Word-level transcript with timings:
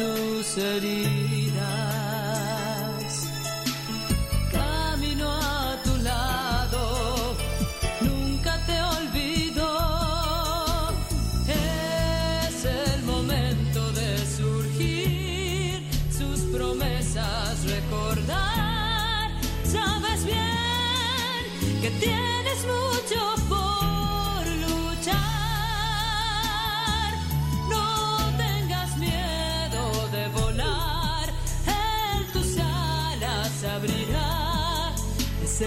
tus 0.00 0.56
heridas. 0.56 1.39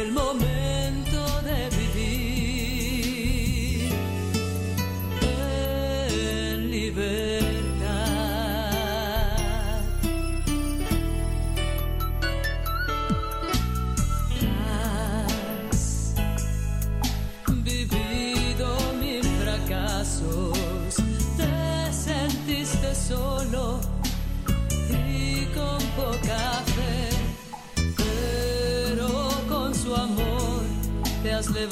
El 0.03 0.11
momento 0.11 0.32
te 31.51 31.67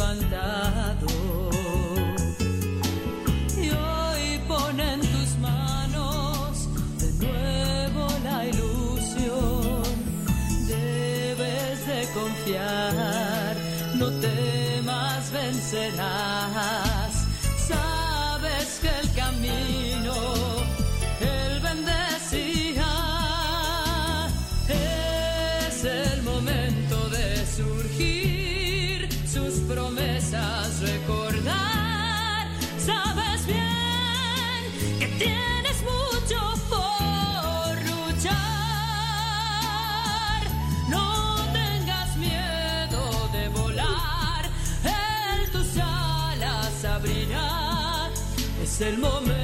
Es 48.81 48.87
el 48.87 48.97
momento 48.97 49.40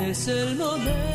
Es 0.00 0.28
el 0.28 0.56
momento 0.56 1.11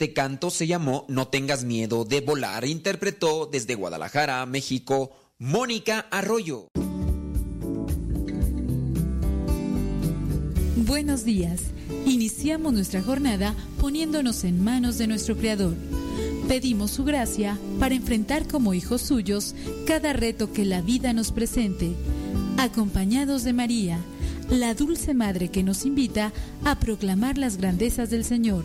Este 0.00 0.14
canto 0.14 0.48
se 0.48 0.66
llamó 0.66 1.04
No 1.08 1.28
tengas 1.28 1.64
miedo 1.64 2.06
de 2.06 2.22
volar. 2.22 2.64
Interpretó 2.64 3.44
desde 3.44 3.74
Guadalajara, 3.74 4.46
México, 4.46 5.10
Mónica 5.38 6.06
Arroyo. 6.10 6.68
Buenos 10.74 11.24
días. 11.26 11.64
Iniciamos 12.06 12.72
nuestra 12.72 13.02
jornada 13.02 13.54
poniéndonos 13.78 14.44
en 14.44 14.64
manos 14.64 14.96
de 14.96 15.06
nuestro 15.06 15.36
Creador. 15.36 15.74
Pedimos 16.48 16.92
su 16.92 17.04
gracia 17.04 17.58
para 17.78 17.94
enfrentar 17.94 18.48
como 18.48 18.72
hijos 18.72 19.02
suyos 19.02 19.54
cada 19.86 20.14
reto 20.14 20.50
que 20.50 20.64
la 20.64 20.80
vida 20.80 21.12
nos 21.12 21.30
presente, 21.30 21.92
acompañados 22.56 23.44
de 23.44 23.52
María, 23.52 23.98
la 24.48 24.72
dulce 24.72 25.12
Madre 25.12 25.50
que 25.50 25.62
nos 25.62 25.84
invita 25.84 26.32
a 26.64 26.80
proclamar 26.80 27.36
las 27.36 27.58
grandezas 27.58 28.08
del 28.08 28.24
Señor. 28.24 28.64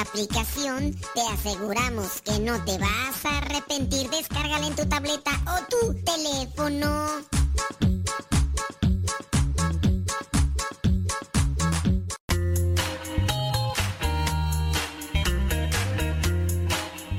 La 0.00 0.08
aplicación, 0.08 0.94
te 1.14 1.20
aseguramos 1.32 2.22
que 2.22 2.38
no 2.40 2.62
te 2.64 2.78
vas 2.78 3.24
a 3.24 3.38
arrepentir. 3.38 4.08
Descárgala 4.08 4.66
en 4.66 4.74
tu 4.74 4.86
tableta 4.86 5.30
o 5.46 5.58
tu 5.68 5.94
teléfono. 6.04 7.06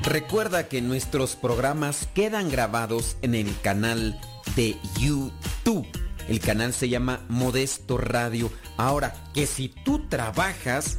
Recuerda 0.02 0.68
que 0.68 0.82
nuestros 0.82 1.36
programas 1.36 2.08
quedan 2.14 2.50
grabados 2.50 3.16
en 3.22 3.34
el 3.34 3.60
canal 3.60 4.20
de 4.56 4.76
YouTube. 4.98 5.86
El 6.28 6.40
canal 6.40 6.72
se 6.72 6.88
llama 6.88 7.24
Modesto 7.28 7.96
Radio. 7.96 8.50
Ahora, 8.76 9.14
que 9.32 9.46
si 9.46 9.68
tú 9.68 10.08
trabajas 10.08 10.98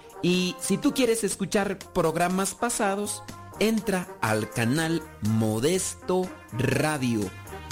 Y 0.21 0.55
si 0.59 0.77
tú 0.77 0.93
quieres 0.93 1.23
escuchar 1.23 1.79
programas 1.93 2.53
pasados, 2.53 3.23
entra 3.59 4.07
al 4.21 4.49
canal 4.49 5.01
Modesto 5.21 6.29
Radio. 6.53 7.21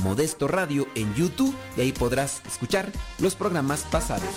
Modesto 0.04 0.48
Radio 0.48 0.88
en 0.96 1.14
YouTube 1.14 1.54
y 1.76 1.82
ahí 1.82 1.92
podrás 1.92 2.42
escuchar 2.48 2.92
los 3.20 3.36
programas 3.36 3.82
pasados. 3.92 4.30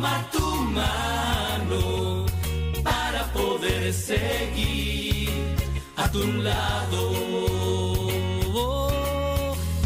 tomar 0.00 0.30
tu 0.30 0.46
mano 0.78 2.24
para 2.82 3.22
poder 3.34 3.92
seguir 3.92 5.28
a 5.94 6.10
tu 6.10 6.24
lado. 6.42 7.02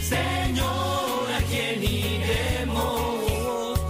Señor, 0.00 1.26
¿a 1.36 1.40
quién 1.50 1.82
iremos? 1.82 3.80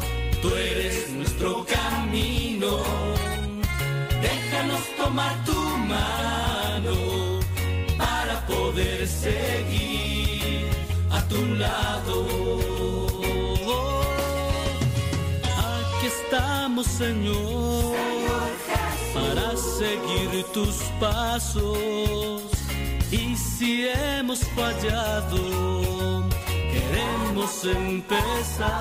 Tú 0.41 0.49
eres 0.49 1.11
nuestro 1.11 1.67
camino. 1.67 2.71
Déjanos 4.23 4.83
tomar 4.97 5.45
tu 5.45 5.61
mano 5.93 6.97
para 7.99 8.47
poder 8.47 9.07
seguir 9.07 10.71
a 11.11 11.21
tu 11.29 11.45
lado. 11.57 12.44
Señor, 16.85 17.97
para 19.15 19.57
seguir 19.57 20.45
tus 20.53 20.77
pasos. 21.01 22.43
Y 23.11 23.37
si 23.37 23.89
hemos 23.89 24.41
fallado, 24.57 26.25
queremos 26.73 27.65
empezar. 27.65 28.75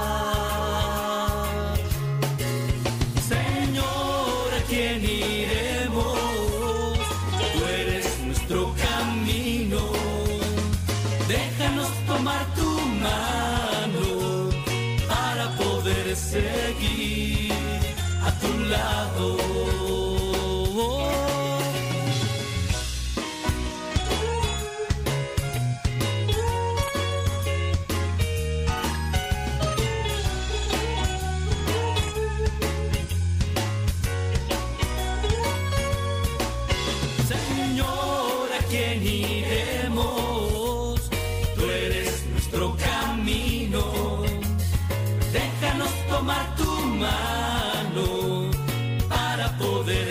lado. 18.74 19.63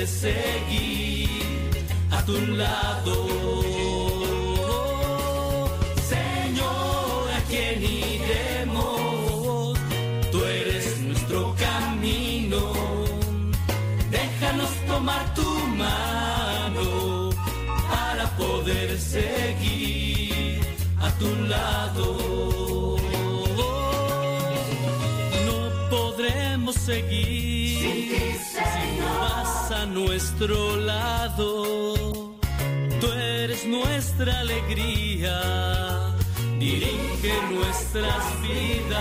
seguir 0.07 1.29
a 2.11 2.25
tu 2.25 2.37
lado. 2.57 3.15
Señor, 6.15 7.31
a 7.37 7.41
quien 7.49 7.83
iremos, 7.83 9.79
tú 10.31 10.45
eres 10.45 10.99
nuestro 11.01 11.55
camino. 11.57 12.73
Déjanos 14.11 14.71
tomar 14.87 15.35
tu 15.35 15.49
mano 15.77 17.31
para 17.91 18.29
poder 18.37 18.99
seguir 18.99 20.61
a 21.01 21.11
tu 21.13 21.29
lado. 21.47 22.17
No 25.47 25.89
podremos 25.91 26.75
seguir 26.75 27.32
nuestro 29.87 30.77
lado. 30.77 32.35
Tú 33.01 33.07
eres 33.13 33.67
nuestra 33.67 34.41
alegría, 34.41 36.15
dirige 36.59 37.33
nuestras 37.51 38.41
vidas. 38.43 39.01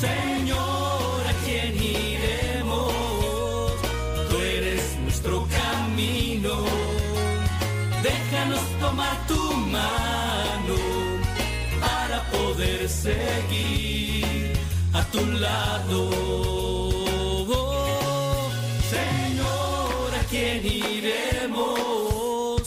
Señor, 0.00 1.20
¿a 1.28 1.34
quién 1.44 1.74
iremos? 1.76 2.92
Tú 4.30 4.36
eres 4.38 4.98
nuestro 5.02 5.46
camino. 5.48 6.64
Déjanos 8.02 8.64
tomar 8.80 9.26
tu 9.26 9.40
mano 9.78 10.76
para 11.80 12.22
poder 12.30 12.88
seguir 12.88 14.52
a 14.92 15.02
tu 15.04 15.24
lado. 15.26 16.93
quién 20.34 20.66
iremos, 20.66 22.62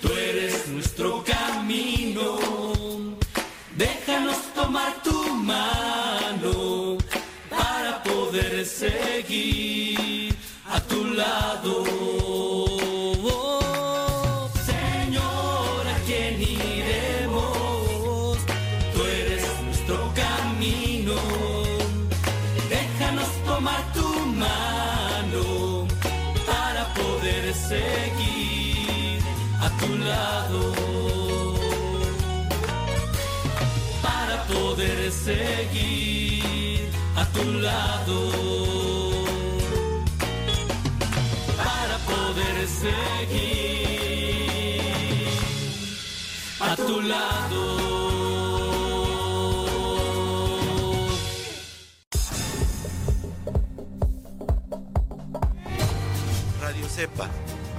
tú 0.00 0.08
eres 0.10 0.68
nuestro 0.68 1.22
camino, 1.22 2.38
déjanos 3.76 4.38
tomar 4.54 5.02
tu 5.02 5.34
mano 5.34 6.96
para 7.50 8.02
poder 8.02 8.64
seguir 8.64 10.34
a 10.66 10.80
tu 10.80 11.04
lado. 11.04 12.09
seguir 35.30 36.90
a 37.16 37.24
tu 37.26 37.44
lado. 37.66 38.18
Para 41.56 41.96
poder 42.10 42.56
seguir 42.82 43.30
a 46.60 46.76
tu 46.76 47.00
lado. 47.12 47.62
Radio 56.60 56.86
Cepa 56.88 57.49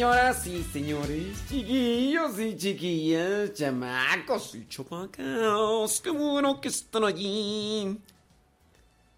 Señoras 0.00 0.46
y 0.46 0.62
señores, 0.62 1.46
chiquillos 1.46 2.40
y 2.40 2.56
chiquillas, 2.56 3.52
chamacos 3.52 4.54
y 4.54 4.66
chamacas, 4.66 6.00
qué 6.00 6.08
bueno 6.08 6.58
que 6.58 6.68
están 6.68 7.04
allí. 7.04 7.98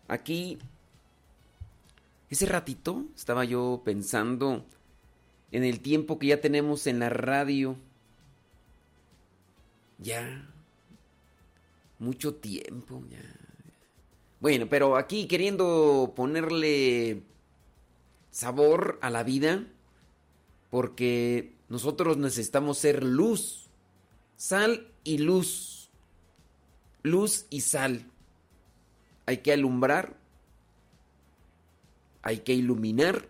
Aquí, 0.08 0.58
ese 2.28 2.46
ratito 2.46 3.04
estaba 3.14 3.44
yo 3.44 3.82
pensando 3.84 4.66
en 5.52 5.62
el 5.62 5.78
tiempo 5.78 6.18
que 6.18 6.26
ya 6.26 6.40
tenemos 6.40 6.88
en 6.88 6.98
la 6.98 7.10
radio. 7.10 7.76
Ya, 9.98 10.50
mucho 12.00 12.34
tiempo. 12.34 13.04
Bueno, 14.40 14.66
pero 14.68 14.96
aquí 14.96 15.28
queriendo 15.28 16.12
ponerle 16.16 17.22
sabor 18.32 18.98
a 19.00 19.10
la 19.10 19.22
vida 19.22 19.64
porque 20.72 21.54
nosotros 21.68 22.16
necesitamos 22.16 22.78
ser 22.78 23.04
luz, 23.04 23.68
sal 24.36 24.90
y 25.04 25.18
luz, 25.18 25.90
luz 27.02 27.44
y 27.50 27.60
sal. 27.60 28.10
Hay 29.26 29.42
que 29.42 29.52
alumbrar, 29.52 30.16
hay 32.22 32.38
que 32.38 32.54
iluminar, 32.54 33.28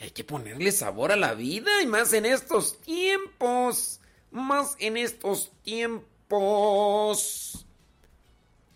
hay 0.00 0.10
que 0.10 0.22
ponerle 0.22 0.70
sabor 0.70 1.12
a 1.12 1.16
la 1.16 1.32
vida 1.32 1.80
y 1.80 1.86
más 1.86 2.12
en 2.12 2.26
estos 2.26 2.78
tiempos, 2.82 4.00
más 4.30 4.76
en 4.80 4.98
estos 4.98 5.50
tiempos 5.62 6.04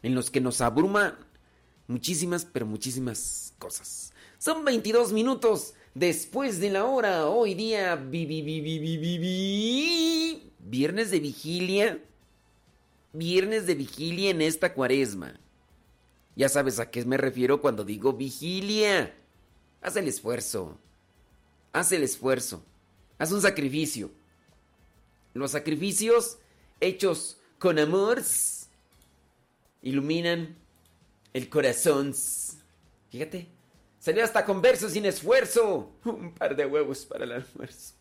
en 0.03 0.15
los 0.15 0.31
que 0.31 0.41
nos 0.41 0.63
abruman 0.63 1.19
muchísimas, 1.87 2.47
pero 2.47 2.65
muchísimas 2.65 3.53
cosas. 3.59 4.15
Son 4.39 4.65
22 4.65 5.13
minutos 5.13 5.75
después 5.97 6.61
de 6.61 6.71
la 6.71 6.85
hora, 6.85 7.27
hoy 7.27 7.55
día, 7.55 7.97
viernes 7.97 8.31
de 11.11 11.21
vigilia, 11.21 11.99
viernes 13.15 13.67
de 13.67 13.75
vigilia 13.75 14.31
en 14.31 14.43
esta 14.43 14.75
cuaresma. 14.75 15.41
Ya 16.35 16.51
sabes 16.51 16.79
a 16.81 16.91
qué 16.91 17.03
me 17.07 17.17
refiero 17.17 17.63
cuando 17.63 17.83
digo 17.83 18.13
vigilia. 18.13 19.17
Haz 19.81 19.97
el 19.97 20.07
esfuerzo, 20.07 20.79
haz 21.73 21.93
el 21.93 22.03
esfuerzo, 22.03 22.63
haz 23.17 23.33
un 23.33 23.41
sacrificio. 23.41 24.11
Los 25.33 25.53
sacrificios 25.53 26.37
hechos 26.81 27.39
con 27.59 27.79
amor 27.79 28.23
iluminan 29.81 30.57
el 31.33 31.49
corazón. 31.49 32.15
Fíjate, 33.11 33.56
Salió 34.07 34.23
hasta 34.23 34.45
con 34.45 34.63
versos 34.63 34.93
sin 34.93 35.05
esfuerzo. 35.05 35.91
Un 36.05 36.33
par 36.33 36.55
de 36.55 36.65
huevos 36.65 37.05
para 37.07 37.25
el 37.25 37.33
almuerzo. 37.33 37.93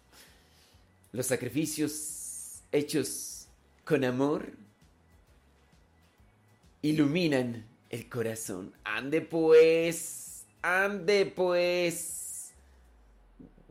Los 1.12 1.26
sacrificios 1.26 2.62
hechos 2.72 3.48
con 3.84 4.04
amor 4.04 4.52
iluminan 6.84 7.66
el 7.90 8.08
corazón. 8.08 8.72
Ande 8.84 9.22
pues, 9.22 10.46
ande 10.62 11.26
pues. 11.26 12.52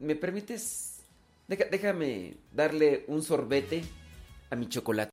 ¿Me 0.01 0.17
permites? 0.17 1.05
déjame 1.47 2.35
darle 2.51 3.05
un 3.07 3.23
sorbete 3.23 3.85
a 4.51 4.57
mi 4.57 4.69
chocolate. 4.69 5.13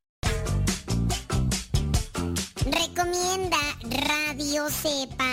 Recomienda 2.65 3.59
Radio 4.07 4.67
Cepa 4.71 5.30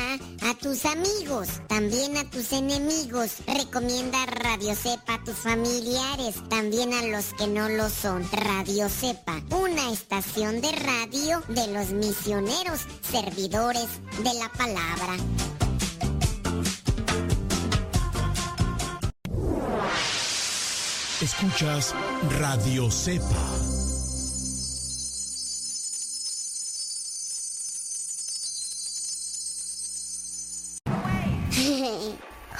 tus 0.68 0.84
amigos, 0.84 1.48
también 1.66 2.14
a 2.18 2.28
tus 2.28 2.52
enemigos. 2.52 3.37
Recomienda 3.46 4.18
Radio 4.26 4.75
Cepa 4.75 5.14
a 5.14 5.25
tus 5.25 5.37
familiares, 5.37 6.34
también 6.50 6.92
a 6.92 7.06
los 7.06 7.32
que 7.38 7.46
no 7.46 7.70
lo 7.70 7.88
son. 7.88 8.22
Radio 8.30 8.90
Cepa, 8.90 9.40
una 9.50 9.90
estación 9.90 10.60
de 10.60 10.70
radio 10.72 11.42
de 11.48 11.68
los 11.68 11.88
misioneros, 11.92 12.80
servidores 13.10 13.88
de 14.22 14.34
la 14.34 14.52
palabra. 14.52 15.16
Escuchas 21.22 21.94
Radio 22.38 22.90
Cepa. 22.90 23.57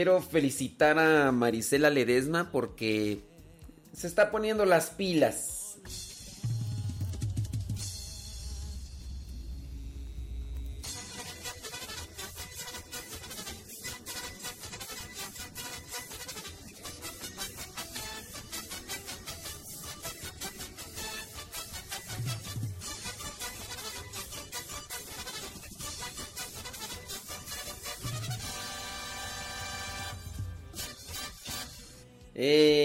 Quiero 0.00 0.22
felicitar 0.22 0.98
a 0.98 1.30
Marisela 1.30 1.90
Ledesma 1.90 2.50
porque 2.50 3.20
se 3.92 4.06
está 4.06 4.30
poniendo 4.30 4.64
las 4.64 4.88
pilas 4.88 5.59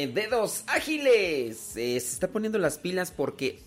dedos 0.08 0.64
ágiles. 0.68 1.76
Eh, 1.76 2.00
se 2.00 2.14
está 2.14 2.30
poniendo 2.30 2.58
las 2.58 2.78
pilas 2.78 3.12
porque 3.12 3.60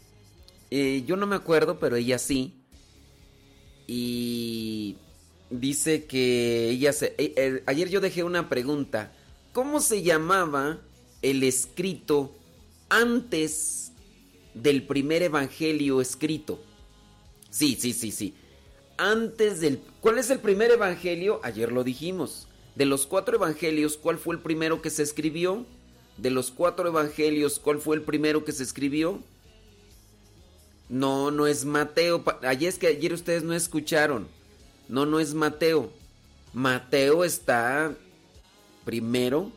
eh, 0.70 1.02
yo 1.06 1.16
no 1.16 1.26
me 1.26 1.36
acuerdo, 1.36 1.78
pero 1.78 1.96
ella 1.96 2.18
sí. 2.18 2.54
Y 3.86 4.96
dice 5.50 6.04
que 6.04 6.70
ella 6.70 6.92
se... 6.92 7.14
Eh, 7.18 7.62
ayer 7.66 7.88
yo 7.88 8.00
dejé 8.00 8.22
una 8.22 8.48
pregunta. 8.48 9.12
¿Cómo 9.52 9.80
se 9.80 10.02
llamaba 10.02 10.80
el 11.22 11.42
escrito 11.42 12.36
antes 12.88 13.92
del 14.54 14.86
primer 14.86 15.22
evangelio 15.22 16.00
escrito? 16.00 16.60
Sí, 17.50 17.76
sí, 17.80 17.92
sí, 17.92 18.10
sí. 18.10 18.34
Antes 18.98 19.60
del... 19.60 19.80
¿Cuál 20.00 20.18
es 20.18 20.28
el 20.30 20.40
primer 20.40 20.70
evangelio? 20.70 21.40
Ayer 21.42 21.72
lo 21.72 21.82
dijimos. 21.82 22.46
De 22.74 22.84
los 22.84 23.06
cuatro 23.06 23.36
evangelios, 23.36 23.96
¿cuál 23.96 24.18
fue 24.18 24.36
el 24.36 24.42
primero 24.42 24.82
que 24.82 24.90
se 24.90 25.02
escribió? 25.02 25.66
De 26.18 26.30
los 26.30 26.50
cuatro 26.50 26.88
evangelios, 26.88 27.58
¿cuál 27.58 27.78
fue 27.78 27.96
el 27.96 28.02
primero 28.02 28.44
que 28.44 28.52
se 28.52 28.64
escribió? 28.64 29.20
No, 30.88 31.30
no 31.30 31.46
es 31.46 31.64
Mateo. 31.64 32.22
Ayer 32.42 32.68
es 32.68 32.78
que 32.78 32.88
ayer 32.88 33.12
ustedes 33.12 33.44
no 33.44 33.54
escucharon. 33.54 34.26
No, 34.88 35.06
no 35.06 35.20
es 35.20 35.34
Mateo. 35.34 35.90
Mateo 36.52 37.24
está 37.24 37.94
primero 38.84 39.52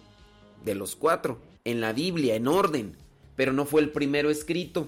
de 0.63 0.75
los 0.75 0.95
cuatro, 0.95 1.39
en 1.63 1.81
la 1.81 1.93
Biblia, 1.93 2.35
en 2.35 2.47
orden, 2.47 2.95
pero 3.35 3.53
no 3.53 3.65
fue 3.65 3.81
el 3.81 3.89
primero 3.89 4.29
escrito. 4.29 4.87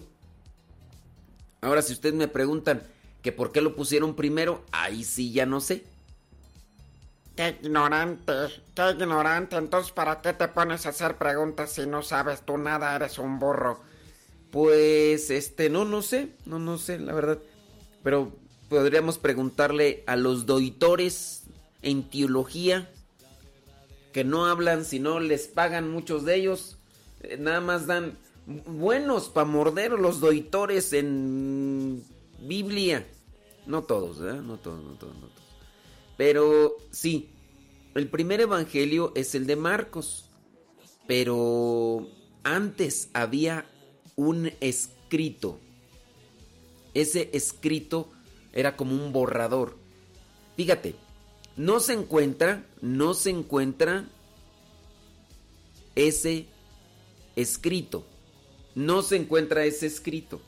Ahora, 1.61 1.81
si 1.81 1.93
ustedes 1.93 2.13
me 2.13 2.27
preguntan 2.27 2.83
que 3.21 3.31
por 3.31 3.51
qué 3.51 3.61
lo 3.61 3.75
pusieron 3.75 4.15
primero, 4.15 4.63
ahí 4.71 5.03
sí 5.05 5.31
ya 5.31 5.45
no 5.45 5.61
sé. 5.61 5.85
Qué 7.35 7.57
ignorante, 7.63 8.31
qué 8.75 8.91
ignorante. 8.91 9.55
Entonces, 9.55 9.91
¿para 9.91 10.21
qué 10.21 10.33
te 10.33 10.47
pones 10.47 10.85
a 10.85 10.89
hacer 10.89 11.17
preguntas 11.17 11.71
si 11.71 11.87
no 11.87 12.03
sabes 12.03 12.41
tú 12.41 12.57
nada? 12.57 12.95
Eres 12.95 13.17
un 13.17 13.39
burro. 13.39 13.79
Pues, 14.51 15.31
este, 15.31 15.69
no, 15.69 15.83
no 15.83 16.03
sé, 16.03 16.29
no, 16.45 16.59
no 16.59 16.77
sé, 16.77 16.99
la 16.99 17.13
verdad. 17.13 17.39
Pero 18.03 18.31
podríamos 18.69 19.17
preguntarle 19.17 20.03
a 20.05 20.15
los 20.15 20.45
doitores 20.45 21.43
en 21.81 22.09
teología 22.09 22.89
que 24.11 24.23
no 24.23 24.45
hablan, 24.45 24.85
si 24.85 24.99
no 24.99 25.19
les 25.19 25.47
pagan 25.47 25.91
muchos 25.91 26.25
de 26.25 26.35
ellos. 26.35 26.77
Eh, 27.21 27.37
nada 27.37 27.61
más 27.61 27.87
dan 27.87 28.15
buenos 28.45 29.29
para 29.29 29.45
morder 29.45 29.93
los 29.93 30.19
doitores 30.19 30.93
en 30.93 32.03
Biblia. 32.39 33.07
No 33.65 33.83
todos, 33.83 34.17
¿eh? 34.19 34.39
No 34.39 34.57
todos, 34.57 34.83
no 34.83 34.91
todos, 34.91 35.15
no 35.15 35.27
todos. 35.27 35.32
Pero 36.17 36.77
sí, 36.91 37.29
el 37.95 38.07
primer 38.09 38.41
evangelio 38.41 39.11
es 39.15 39.35
el 39.35 39.47
de 39.47 39.55
Marcos. 39.55 40.29
Pero 41.07 42.07
antes 42.43 43.09
había 43.13 43.65
un 44.15 44.51
escrito. 44.61 45.59
Ese 46.93 47.29
escrito 47.33 48.11
era 48.53 48.75
como 48.75 48.93
un 48.93 49.11
borrador. 49.11 49.77
Fíjate, 50.55 50.95
no 51.57 51.79
se 51.79 51.93
encuentra, 51.93 52.65
no 52.81 53.13
se 53.13 53.31
encuentra 53.31 54.07
ese 55.95 56.47
escrito. 57.35 58.05
No 58.75 59.01
se 59.01 59.17
encuentra 59.17 59.65
ese 59.65 59.87
escrito. 59.87 60.41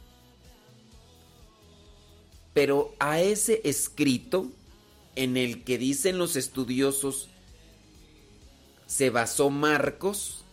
Pero 2.53 2.95
a 2.99 3.21
ese 3.21 3.61
escrito 3.63 4.51
en 5.15 5.37
el 5.37 5.63
que 5.63 5.77
dicen 5.77 6.17
los 6.17 6.35
estudiosos 6.35 7.29
se 8.87 9.09
basó 9.09 9.49
Marcos, 9.49 10.45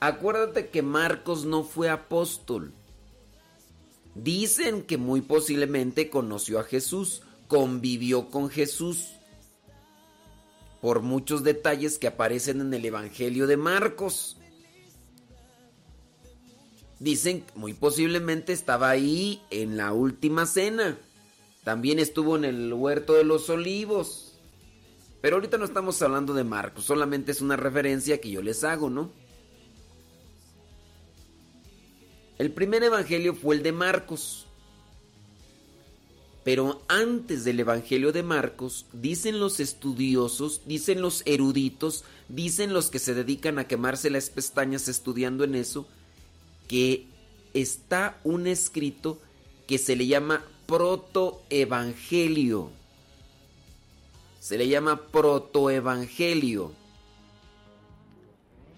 Acuérdate 0.00 0.68
que 0.68 0.82
Marcos 0.82 1.44
no 1.44 1.64
fue 1.64 1.90
apóstol. 1.90 2.72
Dicen 4.14 4.82
que 4.82 4.96
muy 4.96 5.22
posiblemente 5.22 6.08
conoció 6.08 6.60
a 6.60 6.64
Jesús, 6.64 7.22
convivió 7.48 8.30
con 8.30 8.48
Jesús, 8.48 9.08
por 10.80 11.02
muchos 11.02 11.42
detalles 11.42 11.98
que 11.98 12.06
aparecen 12.06 12.60
en 12.60 12.72
el 12.72 12.84
Evangelio 12.84 13.48
de 13.48 13.56
Marcos. 13.56 14.36
Dicen 17.00 17.44
muy 17.56 17.74
posiblemente 17.74 18.52
estaba 18.52 18.90
ahí 18.90 19.42
en 19.50 19.76
la 19.76 19.92
última 19.92 20.46
cena. 20.46 20.96
También 21.68 21.98
estuvo 21.98 22.34
en 22.34 22.46
el 22.46 22.72
huerto 22.72 23.12
de 23.12 23.24
los 23.24 23.50
olivos. 23.50 24.32
Pero 25.20 25.36
ahorita 25.36 25.58
no 25.58 25.66
estamos 25.66 26.00
hablando 26.00 26.32
de 26.32 26.42
Marcos, 26.42 26.86
solamente 26.86 27.30
es 27.30 27.42
una 27.42 27.56
referencia 27.56 28.22
que 28.22 28.30
yo 28.30 28.40
les 28.40 28.64
hago, 28.64 28.88
¿no? 28.88 29.12
El 32.38 32.52
primer 32.52 32.84
evangelio 32.84 33.34
fue 33.34 33.56
el 33.56 33.62
de 33.62 33.72
Marcos. 33.72 34.46
Pero 36.42 36.80
antes 36.88 37.44
del 37.44 37.60
Evangelio 37.60 38.12
de 38.12 38.22
Marcos, 38.22 38.86
dicen 38.94 39.38
los 39.38 39.60
estudiosos, 39.60 40.62
dicen 40.64 41.02
los 41.02 41.22
eruditos, 41.26 42.02
dicen 42.30 42.72
los 42.72 42.88
que 42.88 42.98
se 42.98 43.12
dedican 43.12 43.58
a 43.58 43.68
quemarse 43.68 44.08
las 44.08 44.30
pestañas 44.30 44.88
estudiando 44.88 45.44
en 45.44 45.54
eso, 45.54 45.86
que 46.66 47.08
está 47.52 48.18
un 48.24 48.46
escrito 48.46 49.20
que 49.66 49.76
se 49.76 49.96
le 49.96 50.06
llama 50.06 50.42
protoevangelio. 50.68 52.70
Se 54.38 54.56
le 54.58 54.68
llama 54.68 55.10
protoevangelio. 55.10 56.72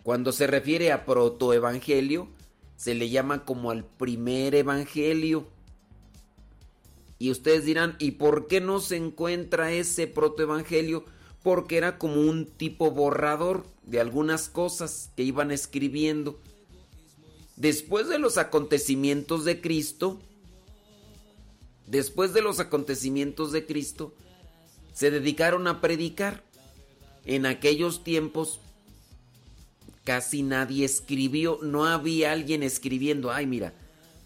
Cuando 0.04 0.30
se 0.30 0.46
refiere 0.46 0.92
a 0.92 1.04
protoevangelio, 1.04 2.28
se 2.76 2.94
le 2.94 3.10
llama 3.10 3.44
como 3.44 3.72
al 3.72 3.84
primer 3.84 4.54
evangelio. 4.54 5.48
Y 7.18 7.32
ustedes 7.32 7.64
dirán, 7.64 7.96
¿y 7.98 8.12
por 8.12 8.46
qué 8.46 8.60
no 8.60 8.78
se 8.78 8.96
encuentra 8.96 9.72
ese 9.72 10.06
protoevangelio? 10.06 11.04
Porque 11.42 11.76
era 11.76 11.98
como 11.98 12.20
un 12.20 12.46
tipo 12.46 12.92
borrador 12.92 13.66
de 13.82 13.98
algunas 13.98 14.48
cosas 14.48 15.10
que 15.16 15.24
iban 15.24 15.50
escribiendo. 15.50 16.38
Después 17.56 18.08
de 18.08 18.20
los 18.20 18.38
acontecimientos 18.38 19.44
de 19.44 19.60
Cristo, 19.60 20.20
después 21.90 22.32
de 22.32 22.42
los 22.42 22.60
acontecimientos 22.60 23.52
de 23.52 23.66
Cristo, 23.66 24.14
se 24.92 25.10
dedicaron 25.10 25.66
a 25.66 25.80
predicar. 25.80 26.44
En 27.26 27.44
aquellos 27.44 28.02
tiempos 28.02 28.60
casi 30.04 30.42
nadie 30.42 30.84
escribió, 30.84 31.58
no 31.62 31.84
había 31.84 32.32
alguien 32.32 32.62
escribiendo, 32.62 33.30
ay 33.30 33.46
mira, 33.46 33.74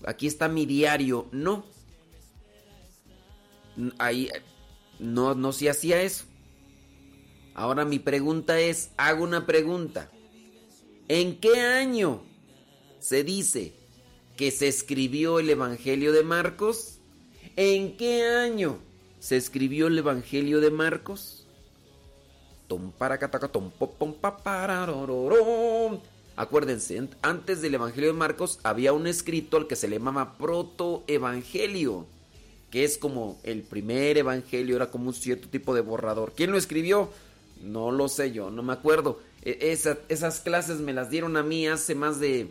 aquí 0.07 0.27
está 0.27 0.49
mi 0.49 0.65
diario, 0.65 1.29
no. 1.33 1.67
Ahí 3.99 4.31
no, 5.01 5.35
no 5.35 5.53
se 5.53 5.69
hacía 5.69 6.03
eso. 6.03 6.25
Ahora 7.55 7.85
mi 7.85 7.99
pregunta 7.99 8.61
es, 8.61 8.91
hago 8.97 9.25
una 9.25 9.47
pregunta. 9.47 10.11
¿En 11.09 11.39
qué 11.41 11.61
año 11.61 12.23
se 13.01 13.25
dice 13.25 13.75
que 14.37 14.51
se 14.51 14.69
escribió 14.69 15.39
el 15.41 15.51
Evangelio 15.51 16.13
de 16.13 16.23
Marcos? 16.23 16.94
¿En 17.57 17.97
qué 17.97 18.25
año 18.25 18.79
se 19.21 19.37
escribió 19.37 19.87
el 19.87 19.99
Evangelio 19.99 20.61
de 20.61 20.71
Marcos? 20.71 21.47
Acuérdense, 26.37 27.09
antes 27.23 27.63
del 27.63 27.75
Evangelio 27.75 28.13
de 28.13 28.19
Marcos 28.19 28.59
había 28.65 28.93
un 28.93 29.07
escrito 29.07 29.57
al 29.57 29.69
que 29.69 29.77
se 29.77 29.87
le 29.87 29.99
llamaba 29.99 30.37
protoevangelio, 30.37 32.07
que 32.73 32.83
es 32.83 32.99
como 32.99 33.39
el 33.45 33.63
primer 33.63 34.19
evangelio, 34.19 34.75
era 34.75 34.91
como 34.91 35.07
un 35.07 35.15
cierto 35.15 35.49
tipo 35.49 35.77
de 35.77 35.81
borrador. 35.81 36.33
¿Quién 36.35 36.51
lo 36.51 36.59
escribió? 36.59 37.09
No 37.63 37.93
lo 37.93 38.09
sé 38.09 38.33
yo, 38.33 38.51
no 38.51 38.65
me 38.65 38.73
acuerdo. 38.73 39.21
E, 39.43 39.79
esas 40.09 40.41
clases 40.41 40.81
me 40.81 40.93
las 40.93 41.09
dieron 41.09 41.37
a 41.37 41.45
mí 41.45 41.69
hace 41.69 41.95
más 41.95 42.19
de 42.19 42.49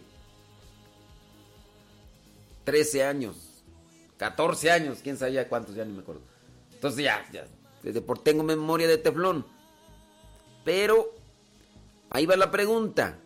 13 2.64 3.04
años, 3.04 3.36
14 4.24 4.72
años, 4.72 5.00
quién 5.04 5.18
sabía 5.18 5.50
cuántos, 5.50 5.76
ya 5.76 5.84
ni 5.84 5.92
me 5.92 6.00
acuerdo. 6.00 6.22
Entonces 6.72 7.04
ya, 7.04 7.28
ya, 7.34 7.46
desde 7.82 8.00
por 8.00 8.20
tengo 8.20 8.42
memoria 8.42 8.88
de 8.88 8.98
teflón. 8.98 9.46
Pero 10.64 11.14
ahí 12.10 12.26
va 12.26 12.38
la 12.38 12.50
pregunta. 12.50 13.20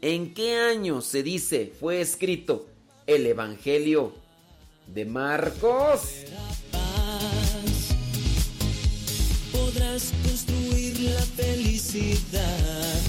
¿En 0.00 0.34
qué 0.34 0.56
año 0.56 1.00
se 1.00 1.22
dice 1.22 1.72
fue 1.78 2.00
escrito 2.00 2.66
el 3.06 3.24
Evangelio 3.24 4.12
de 4.88 5.04
Marcos? 5.04 6.24
Podrás 9.52 10.12
construir 10.24 10.98
la 10.98 11.22
felicidad 11.22 13.00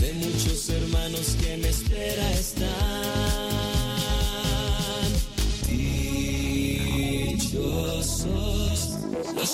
de 0.00 0.12
muchos 0.14 0.70
hermanos 0.70 1.36
que 1.38 1.58
me 1.58 1.68
espera 1.68 2.32
estar. 2.32 3.55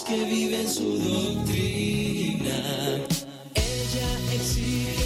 Que 0.01 0.25
viven 0.25 0.67
su 0.69 0.97
doctrina. 0.99 2.57
Exige 4.33 5.02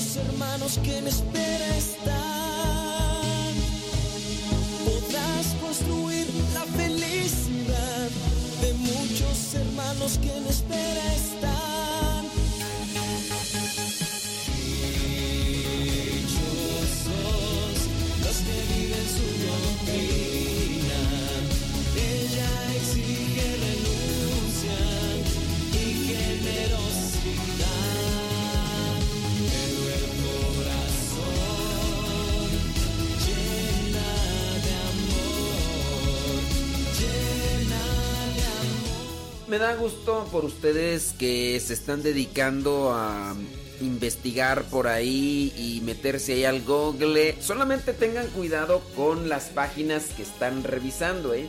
muchos 0.00 0.16
hermanos 0.16 0.78
que 0.82 1.02
me 1.02 1.10
espera 1.10 1.76
estar. 1.76 3.22
Podrás 4.84 5.46
construir 5.60 6.26
la 6.54 6.62
felicidad 6.62 8.08
de 8.62 8.72
muchos 8.74 9.54
hermanos 9.54 10.18
que 10.18 10.40
me 10.40 10.48
espera 10.48 11.14
estar. 11.14 11.69
Me 39.50 39.58
da 39.58 39.74
gusto 39.74 40.28
por 40.30 40.44
ustedes 40.44 41.12
que 41.18 41.58
se 41.58 41.74
están 41.74 42.04
dedicando 42.04 42.92
a 42.94 43.34
investigar 43.80 44.62
por 44.62 44.86
ahí 44.86 45.52
y 45.56 45.80
meterse 45.80 46.34
ahí 46.34 46.44
al 46.44 46.62
google. 46.62 47.34
Solamente 47.42 47.92
tengan 47.92 48.28
cuidado 48.28 48.80
con 48.94 49.28
las 49.28 49.46
páginas 49.46 50.04
que 50.16 50.22
están 50.22 50.62
revisando, 50.62 51.34
¿eh? 51.34 51.48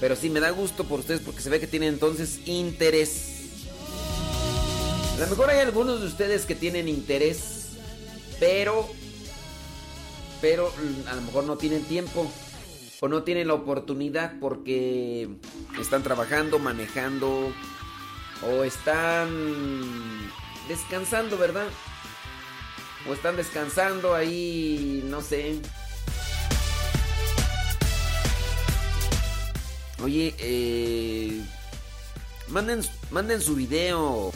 Pero 0.00 0.16
sí 0.16 0.28
me 0.28 0.40
da 0.40 0.50
gusto 0.50 0.84
por 0.84 1.00
ustedes 1.00 1.22
porque 1.22 1.40
se 1.40 1.48
ve 1.48 1.60
que 1.60 1.66
tienen 1.66 1.94
entonces 1.94 2.40
interés. 2.44 3.38
A 5.16 5.20
lo 5.20 5.26
mejor 5.28 5.48
hay 5.48 5.60
algunos 5.60 6.02
de 6.02 6.08
ustedes 6.08 6.44
que 6.44 6.54
tienen 6.54 6.88
interés, 6.88 7.68
pero 8.38 8.86
pero 10.42 10.68
mm, 10.68 11.08
a 11.08 11.14
lo 11.14 11.22
mejor 11.22 11.44
no 11.44 11.56
tienen 11.56 11.84
tiempo 11.84 12.30
o 13.00 13.08
no 13.08 13.22
tienen 13.22 13.48
la 13.48 13.54
oportunidad 13.54 14.38
porque 14.38 15.28
están 15.80 16.02
trabajando, 16.02 16.58
manejando 16.58 17.52
o 18.46 18.64
están 18.64 19.30
descansando, 20.68 21.38
¿verdad? 21.38 21.66
O 23.08 23.14
están 23.14 23.36
descansando 23.36 24.14
ahí, 24.14 25.02
no 25.06 25.22
sé. 25.22 25.60
Oye, 30.02 30.34
eh, 30.38 31.42
manden, 32.48 32.82
manden 33.10 33.40
su 33.40 33.54
video 33.54 34.32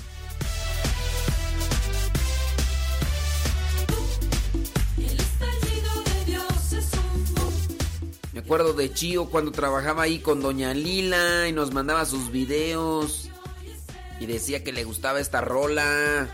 acuerdo 8.44 8.74
de 8.74 8.92
Chio 8.92 9.30
cuando 9.30 9.52
trabajaba 9.52 10.02
ahí 10.02 10.18
con 10.18 10.42
Doña 10.42 10.74
Lila 10.74 11.48
y 11.48 11.52
nos 11.52 11.72
mandaba 11.72 12.04
sus 12.04 12.30
videos. 12.30 13.30
Y 14.20 14.26
decía 14.26 14.62
que 14.62 14.72
le 14.72 14.84
gustaba 14.84 15.18
esta 15.18 15.40
rola. 15.40 16.28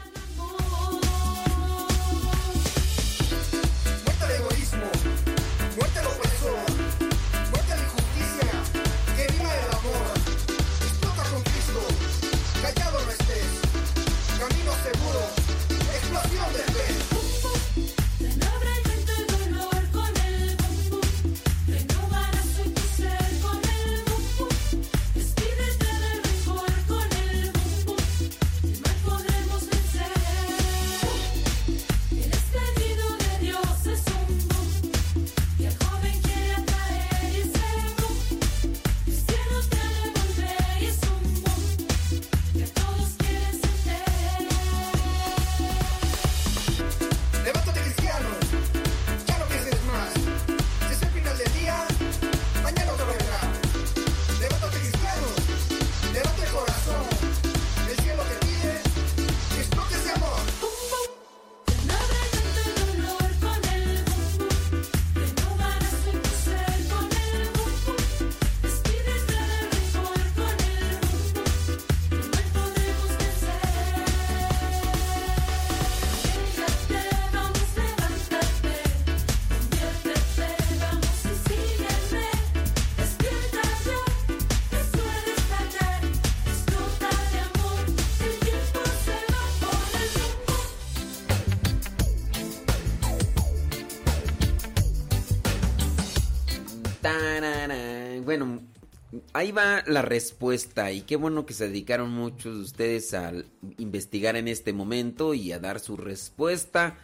Ahí 99.40 99.52
va 99.52 99.82
la 99.86 100.02
respuesta 100.02 100.92
y 100.92 101.00
qué 101.00 101.16
bueno 101.16 101.46
que 101.46 101.54
se 101.54 101.66
dedicaron 101.66 102.10
muchos 102.10 102.56
de 102.56 102.62
ustedes 102.62 103.14
a 103.14 103.32
investigar 103.78 104.36
en 104.36 104.48
este 104.48 104.74
momento 104.74 105.32
y 105.32 105.52
a 105.52 105.58
dar 105.58 105.80
su 105.80 105.96
respuesta. 105.96 106.98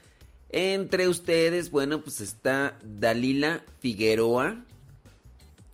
Entre 0.50 1.08
ustedes, 1.08 1.70
bueno, 1.70 2.02
pues 2.02 2.20
está 2.20 2.78
Dalila 2.84 3.64
Figueroa, 3.80 4.64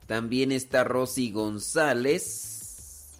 también 0.06 0.52
está 0.52 0.84
Rosy 0.84 1.32
González, 1.32 3.18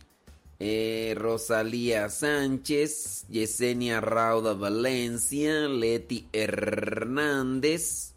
eh, 0.61 1.15
Rosalía 1.17 2.09
Sánchez, 2.11 3.27
Yesenia 3.29 4.01
Rauda 4.01 4.55
Valencia, 4.55 5.67
Leti 5.67 6.29
Hernández. 6.33 8.12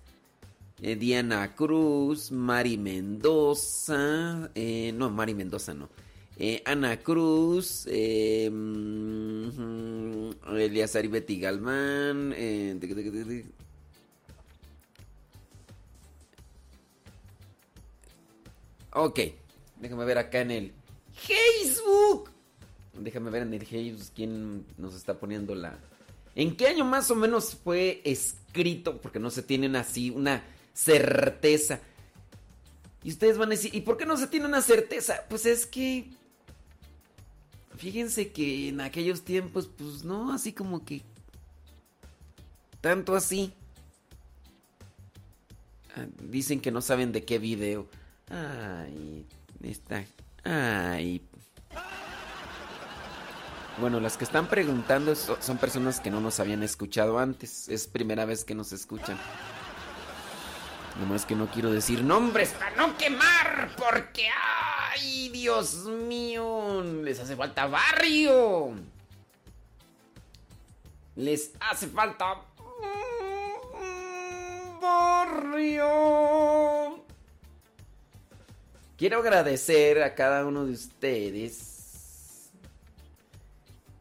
Eh, 0.82 0.96
Diana 0.96 1.56
Cruz, 1.56 2.32
Mari 2.32 2.78
Mendoza, 2.78 4.52
eh, 4.54 4.92
no, 4.94 5.10
Mari 5.10 5.34
Mendoza 5.34 5.74
no. 5.74 5.90
Eh, 6.38 6.62
Ana 6.66 6.98
Cruz, 6.98 7.88
eh, 7.90 8.50
mm, 8.52 10.32
Eliazar 10.58 11.08
Betty 11.08 11.40
Galmán, 11.40 12.34
eh, 12.36 12.78
Ok, 18.92 19.20
déjame 19.80 20.06
ver 20.06 20.18
acá 20.18 20.42
en 20.42 20.52
el 20.52 20.74
Facebook. 21.14 22.30
Déjame 23.00 23.30
ver 23.30 23.44
en 23.44 23.54
el 23.54 23.66
Facebook 23.66 24.08
quién 24.14 24.66
nos 24.78 24.96
está 24.96 25.18
poniendo 25.20 25.56
la... 25.56 25.78
¿En 26.36 26.56
qué 26.58 26.68
año 26.68 26.84
más 26.84 27.10
o 27.12 27.16
menos 27.16 27.56
fue 27.56 28.02
escrito? 28.04 29.00
Porque 29.02 29.20
no 29.20 29.30
se 29.30 29.42
tienen 29.42 29.76
así 29.78 30.10
una 30.10 30.44
certeza. 30.76 31.80
Y 33.02 33.10
ustedes 33.10 33.38
van 33.38 33.50
a 33.50 33.52
decir, 33.52 33.74
¿y 33.74 33.82
por 33.82 33.98
qué 33.98 34.06
no 34.06 34.18
se 34.18 34.28
tiene 34.28 34.46
una 34.46 34.62
certeza? 34.62 35.24
Pues 35.30 35.46
es 35.46 35.66
que... 35.66 36.12
Fíjense 37.78 38.32
que 38.32 38.70
en 38.70 38.82
aquellos 38.82 39.24
tiempos, 39.24 39.68
pues 39.68 40.04
no, 40.04 40.32
así 40.32 40.54
como 40.54 40.86
que... 40.86 41.02
Tanto 42.82 43.16
así. 43.16 43.54
Ah, 45.96 46.06
dicen 46.22 46.62
que 46.62 46.72
no 46.72 46.82
saben 46.82 47.12
de 47.12 47.26
qué 47.26 47.40
video. 47.40 47.88
Ay, 48.30 49.26
está. 49.64 50.06
Ay. 50.44 51.22
Bueno, 53.80 54.00
las 54.00 54.18
que 54.18 54.24
están 54.24 54.48
preguntando 54.48 55.16
son 55.16 55.58
personas 55.58 56.00
que 56.00 56.10
no 56.10 56.22
nos 56.22 56.40
habían 56.40 56.64
escuchado 56.64 57.20
antes. 57.20 57.68
Es 57.70 57.88
primera 57.88 58.26
vez 58.26 58.46
que 58.46 58.56
nos 58.56 58.72
escuchan. 58.72 59.18
Nomás 61.00 61.26
que 61.26 61.36
no 61.36 61.48
quiero 61.48 61.72
decir 61.72 62.04
nombres 62.04 62.52
para 62.52 62.76
no 62.76 62.98
quemar, 62.98 63.76
porque 63.78 64.30
¡ay, 64.94 65.30
Dios 65.30 65.86
mío! 65.86 66.82
Les 67.04 67.20
hace 67.20 67.36
falta 67.36 67.68
barrio. 67.68 68.74
Les 71.16 71.52
hace 71.60 71.88
falta 71.88 72.42
barrio. 74.82 75.86
Quiero 78.98 79.20
agradecer 79.20 80.02
a 80.02 80.16
cada 80.16 80.46
uno 80.46 80.66
de 80.66 80.72
ustedes. 80.72 82.52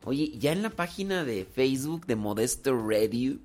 Oye, 0.04 0.30
ya 0.38 0.52
en 0.52 0.62
la 0.62 0.70
página 0.70 1.24
de 1.24 1.44
Facebook 1.44 2.06
de 2.06 2.14
Modesto 2.14 2.78
Radio 2.78 3.38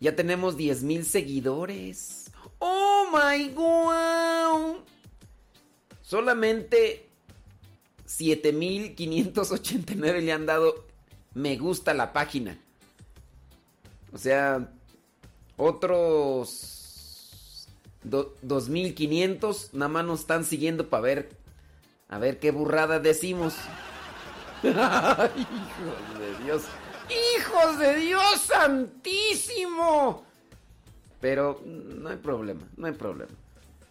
ya 0.00 0.16
tenemos 0.16 0.56
10 0.56 0.82
mil 0.82 1.04
seguidores. 1.04 2.32
¡Oh 2.58 3.06
my 3.12 3.50
god! 3.50 4.78
Solamente 6.02 7.08
7589 8.06 10.20
le 10.20 10.32
han 10.32 10.46
dado 10.46 10.84
me 11.34 11.56
gusta 11.56 11.94
la 11.94 12.12
página. 12.12 12.58
O 14.12 14.18
sea, 14.18 14.72
otros 15.56 17.68
2500 18.02 19.74
nada 19.74 19.88
más 19.88 20.04
nos 20.04 20.20
están 20.20 20.44
siguiendo 20.44 20.88
para 20.88 21.02
ver 21.02 21.36
a 22.08 22.18
ver 22.18 22.38
qué 22.38 22.52
burrada 22.52 23.00
decimos. 23.00 23.54
Hijos 24.62 24.74
de 26.18 26.44
Dios. 26.44 26.62
¡Hijos 27.36 27.78
de 27.78 27.96
Dios 27.96 28.40
santísimo! 28.40 30.24
Pero 31.20 31.60
no 31.64 32.08
hay 32.08 32.16
problema, 32.16 32.62
no 32.76 32.86
hay 32.86 32.92
problema. 32.92 33.32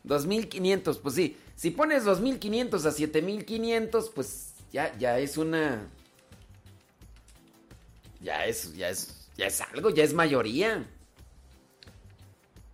2500, 0.03 0.97
pues 0.99 1.15
sí. 1.15 1.37
Si 1.55 1.71
pones 1.71 2.03
2500 2.03 2.85
a 2.85 2.91
7500, 2.91 4.09
pues 4.09 4.53
ya, 4.71 4.95
ya 4.97 5.17
es 5.19 5.37
una. 5.37 5.87
Ya 8.21 8.45
es, 8.45 8.75
ya 8.75 8.89
es, 8.89 9.29
ya 9.37 9.47
es 9.47 9.61
algo, 9.61 9.89
ya 9.89 10.03
es 10.03 10.13
mayoría. 10.13 10.85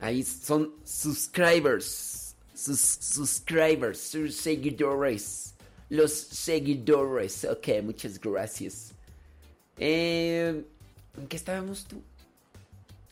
Ahí 0.00 0.22
son 0.22 0.74
subscribers. 0.84 2.34
Sus 2.54 2.80
subscribers. 2.80 3.98
Sus 3.98 4.34
seguidores. 4.34 5.54
Los 5.88 6.12
seguidores. 6.12 7.44
Ok, 7.44 7.68
muchas 7.82 8.20
gracias. 8.20 8.92
Eh, 9.78 10.64
¿En 11.18 11.26
qué 11.28 11.36
estábamos 11.36 11.84
tú? 11.84 12.02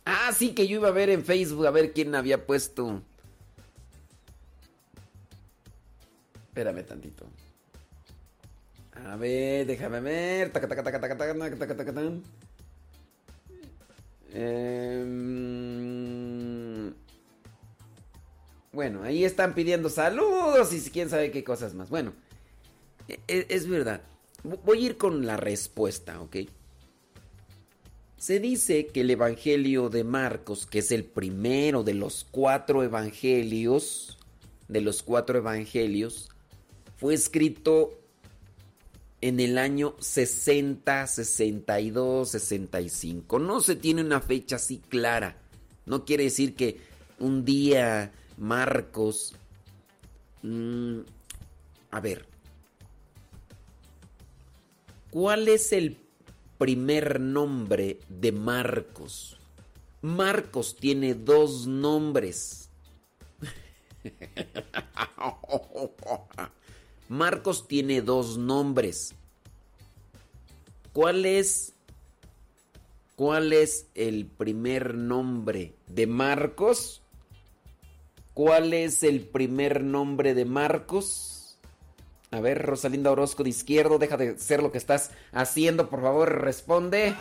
Ah, 0.04 0.32
sí, 0.32 0.52
que 0.52 0.66
yo 0.66 0.76
iba 0.76 0.88
a 0.88 0.92
ver 0.92 1.10
en 1.10 1.24
Facebook 1.24 1.66
a 1.66 1.70
ver 1.70 1.92
quién 1.92 2.14
había 2.14 2.46
puesto. 2.46 3.02
Espérame 6.48 6.84
tantito. 6.84 7.26
A 8.92 9.16
ver, 9.16 9.66
déjame 9.66 10.00
ver. 10.00 10.52
Eh, 14.32 15.04
bueno, 18.72 19.02
ahí 19.02 19.24
están 19.24 19.54
pidiendo 19.54 19.88
saludos 19.88 20.72
y 20.72 20.90
quién 20.90 21.08
sabe 21.10 21.30
qué 21.30 21.42
cosas 21.42 21.74
más. 21.74 21.90
Bueno, 21.90 22.12
es, 23.26 23.46
es 23.48 23.68
verdad. 23.68 24.02
Voy 24.42 24.82
a 24.82 24.86
ir 24.86 24.96
con 24.96 25.26
la 25.26 25.36
respuesta, 25.36 26.20
¿ok? 26.20 26.36
Se 28.16 28.38
dice 28.38 28.86
que 28.86 29.00
el 29.00 29.10
Evangelio 29.10 29.88
de 29.88 30.04
Marcos, 30.04 30.66
que 30.66 30.80
es 30.80 30.92
el 30.92 31.04
primero 31.04 31.82
de 31.82 31.94
los 31.94 32.26
cuatro 32.30 32.82
evangelios, 32.82 34.18
de 34.68 34.82
los 34.82 35.02
cuatro 35.02 35.38
evangelios, 35.38 36.28
fue 36.96 37.14
escrito 37.14 37.99
en 39.20 39.40
el 39.40 39.58
año 39.58 39.94
60, 39.98 41.06
62, 41.06 42.30
65. 42.30 43.38
No 43.38 43.60
se 43.60 43.76
tiene 43.76 44.02
una 44.02 44.20
fecha 44.20 44.56
así 44.56 44.78
clara. 44.78 45.36
No 45.86 46.04
quiere 46.04 46.24
decir 46.24 46.54
que 46.54 46.80
un 47.18 47.44
día 47.44 48.12
Marcos... 48.38 49.34
mm, 50.42 51.00
a 51.90 52.00
ver. 52.00 52.26
¿Cuál 55.10 55.48
es 55.48 55.72
el 55.72 55.96
primer 56.56 57.20
nombre 57.20 57.98
de 58.08 58.32
Marcos? 58.32 59.38
Marcos 60.02 60.76
tiene 60.76 61.14
dos 61.14 61.66
nombres. 61.66 62.70
Marcos 67.10 67.66
tiene 67.66 68.02
dos 68.02 68.38
nombres. 68.38 69.16
¿Cuál 70.92 71.26
es 71.26 71.74
cuál 73.16 73.52
es 73.52 73.88
el 73.96 74.26
primer 74.26 74.94
nombre 74.94 75.74
de 75.88 76.06
Marcos? 76.06 77.02
¿Cuál 78.32 78.72
es 78.74 79.02
el 79.02 79.22
primer 79.22 79.82
nombre 79.82 80.34
de 80.34 80.44
Marcos? 80.44 81.58
A 82.30 82.38
ver, 82.38 82.62
Rosalinda 82.62 83.10
Orozco 83.10 83.42
de 83.42 83.50
izquierdo, 83.50 83.98
deja 83.98 84.16
de 84.16 84.38
ser 84.38 84.62
lo 84.62 84.70
que 84.70 84.78
estás 84.78 85.10
haciendo, 85.32 85.90
por 85.90 86.02
favor, 86.02 86.42
responde. 86.42 87.16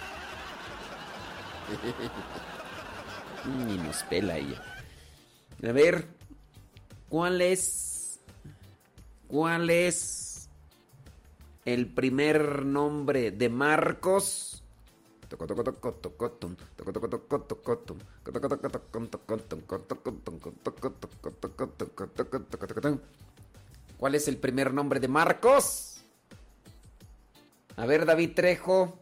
Nos 3.84 4.04
pela 4.04 4.38
ella. 4.38 4.62
A 5.67 5.71
ver, 5.71 6.06
¿cuál 7.10 7.41
es? 7.41 7.88
¿Cuál 9.29 9.69
es 9.69 10.49
el 11.63 11.93
primer 11.93 12.65
nombre 12.65 13.29
de 13.29 13.47
Marcos? 13.47 14.63
¿Cuál 23.99 24.15
es 24.15 24.27
el 24.27 24.37
primer 24.37 24.73
nombre 24.73 24.99
de 24.99 25.07
Marcos? 25.07 26.03
A 27.75 27.85
ver, 27.85 28.07
David 28.07 28.31
Trejo. 28.33 28.97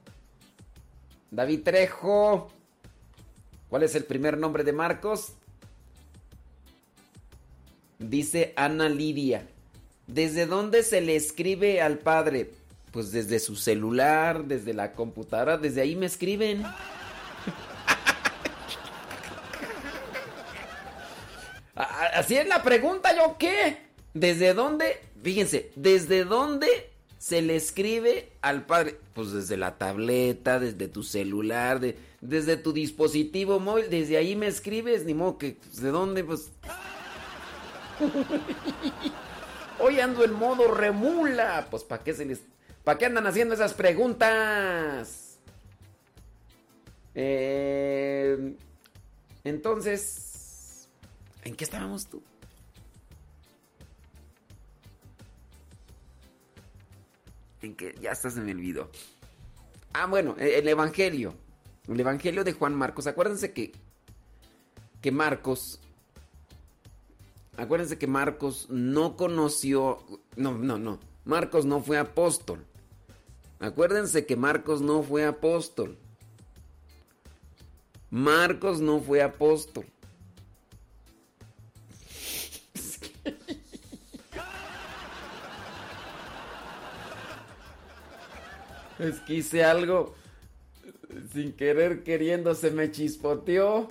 David 1.32 1.64
Trejo. 1.64 2.50
¿Cuál 3.70 3.84
es 3.84 3.96
el 3.96 4.04
primer 4.04 4.38
nombre 4.38 4.66
de 4.66 4.74
Marcos? 4.74 5.36
Dice 7.98 8.54
Ana 8.58 8.90
Lidia. 8.90 9.48
¿Desde 10.08 10.46
dónde 10.46 10.84
se 10.84 11.02
le 11.02 11.16
escribe 11.16 11.82
al 11.82 12.00
padre? 12.00 12.52
Pues 12.92 13.12
desde 13.12 13.40
su 13.40 13.56
celular, 13.56 14.46
desde 14.46 14.74
la 14.74 14.94
computadora, 14.94 15.58
desde 15.58 15.82
ahí 15.82 15.96
me 15.96 16.06
escriben. 16.06 16.64
Así 21.76 22.36
es 22.36 22.48
la 22.48 22.64
pregunta, 22.64 23.16
¿yo 23.16 23.36
qué? 23.38 23.78
¿Desde 24.14 24.54
dónde? 24.54 25.00
Fíjense, 25.22 25.72
¿desde 25.76 26.24
dónde 26.26 26.68
se 27.20 27.42
le 27.44 27.56
escribe 27.56 28.32
al 28.42 28.66
padre? 28.66 28.98
Pues 29.14 29.32
desde 29.32 29.58
la 29.58 29.78
tableta, 29.78 30.60
desde 30.60 30.88
tu 30.88 31.04
celular, 31.04 31.80
de- 31.80 31.98
desde 32.22 32.58
tu 32.58 32.74
dispositivo 32.74 33.60
móvil, 33.60 33.90
desde 33.92 34.18
ahí 34.18 34.36
me 34.36 34.48
escribes, 34.48 35.06
ni 35.06 35.14
modo 35.14 35.38
que, 35.38 35.58
pues, 35.62 35.82
¿de 35.82 35.90
dónde? 35.92 36.24
Pues... 36.24 36.50
Hoy 39.80 40.00
ando 40.00 40.24
en 40.24 40.34
modo 40.34 40.74
remula. 40.74 41.68
Pues 41.70 41.84
¿para 41.84 42.04
qué 42.04 42.14
se 42.14 42.26
les... 42.26 42.42
¿Para 42.84 42.98
qué 42.98 43.06
andan 43.06 43.28
haciendo 43.28 43.54
esas 43.54 43.74
preguntas? 43.74 45.40
Eh, 47.14 48.56
entonces... 49.44 50.90
¿En 51.44 51.56
qué 51.56 51.64
estábamos 51.64 52.08
tú? 52.08 52.22
En 57.62 57.76
que 57.76 57.96
ya 58.02 58.12
hasta 58.12 58.30
se 58.30 58.42
me 58.42 58.52
olvidó. 58.52 58.90
Ah, 59.94 60.06
bueno, 60.08 60.36
eh, 60.40 60.60
el 60.60 60.68
Evangelio. 60.68 61.34
El 61.88 62.00
Evangelio 62.00 62.44
de 62.44 62.54
Juan 62.54 62.76
Marcos. 62.76 63.08
Acuérdense 63.08 63.54
que... 63.54 63.72
Que 65.02 65.12
Marcos 65.12 65.80
Acuérdense 67.58 67.98
que 67.98 68.06
Marcos 68.06 68.68
no 68.70 69.18
conoció, 69.18 70.00
no, 70.36 70.56
no, 70.58 70.78
no, 70.78 71.00
Marcos 71.26 71.66
no 71.66 71.82
fue 71.82 71.98
apóstol. 71.98 72.64
Acuérdense 73.60 74.28
que 74.28 74.36
Marcos 74.36 74.82
no 74.82 75.02
fue 75.02 75.26
apóstol. 75.26 75.98
Marcos 78.12 78.80
no 78.80 79.00
fue 79.00 79.24
apóstol. 79.24 79.86
Es 89.00 89.20
que 89.22 89.34
hice 89.34 89.64
algo 89.64 90.16
sin 91.34 91.54
querer 91.54 92.04
queriendo 92.04 92.54
se 92.54 92.70
me 92.70 92.92
chispoteó. 92.92 93.90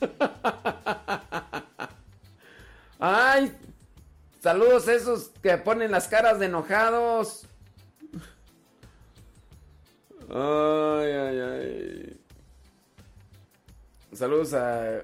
Ay, 3.02 3.50
saludos 4.42 4.86
a 4.86 4.92
esos 4.92 5.30
que 5.42 5.56
ponen 5.56 5.90
las 5.90 6.06
caras 6.06 6.38
de 6.38 6.44
enojados. 6.46 7.46
Ay, 10.28 11.10
ay, 11.10 11.40
ay. 11.40 12.20
Saludos 14.12 14.52
a 14.52 15.02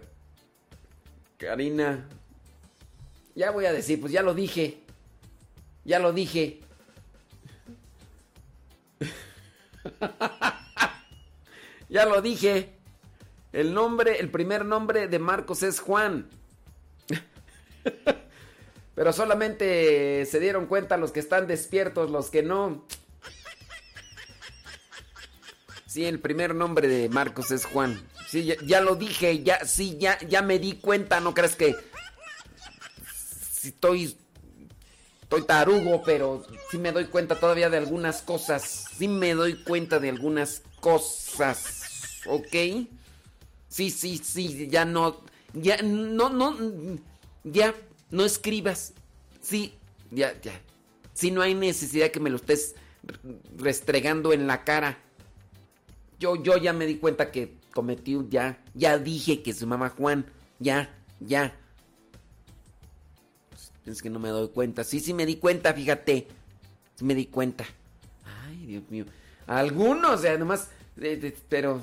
Karina. 1.39 2.07
Ya 3.35 3.51
voy 3.51 3.65
a 3.65 3.73
decir, 3.73 3.99
pues 3.99 4.13
ya 4.13 4.23
lo 4.23 4.35
dije. 4.35 4.83
Ya 5.85 5.99
lo 5.99 6.13
dije. 6.13 6.61
ya 11.89 12.05
lo 12.05 12.21
dije. 12.21 12.75
El 13.53 13.73
nombre, 13.73 14.21
el 14.21 14.31
primer 14.31 14.67
nombre 14.67 15.09
de 15.09 15.19
Marcos 15.19 15.63
es 15.63 15.81
Juan. 15.81 16.29
Pero 18.95 19.13
solamente 19.13 20.25
se 20.27 20.41
dieron 20.41 20.67
cuenta 20.67 20.97
los 20.97 21.13
que 21.13 21.21
están 21.21 21.47
despiertos, 21.47 22.11
los 22.11 22.31
que 22.31 22.43
no. 22.43 22.87
Sí, 25.87 26.05
el 26.05 26.21
primer 26.21 26.55
nombre 26.55 26.89
de 26.89 27.09
Marcos 27.09 27.51
es 27.51 27.65
Juan. 27.65 28.01
Sí, 28.29 28.55
ya, 28.67 28.81
lo 28.81 28.97
dije, 28.97 29.43
ya, 29.43 29.65
sí, 29.65 29.97
ya, 29.99 30.19
ya 30.29 30.43
me 30.43 30.59
di 30.59 30.75
cuenta, 30.75 31.21
no 31.21 31.33
crees 31.33 31.57
que 31.57 31.77
sí 33.53 33.69
estoy, 33.69 34.17
estoy 35.23 35.43
tarugo, 35.43 36.03
pero 36.03 36.45
sí 36.71 36.79
me 36.79 36.93
doy 36.93 37.07
cuenta 37.07 37.39
todavía 37.39 37.71
de 37.71 37.77
algunas 37.77 38.23
cosas. 38.23 38.87
Sí 38.97 39.09
me 39.09 39.35
doy 39.35 39.63
cuenta 39.63 39.99
de 39.99 40.09
algunas 40.09 40.63
cosas, 40.81 42.23
¿ok? 42.27 42.89
Sí, 43.69 43.91
sí, 43.91 44.19
sí, 44.19 44.69
ya 44.69 44.85
no, 44.85 45.23
ya, 45.53 45.79
no, 45.83 46.29
no, 46.31 46.57
ya, 47.47 47.75
no 48.11 48.25
escribas. 48.25 48.93
Sí, 49.41 49.75
ya, 50.11 50.39
ya. 50.41 50.61
Sí, 51.15 51.31
no 51.31 51.41
hay 51.41 51.55
necesidad 51.55 52.11
que 52.11 52.21
me 52.21 52.31
lo 52.31 52.37
estés 52.37 52.75
restregando 53.57 54.33
en 54.33 54.47
la 54.47 54.65
cara. 54.65 54.99
Yo, 56.19 56.43
yo 56.43 56.57
ya 56.57 56.73
me 56.73 56.87
di 56.87 56.97
cuenta 56.97 57.31
que 57.31 57.55
cometí 57.73 58.19
ya, 58.29 58.63
ya 58.75 58.99
dije 58.99 59.43
que 59.43 59.53
se 59.53 59.67
llama 59.67 59.91
Juan, 59.91 60.27
ya, 60.59 60.95
ya. 61.21 61.57
Es 63.85 64.03
que 64.03 64.11
no 64.11 64.19
me 64.19 64.31
doy 64.31 64.49
cuenta. 64.49 64.83
Sí, 64.83 64.99
sí 64.99 65.15
me 65.15 65.27
di 65.27 65.37
cuenta, 65.37 65.73
fíjate. 65.73 66.27
Sí 66.97 67.05
me 67.05 67.15
di 67.15 67.27
cuenta. 67.27 67.65
Ay, 68.25 68.67
Dios 68.67 68.83
mío. 68.91 69.05
Algunos, 69.47 70.23
o 70.23 70.27
eh, 70.27 70.39
eh, 70.99 71.37
pero... 71.49 71.81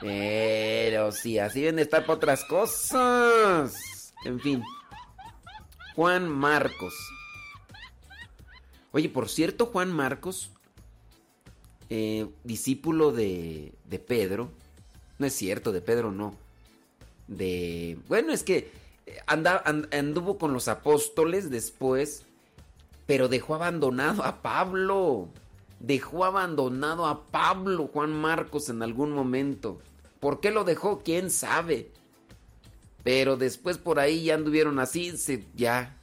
Pero 0.00 1.12
sí, 1.12 1.38
así 1.38 1.60
deben 1.60 1.76
de 1.76 1.82
estar 1.82 2.02
para 2.02 2.14
otras 2.14 2.44
cosas. 2.44 4.12
En 4.24 4.40
fin. 4.40 4.62
Juan 5.94 6.28
Marcos. 6.28 6.94
Oye, 8.92 9.08
por 9.08 9.28
cierto, 9.28 9.66
Juan 9.66 9.92
Marcos, 9.92 10.50
eh, 11.90 12.28
discípulo 12.44 13.12
de, 13.12 13.72
de 13.84 13.98
Pedro. 13.98 14.50
No 15.18 15.26
es 15.26 15.34
cierto, 15.34 15.72
de 15.72 15.80
Pedro 15.80 16.10
no. 16.10 16.34
De. 17.28 17.98
Bueno, 18.08 18.32
es 18.32 18.42
que 18.42 18.72
anduvo 19.26 20.38
con 20.38 20.52
los 20.52 20.68
apóstoles 20.68 21.50
después, 21.50 22.24
pero 23.06 23.28
dejó 23.28 23.54
abandonado 23.54 24.24
a 24.24 24.42
Pablo. 24.42 25.28
Dejó 25.78 26.24
abandonado 26.24 27.06
a 27.06 27.24
Pablo, 27.26 27.88
Juan 27.92 28.12
Marcos, 28.12 28.68
en 28.68 28.82
algún 28.82 29.12
momento. 29.12 29.80
¿Por 30.20 30.40
qué 30.40 30.50
lo 30.50 30.64
dejó? 30.64 31.00
¿Quién 31.02 31.30
sabe? 31.30 31.90
Pero 33.02 33.36
después 33.36 33.78
por 33.78 33.98
ahí 33.98 34.24
ya 34.24 34.34
anduvieron 34.34 34.78
así, 34.78 35.14
ya. 35.54 35.96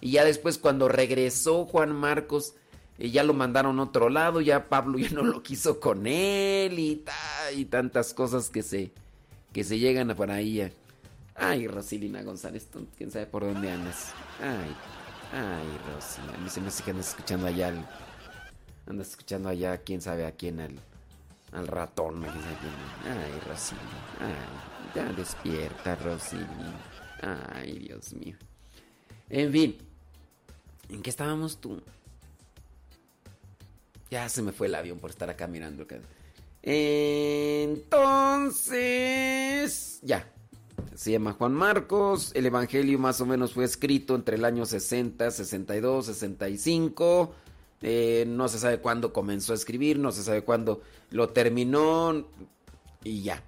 Y 0.00 0.12
ya 0.12 0.24
después 0.24 0.58
cuando 0.58 0.88
regresó 0.88 1.64
Juan 1.66 1.92
Marcos, 1.94 2.54
eh, 2.98 3.10
ya 3.10 3.22
lo 3.22 3.32
mandaron 3.34 3.78
a 3.78 3.84
otro 3.84 4.08
lado, 4.10 4.40
ya 4.40 4.68
Pablo 4.68 4.98
ya 4.98 5.10
no 5.10 5.22
lo 5.22 5.42
quiso 5.42 5.78
con 5.78 6.06
él 6.06 6.78
y, 6.78 6.96
ta- 6.96 7.52
y 7.54 7.66
tantas 7.66 8.12
cosas 8.14 8.50
que 8.50 8.62
se, 8.62 8.90
que 9.52 9.62
se 9.62 9.78
llegan 9.78 10.10
a 10.10 10.16
por 10.16 10.30
ahí. 10.30 10.72
Ay, 11.36 11.66
Rosilina 11.68 12.22
González, 12.22 12.68
quién 12.98 13.10
sabe 13.10 13.26
por 13.26 13.44
dónde 13.44 13.70
andas. 13.70 14.12
Ay, 14.40 14.74
ay, 15.32 15.78
Rosy, 15.94 16.20
a 16.34 16.38
mí 16.38 16.50
se 16.50 16.60
me 16.60 16.68
andas 16.68 17.08
escuchando 17.10 17.46
allá, 17.46 17.68
al- 17.68 17.88
andas 18.86 19.10
escuchando 19.10 19.48
allá, 19.48 19.78
quién 19.78 20.00
sabe 20.02 20.26
a 20.26 20.32
quién, 20.32 20.60
al, 20.60 20.74
al 21.52 21.66
ratón, 21.66 22.20
quién. 22.20 22.32
Ay, 23.04 23.40
Rosilina, 23.46 24.00
ay, 24.20 24.34
ya 24.94 25.12
despierta, 25.12 25.96
Rosilina. 25.96 26.80
Ay, 27.52 27.78
Dios 27.78 28.12
mío. 28.14 28.36
En 29.28 29.52
fin, 29.52 29.76
¿en 30.88 31.02
qué 31.02 31.10
estábamos 31.10 31.60
tú? 31.60 31.82
Ya 34.10 34.28
se 34.28 34.42
me 34.42 34.52
fue 34.52 34.66
el 34.66 34.74
avión 34.74 34.98
por 34.98 35.10
estar 35.10 35.30
acá 35.30 35.46
mirando. 35.46 35.86
Entonces, 36.62 37.90
ya. 40.02 40.30
Se 40.94 41.12
llama 41.12 41.32
Juan 41.32 41.54
Marcos. 41.54 42.32
El 42.34 42.46
Evangelio 42.46 42.98
más 42.98 43.20
o 43.20 43.26
menos 43.26 43.52
fue 43.54 43.64
escrito 43.64 44.14
entre 44.14 44.36
el 44.36 44.44
año 44.44 44.66
60, 44.66 45.30
62, 45.30 46.06
65. 46.06 47.34
Eh, 47.82 48.24
no 48.26 48.48
se 48.48 48.58
sabe 48.58 48.78
cuándo 48.78 49.12
comenzó 49.12 49.52
a 49.52 49.56
escribir, 49.56 49.98
no 49.98 50.12
se 50.12 50.22
sabe 50.22 50.42
cuándo 50.42 50.82
lo 51.10 51.30
terminó 51.30 52.26
y 53.02 53.22
ya. 53.22 53.42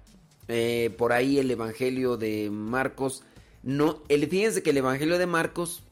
Eh, 0.47 0.93
por 0.97 1.13
ahí 1.13 1.39
el 1.39 1.51
Evangelio 1.51 2.17
de 2.17 2.49
Marcos. 2.49 3.23
No, 3.61 4.01
fíjense 4.09 4.63
que 4.63 4.71
el 4.71 4.77
Evangelio 4.77 5.17
de 5.17 5.27
Marcos 5.27 5.83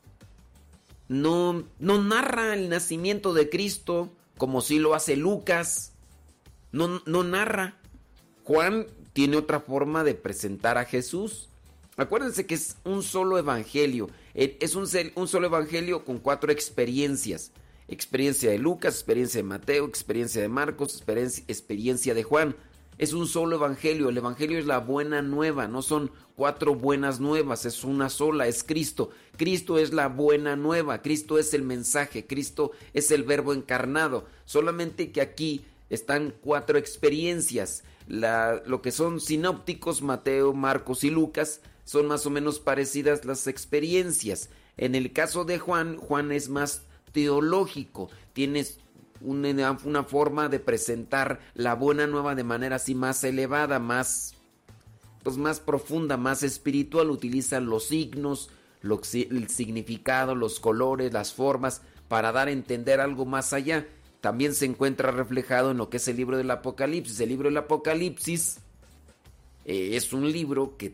no, 1.08 1.64
no 1.80 2.02
narra 2.02 2.54
el 2.54 2.70
nacimiento 2.70 3.34
de 3.34 3.50
Cristo 3.50 4.12
como 4.38 4.62
si 4.62 4.80
lo 4.80 4.96
hace 4.96 5.16
Lucas. 5.16 5.94
No, 6.72 7.02
no 7.06 7.24
narra. 7.24 7.78
Juan 8.44 8.88
tiene 9.14 9.38
otra 9.38 9.60
forma 9.60 10.04
de 10.04 10.16
presentar 10.16 10.78
a 10.78 10.86
Jesús. 10.86 11.50
Acuérdense 11.98 12.48
que 12.48 12.56
es 12.56 12.78
un 12.84 13.04
solo 13.04 13.38
evangelio. 13.38 14.10
Eh, 14.34 14.58
Es 14.62 14.76
un, 14.76 14.88
un 15.16 15.28
solo 15.28 15.48
evangelio 15.48 16.04
con 16.04 16.18
cuatro 16.20 16.52
experiencias. 16.52 17.52
Experiencia 17.88 18.51
de 18.51 18.57
Lucas, 18.57 18.95
experiencia 18.95 19.39
de 19.39 19.47
Mateo, 19.47 19.86
experiencia 19.86 20.41
de 20.41 20.47
Marcos, 20.47 21.03
experiencia, 21.47 22.13
de 22.13 22.23
Juan. 22.23 22.55
Es 22.97 23.13
un 23.13 23.27
solo 23.27 23.55
evangelio. 23.55 24.09
El 24.09 24.17
evangelio 24.17 24.59
es 24.59 24.65
la 24.65 24.79
buena 24.79 25.21
nueva. 25.21 25.67
No 25.67 25.82
son 25.82 26.11
cuatro 26.36 26.75
buenas 26.75 27.19
nuevas. 27.19 27.65
Es 27.65 27.84
una 27.84 28.09
sola. 28.09 28.47
Es 28.47 28.63
Cristo. 28.63 29.09
Cristo 29.38 29.77
es 29.77 29.91
la 29.91 30.07
buena 30.07 30.55
nueva. 30.55 31.01
Cristo 31.01 31.38
es 31.38 31.53
el 31.53 31.63
mensaje. 31.63 32.27
Cristo 32.27 32.71
es 32.93 33.11
el 33.11 33.23
verbo 33.23 33.53
encarnado. 33.53 34.25
Solamente 34.45 35.11
que 35.11 35.21
aquí 35.21 35.65
están 35.89 36.34
cuatro 36.41 36.77
experiencias. 36.77 37.84
Lo 38.07 38.82
que 38.82 38.91
son 38.91 39.19
sinópticos, 39.19 40.01
Mateo, 40.01 40.53
Marcos 40.53 41.03
y 41.03 41.09
Lucas, 41.09 41.61
son 41.86 42.07
más 42.07 42.25
o 42.25 42.29
menos 42.29 42.59
parecidas 42.59 43.25
las 43.25 43.47
experiencias. 43.47 44.49
En 44.77 44.95
el 44.95 45.11
caso 45.11 45.43
de 45.43 45.59
Juan, 45.59 45.97
Juan 45.97 46.32
es 46.32 46.49
más 46.49 46.84
teológico, 47.12 48.09
tienes 48.34 48.80
una, 49.22 50.03
forma 50.03 50.49
de 50.49 50.59
presentar 50.59 51.39
la 51.53 51.76
buena 51.76 52.07
nueva 52.07 52.36
de 52.36 52.43
manera 52.43 52.78
así 52.78 52.95
más 52.95 53.24
elevada, 53.24 53.80
más, 53.80 54.34
pues 55.24 55.38
más 55.38 55.59
profunda, 55.59 56.18
más 56.18 56.43
espiritual, 56.43 57.09
utiliza 57.09 57.59
los 57.59 57.86
signos, 57.86 58.49
el 58.84 59.47
significado, 59.49 60.36
los 60.36 60.59
colores, 60.59 61.14
las 61.14 61.34
formas, 61.34 61.82
para 62.07 62.32
dar 62.32 62.47
a 62.47 62.51
entender 62.51 62.99
algo 62.99 63.26
más 63.26 63.53
allá. 63.53 63.88
También 64.22 64.53
se 64.53 64.66
encuentra 64.66 65.12
reflejado 65.12 65.72
en 65.72 65.78
lo 65.78 65.89
que 65.89 65.97
es 65.97 66.07
el 66.07 66.18
libro 66.18 66.38
del 66.38 66.51
Apocalipsis. 66.51 67.20
El 67.20 67.30
libro 67.30 67.49
del 67.49 67.57
Apocalipsis 67.57 68.57
eh, 69.66 69.95
es 69.95 70.14
un 70.14 70.32
libro 70.32 70.78
que 70.78 70.93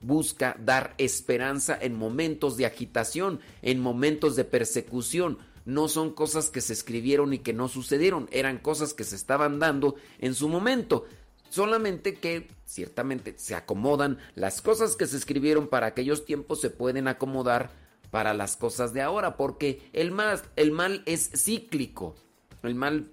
busca 0.00 0.56
dar 0.58 0.94
esperanza 0.98 1.78
en 1.80 1.94
momentos 1.94 2.56
de 2.56 2.66
agitación, 2.66 3.40
en 3.62 3.80
momentos 3.80 4.36
de 4.36 4.44
persecución. 4.44 5.38
No 5.64 5.88
son 5.88 6.12
cosas 6.12 6.50
que 6.50 6.60
se 6.60 6.72
escribieron 6.72 7.32
y 7.32 7.38
que 7.38 7.52
no 7.52 7.68
sucedieron, 7.68 8.28
eran 8.32 8.58
cosas 8.58 8.94
que 8.94 9.04
se 9.04 9.16
estaban 9.16 9.58
dando 9.58 9.94
en 10.18 10.34
su 10.34 10.48
momento. 10.48 11.04
Solamente 11.50 12.14
que 12.14 12.48
ciertamente 12.64 13.34
se 13.36 13.54
acomodan, 13.54 14.18
las 14.36 14.62
cosas 14.62 14.96
que 14.96 15.06
se 15.06 15.16
escribieron 15.16 15.68
para 15.68 15.88
aquellos 15.88 16.24
tiempos 16.24 16.60
se 16.60 16.70
pueden 16.70 17.08
acomodar 17.08 17.70
para 18.10 18.34
las 18.34 18.56
cosas 18.56 18.92
de 18.92 19.02
ahora, 19.02 19.36
porque 19.36 19.82
el 19.92 20.12
mal, 20.12 20.40
el 20.56 20.70
mal 20.72 21.02
es 21.06 21.30
cíclico. 21.34 22.14
El 22.62 22.74
mal, 22.74 23.10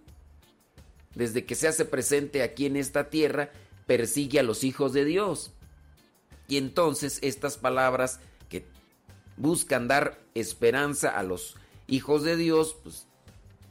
desde 1.16 1.46
que 1.46 1.56
se 1.56 1.68
hace 1.68 1.86
presente 1.86 2.44
aquí 2.44 2.66
en 2.66 2.76
esta 2.76 3.10
tierra, 3.10 3.52
persigue 3.86 4.40
a 4.40 4.44
los 4.44 4.64
hijos 4.64 4.94
de 4.94 5.06
Dios. 5.06 5.52
Y 6.48 6.58
entonces 6.58 7.20
estas 7.22 7.58
palabras 7.58 8.20
que 8.50 8.66
buscan 9.36 9.88
dar 9.88 10.20
esperanza 10.34 11.10
a 11.10 11.24
los 11.24 11.56
hijos 11.88 12.24
de 12.24 12.36
Dios, 12.36 12.78
pues 12.84 13.08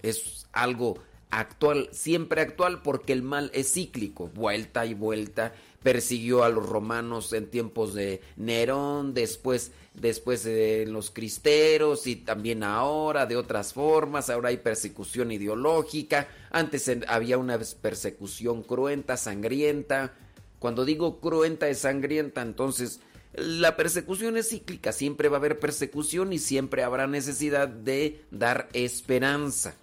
es 0.03 0.47
algo 0.53 0.99
actual, 1.31 1.89
siempre 1.93 2.41
actual, 2.41 2.83
porque 2.83 3.13
el 3.13 3.23
mal 3.23 3.51
es 3.55 3.73
cíclico, 3.73 4.29
vuelta 4.29 4.87
y 4.87 4.95
vuelta. 4.95 5.53
Persiguió 5.83 6.43
a 6.43 6.49
los 6.49 6.69
romanos 6.69 7.33
en 7.33 7.49
tiempos 7.49 7.95
de 7.95 8.21
Nerón, 8.37 9.15
después, 9.15 9.71
después 9.95 10.43
de 10.43 10.85
los 10.87 11.11
cristeros 11.11 12.09
y 12.09 12.17
también 12.17 12.65
ahora 12.65 13.27
de 13.27 13.37
otras 13.37 13.73
formas. 13.73 14.29
Ahora 14.29 14.49
hay 14.49 14.57
persecución 14.57 15.31
ideológica. 15.31 16.29
Antes 16.51 16.91
había 17.07 17.39
una 17.39 17.59
persecución 17.81 18.63
cruenta, 18.63 19.17
sangrienta. 19.17 20.15
Cuando 20.59 20.85
digo 20.85 21.21
cruenta 21.21 21.69
es 21.69 21.79
sangrienta, 21.79 22.43
entonces 22.43 23.01
la 23.35 23.77
persecución 23.77 24.37
es 24.37 24.49
cíclica, 24.49 24.93
siempre 24.93 25.29
va 25.29 25.37
a 25.37 25.41
haber 25.41 25.59
persecución 25.59 26.33
y 26.33 26.39
siempre 26.39 26.83
habrá 26.83 27.07
necesidad 27.07 27.69
de 27.69 28.25
dar 28.31 28.69
esperanza. 28.73 29.75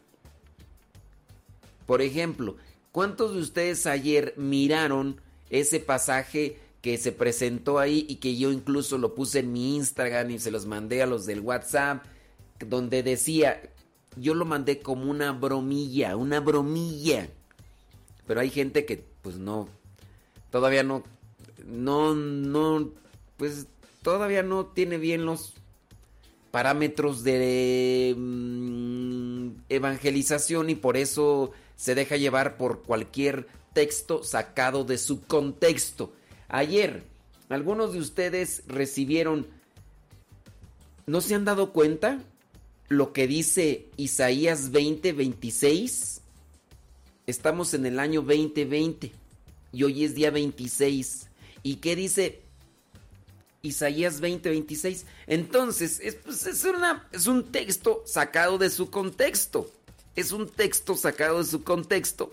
Por 1.86 2.02
ejemplo, 2.02 2.58
¿cuántos 2.92 3.34
de 3.34 3.42
ustedes 3.42 3.86
ayer 3.86 4.34
miraron 4.38 5.22
ese 5.50 5.80
pasaje 5.80 6.58
que 6.82 6.98
se 6.98 7.12
presentó 7.12 7.80
ahí 7.80 8.06
y 8.10 8.16
que 8.16 8.36
yo 8.36 8.52
incluso 8.52 8.98
lo 8.98 9.14
puse 9.16 9.40
en 9.40 9.54
mi 9.54 9.76
Instagram 9.76 10.32
y 10.32 10.40
se 10.40 10.52
los 10.52 10.66
mandé 10.66 11.02
a 11.02 11.06
los 11.06 11.26
del 11.26 11.40
WhatsApp, 11.40 12.04
donde 12.60 13.04
decía, 13.04 13.62
yo 14.18 14.34
lo 14.34 14.46
mandé 14.46 14.80
como 14.80 15.10
una 15.10 15.32
bromilla, 15.32 16.18
una 16.18 16.40
bromilla. 16.40 17.30
Pero 18.28 18.42
hay 18.42 18.50
gente 18.50 18.86
que 18.86 19.06
pues 19.22 19.38
no, 19.38 19.70
todavía 20.54 20.84
no, 20.84 21.04
no, 21.66 22.14
no, 22.14 22.92
pues 23.38 23.66
todavía 24.04 24.44
no 24.44 24.68
tiene 24.68 25.00
bien 25.00 25.26
los 25.26 25.56
parámetros 26.52 27.24
de 27.24 28.14
mm, 28.16 29.48
evangelización 29.70 30.70
y 30.70 30.76
por 30.76 30.96
eso 30.96 31.54
se 31.76 31.96
deja 31.96 32.18
llevar 32.18 32.58
por 32.58 32.84
cualquier 32.84 33.48
texto 33.74 34.24
sacado 34.24 34.84
de 34.84 35.00
su 35.00 35.24
contexto. 35.24 36.14
Ayer, 36.50 37.02
algunos 37.50 37.94
de 37.94 37.98
ustedes 37.98 38.62
recibieron, 38.68 39.48
¿no 41.08 41.22
se 41.22 41.34
han 41.34 41.46
dado 41.46 41.74
cuenta 41.74 42.20
lo 42.90 43.12
que 43.12 43.26
dice 43.26 43.90
Isaías 43.98 44.70
20, 44.70 45.14
26? 45.14 46.22
Estamos 47.26 47.74
en 47.74 47.88
el 47.88 47.98
año 47.98 48.22
2020 48.22 49.23
y 49.74 49.84
hoy 49.84 50.06
es 50.06 50.16
día 50.16 50.32
26. 50.32 51.28
¿Y 51.64 51.78
qué 51.78 51.96
dice 51.98 52.44
Isaías 53.64 54.22
20, 54.22 54.50
26? 54.50 55.06
Entonces, 55.28 56.00
es, 56.02 56.16
pues, 56.16 56.46
es, 56.46 56.64
una, 56.64 57.10
es 57.12 57.28
un 57.28 57.52
texto 57.52 58.04
sacado 58.06 58.58
de 58.58 58.70
su 58.70 58.90
contexto. 58.90 59.70
Es 60.16 60.32
un 60.32 60.48
texto 60.48 60.96
sacado 60.96 61.40
de 61.40 61.46
su 61.46 61.64
contexto 61.64 62.32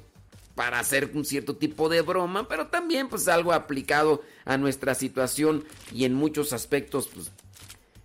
para 0.55 0.79
hacer 0.79 1.11
un 1.15 1.25
cierto 1.25 1.57
tipo 1.57 1.89
de 1.89 2.03
broma, 2.03 2.47
pero 2.47 2.67
también 2.67 3.09
pues 3.09 3.27
algo 3.29 3.55
aplicado 3.55 4.23
a 4.45 4.59
nuestra 4.59 4.95
situación 4.95 5.65
y 5.95 6.05
en 6.05 6.13
muchos 6.13 6.53
aspectos 6.53 7.09
pues 7.09 7.31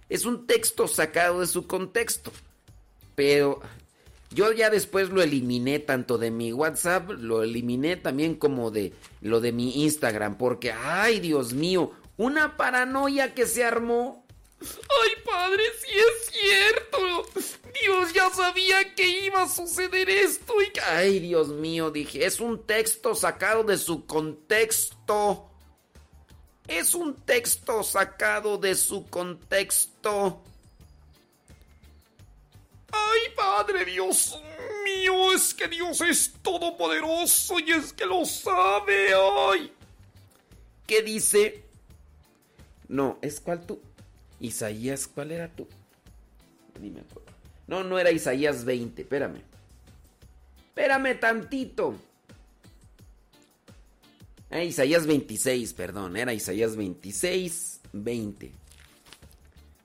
es 0.08 0.24
un 0.24 0.48
texto 0.48 0.88
sacado 0.88 1.42
de 1.42 1.48
su 1.48 1.68
contexto. 1.68 2.32
Pero 3.16 3.60
yo 4.32 4.52
ya 4.52 4.70
después 4.70 5.10
lo 5.10 5.22
eliminé 5.22 5.80
tanto 5.80 6.18
de 6.18 6.32
mi 6.32 6.52
WhatsApp, 6.52 7.10
lo 7.12 7.44
eliminé 7.44 7.96
también 7.96 8.36
como 8.36 8.72
de 8.72 8.94
lo 9.22 9.40
de 9.40 9.52
mi 9.52 9.84
Instagram, 9.84 10.38
porque, 10.38 10.72
ay 10.72 11.20
Dios 11.20 11.54
mío, 11.54 11.92
una 12.18 12.58
paranoia 12.58 13.34
que 13.34 13.46
se 13.46 13.64
armó. 13.64 14.26
Ay 14.62 15.24
padre, 15.26 15.64
sí 15.80 15.92
es 15.94 16.32
cierto. 16.32 17.26
Dios 17.82 18.14
ya 18.14 18.30
sabía 18.30 18.96
que 18.96 19.26
iba 19.26 19.44
a 19.44 19.50
suceder 19.50 20.10
esto 20.10 20.54
y... 20.62 20.80
Ay 20.80 21.20
Dios 21.20 21.50
mío, 21.50 21.92
dije, 21.92 22.26
es 22.26 22.40
un 22.40 22.66
texto 22.66 23.16
sacado 23.16 23.64
de 23.64 23.78
su 23.78 24.06
contexto. 24.06 25.50
Es 26.68 26.96
un 26.96 27.16
texto 27.22 27.84
sacado 27.84 28.58
de 28.58 28.76
su 28.76 29.06
contexto. 29.06 30.42
Ay, 32.92 33.22
Padre 33.36 33.86
Dios 33.86 34.40
mío, 34.84 35.34
es 35.34 35.54
que 35.54 35.68
Dios 35.68 36.02
es 36.02 36.34
todopoderoso 36.42 37.60
y 37.60 37.72
es 37.72 37.94
que 37.94 38.06
lo 38.06 38.26
sabe. 38.26 39.10
Ay. 39.14 39.72
¿Qué 40.86 41.02
dice? 41.02 41.64
No, 42.88 43.18
¿es 43.22 43.40
cuál 43.40 43.66
tú? 43.66 43.82
Isaías, 44.40 45.08
¿cuál 45.08 45.32
era 45.32 45.48
tú? 45.48 45.68
Ni 46.80 46.90
me 46.92 47.02
acuerdo. 47.02 47.32
No, 47.68 47.84
no 47.84 47.98
era 47.98 48.12
Isaías 48.12 48.64
20, 48.64 49.02
espérame. 49.02 49.42
Espérame 50.68 51.20
tantito. 51.20 51.96
Ah, 54.52 54.64
Isaías 54.64 55.08
26, 55.08 55.74
perdón, 55.74 56.16
era 56.16 56.34
Isaías 56.34 56.76
26, 56.76 57.82
20. 57.94 58.52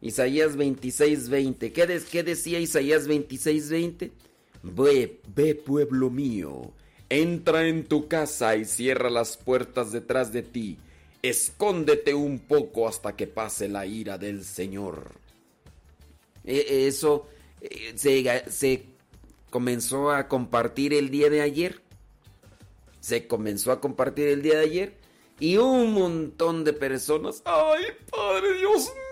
Isaías 0.00 0.56
26, 0.56 1.28
20. 1.28 1.72
¿Qué, 1.72 2.00
¿Qué, 2.10 2.22
decía 2.22 2.58
Isaías 2.58 3.06
26, 3.06 3.70
20? 3.70 4.12
Ve, 4.62 5.20
ve 5.34 5.54
pueblo 5.54 6.10
mío, 6.10 6.72
entra 7.08 7.66
en 7.66 7.84
tu 7.84 8.08
casa 8.08 8.56
y 8.56 8.64
cierra 8.64 9.10
las 9.10 9.36
puertas 9.36 9.92
detrás 9.92 10.32
de 10.32 10.42
ti. 10.42 10.78
Escóndete 11.22 12.14
un 12.14 12.38
poco 12.38 12.88
hasta 12.88 13.16
que 13.16 13.26
pase 13.26 13.68
la 13.68 13.86
ira 13.86 14.18
del 14.18 14.44
Señor. 14.44 15.12
E, 16.44 16.86
eso 16.86 17.26
eh, 17.60 17.92
se, 17.96 18.44
se 18.50 18.84
comenzó 19.50 20.10
a 20.10 20.28
compartir 20.28 20.94
el 20.94 21.10
día 21.10 21.28
de 21.28 21.42
ayer 21.42 21.82
se 23.00 23.26
comenzó 23.26 23.72
a 23.72 23.80
compartir 23.80 24.28
el 24.28 24.42
día 24.42 24.58
de 24.58 24.64
ayer 24.64 24.94
y 25.38 25.56
un 25.56 25.94
montón 25.94 26.64
de 26.64 26.74
personas, 26.74 27.42
ay 27.46 27.84
Padre 28.10 28.54
Dios 28.58 28.92
mío, 28.94 29.09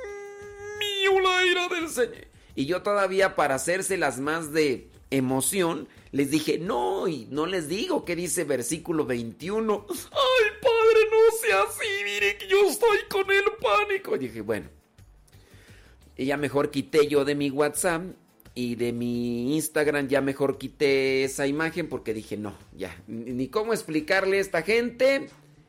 la 1.21 1.47
ira 1.47 1.69
del 1.69 1.89
Señor. 1.89 2.27
Y 2.55 2.67
yo 2.67 2.83
todavía 2.83 3.37
para 3.37 3.55
hacérselas 3.55 4.19
más 4.19 4.53
de 4.53 4.91
emoción, 5.11 5.89
les 6.13 6.31
dije, 6.31 6.59
no, 6.59 7.09
y 7.09 7.27
no 7.31 7.47
les 7.47 7.69
digo 7.69 8.05
qué 8.05 8.17
dice 8.17 8.45
versículo 8.45 9.07
21. 9.07 9.87
Ay 9.89 10.47
Padre, 10.61 11.01
no 11.11 11.39
sea 11.41 11.63
así, 11.63 12.05
mire 12.05 12.37
que 12.37 12.49
yo 12.49 12.69
estoy 12.69 12.99
con 13.09 13.31
el 13.31 13.45
pánico. 13.61 14.17
Y 14.17 14.19
dije, 14.19 14.41
bueno, 14.41 14.69
y 16.17 16.27
ya 16.27 16.37
mejor 16.37 16.71
quité 16.71 17.07
yo 17.07 17.25
de 17.25 17.35
mi 17.35 17.51
WhatsApp 17.51 18.03
y 18.55 18.75
de 18.75 18.93
mi 18.93 19.55
Instagram 19.55 20.09
ya 20.09 20.21
mejor 20.21 20.59
quité 20.59 21.23
esa 21.23 21.47
imagen 21.47 21.89
porque 21.89 22.13
dije, 22.13 22.37
no, 22.37 22.55
ya, 22.77 22.95
ni 23.07 23.49
cómo 23.49 23.73
explicarle 23.73 24.39
a 24.39 24.41
esta 24.41 24.63
gente, 24.63 25.29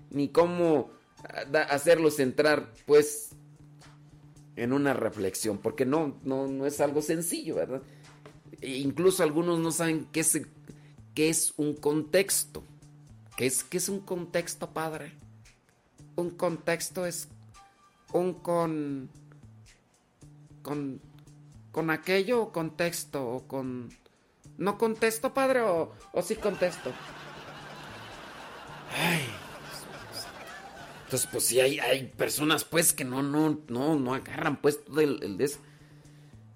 ni 0.09 0.29
cómo 0.29 0.89
ah, 1.23 1.59
hacerlos 1.69 2.19
entrar, 2.19 2.73
pues, 2.87 3.28
en 4.63 4.73
una 4.73 4.93
reflexión, 4.93 5.57
porque 5.57 5.85
no, 5.85 6.17
no, 6.23 6.47
no 6.47 6.65
es 6.65 6.81
algo 6.81 7.01
sencillo, 7.01 7.55
¿verdad? 7.55 7.81
E 8.61 8.77
incluso 8.77 9.23
algunos 9.23 9.59
no 9.59 9.71
saben 9.71 10.07
qué 10.11 10.19
es, 10.21 10.41
qué 11.13 11.29
es 11.29 11.53
un 11.57 11.75
contexto. 11.75 12.63
¿Qué 13.37 13.45
es, 13.45 13.63
¿Qué 13.63 13.77
es 13.77 13.89
un 13.89 14.01
contexto, 14.01 14.71
padre? 14.71 15.13
Un 16.15 16.31
contexto 16.31 17.05
es 17.05 17.29
un 18.11 18.33
con... 18.33 19.09
con 20.61 21.01
con 21.71 21.89
aquello 21.89 22.41
o 22.41 22.51
contexto 22.51 23.25
o 23.25 23.47
con... 23.47 23.89
¿No 24.57 24.77
contesto, 24.77 25.33
padre, 25.33 25.61
o, 25.61 25.93
o 26.11 26.21
sí 26.21 26.35
contesto? 26.35 26.91
Ay. 28.97 29.48
Entonces, 31.09 31.27
pues 31.31 31.43
sí, 31.45 31.59
hay, 31.59 31.79
hay 31.79 32.03
personas, 32.05 32.63
pues, 32.63 32.93
que 32.93 33.03
no, 33.03 33.23
no, 33.23 33.61
no, 33.67 33.95
no 33.95 34.13
agarran, 34.13 34.61
pues, 34.61 34.85
todo 34.85 35.01
el, 35.01 35.23
el 35.23 35.37
des... 35.37 35.57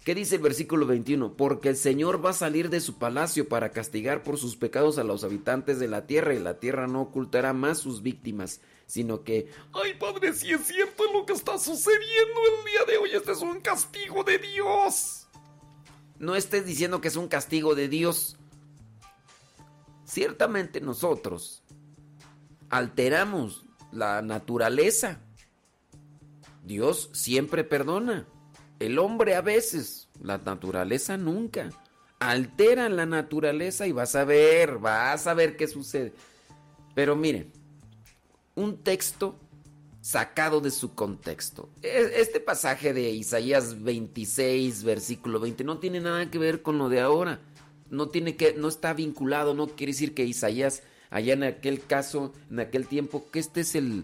¿Qué 0.06 0.14
dice 0.14 0.36
el 0.36 0.44
versículo 0.44 0.86
21? 0.86 1.36
Porque 1.36 1.70
el 1.70 1.76
Señor 1.76 2.24
va 2.24 2.30
a 2.30 2.34
salir 2.34 2.70
de 2.70 2.80
su 2.80 3.00
palacio 3.00 3.50
para 3.50 3.72
castigar 3.72 4.22
por 4.22 4.38
sus 4.38 4.56
pecados 4.56 5.00
a 5.00 5.04
los 5.04 5.24
habitantes 5.24 5.80
de 5.80 5.88
la 5.88 6.06
tierra 6.06 6.36
y 6.36 6.40
la 6.40 6.60
tierra 6.60 6.86
no 6.86 7.02
ocultará 7.02 7.52
más 7.54 7.80
sus 7.80 8.04
víctimas, 8.04 8.62
sino 8.86 9.24
que... 9.24 9.50
Ay, 9.74 9.96
Padre, 9.96 10.34
si 10.34 10.52
es 10.52 10.68
cierto 10.68 11.04
lo 11.12 11.26
que 11.26 11.34
está 11.34 11.58
sucediendo 11.58 12.40
el 12.60 12.72
día 12.72 12.86
de 12.86 12.98
hoy, 13.00 13.10
este 13.12 13.32
es 13.32 13.42
un 13.42 13.60
castigo 13.60 14.24
de 14.24 14.38
Dios. 14.38 15.30
No 16.20 16.36
estés 16.36 16.64
diciendo 16.64 17.02
que 17.02 17.08
es 17.08 17.16
un 17.16 17.28
castigo 17.28 17.74
de 17.74 17.88
Dios. 17.88 18.38
Ciertamente 20.06 20.80
nosotros 20.80 21.64
alteramos 22.70 23.64
la 23.94 24.22
naturaleza. 24.22 25.20
Dios 26.64 27.10
siempre 27.14 27.64
perdona. 27.64 28.28
El 28.80 29.00
hombre 29.00 29.36
a 29.36 29.42
veces, 29.42 30.10
la 30.22 30.38
naturaleza 30.38 31.18
nunca. 31.18 31.70
Alteran 32.20 32.96
la 32.96 33.06
naturaleza 33.06 33.88
y 33.88 33.92
vas 33.92 34.16
a 34.16 34.24
ver, 34.24 34.78
vas 34.78 35.28
a 35.28 35.34
ver 35.34 35.58
qué 35.58 35.68
sucede. 35.68 36.14
Pero 36.96 37.16
miren, 37.16 37.52
un 38.56 38.78
texto 38.84 39.40
sacado 40.02 40.60
de 40.60 40.70
su 40.70 40.94
contexto. 40.96 41.70
E, 41.82 42.14
este 42.18 42.40
pasaje 42.40 42.94
de 42.94 43.10
Isaías 43.12 43.82
26, 43.84 44.84
versículo 44.84 45.40
20, 45.40 45.64
no 45.64 45.80
tiene 45.80 46.02
nada 46.02 46.30
que 46.30 46.38
ver 46.38 46.62
con 46.62 46.78
lo 46.78 46.90
de 46.90 47.00
ahora. 47.00 47.40
No 47.90 48.10
tiene 48.10 48.36
que, 48.36 48.54
no 48.54 48.68
está 48.68 48.94
vinculado, 48.94 49.54
no 49.54 49.68
quiere 49.68 49.94
decir 49.94 50.14
que 50.14 50.26
Isaías, 50.26 50.84
allá 51.14 51.34
en 51.34 51.44
aquel 51.44 51.80
caso, 51.80 52.34
en 52.50 52.60
aquel 52.60 52.88
tiempo, 52.88 53.26
que 53.32 53.38
este 53.38 53.62
es 53.62 53.76
el, 53.76 54.04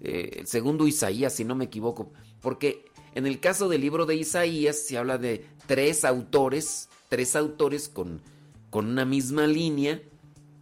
eh, 0.00 0.38
el 0.40 0.46
segundo 0.46 0.88
Isaías, 0.88 1.34
si 1.34 1.44
no 1.44 1.54
me 1.54 1.66
equivoco. 1.66 2.10
Porque 2.40 2.86
en 3.14 3.26
el 3.26 3.38
caso 3.38 3.68
del 3.68 3.82
libro 3.82 4.06
de 4.06 4.16
Isaías 4.16 4.78
se 4.78 4.96
habla 4.96 5.18
de 5.18 5.44
tres 5.66 6.06
autores, 6.06 6.88
tres 7.10 7.36
autores 7.36 7.90
con, 7.90 8.22
con 8.70 8.86
una 8.86 9.04
misma 9.04 9.46
línea. 9.46 10.00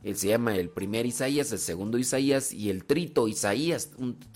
Él 0.03 0.17
se 0.17 0.29
llama 0.29 0.57
el 0.57 0.71
primer 0.71 1.07
Isaías, 1.07 1.53
el 1.53 1.61
segundo 1.61 1.99
Isaías 1.99 2.53
y 2.53 2.69
el 2.71 2.85
trito 2.85 3.29
Isaías. 3.29 3.91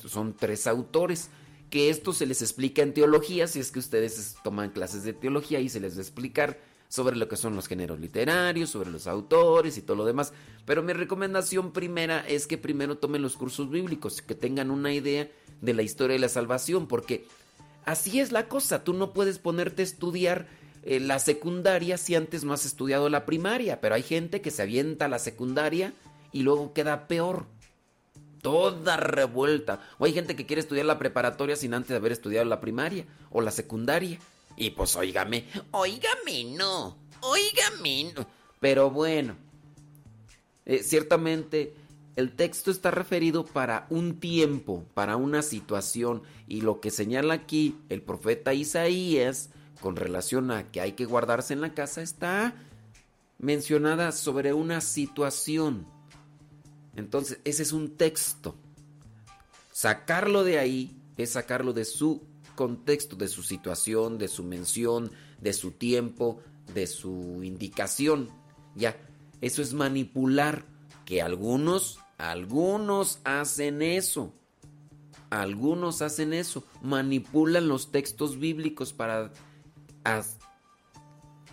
son 0.07 0.37
tres 0.37 0.69
autores 0.69 1.31
que 1.69 1.91
esto 1.91 2.13
se 2.13 2.27
les 2.27 2.43
explica 2.43 2.83
en 2.83 2.95
teología, 2.95 3.49
si 3.49 3.59
es 3.59 3.73
que 3.73 3.81
ustedes 3.81 4.37
toman 4.45 4.71
clases 4.71 5.03
de 5.03 5.15
teología 5.15 5.59
y 5.59 5.69
se 5.69 5.81
les 5.81 5.95
va 5.95 5.99
a 5.99 6.03
explicar 6.03 6.59
sobre 6.91 7.16
lo 7.16 7.26
que 7.26 7.36
son 7.36 7.57
los 7.57 7.66
géneros 7.66 7.99
literarios, 7.99 8.68
sobre 8.68 8.91
los 8.91 9.07
autores 9.07 9.78
y 9.78 9.82
todo 9.82 9.97
lo 9.97 10.05
demás. 10.05 10.34
Pero 10.66 10.82
mi 10.82 10.93
recomendación 10.93 11.72
primera 11.72 12.20
es 12.28 12.47
que 12.47 12.59
primero 12.59 12.99
tomen 12.99 13.22
los 13.22 13.38
cursos 13.38 13.70
bíblicos, 13.70 14.20
que 14.20 14.34
tengan 14.34 14.70
una 14.70 14.93
idea 14.93 15.30
de 15.62 15.72
la 15.72 15.80
historia 15.80 16.16
de 16.16 16.20
la 16.20 16.28
salvación, 16.28 16.86
porque 16.86 17.24
Así 17.84 18.20
es 18.20 18.30
la 18.30 18.49
cosa, 18.49 18.84
tú 18.84 18.93
no 18.93 19.12
puedes 19.12 19.38
ponerte 19.38 19.82
a 19.82 19.84
estudiar 19.84 20.47
eh, 20.82 21.01
la 21.01 21.18
secundaria 21.18 21.97
si 21.99 22.14
antes 22.14 22.45
no 22.45 22.53
has 22.53 22.66
estudiado 22.66 23.09
la 23.09 23.24
primaria, 23.24 23.80
pero 23.80 23.95
hay 23.95 24.03
gente 24.03 24.41
que 24.41 24.51
se 24.51 24.62
avienta 24.62 25.07
a 25.07 25.09
la 25.09 25.18
secundaria 25.18 25.93
y 26.32 26.43
luego 26.43 26.72
queda 26.72 27.09
peor. 27.09 27.47
Toda 28.43 28.97
revuelta. 28.97 29.80
O 29.99 30.07
hay 30.07 30.14
gente 30.14 30.34
que 30.34 30.47
quiere 30.47 30.61
estudiar 30.61 30.86
la 30.86 30.99
preparatoria 30.99 31.57
sin 31.57 31.74
antes 31.74 31.95
haber 31.95 32.12
estudiado 32.12 32.47
la 32.47 32.61
primaria 32.61 33.05
o 33.30 33.43
la 33.43 33.51
secundaria. 33.51 34.18
Y 34.61 34.71
pues 34.71 34.95
óigame, 34.95 35.47
óigame 35.71 36.45
no, 36.55 36.99
óigame 37.23 38.13
no. 38.15 38.27
Pero 38.61 38.91
bueno, 38.91 39.35
eh, 40.67 40.83
ciertamente 40.83 41.75
el 42.15 42.37
texto 42.37 42.71
está 42.71 42.91
referido 42.91 43.47
para 43.47 43.87
un 43.89 44.21
tiempo, 44.21 44.85
para 44.93 45.17
una 45.17 45.41
situación, 45.41 46.25
y 46.47 46.61
lo 46.61 46.79
que 46.81 46.91
señala 46.91 47.33
aquí 47.33 47.79
el 47.89 48.03
profeta 48.03 48.53
Isaías 48.53 49.49
con 49.81 49.97
relación 49.97 50.51
a 50.51 50.71
que 50.71 50.83
hay 50.83 50.93
que 50.93 51.07
guardarse 51.07 51.55
en 51.55 51.63
la 51.63 51.73
casa 51.73 52.03
está 52.03 52.55
mencionada 53.39 54.13
sobre 54.13 54.53
una 54.53 54.83
situación. 54.83 55.87
Entonces, 56.97 57.39
ese 57.45 57.63
es 57.63 57.73
un 57.73 57.97
texto. 57.97 58.57
Sacarlo 59.73 60.45
de 60.45 60.59
ahí 60.59 60.95
es 61.17 61.31
sacarlo 61.31 61.73
de 61.73 61.87
su 61.87 62.29
contexto, 62.61 63.17
de 63.17 63.27
su 63.27 63.43
situación, 63.43 64.19
de 64.19 64.29
su 64.29 64.45
mención, 64.45 65.11
de 65.41 65.55
su 65.55 65.71
tiempo, 65.71 66.43
de 66.75 66.87
su 66.87 67.43
indicación. 67.43 68.29
Ya, 68.77 68.99
eso 69.41 69.63
es 69.63 69.73
manipular 69.73 70.67
Que 71.07 71.23
algunos, 71.23 72.01
algunos 72.19 73.21
hacen 73.25 73.81
eso. 73.81 74.35
Algunos 75.31 76.03
hacen 76.03 76.35
eso. 76.35 76.63
Manipulan 76.83 77.67
los 77.67 77.91
textos 77.91 78.39
bíblicos 78.39 78.93
para 78.93 79.33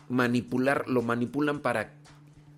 manipular, 0.09 0.89
lo 0.89 1.01
manipulan 1.03 1.61
para 1.61 1.93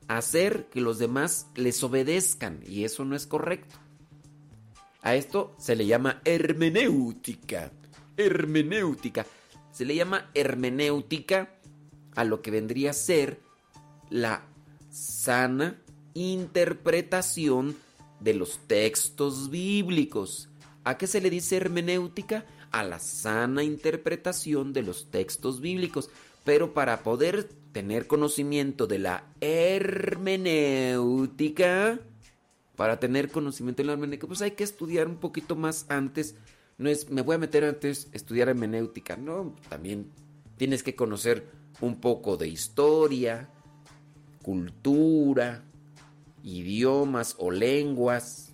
hacer 0.07 0.69
que 0.69 0.81
los 0.81 0.97
demás 0.97 1.45
les 1.53 1.83
obedezcan. 1.83 2.61
Y 2.65 2.83
eso 2.83 3.05
no 3.05 3.15
es 3.15 3.27
correcto. 3.27 3.75
A 5.03 5.13
esto 5.13 5.55
se 5.59 5.75
le 5.75 5.85
llama 5.85 6.19
hermenéutica. 6.25 7.71
Hermenéutica. 8.19 9.25
Se 9.71 9.85
le 9.85 9.95
llama 9.95 10.29
hermenéutica 10.33 11.49
a 12.15 12.23
lo 12.23 12.41
que 12.41 12.51
vendría 12.51 12.91
a 12.91 12.93
ser 12.93 13.39
la 14.09 14.43
sana 14.89 15.79
interpretación 16.13 17.75
de 18.19 18.33
los 18.33 18.59
textos 18.67 19.49
bíblicos. 19.49 20.49
¿A 20.83 20.97
qué 20.97 21.07
se 21.07 21.21
le 21.21 21.29
dice 21.29 21.55
hermenéutica? 21.57 22.45
A 22.71 22.83
la 22.83 22.99
sana 22.99 23.63
interpretación 23.63 24.73
de 24.73 24.83
los 24.83 25.09
textos 25.11 25.61
bíblicos. 25.61 26.09
Pero 26.43 26.73
para 26.73 27.03
poder 27.03 27.49
tener 27.71 28.07
conocimiento 28.07 28.87
de 28.87 28.99
la 28.99 29.23
hermenéutica, 29.41 31.99
para 32.75 32.99
tener 32.99 33.29
conocimiento 33.29 33.81
de 33.81 33.87
la 33.87 33.93
hermenéutica, 33.93 34.27
pues 34.27 34.41
hay 34.41 34.51
que 34.51 34.63
estudiar 34.63 35.07
un 35.07 35.17
poquito 35.17 35.55
más 35.55 35.85
antes. 35.89 36.35
No 36.79 36.89
es, 36.89 37.09
me 37.09 37.21
voy 37.21 37.35
a 37.35 37.39
meter 37.39 37.63
antes 37.65 38.09
a 38.11 38.15
estudiar 38.15 38.49
hermenéutica. 38.49 39.17
No, 39.17 39.55
también 39.69 40.09
tienes 40.57 40.81
que 40.81 40.95
conocer 40.95 41.45
un 41.81 41.99
poco 41.99 42.37
de 42.37 42.47
historia, 42.47 43.49
cultura, 44.41 45.63
idiomas 46.41 47.35
o 47.37 47.51
lenguas 47.51 48.53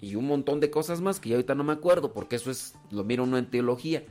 y 0.00 0.16
un 0.16 0.26
montón 0.26 0.60
de 0.60 0.70
cosas 0.70 1.00
más 1.00 1.18
que 1.18 1.30
ya 1.30 1.36
ahorita 1.36 1.54
no 1.54 1.64
me 1.64 1.72
acuerdo 1.72 2.12
porque 2.12 2.36
eso 2.36 2.50
es 2.50 2.74
lo 2.90 3.04
miro 3.04 3.24
uno 3.24 3.38
en 3.38 3.50
teología. 3.50 4.04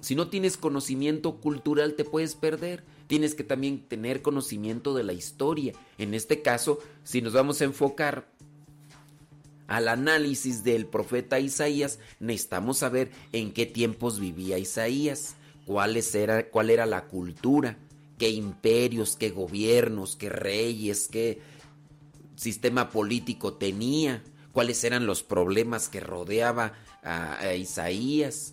Si 0.00 0.16
no 0.16 0.28
tienes 0.28 0.56
conocimiento 0.56 1.40
cultural 1.40 1.94
te 1.94 2.04
puedes 2.04 2.34
perder. 2.34 2.82
Tienes 3.06 3.34
que 3.36 3.44
también 3.44 3.86
tener 3.86 4.22
conocimiento 4.22 4.94
de 4.94 5.04
la 5.04 5.12
historia. 5.12 5.74
En 5.98 6.14
este 6.14 6.42
caso, 6.42 6.80
si 7.04 7.22
nos 7.22 7.34
vamos 7.34 7.60
a 7.60 7.64
enfocar 7.64 8.31
al 9.72 9.88
análisis 9.88 10.64
del 10.64 10.84
profeta 10.84 11.40
Isaías, 11.40 11.98
necesitamos 12.20 12.76
saber 12.76 13.10
en 13.32 13.54
qué 13.54 13.64
tiempos 13.64 14.20
vivía 14.20 14.58
Isaías, 14.58 15.36
cuáles 15.64 16.14
era, 16.14 16.50
cuál 16.50 16.68
era 16.68 16.84
la 16.84 17.06
cultura, 17.06 17.78
qué 18.18 18.28
imperios, 18.28 19.16
qué 19.16 19.30
gobiernos, 19.30 20.14
qué 20.16 20.28
reyes, 20.28 21.08
qué 21.10 21.40
sistema 22.36 22.90
político 22.90 23.54
tenía, 23.54 24.22
cuáles 24.52 24.84
eran 24.84 25.06
los 25.06 25.22
problemas 25.22 25.88
que 25.88 26.00
rodeaba 26.00 26.74
a, 27.02 27.54
Isaías, 27.54 28.52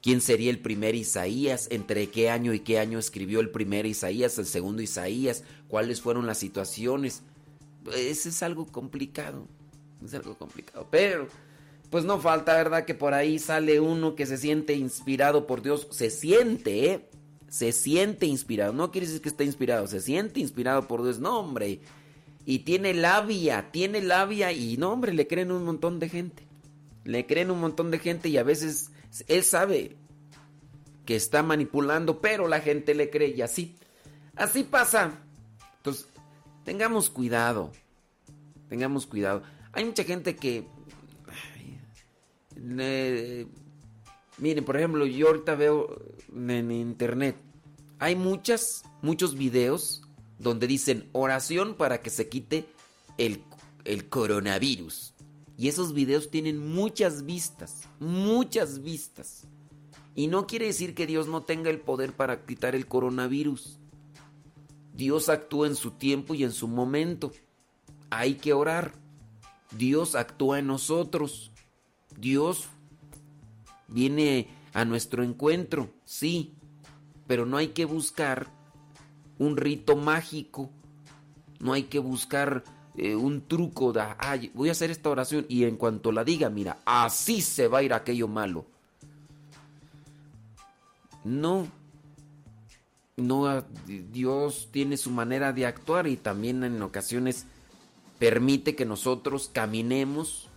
quién 0.00 0.22
sería 0.22 0.48
el 0.48 0.60
primer 0.60 0.94
Isaías, 0.94 1.68
entre 1.70 2.08
qué 2.08 2.30
año 2.30 2.54
y 2.54 2.60
qué 2.60 2.78
año 2.78 2.98
escribió 2.98 3.40
el 3.40 3.50
primer 3.50 3.84
Isaías, 3.84 4.38
el 4.38 4.46
segundo 4.46 4.80
Isaías, 4.80 5.44
cuáles 5.68 6.00
fueron 6.00 6.26
las 6.26 6.38
situaciones. 6.38 7.20
Ese 7.94 8.30
es 8.30 8.42
algo 8.42 8.64
complicado, 8.64 9.46
es 10.04 10.14
algo 10.14 10.36
complicado, 10.36 10.86
pero 10.90 11.28
pues 11.90 12.04
no 12.04 12.20
falta, 12.20 12.54
¿verdad? 12.54 12.84
Que 12.84 12.94
por 12.94 13.14
ahí 13.14 13.38
sale 13.38 13.80
uno 13.80 14.14
que 14.14 14.26
se 14.26 14.36
siente 14.36 14.74
inspirado 14.74 15.46
por 15.46 15.62
Dios, 15.62 15.88
se 15.90 16.10
siente, 16.10 16.92
¿eh? 16.92 17.10
Se 17.48 17.72
siente 17.72 18.26
inspirado, 18.26 18.72
no 18.72 18.92
quiere 18.92 19.08
decir 19.08 19.22
que 19.22 19.28
esté 19.28 19.44
inspirado, 19.44 19.88
se 19.88 20.00
siente 20.00 20.38
inspirado 20.38 20.86
por 20.86 21.02
Dios, 21.02 21.18
no 21.18 21.40
hombre, 21.40 21.80
y 22.44 22.60
tiene 22.60 22.94
labia, 22.94 23.70
tiene 23.70 24.00
labia 24.00 24.52
y 24.52 24.76
no, 24.76 24.92
hombre, 24.92 25.12
le 25.12 25.26
creen 25.26 25.50
un 25.52 25.64
montón 25.64 25.98
de 25.98 26.08
gente. 26.08 26.46
Le 27.04 27.26
creen 27.26 27.50
un 27.50 27.60
montón 27.60 27.90
de 27.90 27.98
gente 27.98 28.28
y 28.28 28.38
a 28.38 28.42
veces 28.42 28.90
él 29.26 29.42
sabe 29.42 29.96
que 31.04 31.16
está 31.16 31.42
manipulando, 31.42 32.20
pero 32.20 32.46
la 32.46 32.60
gente 32.60 32.94
le 32.94 33.10
cree 33.10 33.34
y 33.36 33.42
así. 33.42 33.76
Así 34.36 34.62
pasa. 34.62 35.12
Entonces, 35.78 36.06
tengamos 36.64 37.10
cuidado. 37.10 37.72
Tengamos 38.68 39.06
cuidado. 39.06 39.42
Hay 39.72 39.84
mucha 39.84 40.04
gente 40.04 40.36
que... 40.36 40.66
miren, 44.38 44.64
por 44.64 44.76
ejemplo, 44.76 45.06
yo 45.06 45.28
ahorita 45.28 45.54
veo 45.54 46.02
en 46.34 46.70
internet. 46.70 47.36
Hay 47.98 48.16
muchas, 48.16 48.82
muchos 49.02 49.36
videos 49.36 50.02
donde 50.38 50.66
dicen 50.66 51.08
oración 51.12 51.74
para 51.74 52.00
que 52.00 52.10
se 52.10 52.28
quite 52.28 52.66
el, 53.18 53.44
el 53.84 54.08
coronavirus. 54.08 55.14
Y 55.56 55.68
esos 55.68 55.92
videos 55.92 56.30
tienen 56.30 56.58
muchas 56.58 57.26
vistas, 57.26 57.82
muchas 57.98 58.82
vistas. 58.82 59.46
Y 60.14 60.26
no 60.26 60.46
quiere 60.46 60.66
decir 60.66 60.94
que 60.94 61.06
Dios 61.06 61.28
no 61.28 61.42
tenga 61.42 61.68
el 61.68 61.80
poder 61.80 62.14
para 62.14 62.46
quitar 62.46 62.74
el 62.74 62.86
coronavirus. 62.86 63.78
Dios 64.94 65.28
actúa 65.28 65.66
en 65.66 65.76
su 65.76 65.92
tiempo 65.92 66.34
y 66.34 66.44
en 66.44 66.52
su 66.52 66.66
momento. 66.66 67.32
Hay 68.08 68.34
que 68.34 68.54
orar. 68.54 68.94
Dios 69.70 70.14
actúa 70.14 70.58
en 70.58 70.66
nosotros. 70.66 71.50
Dios 72.18 72.68
viene 73.88 74.48
a 74.72 74.84
nuestro 74.84 75.22
encuentro, 75.22 75.90
sí, 76.04 76.54
pero 77.26 77.46
no 77.46 77.56
hay 77.56 77.68
que 77.68 77.84
buscar 77.84 78.48
un 79.38 79.56
rito 79.56 79.96
mágico. 79.96 80.70
No 81.58 81.74
hay 81.74 81.84
que 81.84 81.98
buscar 81.98 82.64
eh, 82.96 83.14
un 83.14 83.46
truco 83.46 83.92
de, 83.92 84.02
voy 84.54 84.68
a 84.68 84.72
hacer 84.72 84.90
esta 84.90 85.10
oración 85.10 85.44
y 85.48 85.64
en 85.64 85.76
cuanto 85.76 86.10
la 86.10 86.24
diga, 86.24 86.48
mira, 86.48 86.78
así 86.84 87.42
se 87.42 87.68
va 87.68 87.78
a 87.78 87.82
ir 87.82 87.92
aquello 87.92 88.28
malo. 88.28 88.64
No. 91.24 91.68
No, 93.16 93.46
ah, 93.46 93.64
Dios 93.86 94.68
tiene 94.70 94.96
su 94.96 95.10
manera 95.10 95.52
de 95.52 95.66
actuar 95.66 96.06
y 96.06 96.16
también 96.16 96.64
en 96.64 96.80
ocasiones 96.80 97.46
permite 98.20 98.76
que 98.76 98.84
nosotros 98.84 99.50
caminemos 99.52 100.48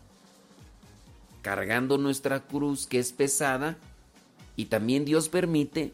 cargando 1.42 1.98
nuestra 1.98 2.42
cruz 2.42 2.86
que 2.86 3.00
es 3.00 3.12
pesada 3.12 3.78
y 4.56 4.66
también 4.66 5.06
Dios 5.06 5.30
permite 5.30 5.94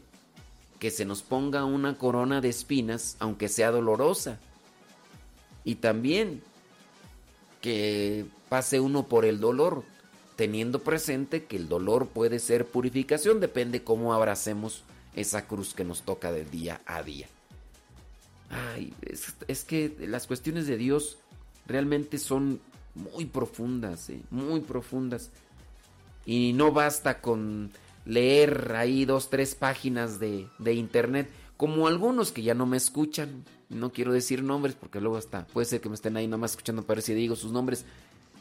que 0.78 0.90
se 0.90 1.04
nos 1.06 1.22
ponga 1.22 1.64
una 1.64 1.96
corona 1.96 2.40
de 2.40 2.48
espinas, 2.48 3.16
aunque 3.20 3.48
sea 3.48 3.70
dolorosa. 3.70 4.38
Y 5.64 5.76
también 5.76 6.42
que 7.60 8.26
pase 8.48 8.80
uno 8.80 9.06
por 9.06 9.24
el 9.24 9.40
dolor, 9.40 9.84
teniendo 10.36 10.80
presente 10.80 11.44
que 11.44 11.56
el 11.56 11.68
dolor 11.68 12.08
puede 12.08 12.40
ser 12.40 12.66
purificación, 12.66 13.40
depende 13.40 13.84
cómo 13.84 14.12
abracemos 14.12 14.82
esa 15.14 15.46
cruz 15.46 15.74
que 15.74 15.84
nos 15.84 16.02
toca 16.02 16.32
de 16.32 16.44
día 16.44 16.80
a 16.86 17.02
día. 17.02 17.28
Ay, 18.48 18.92
es, 19.46 19.64
que 19.64 19.94
las 20.00 20.26
cuestiones 20.26 20.66
de 20.66 20.76
Dios 20.76 21.18
realmente 21.70 22.18
son 22.18 22.60
muy 22.94 23.26
profundas, 23.26 24.10
¿eh? 24.10 24.20
muy 24.30 24.60
profundas. 24.60 25.30
Y 26.26 26.52
no 26.52 26.72
basta 26.72 27.20
con 27.20 27.70
leer 28.04 28.74
ahí 28.76 29.04
dos, 29.04 29.30
tres 29.30 29.54
páginas 29.54 30.18
de, 30.18 30.48
de 30.58 30.74
internet, 30.74 31.30
como 31.56 31.86
algunos 31.86 32.32
que 32.32 32.42
ya 32.42 32.54
no 32.54 32.66
me 32.66 32.76
escuchan. 32.76 33.44
No 33.68 33.92
quiero 33.92 34.12
decir 34.12 34.42
nombres 34.42 34.74
porque 34.74 35.00
luego 35.00 35.16
hasta 35.16 35.46
puede 35.46 35.66
ser 35.66 35.80
que 35.80 35.88
me 35.88 35.94
estén 35.94 36.16
ahí 36.16 36.26
nomás 36.26 36.52
escuchando 36.52 36.82
para 36.82 37.00
si 37.00 37.14
digo 37.14 37.36
sus 37.36 37.52
nombres. 37.52 37.84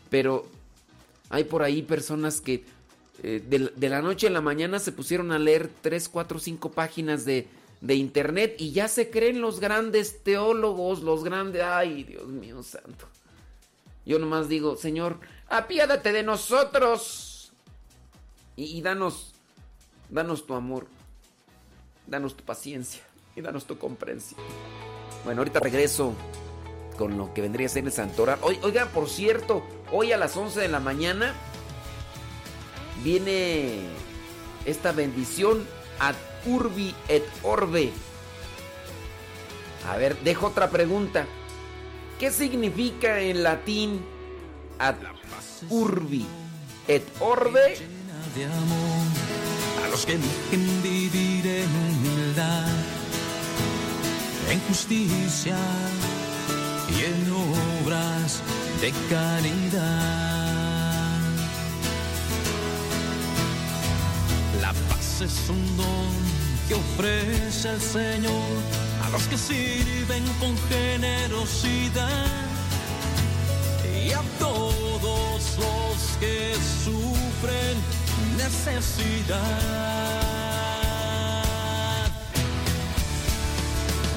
Pero 0.10 0.48
hay 1.30 1.44
por 1.44 1.62
ahí 1.62 1.84
personas 1.84 2.42
que 2.42 2.66
eh, 3.22 3.44
de, 3.48 3.90
la 3.90 4.02
noche 4.02 4.28
a 4.28 4.32
la 4.32 4.42
mañana 4.42 4.80
se 4.80 4.92
pusieron 4.92 5.32
a 5.32 5.40
leer 5.40 5.70
tres, 5.82 6.10
cuatro, 6.10 6.40
cinco 6.40 6.72
páginas 6.72 7.26
de, 7.26 7.48
de 7.82 7.96
internet 7.96 8.56
y 8.58 8.72
ya 8.72 8.88
se 8.88 9.10
creen 9.10 9.42
los 9.42 9.60
grandes 9.60 10.24
teólogos, 10.24 11.02
los 11.02 11.24
grandes... 11.24 11.62
Ay, 11.62 12.04
Dios 12.04 12.28
mío 12.28 12.64
santo. 12.64 13.08
Yo 14.10 14.18
nomás 14.18 14.50
digo, 14.50 14.76
Señor, 14.76 15.20
apiádate 15.48 16.12
de 16.12 16.24
nosotros 16.24 17.54
y, 18.56 18.82
danos 18.82 19.36
Danos 20.10 20.48
tu 20.48 20.56
amor, 20.56 20.88
danos 22.08 22.36
tu 22.36 22.44
paciencia 22.44 23.04
y 23.36 23.42
danos 23.42 23.66
tu 23.66 23.78
comprensión. 23.78 24.42
Bueno, 25.24 25.42
ahorita 25.42 25.60
regreso 25.60 26.16
con 26.98 27.16
lo 27.16 27.32
que 27.36 27.42
vendría 27.42 27.68
a 27.68 27.70
ser 27.70 27.86
el 27.86 27.92
Santoral. 27.92 28.40
Oiga, 28.42 28.88
por 28.88 29.08
cierto, 29.08 29.62
hoy 29.92 30.12
a 30.12 30.18
las 30.18 30.36
11 30.36 30.62
de 30.62 30.68
la 30.68 30.80
mañana 30.80 31.36
viene 33.04 33.82
esta 34.66 34.92
bendición 34.92 35.64
ad 36.00 36.16
urbi 36.48 36.96
et 37.08 37.24
orbe. 37.44 37.92
A 39.88 39.98
ver, 39.98 40.18
dejo 40.22 40.48
otra 40.48 40.72
pregunta. 40.72 41.28
¿Qué 42.20 42.32
significa 42.32 43.22
en 43.22 43.44
latín 43.44 44.02
ad 44.78 44.96
urbi 45.70 46.26
et 46.86 47.04
orbe? 47.22 47.78
los 49.90 50.06
que 50.06 50.14
eligen 50.14 50.84
vivir 50.84 51.48
en 51.48 51.70
humildad, 51.88 52.68
en 54.52 54.60
justicia 54.68 55.58
y 56.90 57.06
en 57.06 57.32
obras 57.32 58.42
de 58.82 58.92
caridad. 59.10 60.30
La 64.62 64.74
paz 64.90 65.22
es 65.22 65.50
un 65.50 65.78
don 65.78 66.12
que 66.68 66.76
ofrece 66.76 67.70
el 67.70 67.82
Señor 67.82 68.89
los 69.12 69.24
que 69.28 69.38
sirven 69.38 70.24
con 70.40 70.56
generosidad 70.70 72.28
y 73.96 74.12
a 74.12 74.22
todos 74.38 75.58
los 75.58 76.18
que 76.20 76.54
sufren 76.84 77.76
necesidad. 78.38 79.38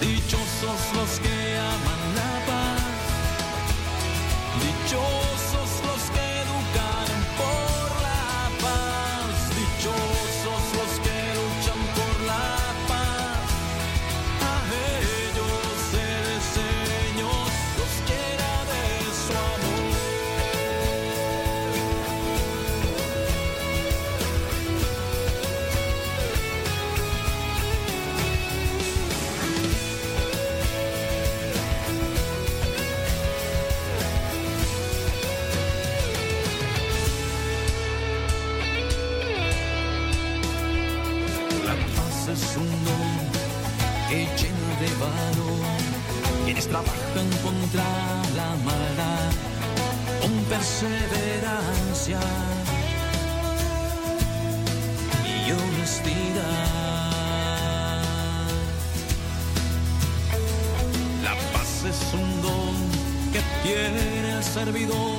Dichosos 0.00 0.80
los 0.94 1.20
que 1.20 1.58
aman 1.58 2.02
la 2.18 2.32
paz, 2.46 2.82
dichosos 4.62 5.41
la 47.74 48.54
maldad 48.64 49.32
con 50.20 50.32
perseverancia 50.44 52.20
y 55.24 55.52
honestidad. 55.52 56.72
La 61.22 61.34
paz 61.52 61.84
es 61.88 62.14
un 62.14 62.42
don 62.42 62.74
que 63.32 63.40
tiene 63.62 64.36
el 64.36 64.44
servidor 64.44 65.16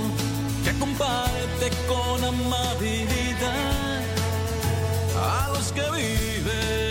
que 0.64 0.74
comparte 0.78 1.70
con 1.88 2.24
amabilidad 2.24 4.04
a 5.18 5.50
los 5.54 5.72
que 5.72 5.82
viven 5.92 6.83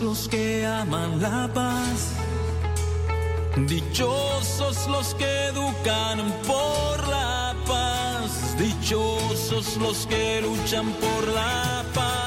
los 0.00 0.28
que 0.28 0.66
aman 0.66 1.20
la 1.20 1.48
paz. 1.52 2.12
Dichosos 3.66 4.86
los 4.88 5.14
que 5.14 5.46
educan 5.46 6.32
por 6.46 7.08
la 7.08 7.54
paz. 7.66 8.56
Dichosos 8.58 9.76
los 9.76 10.06
que 10.06 10.40
luchan 10.42 10.92
por 11.00 11.28
la 11.28 11.84
paz. 11.94 12.17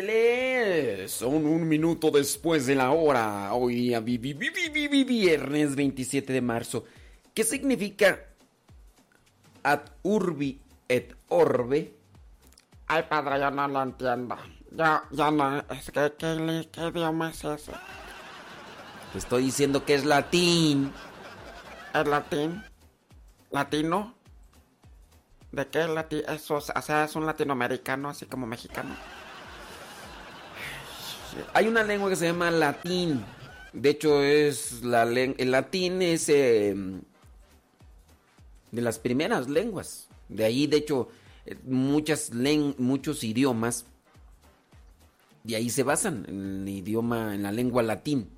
Ándele, 0.00 1.08
son 1.08 1.46
un 1.46 1.66
minuto 1.66 2.10
después 2.10 2.66
de 2.66 2.74
la 2.74 2.90
hora. 2.90 3.54
Hoy 3.54 3.94
a 3.94 4.00
vi- 4.00 4.18
vi- 4.18 4.34
vi- 4.34 4.50
vi- 4.50 4.68
vi- 4.68 4.88
vi- 4.88 5.04
viernes 5.04 5.74
27 5.74 6.34
de 6.34 6.42
marzo. 6.42 6.84
¿Qué 7.32 7.42
significa 7.44 8.20
ad 9.62 9.80
urbi 10.02 10.60
et 10.86 11.14
orbe? 11.28 11.94
Ay, 12.88 13.04
padre, 13.08 13.40
yo 13.40 13.50
no 13.50 13.66
lo 13.68 13.82
entiendo. 13.82 14.36
Yo, 14.70 15.00
yo 15.12 15.30
no, 15.30 15.58
es 15.60 15.90
que, 15.90 16.12
¿qué, 16.18 16.68
qué 16.70 16.88
idioma 16.88 17.30
es 17.30 17.42
ese? 17.42 17.72
Te 19.12 19.18
estoy 19.18 19.44
diciendo 19.44 19.82
que 19.86 19.94
es 19.94 20.04
latín. 20.04 20.92
¿Es 21.94 22.06
latín? 22.06 22.62
¿Latino? 23.50 24.14
¿De 25.52 25.66
qué 25.68 25.88
latín? 25.88 26.20
Eso, 26.28 26.56
o 26.56 26.60
sea, 26.60 27.04
es 27.04 27.16
un 27.16 27.24
latinoamericano, 27.24 28.10
así 28.10 28.26
como 28.26 28.46
mexicano. 28.46 28.94
Hay 31.52 31.68
una 31.68 31.82
lengua 31.82 32.08
que 32.08 32.16
se 32.16 32.26
llama 32.26 32.50
latín. 32.50 33.24
De 33.72 33.90
hecho, 33.90 34.22
es 34.22 34.82
la 34.82 35.02
el 35.02 35.50
latín 35.50 36.02
es 36.02 36.28
eh, 36.28 36.74
de 38.72 38.82
las 38.82 38.98
primeras 38.98 39.48
lenguas. 39.48 40.08
De 40.28 40.44
ahí, 40.44 40.66
de 40.66 40.78
hecho, 40.78 41.08
eh, 41.44 41.56
muchas 41.64 42.32
muchos 42.78 43.22
idiomas 43.22 43.84
de 45.46 45.56
ahí 45.56 45.70
se 45.70 45.84
basan 45.84 46.24
en 46.28 46.62
el 46.62 46.68
idioma, 46.68 47.34
en 47.34 47.44
la 47.44 47.52
lengua 47.52 47.82
latín. 47.82 48.28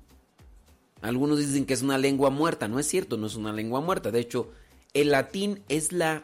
Algunos 1.01 1.39
dicen 1.39 1.65
que 1.65 1.73
es 1.73 1.81
una 1.81 1.97
lengua 1.97 2.29
muerta. 2.29 2.67
No 2.67 2.77
es 2.77 2.87
cierto, 2.87 3.17
no 3.17 3.25
es 3.25 3.35
una 3.35 3.51
lengua 3.51 3.81
muerta. 3.81 4.11
De 4.11 4.19
hecho, 4.19 4.51
el 4.93 5.09
latín 5.09 5.63
es 5.69 5.91
la 5.91 6.23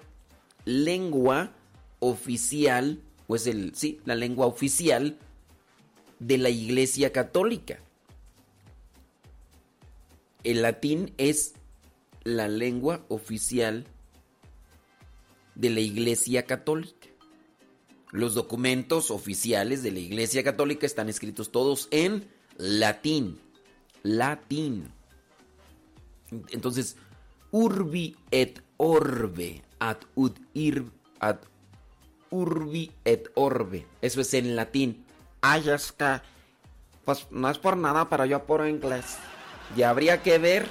lengua 0.66 1.54
oficial, 2.00 3.00
o 3.28 3.36
es 3.36 3.48
el, 3.48 3.74
sí, 3.74 4.00
la 4.06 4.16
lengua 4.16 4.46
oficial 4.46 5.18
de 6.20 6.38
la 6.38 6.50
Iglesia 6.50 7.12
Católica. 7.12 7.80
El 10.44 10.62
latín 10.62 11.14
es 11.18 11.54
la 12.24 12.48
lengua 12.48 13.06
oficial 13.08 13.86
de 15.56 15.70
la 15.70 15.80
Iglesia 15.80 16.46
Católica. 16.46 17.08
Los 18.12 18.34
documentos 18.34 19.12
oficiales 19.12 19.84
de 19.84 19.92
la 19.92 20.00
Iglesia 20.00 20.44
Católica 20.44 20.86
están 20.86 21.10
escritos 21.10 21.52
todos 21.52 21.88
en 21.92 22.28
latín. 22.58 23.40
Latín. 24.04 24.92
Entonces, 26.50 26.96
urbi 27.52 28.16
et 28.32 28.62
orbe, 28.78 29.64
ad 29.80 29.98
ud 30.16 30.34
ir, 30.54 30.86
ad 31.20 31.40
urbi 32.30 32.92
et 33.06 33.30
orbe. 33.36 33.86
Eso 34.02 34.22
es 34.22 34.34
en 34.34 34.56
latín. 34.56 35.05
Ay, 35.48 35.70
es 35.70 35.92
que, 35.92 36.22
pues 37.06 37.28
no 37.30 37.48
es 37.52 37.60
por 37.60 37.78
nada, 37.78 38.10
pero 38.10 38.26
yo 38.26 38.44
puro 38.48 38.68
inglés. 38.68 39.18
Ya 39.76 39.92
habría 39.92 40.24
que 40.24 40.40
ver. 40.40 40.66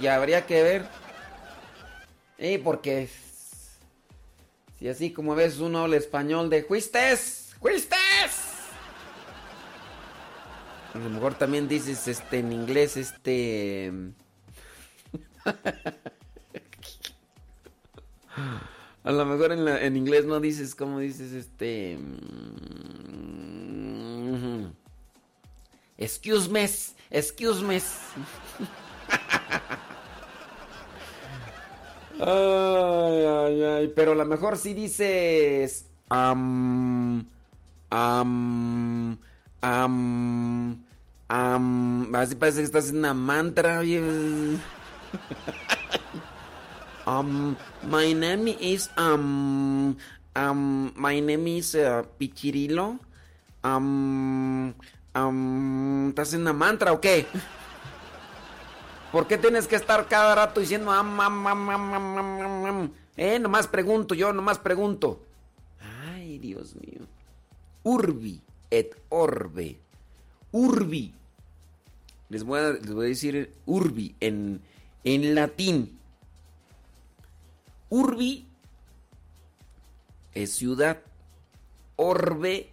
Ya 0.00 0.14
habría 0.14 0.46
que 0.46 0.62
ver. 0.62 0.88
Eh, 2.38 2.58
porque 2.64 3.10
si 4.78 4.88
así 4.88 5.12
como 5.12 5.34
ves 5.34 5.58
uno 5.58 5.84
el 5.84 5.92
español 5.92 6.48
de 6.48 6.62
juistes, 6.62 7.54
juistes. 7.58 7.98
A 10.94 10.98
lo 10.98 11.10
mejor 11.10 11.34
también 11.34 11.68
dices 11.68 12.08
este 12.08 12.38
en 12.38 12.52
inglés 12.52 12.96
este 12.96 13.92
A 19.04 19.12
lo 19.12 19.26
mejor 19.26 19.52
en, 19.52 19.68
en 19.68 19.94
inglés 19.94 20.24
no 20.24 20.40
dices 20.40 20.74
cómo 20.74 21.00
dices 21.00 21.32
este 21.32 21.98
Excuse 25.98 26.48
me, 26.48 26.68
excuse 27.10 27.60
me. 27.60 27.80
Ay, 32.20 33.24
ay, 33.26 33.62
ay, 33.62 33.92
pero 33.94 34.12
a 34.12 34.14
lo 34.14 34.24
mejor 34.24 34.56
sí 34.56 34.74
dices 34.74 35.86
am 36.08 37.26
am 37.90 39.18
am 39.60 40.84
am 41.28 42.14
así 42.14 42.34
parece 42.34 42.58
que 42.58 42.64
estás 42.64 42.90
en 42.90 42.98
una 42.98 43.14
mantra, 43.14 43.80
oye. 43.80 44.00
Um, 47.06 47.56
my 47.88 48.12
name 48.12 48.54
is 48.60 48.90
um 48.98 49.96
um 50.36 50.92
my 50.94 51.20
name 51.20 51.46
is 51.56 51.74
uh, 51.74 52.04
Pichirilo. 52.18 52.98
Um 53.64 54.74
um 55.14 56.08
¿estás 56.08 56.34
en 56.34 56.42
una 56.42 56.52
mantra 56.52 56.92
o 56.92 57.00
qué? 57.00 57.26
¿Por 59.12 59.26
qué 59.26 59.38
tienes 59.38 59.66
que 59.66 59.76
estar 59.76 60.06
cada 60.06 60.34
rato 60.34 60.60
diciendo 60.60 60.90
am, 60.90 61.18
am, 61.20 61.46
am? 61.46 62.92
Eh, 63.16 63.38
nomás 63.38 63.66
pregunto, 63.66 64.14
yo 64.14 64.32
nomás 64.32 64.58
pregunto. 64.58 65.24
Ay, 65.80 66.38
Dios 66.38 66.76
mío. 66.76 67.00
Urbi 67.82 68.40
et 68.70 68.94
orbe. 69.08 69.80
Urbi. 70.52 71.14
Les 72.28 72.44
voy 72.44 72.60
a, 72.60 72.72
les 72.72 72.92
voy 72.92 73.06
a 73.06 73.08
decir 73.08 73.52
urbi 73.66 74.14
en, 74.20 74.60
en 75.04 75.34
latín. 75.34 75.98
Urbi 77.88 78.46
es 80.34 80.52
ciudad. 80.52 81.00
Orbe, 81.96 82.70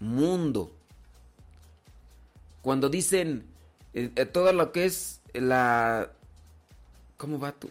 mundo. 0.00 0.72
Cuando 2.64 2.88
dicen 2.88 3.44
eh, 3.92 4.10
eh, 4.16 4.24
todo 4.24 4.50
lo 4.54 4.72
que 4.72 4.86
es 4.86 5.20
la... 5.34 6.10
¿Cómo 7.18 7.38
va 7.38 7.52
tú? 7.52 7.68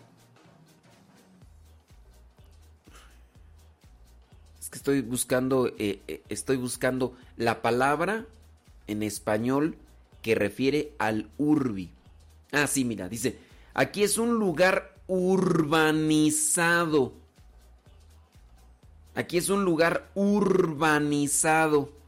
Es 4.62 4.70
que 4.70 4.78
estoy 4.78 5.02
buscando, 5.02 5.74
eh, 5.80 6.22
estoy 6.30 6.58
buscando 6.58 7.16
la 7.38 7.64
palabra 7.64 8.28
en 8.86 9.02
español 9.02 9.78
que 10.22 10.36
refiere 10.36 10.94
al 11.00 11.28
urbi. 11.40 11.90
Ah, 12.52 12.68
sí, 12.68 12.86
mira, 12.86 13.10
dice, 13.10 13.40
aquí 13.74 14.04
es 14.04 14.20
un 14.20 14.36
lugar 14.36 14.94
urbanizado. 15.08 17.14
Aquí 19.16 19.38
es 19.38 19.50
un 19.50 19.66
lugar 19.66 20.12
urbanizado. 20.14 22.03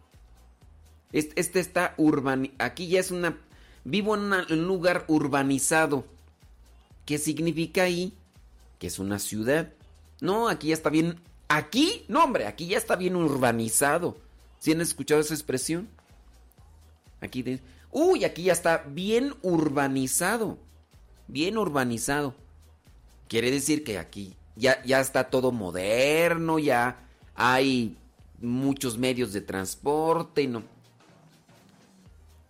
Este, 1.16 1.62
está 1.62 1.94
urban... 1.98 2.52
Aquí 2.60 2.90
ya 2.90 3.00
es 3.00 3.10
una... 3.10 3.38
Vivo 3.86 4.16
en, 4.16 4.34
un 4.34 4.68
lugar 4.68 5.06
urbanizado. 5.08 6.06
¿Qué 7.06 7.18
significa 7.18 7.84
ahí? 7.84 8.14
Que 8.80 8.88
es 8.88 9.00
una 9.00 9.18
ciudad. 9.20 9.72
No, 10.20 10.50
aquí 10.50 10.68
ya 10.68 10.74
está 10.74 10.90
bien... 10.90 11.22
Aquí, 11.48 12.04
no 12.10 12.22
hombre, 12.24 12.48
aquí 12.48 12.68
ya 12.68 12.78
está 12.78 12.98
bien 12.98 13.16
urbanizado. 13.16 14.18
¿Sí 14.60 14.74
han 14.74 14.82
escuchado 14.82 15.22
esa 15.22 15.34
expresión? 15.34 15.88
Aquí 17.22 17.44
de... 17.44 17.62
Uy, 17.92 18.26
aquí 18.26 18.44
ya 18.44 18.54
está 18.54 18.84
bien 18.86 19.36
urbanizado. 19.42 20.58
Bien 21.30 21.58
urbanizado. 21.58 22.36
Quiere 23.30 23.52
decir 23.52 23.86
que 23.86 24.00
aquí 24.00 24.36
ya, 24.58 24.84
ya 24.84 25.00
está 25.00 25.30
todo 25.30 25.54
moderno, 25.54 26.60
ya 26.60 27.08
hay 27.36 27.96
muchos 28.42 28.98
medios 28.98 29.32
de 29.32 29.40
transporte 29.40 30.46
no. 30.46 30.75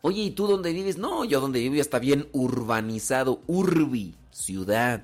Oye, 0.06 0.22
¿y 0.22 0.30
tú 0.30 0.46
dónde 0.46 0.72
vives? 0.72 1.00
No, 1.00 1.26
yo 1.26 1.42
donde 1.42 1.60
vivo 1.60 1.82
está 1.82 1.98
bien 1.98 2.30
urbanizado. 2.32 3.42
Urbi, 3.48 4.14
ciudad. 4.30 5.04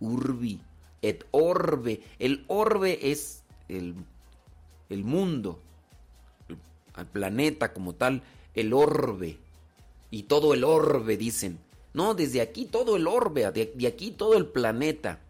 Urbi. 0.00 0.58
Et 1.02 1.26
orbe. 1.32 2.00
El 2.18 2.46
orbe 2.48 3.10
es 3.10 3.42
el, 3.68 3.94
el 4.88 5.04
mundo. 5.04 5.58
El, 6.48 6.56
el 6.96 7.06
planeta 7.08 7.74
como 7.74 7.94
tal. 7.94 8.22
El 8.54 8.72
orbe. 8.72 9.36
Y 10.10 10.22
todo 10.22 10.54
el 10.54 10.64
orbe, 10.64 11.18
dicen. 11.18 11.58
No, 11.92 12.14
desde 12.14 12.40
aquí 12.40 12.64
todo 12.64 12.96
el 12.96 13.08
orbe. 13.08 13.52
De, 13.52 13.74
de 13.76 13.86
aquí 13.86 14.12
todo 14.12 14.32
el 14.32 14.46
planeta. 14.46 15.20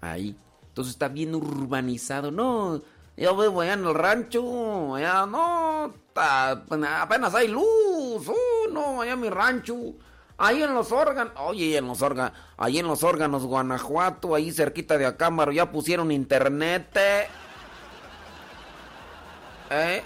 Ahí. 0.00 0.36
Entonces 0.68 0.92
está 0.92 1.08
bien 1.08 1.34
urbanizado. 1.34 2.30
No, 2.30 2.82
yo 3.16 3.36
vivo 3.36 3.60
allá 3.60 3.74
en 3.74 3.84
el 3.86 3.94
rancho. 3.94 4.94
Allá 4.96 5.26
no. 5.26 5.92
ta- 6.12 6.62
apenas 7.02 7.34
hay 7.34 7.48
luz. 7.48 8.28
Oh, 8.28 8.68
no, 8.72 9.02
allá 9.02 9.12
en 9.12 9.20
mi 9.20 9.30
rancho. 9.30 9.76
Ahí 10.38 10.62
en 10.62 10.72
los 10.74 10.90
órganos. 10.90 11.34
Oye, 11.36 11.76
en 11.76 11.86
los 11.86 12.00
órganos. 12.02 12.32
Ahí 12.56 12.78
en 12.78 12.86
los 12.86 13.02
órganos, 13.04 13.44
Guanajuato. 13.44 14.34
Ahí 14.34 14.52
cerquita 14.52 14.96
de 14.96 15.06
Acámbaro. 15.06 15.52
Ya 15.52 15.70
pusieron 15.70 16.10
internet. 16.10 16.88
eh. 16.96 17.26
¿Eh? 19.70 20.02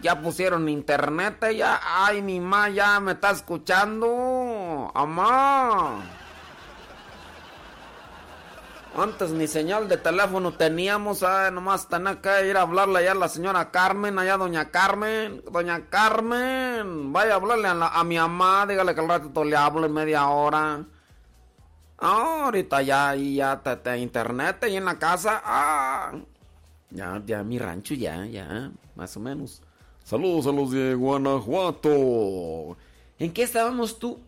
Ya 0.00 0.20
pusieron 0.20 0.68
internet. 0.68 1.44
Ya. 1.54 1.78
Ay, 1.84 2.22
mi 2.22 2.40
ma 2.40 2.68
ya 2.70 2.98
me 3.00 3.12
está 3.12 3.30
escuchando. 3.32 4.90
Amá. 4.94 6.02
Antes 8.96 9.30
ni 9.30 9.46
señal 9.46 9.88
de 9.88 9.96
teléfono 9.96 10.52
teníamos, 10.52 11.22
ah, 11.22 11.50
nomás 11.50 11.88
tenía 11.88 12.20
que 12.20 12.48
ir 12.48 12.56
a 12.56 12.62
hablarle 12.62 12.98
allá 12.98 13.12
a 13.12 13.14
la 13.14 13.28
señora 13.28 13.70
Carmen, 13.70 14.18
allá 14.18 14.36
doña 14.36 14.70
Carmen, 14.70 15.42
doña 15.50 15.86
Carmen, 15.88 17.12
vaya 17.12 17.34
a 17.34 17.36
hablarle 17.36 17.68
a, 17.68 18.04
mi 18.04 18.16
mamá, 18.18 18.66
dígale 18.66 18.92
que 18.94 19.00
al 19.00 19.08
ratito 19.08 19.44
le 19.44 19.56
hablo 19.56 19.86
en 19.86 19.92
media 19.92 20.28
hora. 20.28 20.84
Ah, 21.98 22.42
ahorita 22.46 22.82
ya, 22.82 23.14
y 23.14 23.36
ya, 23.36 23.60
te, 23.62 23.76
te- 23.76 23.98
internet 23.98 24.64
ahí 24.64 24.76
en 24.76 24.84
la 24.84 24.98
casa, 24.98 25.40
ah, 25.44 26.12
ya, 26.90 27.22
ya, 27.24 27.42
mi 27.44 27.58
rancho, 27.58 27.94
ya, 27.94 28.26
ya, 28.26 28.70
más 28.96 29.16
o 29.16 29.20
menos. 29.20 29.62
Saludos 30.04 30.46
a 30.48 30.52
los 30.52 30.72
de 30.72 30.94
Guanajuato. 30.94 32.76
¿En 33.18 33.32
qué 33.32 33.44
estábamos 33.44 33.98
tú? 34.00 34.18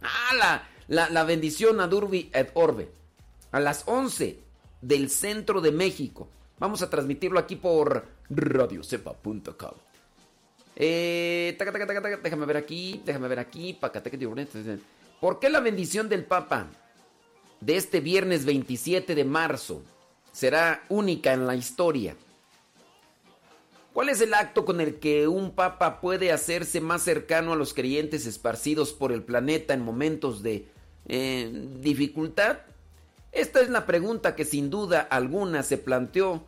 Ah, 0.00 0.34
la, 0.38 0.62
la, 0.86 1.10
la 1.10 1.24
bendición 1.24 1.80
a 1.80 1.88
Durbi 1.88 2.30
et 2.32 2.50
Orbe. 2.54 2.96
A 3.50 3.60
las 3.60 3.84
11 3.86 4.38
del 4.80 5.10
centro 5.10 5.60
de 5.60 5.72
México. 5.72 6.28
Vamos 6.58 6.82
a 6.82 6.90
transmitirlo 6.90 7.38
aquí 7.38 7.56
por 7.56 8.06
radiocepa.com. 8.30 9.70
Eh, 10.76 11.56
déjame 11.58 12.46
ver 12.46 12.56
aquí, 12.56 13.02
déjame 13.04 13.28
ver 13.28 13.38
aquí. 13.38 13.78
taca. 13.80 14.00
¿Por 15.20 15.40
qué 15.40 15.50
la 15.50 15.60
bendición 15.60 16.08
del 16.08 16.24
Papa 16.24 16.68
de 17.60 17.76
este 17.76 18.00
viernes 18.00 18.44
27 18.44 19.14
de 19.14 19.24
marzo 19.24 19.82
será 20.32 20.84
única 20.88 21.32
en 21.32 21.46
la 21.46 21.56
historia? 21.56 22.16
¿Cuál 23.92 24.10
es 24.10 24.20
el 24.20 24.32
acto 24.34 24.64
con 24.64 24.80
el 24.80 25.00
que 25.00 25.26
un 25.26 25.50
papa 25.50 26.00
puede 26.00 26.30
hacerse 26.30 26.80
más 26.80 27.02
cercano 27.02 27.52
a 27.52 27.56
los 27.56 27.74
creyentes 27.74 28.26
esparcidos 28.26 28.92
por 28.92 29.10
el 29.10 29.24
planeta 29.24 29.74
en 29.74 29.80
momentos 29.80 30.40
de 30.40 30.68
eh, 31.08 31.50
dificultad? 31.80 32.58
Esta 33.32 33.60
es 33.60 33.68
la 33.68 33.86
pregunta 33.86 34.34
que 34.34 34.44
sin 34.44 34.70
duda 34.70 35.00
alguna 35.00 35.62
se 35.62 35.78
planteó 35.78 36.44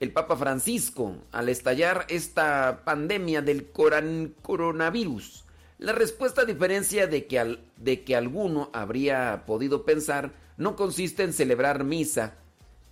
el 0.00 0.12
Papa 0.12 0.36
Francisco 0.36 1.16
al 1.32 1.48
estallar 1.48 2.06
esta 2.08 2.82
pandemia 2.84 3.42
del 3.42 3.70
coronavirus. 3.70 5.44
La 5.78 5.92
respuesta, 5.92 6.42
a 6.42 6.46
diferencia 6.46 7.06
de 7.06 7.26
que, 7.26 7.58
de 7.76 8.02
que 8.02 8.16
alguno 8.16 8.70
habría 8.72 9.44
podido 9.46 9.84
pensar, 9.84 10.32
no 10.56 10.74
consiste 10.74 11.22
en 11.22 11.32
celebrar 11.32 11.84
misa 11.84 12.34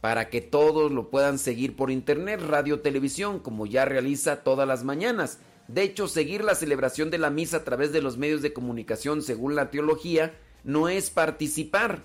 para 0.01 0.29
que 0.29 0.43
todos 0.43 0.93
lo 0.93 1.09
puedan 1.09 1.39
seguir 1.39 1.77
por 1.77 1.91
internet, 1.91 2.41
radio, 2.47 2.81
televisión, 2.81 3.41
como 3.41 3.65
ya 3.65 3.87
realiza 3.87 4.45
todas 4.45 4.69
las 4.69 4.85
mañanas. 4.85 5.39
De 5.67 5.83
hecho, 5.83 6.09
seguir 6.09 6.45
la 6.45 6.55
celebración 6.55 7.11
de 7.11 7.17
la 7.17 7.31
misa 7.31 7.59
a 7.59 7.65
través 7.65 7.91
de 7.91 8.03
los 8.03 8.19
medios 8.19 8.43
de 8.43 8.53
comunicación, 8.53 9.23
según 9.23 9.55
la 9.55 9.71
teología, 9.71 10.35
no 10.63 10.91
es 10.91 11.09
participar. 11.09 12.05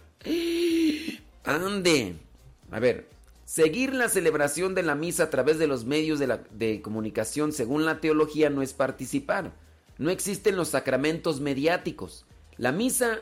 Ande. 1.50 2.16
A 2.70 2.80
ver, 2.80 3.10
seguir 3.43 3.95
la 3.95 4.08
celebración 4.08 4.76
de 4.76 4.84
la 4.84 4.93
misa 4.93 5.24
a 5.24 5.30
través 5.32 5.58
de 5.58 5.66
los 5.66 5.84
medios 5.84 6.20
de, 6.20 6.82
comunicación, 6.84 7.54
según 7.54 7.86
la 7.86 8.00
teología, 8.00 8.52
no 8.52 8.62
es 8.62 8.74
participar. 8.74 9.54
No 9.97 10.12
existen 10.12 10.56
los 10.56 10.70
sacramentos 10.70 11.41
mediáticos. 11.41 12.28
La 12.58 12.72
misa 12.72 13.20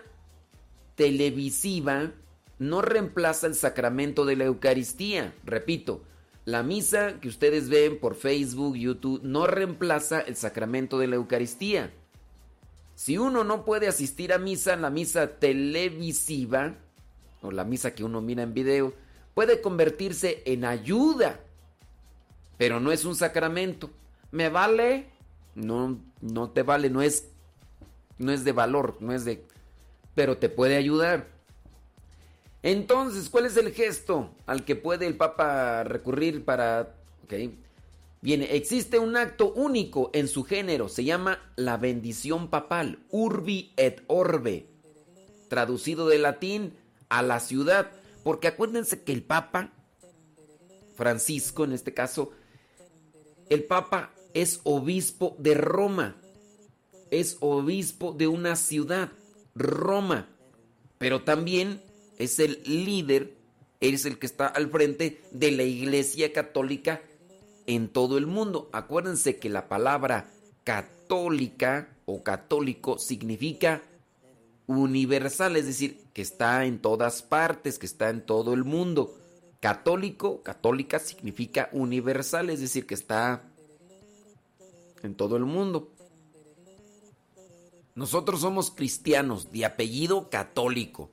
televisiva 0.96 2.12
no 2.60 2.82
reemplaza 2.82 3.48
el 3.48 3.56
sacramento 3.56 4.26
de 4.26 4.36
la 4.36 4.44
Eucaristía. 4.44 5.34
Repito, 5.46 6.04
la 6.44 6.64
misa 6.64 7.22
que 7.22 7.30
ustedes 7.30 7.70
ven 7.70 7.98
por 7.98 8.16
Facebook, 8.16 8.76
YouTube, 8.76 9.22
no 9.24 9.48
reemplaza 9.48 10.20
el 10.20 10.36
sacramento 10.36 11.00
de 11.00 11.08
la 11.08 11.16
Eucaristía. 11.16 11.94
Si 12.96 13.18
uno 13.18 13.44
no 13.44 13.64
puede 13.64 13.88
asistir 13.88 14.34
a 14.34 14.38
misa, 14.38 14.76
la 14.76 14.90
misa 14.90 15.40
televisiva, 15.40 16.76
o 17.42 17.52
la 17.52 17.64
misa 17.64 17.94
que 17.94 18.04
uno 18.04 18.22
mira 18.22 18.44
en 18.44 18.54
video, 18.54 18.94
puede 19.34 19.62
convertirse 19.62 20.42
en 20.46 20.66
ayuda, 20.66 21.40
pero 22.58 22.80
no 22.80 22.92
es 22.92 23.06
un 23.06 23.16
sacramento. 23.16 23.90
¿Me 24.32 24.50
vale? 24.50 25.06
No, 25.56 26.00
no 26.22 26.50
te 26.50 26.64
vale, 26.64 26.90
no 26.90 27.02
es, 27.02 27.30
no 28.18 28.32
es 28.32 28.44
de 28.44 28.52
valor, 28.52 28.98
no 29.00 29.14
es 29.14 29.26
de... 29.26 29.46
Pero 30.16 30.38
te 30.38 30.50
puede 30.50 30.76
ayudar. 30.76 31.28
Entonces, 32.64 33.30
¿cuál 33.30 33.46
es 33.46 33.56
el 33.58 33.72
gesto 33.72 34.32
al 34.46 34.66
que 34.66 34.76
puede 34.76 35.08
el 35.08 35.16
Papa 35.16 35.84
recurrir 35.84 36.44
para... 36.44 36.96
Ok. 37.24 37.34
Bien, 38.22 38.42
existe 38.42 38.98
un 38.98 39.16
acto 39.16 39.54
único 39.54 40.10
en 40.14 40.28
su 40.28 40.44
género, 40.44 40.90
se 40.90 41.04
llama 41.04 41.40
la 41.56 41.78
bendición 41.78 42.50
papal, 42.50 43.00
urbi 43.12 43.74
et 43.78 44.02
orbe, 44.08 44.66
traducido 45.50 46.08
de 46.08 46.18
latín 46.18 46.74
a 47.10 47.22
la 47.22 47.40
ciudad, 47.40 47.92
porque 48.24 48.48
acuérdense 48.48 49.04
que 49.04 49.14
el 49.14 49.24
Papa, 49.24 49.72
Francisco 50.96 51.64
en 51.64 51.74
este 51.74 51.94
caso, 51.94 52.32
el 53.50 53.64
Papa 53.64 54.14
es 54.34 54.62
obispo 54.64 55.36
de 55.40 55.54
Roma, 55.54 56.18
es 57.12 57.38
obispo 57.40 58.14
de 58.14 58.28
una 58.28 58.56
ciudad, 58.56 59.12
Roma, 59.56 60.28
pero 60.98 61.24
también 61.24 61.82
es 62.18 62.40
el 62.40 62.62
líder, 62.66 63.36
es 63.80 64.06
el 64.06 64.20
que 64.20 64.26
está 64.26 64.48
al 64.48 64.70
frente 64.70 65.22
de 65.32 65.52
la 65.52 65.64
Iglesia 65.64 66.34
Católica 66.34 67.02
en 67.68 67.90
todo 67.90 68.18
el 68.18 68.26
mundo. 68.26 68.70
Acuérdense 68.74 69.38
que 69.38 69.50
la 69.50 69.68
palabra 69.68 70.30
católica 70.64 71.96
o 72.06 72.24
católico 72.24 72.98
significa 72.98 73.84
universal, 74.68 75.56
es 75.56 75.66
decir, 75.66 76.06
que 76.14 76.22
está 76.22 76.66
en 76.66 76.80
todas 76.80 77.24
partes, 77.24 77.80
que 77.80 77.86
está 77.86 78.10
en 78.10 78.26
todo 78.26 78.54
el 78.54 78.64
mundo. 78.64 79.18
Católico, 79.60 80.44
católica 80.44 81.00
significa 81.00 81.70
universal, 81.72 82.50
es 82.50 82.60
decir, 82.60 82.86
que 82.86 82.94
está 82.94 83.44
en 85.02 85.16
todo 85.16 85.38
el 85.38 85.46
mundo. 85.46 85.92
Nosotros 87.96 88.42
somos 88.42 88.70
cristianos 88.70 89.52
de 89.52 89.66
apellido 89.66 90.30
católico, 90.30 91.10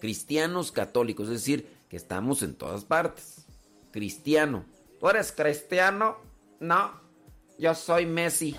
cristianos 0.00 0.70
católicos, 0.70 1.26
es 1.26 1.34
decir, 1.34 1.68
que 1.88 1.96
estamos 1.96 2.42
en 2.42 2.54
todas 2.54 2.84
partes. 2.84 3.46
Cristiano. 3.90 4.64
¿Tú 5.00 5.08
eres 5.08 5.32
cristiano? 5.32 6.18
No, 6.60 6.92
yo 7.58 7.74
soy 7.74 8.06
Messi. 8.06 8.54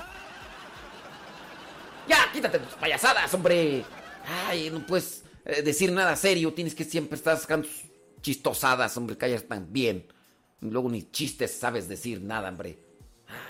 Ya, 2.08 2.30
quítate 2.34 2.60
tus 2.60 2.74
payasadas, 2.74 3.34
hombre. 3.34 3.86
Ay, 4.30 4.70
no 4.70 4.86
puedes 4.86 5.24
eh, 5.46 5.62
decir 5.62 5.92
nada 5.92 6.16
serio, 6.16 6.54
tienes 6.54 6.76
que 6.76 6.84
siempre 6.84 7.16
estar 7.16 7.38
sacando 7.38 7.68
chistosadas, 8.22 8.96
hombre, 8.98 9.18
callas 9.18 9.48
tan 9.48 9.72
bien. 9.72 10.06
Luego 10.62 10.90
ni 10.90 11.10
chistes 11.10 11.52
sabes 11.52 11.88
decir 11.88 12.22
nada, 12.22 12.50
hombre. 12.50 12.78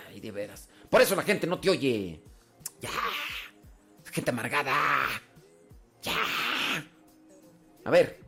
Ay, 0.07 0.19
de 0.19 0.32
veras. 0.32 0.69
Por 0.89 1.01
eso 1.01 1.15
la 1.15 1.23
gente 1.23 1.47
no 1.47 1.59
te 1.59 1.69
oye. 1.69 2.21
Ya. 2.82 2.89
Gente 4.11 4.32
amargada. 4.32 4.73
Ya. 6.01 6.17
A 7.84 7.91
ver, 7.91 8.19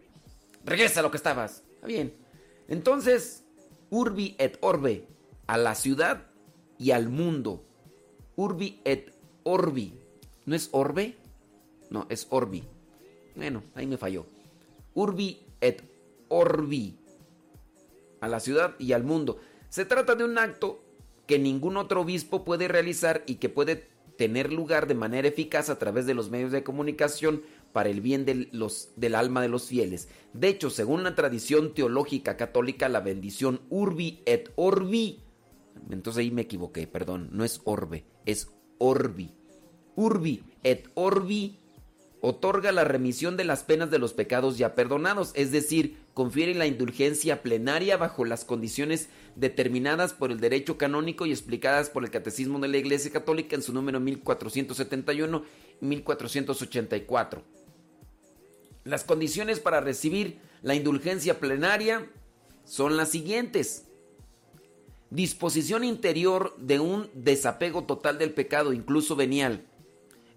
regresa 0.66 1.00
a 1.00 1.04
lo 1.04 1.12
que 1.12 1.18
estabas. 1.18 1.64
Está 1.76 1.88
bien. 1.88 2.16
Entonces, 2.68 3.44
urbi 3.90 4.36
et 4.40 4.58
orbe, 4.62 5.08
a 5.48 5.58
la 5.58 5.76
ciudad 5.76 6.28
y 6.78 6.92
al 6.92 7.10
mundo. 7.10 7.66
Urbi 8.36 8.82
et 8.84 9.14
orbi. 9.44 10.00
¿No 10.46 10.56
es 10.56 10.70
orbe? 10.72 11.21
No, 11.92 12.08
es 12.10 12.26
orbi. 12.30 12.64
Bueno, 13.36 13.64
ahí 13.76 13.86
me 13.86 13.98
falló. 13.98 14.26
Urbi 14.96 15.46
et 15.60 15.84
orbi. 16.30 16.98
A 18.22 18.28
la 18.28 18.40
ciudad 18.40 18.76
y 18.80 18.94
al 18.94 19.04
mundo. 19.04 19.40
Se 19.70 19.86
trata 19.86 20.16
de 20.16 20.24
un 20.24 20.38
acto 20.38 20.82
que 21.28 21.38
ningún 21.38 21.78
otro 21.78 22.02
obispo 22.02 22.44
puede 22.44 22.68
realizar 22.68 23.24
y 23.28 23.36
que 23.36 23.50
puede 23.50 23.90
tener 24.18 24.54
lugar 24.54 24.88
de 24.88 24.96
manera 24.96 25.28
eficaz 25.28 25.70
a 25.70 25.80
través 25.80 26.06
de 26.06 26.14
los 26.14 26.30
medios 26.30 26.52
de 26.52 26.64
comunicación 26.64 27.44
para 27.74 27.90
el 27.90 28.02
bien 28.02 28.26
de 28.26 28.48
los, 28.52 28.92
del 28.96 29.16
alma 29.16 29.42
de 29.42 29.50
los 29.50 29.68
fieles. 29.68 30.08
De 30.34 30.48
hecho, 30.48 30.70
según 30.70 31.04
la 31.04 31.16
tradición 31.16 31.74
teológica 31.74 32.38
católica, 32.38 32.88
la 32.88 33.00
bendición 33.02 33.62
urbi 33.70 34.22
et 34.26 34.52
orbi, 34.56 35.24
entonces 35.90 36.22
ahí 36.22 36.32
me 36.32 36.44
equivoqué, 36.44 36.88
perdón, 36.88 37.30
no 37.32 37.44
es 37.44 37.62
orbe, 37.66 38.06
es 38.26 38.50
orbi. 38.78 39.34
Urbi 39.96 40.44
et 40.64 40.88
orbi 40.94 41.61
otorga 42.22 42.72
la 42.72 42.84
remisión 42.84 43.36
de 43.36 43.44
las 43.44 43.64
penas 43.64 43.90
de 43.90 43.98
los 43.98 44.14
pecados 44.14 44.58
ya 44.58 44.76
perdonados, 44.76 45.32
es 45.34 45.52
decir, 45.52 45.98
confiere 46.14 46.54
la 46.54 46.68
indulgencia 46.68 47.42
plenaria 47.42 47.98
bajo 47.98 48.26
las 48.26 48.46
condiciones 48.46 49.10
determinadas 49.36 50.14
por 50.14 50.32
el 50.32 50.40
derecho 50.40 50.78
canónico 50.78 51.26
y 51.26 51.32
explicadas 51.32 51.90
por 51.90 52.04
el 52.04 52.12
Catecismo 52.12 52.60
de 52.60 52.68
la 52.68 52.78
Iglesia 52.78 53.12
Católica 53.12 53.56
en 53.56 53.64
su 53.64 53.74
número 53.74 54.00
1471 54.00 55.44
y 55.82 55.86
1484. 55.86 57.44
Las 58.84 59.04
condiciones 59.04 59.60
para 59.60 59.82
recibir 59.82 60.40
la 60.62 60.76
indulgencia 60.76 61.40
plenaria 61.40 62.08
son 62.66 62.98
las 62.98 63.10
siguientes. 63.10 63.88
Disposición 65.10 65.84
interior 65.84 66.56
de 66.58 66.80
un 66.80 67.10
desapego 67.16 67.84
total 67.84 68.20
del 68.20 68.32
pecado, 68.32 68.74
incluso 68.74 69.16
venial. 69.16 69.66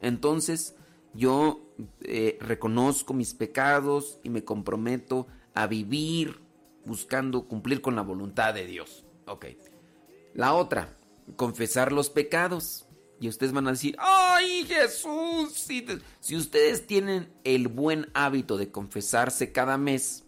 Entonces, 0.01 0.74
yo 1.14 1.74
eh, 2.02 2.38
reconozco 2.40 3.14
mis 3.14 3.34
pecados 3.34 4.18
y 4.22 4.30
me 4.30 4.44
comprometo 4.44 5.26
a 5.54 5.66
vivir 5.66 6.40
buscando 6.84 7.46
cumplir 7.46 7.80
con 7.80 7.96
la 7.96 8.02
voluntad 8.02 8.54
de 8.54 8.66
Dios. 8.66 9.04
Ok. 9.26 9.46
La 10.34 10.54
otra, 10.54 10.96
confesar 11.36 11.92
los 11.92 12.10
pecados. 12.10 12.86
Y 13.20 13.28
ustedes 13.28 13.52
van 13.52 13.68
a 13.68 13.70
decir, 13.70 13.96
¡ay 13.98 14.64
Jesús! 14.66 15.52
Si, 15.52 15.86
si 16.20 16.36
ustedes 16.36 16.86
tienen 16.86 17.32
el 17.44 17.68
buen 17.68 18.10
hábito 18.12 18.56
de 18.56 18.70
confesarse 18.70 19.52
cada 19.52 19.78
mes, 19.78 20.24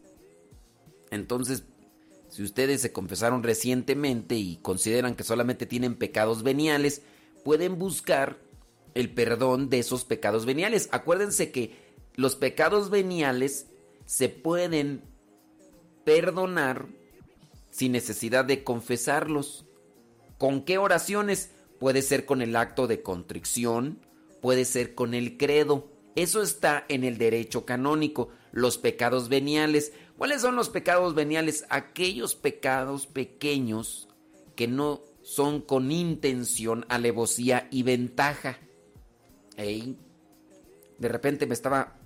entonces, 1.11 1.65
si 2.29 2.43
ustedes 2.43 2.81
se 2.81 2.93
confesaron 2.93 3.43
recientemente 3.43 4.37
y 4.37 4.57
consideran 4.59 5.15
que 5.15 5.25
solamente 5.25 5.67
tienen 5.67 5.97
pecados 5.97 6.43
veniales, 6.43 7.03
pueden 7.45 7.79
buscar 7.79 8.39
el 8.97 9.11
perdón 9.11 9.69
de 9.69 9.79
esos 9.79 10.07
pecados 10.07 10.47
veniales. 10.47 10.89
Acuérdense 10.91 11.53
que 11.53 11.77
los 12.15 12.35
pecados 12.35 12.89
veniales 12.89 13.67
se 14.07 14.31
pueden 14.31 15.03
perdonar 16.05 16.87
sin 17.71 17.93
necesidad 17.93 18.47
de 18.47 18.65
confesarlos. 18.65 19.67
¿Con 20.39 20.63
qué 20.65 20.79
oraciones? 20.79 21.51
Puede 21.79 22.01
ser 22.01 22.25
con 22.25 22.41
el 22.41 22.57
acto 22.57 22.87
de 22.87 23.03
contrición, 23.03 24.01
puede 24.41 24.65
ser 24.65 24.95
con 24.95 25.13
el 25.13 25.37
credo. 25.37 25.91
Eso 26.15 26.41
está 26.41 26.87
en 26.89 27.05
el 27.05 27.19
derecho 27.19 27.67
canónico, 27.67 28.31
los 28.51 28.79
pecados 28.79 29.29
veniales. 29.29 29.93
¿Cuáles 30.17 30.41
son 30.41 30.57
los 30.57 30.71
pecados 30.71 31.15
veniales? 31.15 31.67
Aquellos 31.69 32.35
pecados 32.35 33.07
pequeños 33.07 34.09
que 34.55 34.69
no 34.69 35.03
son 35.23 35.61
con 35.61 35.93
intención, 35.93 36.87
alevosía 36.89 37.69
y 37.71 37.83
ventaja. 37.83 38.59
De 39.57 41.09
repente 41.09 41.47
me 41.47 41.55
estaba, 41.55 41.99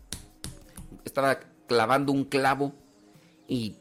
estaba 1.04 1.40
clavando 1.66 2.12
un 2.12 2.24
clavo 2.24 2.74
y 3.46 3.76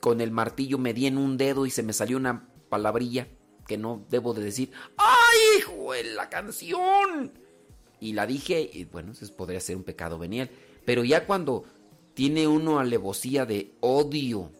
con 0.00 0.20
el 0.20 0.30
martillo 0.30 0.78
me 0.78 0.94
di 0.94 1.06
en 1.06 1.18
un 1.18 1.36
dedo 1.36 1.66
y 1.66 1.70
se 1.70 1.82
me 1.82 1.92
salió 1.92 2.16
una 2.16 2.48
palabrilla 2.68 3.28
que 3.66 3.78
no 3.78 4.04
debo 4.08 4.34
de 4.34 4.42
decir. 4.42 4.72
¡Ay, 4.96 5.58
hijo 5.58 5.92
la 6.14 6.28
canción! 6.28 7.32
Y 8.00 8.12
la 8.12 8.26
dije, 8.26 8.68
y 8.72 8.84
bueno, 8.84 9.12
eso 9.12 9.36
podría 9.36 9.60
ser 9.60 9.76
un 9.76 9.84
pecado 9.84 10.18
venial. 10.18 10.50
Pero 10.84 11.04
ya 11.04 11.26
cuando 11.26 11.64
tiene 12.14 12.46
uno 12.46 12.78
alevosía 12.78 13.44
de 13.44 13.74
odio, 13.80 14.50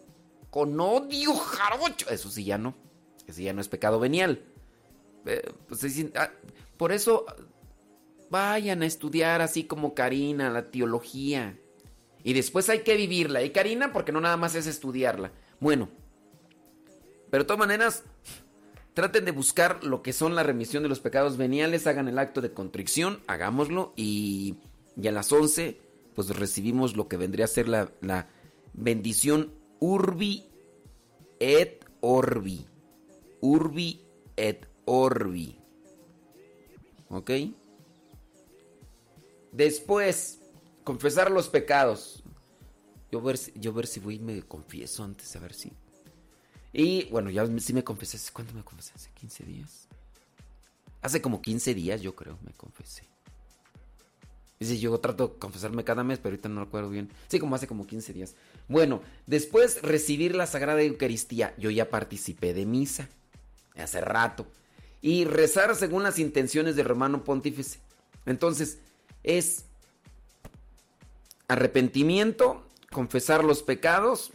con 0.49 0.79
odio 0.79 1.33
jarocho, 1.33 2.09
eso 2.09 2.29
sí 2.29 2.43
ya 2.43 2.57
no. 2.57 2.75
Eso 3.27 3.41
ya 3.41 3.53
no 3.53 3.61
es 3.61 3.69
pecado 3.69 3.99
venial. 3.99 4.43
Eh, 5.25 5.51
pues, 5.67 5.83
ah, 6.15 6.31
por 6.77 6.91
eso 6.91 7.25
Vayan 8.29 8.81
a 8.81 8.85
estudiar 8.85 9.41
así 9.41 9.63
como 9.63 9.93
Karina, 9.93 10.49
la 10.49 10.69
teología. 10.69 11.57
Y 12.23 12.33
después 12.33 12.69
hay 12.69 12.79
que 12.79 12.95
vivirla, 12.95 13.41
¿eh, 13.41 13.51
Karina? 13.51 13.91
Porque 13.93 14.11
no 14.11 14.21
nada 14.21 14.37
más 14.37 14.55
es 14.55 14.67
estudiarla. 14.67 15.31
Bueno, 15.59 15.89
pero 17.29 17.43
de 17.43 17.47
todas 17.47 17.59
maneras, 17.59 18.03
traten 18.93 19.25
de 19.25 19.31
buscar 19.31 19.83
lo 19.83 20.01
que 20.01 20.13
son 20.13 20.35
la 20.35 20.43
remisión 20.43 20.83
de 20.83 20.89
los 20.89 20.99
pecados 20.99 21.37
veniales, 21.37 21.87
hagan 21.87 22.07
el 22.07 22.19
acto 22.19 22.41
de 22.41 22.53
contrición, 22.53 23.21
hagámoslo 23.27 23.93
y, 23.95 24.55
y 25.01 25.07
a 25.07 25.11
las 25.11 25.31
11 25.31 25.79
pues 26.15 26.35
recibimos 26.35 26.97
lo 26.97 27.07
que 27.07 27.15
vendría 27.15 27.45
a 27.45 27.47
ser 27.47 27.69
la, 27.69 27.91
la 28.01 28.27
bendición 28.73 29.53
urbi 29.79 30.45
et 31.39 31.85
Orbi. 32.01 32.65
Urbi 33.41 34.01
et 34.35 34.67
Orbi. 34.85 35.57
¿Ok? 37.09 37.31
Después, 39.51 40.39
confesar 40.83 41.31
los 41.31 41.49
pecados. 41.49 42.23
Yo 43.11 43.21
ver, 43.21 43.39
yo 43.55 43.73
ver 43.73 43.87
si 43.87 43.99
voy 43.99 44.15
y 44.15 44.19
me 44.19 44.41
confieso 44.43 45.03
antes, 45.03 45.35
a 45.35 45.39
ver 45.39 45.53
si. 45.53 45.71
Y 46.71 47.05
bueno, 47.05 47.29
ya 47.29 47.47
sí 47.59 47.73
me 47.73 47.83
confesé. 47.83 48.17
¿Hace 48.17 48.31
¿Cuándo 48.31 48.53
me 48.53 48.63
confesé? 48.63 48.93
¿Hace 48.95 49.09
15 49.11 49.43
días? 49.45 49.87
Hace 51.01 51.21
como 51.21 51.41
15 51.41 51.73
días, 51.73 52.01
yo 52.01 52.15
creo, 52.15 52.37
me 52.43 52.53
confesé. 52.53 53.07
Dice, 54.59 54.77
yo 54.77 54.97
trato 54.99 55.29
de 55.29 55.39
confesarme 55.39 55.85
cada 55.85 56.03
mes, 56.03 56.19
pero 56.19 56.33
ahorita 56.33 56.49
no 56.49 56.65
recuerdo 56.65 56.89
bien. 56.89 57.09
Sí, 57.29 57.39
como 57.39 57.55
hace 57.55 57.65
como 57.65 57.87
15 57.87 58.11
días. 58.11 58.35
Bueno, 58.67 59.01
después 59.25 59.81
recibir 59.81 60.35
la 60.35 60.47
Sagrada 60.47 60.81
Eucaristía. 60.81 61.55
Yo 61.57 61.69
ya 61.69 61.89
participé 61.89 62.53
de 62.53 62.65
misa. 62.65 63.07
Hace 63.77 64.01
rato. 64.01 64.45
Y 65.01 65.23
rezar 65.23 65.73
según 65.77 66.03
las 66.03 66.19
intenciones 66.19 66.75
del 66.75 66.87
Romano 66.87 67.23
Pontífice. 67.23 67.79
Entonces, 68.25 68.79
es 69.23 69.65
arrepentimiento, 71.47 72.63
confesar 72.91 73.43
los 73.43 73.63
pecados, 73.63 74.31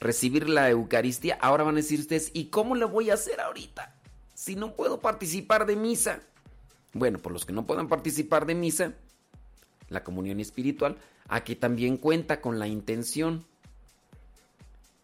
recibir 0.00 0.48
la 0.48 0.68
Eucaristía. 0.70 1.38
Ahora 1.40 1.64
van 1.64 1.74
a 1.74 1.76
decir 1.76 2.00
ustedes, 2.00 2.30
¿y 2.34 2.46
cómo 2.46 2.74
le 2.74 2.84
voy 2.84 3.10
a 3.10 3.14
hacer 3.14 3.40
ahorita? 3.40 3.94
Si 4.34 4.56
no 4.56 4.74
puedo 4.74 5.00
participar 5.00 5.66
de 5.66 5.76
misa. 5.76 6.20
Bueno, 6.92 7.18
por 7.18 7.32
los 7.32 7.46
que 7.46 7.52
no 7.52 7.66
puedan 7.66 7.88
participar 7.88 8.44
de 8.44 8.54
misa, 8.54 8.94
la 9.88 10.04
comunión 10.04 10.40
espiritual, 10.40 10.98
aquí 11.28 11.56
también 11.56 11.96
cuenta 11.96 12.40
con 12.40 12.58
la 12.58 12.66
intención. 12.66 13.46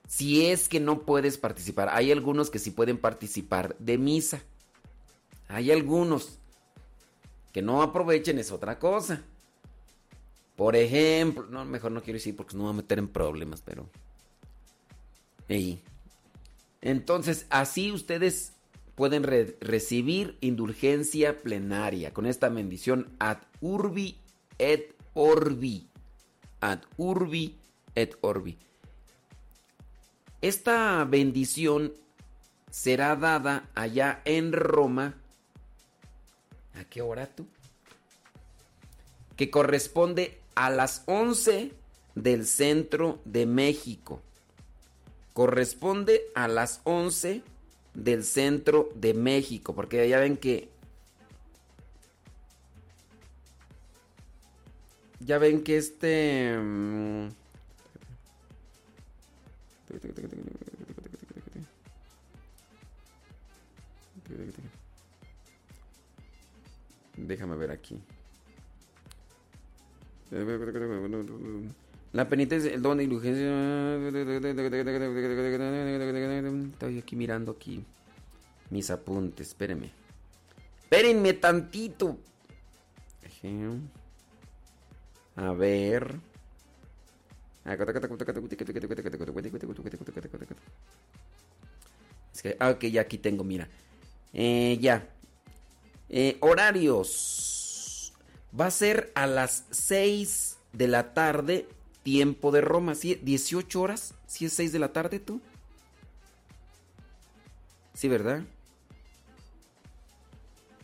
Si 0.06 0.46
es 0.46 0.68
que 0.68 0.80
no 0.80 1.02
puedes 1.02 1.38
participar, 1.38 1.88
hay 1.90 2.10
algunos 2.10 2.50
que 2.50 2.58
sí 2.58 2.70
pueden 2.70 2.98
participar 2.98 3.76
de 3.78 3.98
misa. 3.98 4.42
Hay 5.48 5.70
algunos 5.70 6.38
que 7.58 7.62
no 7.62 7.82
aprovechen, 7.82 8.38
es 8.38 8.52
otra 8.52 8.78
cosa. 8.78 9.20
Por 10.54 10.76
ejemplo, 10.76 11.44
no, 11.50 11.64
mejor 11.64 11.90
no 11.90 12.04
quiero 12.04 12.18
decir 12.18 12.36
porque 12.36 12.54
no 12.56 12.62
me 12.62 12.68
voy 12.68 12.74
a 12.74 12.82
meter 12.82 13.00
en 13.00 13.08
problemas, 13.08 13.62
pero. 13.62 13.90
Ey. 15.48 15.82
Entonces, 16.80 17.46
así 17.50 17.90
ustedes 17.90 18.52
pueden 18.94 19.24
re- 19.24 19.56
recibir 19.60 20.38
indulgencia 20.40 21.38
plenaria 21.38 22.14
con 22.14 22.26
esta 22.26 22.48
bendición 22.48 23.08
ad 23.18 23.38
urbi 23.60 24.20
et 24.58 24.94
orbi. 25.14 25.88
Ad 26.60 26.82
urbi 26.96 27.56
et 27.96 28.16
orbi. 28.20 28.56
Esta 30.42 31.04
bendición 31.06 31.92
será 32.70 33.16
dada 33.16 33.68
allá 33.74 34.22
en 34.24 34.52
Roma. 34.52 35.16
¿A 36.78 36.84
qué 36.84 37.02
hora 37.02 37.26
tú? 37.26 37.46
Que 39.36 39.50
corresponde 39.50 40.40
a 40.54 40.70
las 40.70 41.02
11 41.06 41.72
del 42.14 42.46
centro 42.46 43.20
de 43.24 43.46
México. 43.46 44.22
Corresponde 45.32 46.22
a 46.34 46.48
las 46.48 46.80
11 46.84 47.42
del 47.94 48.24
centro 48.24 48.90
de 48.94 49.14
México. 49.14 49.74
Porque 49.74 50.08
ya 50.08 50.18
ven 50.18 50.36
que 50.36 50.70
Ya 55.20 55.38
ven 55.38 55.62
que 55.62 55.76
este. 55.76 56.56
Mm, 67.18 67.26
Déjame 67.26 67.56
ver 67.56 67.70
aquí. 67.70 68.00
La 72.12 72.28
penitencia, 72.28 72.72
el 72.72 72.82
don 72.82 72.98
de 72.98 73.04
indulgencia. 73.04 73.48
Estoy 76.72 76.98
aquí 76.98 77.16
mirando 77.16 77.52
aquí 77.52 77.84
mis 78.70 78.90
apuntes. 78.90 79.48
Espérenme. 79.48 79.90
Espérenme 80.82 81.32
tantito. 81.34 82.18
A 85.36 85.52
ver. 85.52 86.16
Es 92.32 92.42
que, 92.42 92.56
ah, 92.58 92.70
ok, 92.70 92.84
ya 92.86 93.02
aquí 93.02 93.18
tengo, 93.18 93.44
mira. 93.44 93.68
Eh, 94.32 94.78
ya. 94.80 95.06
Eh, 96.10 96.36
horarios. 96.40 98.12
Va 98.58 98.66
a 98.66 98.70
ser 98.70 99.12
a 99.14 99.26
las 99.26 99.64
6 99.70 100.58
de 100.72 100.88
la 100.88 101.12
tarde, 101.14 101.68
tiempo 102.02 102.50
de 102.50 102.60
Roma. 102.60 102.94
¿Sí? 102.94 103.16
18 103.22 103.80
horas. 103.80 104.14
¿Sí 104.26 104.46
es 104.46 104.52
6 104.54 104.72
de 104.72 104.78
la 104.78 104.92
tarde 104.92 105.20
tú? 105.20 105.40
Sí, 107.94 108.08
¿verdad? 108.08 108.42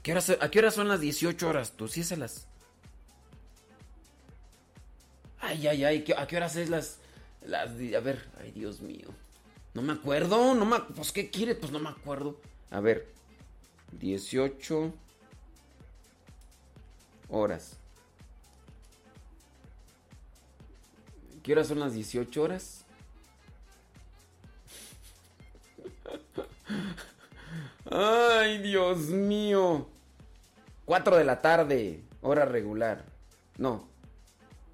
¿Qué 0.02 0.12
horas- 0.12 0.36
¿A 0.40 0.50
qué 0.50 0.58
horas 0.58 0.74
son 0.74 0.88
las 0.88 1.00
18 1.00 1.48
horas 1.48 1.72
tú? 1.72 1.88
¿Sí 1.88 2.00
es 2.02 2.12
a 2.12 2.16
las... 2.16 2.46
Ay, 5.40 5.66
ay, 5.66 5.84
ay, 5.84 6.04
¿qué- 6.04 6.14
¿a 6.16 6.26
qué 6.26 6.36
horas 6.36 6.56
es 6.56 6.68
las, 6.70 6.98
A 7.52 7.66
ver, 8.00 8.28
ay, 8.40 8.50
Dios 8.52 8.80
mío. 8.80 9.08
No 9.74 9.82
me 9.82 9.92
acuerdo, 9.92 10.54
no 10.54 10.64
me... 10.66 10.80
Pues, 10.94 11.12
¿qué 11.12 11.30
quiere? 11.30 11.54
Pues 11.54 11.72
no 11.72 11.78
me 11.78 11.88
acuerdo. 11.90 12.40
A 12.70 12.80
ver, 12.80 13.06
18 13.92 14.92
horas. 17.34 17.76
¿Qué 21.42 21.52
horas 21.52 21.68
son 21.68 21.80
las 21.80 21.92
18 21.92 22.42
horas? 22.42 22.84
Ay, 27.90 28.58
Dios 28.58 29.08
mío. 29.08 29.88
4 30.86 31.16
de 31.16 31.24
la 31.24 31.42
tarde, 31.42 32.00
hora 32.22 32.44
regular. 32.44 33.04
No. 33.58 33.88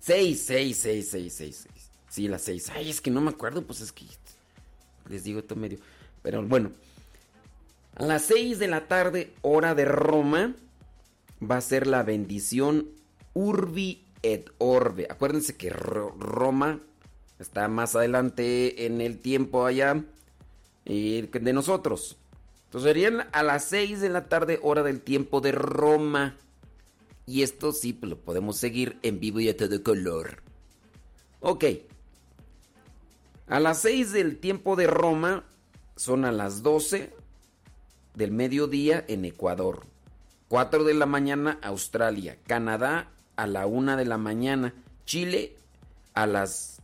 6, 0.01 0.45
6, 0.47 0.79
6, 0.79 1.09
6, 1.11 1.35
6, 1.35 1.67
6. 1.73 1.91
Sí, 2.09 2.29
las 2.29 2.43
6. 2.43 2.71
Ay, 2.75 2.91
es 2.91 3.01
que 3.01 3.11
no 3.11 3.21
me 3.21 3.31
acuerdo, 3.31 3.63
pues 3.63 3.81
es 3.81 3.93
que 3.93 4.07
les 5.09 5.25
digo 5.25 5.43
todo 5.43 5.59
medio. 5.59 5.79
Pero 6.23 6.43
bueno, 6.43 6.71
a 7.97 8.05
las 8.05 8.23
6 8.23 8.59
de 8.59 8.69
la 8.69 8.87
tarde, 8.87 9.33
hora 9.43 9.75
de 9.75 9.85
Roma, 9.85 10.55
va 11.43 11.57
a 11.57 11.61
ser 11.61 11.87
la 11.87 12.03
bendición 12.03 12.89
Urbi 13.35 14.05
et 14.23 14.51
Orbe. 14.59 15.07
Acuérdense 15.11 15.57
que 15.57 15.71
Ro- 15.71 16.15
Roma 16.19 16.81
está 17.39 17.69
más 17.69 17.97
adelante 17.97 18.87
en 18.87 19.01
el 19.01 19.19
tiempo 19.19 19.65
allá 19.67 20.05
eh, 20.85 21.29
de 21.33 21.53
nosotros. 21.53 22.17
Entonces 22.67 22.89
serían 22.89 23.27
a 23.33 23.43
las 23.43 23.65
6 23.65 24.01
de 24.01 24.09
la 24.11 24.29
tarde, 24.29 24.59
hora 24.63 24.83
del 24.83 25.01
tiempo 25.01 25.41
de 25.41 25.53
Roma. 25.53 26.37
Y 27.27 27.43
esto 27.43 27.73
sí, 27.73 27.93
pues 27.93 28.11
lo 28.11 28.19
podemos 28.19 28.57
seguir 28.57 28.99
en 29.03 29.21
vivo 29.21 29.41
y 29.41 29.49
a 29.49 29.57
todo 29.57 29.83
color. 29.83 30.43
Ok. 31.41 31.65
A 33.49 33.59
las 33.61 33.81
6 33.83 34.13
del 34.13 34.39
tiempo 34.39 34.77
de 34.77 34.87
Roma 34.87 35.45
son 35.97 36.25
a 36.25 36.33
las 36.33 36.63
12 36.63 37.11
del 38.15 38.31
mediodía 38.31 39.05
en 39.09 39.25
Ecuador. 39.25 39.87
4 40.51 40.83
de 40.83 40.95
la 40.95 41.07
mañana 41.07 41.61
Australia. 41.63 42.37
Canadá 42.49 43.09
a 43.37 43.47
la 43.47 43.67
1 43.69 43.97
de 43.97 44.05
la 44.05 44.19
mañana. 44.19 44.75
Chile 45.07 45.55
a 46.13 46.27
las 46.27 46.81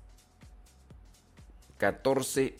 14. 1.78 2.56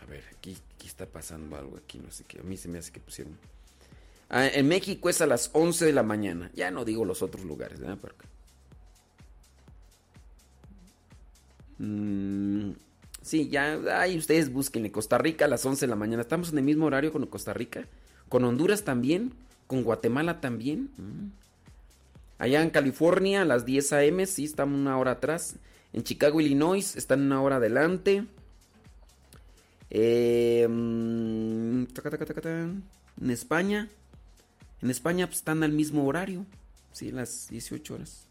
A 0.00 0.06
ver, 0.06 0.22
aquí, 0.38 0.56
aquí 0.76 0.86
está 0.86 1.04
pasando 1.06 1.56
algo. 1.56 1.76
Aquí 1.78 1.98
no 1.98 2.12
sé 2.12 2.22
qué. 2.28 2.38
A 2.38 2.44
mí 2.44 2.56
se 2.56 2.68
me 2.68 2.78
hace 2.78 2.92
que 2.92 3.00
pusieron. 3.00 3.36
Ah, 4.30 4.46
en 4.46 4.68
México 4.68 5.08
es 5.08 5.20
a 5.20 5.26
las 5.26 5.50
11 5.52 5.84
de 5.84 5.92
la 5.92 6.04
mañana. 6.04 6.52
Ya 6.54 6.70
no 6.70 6.84
digo 6.84 7.04
los 7.04 7.22
otros 7.22 7.44
lugares, 7.44 7.80
¿verdad? 7.80 7.98
Porque- 8.00 8.24
Mm, 11.78 12.70
sí, 13.26 13.48
ya, 13.48 13.78
ahí 14.00 14.16
ustedes 14.16 14.52
búsquenle. 14.52 14.92
Costa 14.92 15.18
Rica 15.18 15.44
a 15.44 15.48
las 15.48 15.64
11 15.66 15.86
de 15.86 15.90
la 15.90 15.96
mañana. 15.96 16.22
Estamos 16.22 16.52
en 16.52 16.58
el 16.58 16.64
mismo 16.64 16.86
horario 16.86 17.12
con 17.12 17.26
Costa 17.26 17.52
Rica. 17.52 17.86
Con 18.28 18.44
Honduras 18.44 18.84
también. 18.84 19.34
Con 19.66 19.82
Guatemala 19.82 20.40
también. 20.40 20.90
Mm. 20.96 21.30
Allá 22.38 22.62
en 22.62 22.70
California 22.70 23.42
a 23.42 23.44
las 23.44 23.64
10 23.66 23.92
a.m. 23.94 24.26
Sí, 24.26 24.44
estamos 24.44 24.78
una 24.78 24.96
hora 24.98 25.12
atrás. 25.12 25.56
En 25.92 26.02
Chicago, 26.02 26.40
Illinois 26.40 26.96
están 26.96 27.22
una 27.22 27.42
hora 27.42 27.56
adelante. 27.56 28.26
Eh, 29.90 30.66
mm, 30.68 31.84
en 33.22 33.30
España. 33.30 33.88
En 34.82 34.90
España 34.90 35.26
pues, 35.26 35.38
están 35.38 35.62
al 35.62 35.72
mismo 35.72 36.06
horario. 36.06 36.46
Sí, 36.92 37.10
las 37.10 37.48
18 37.48 37.94
horas. 37.94 38.26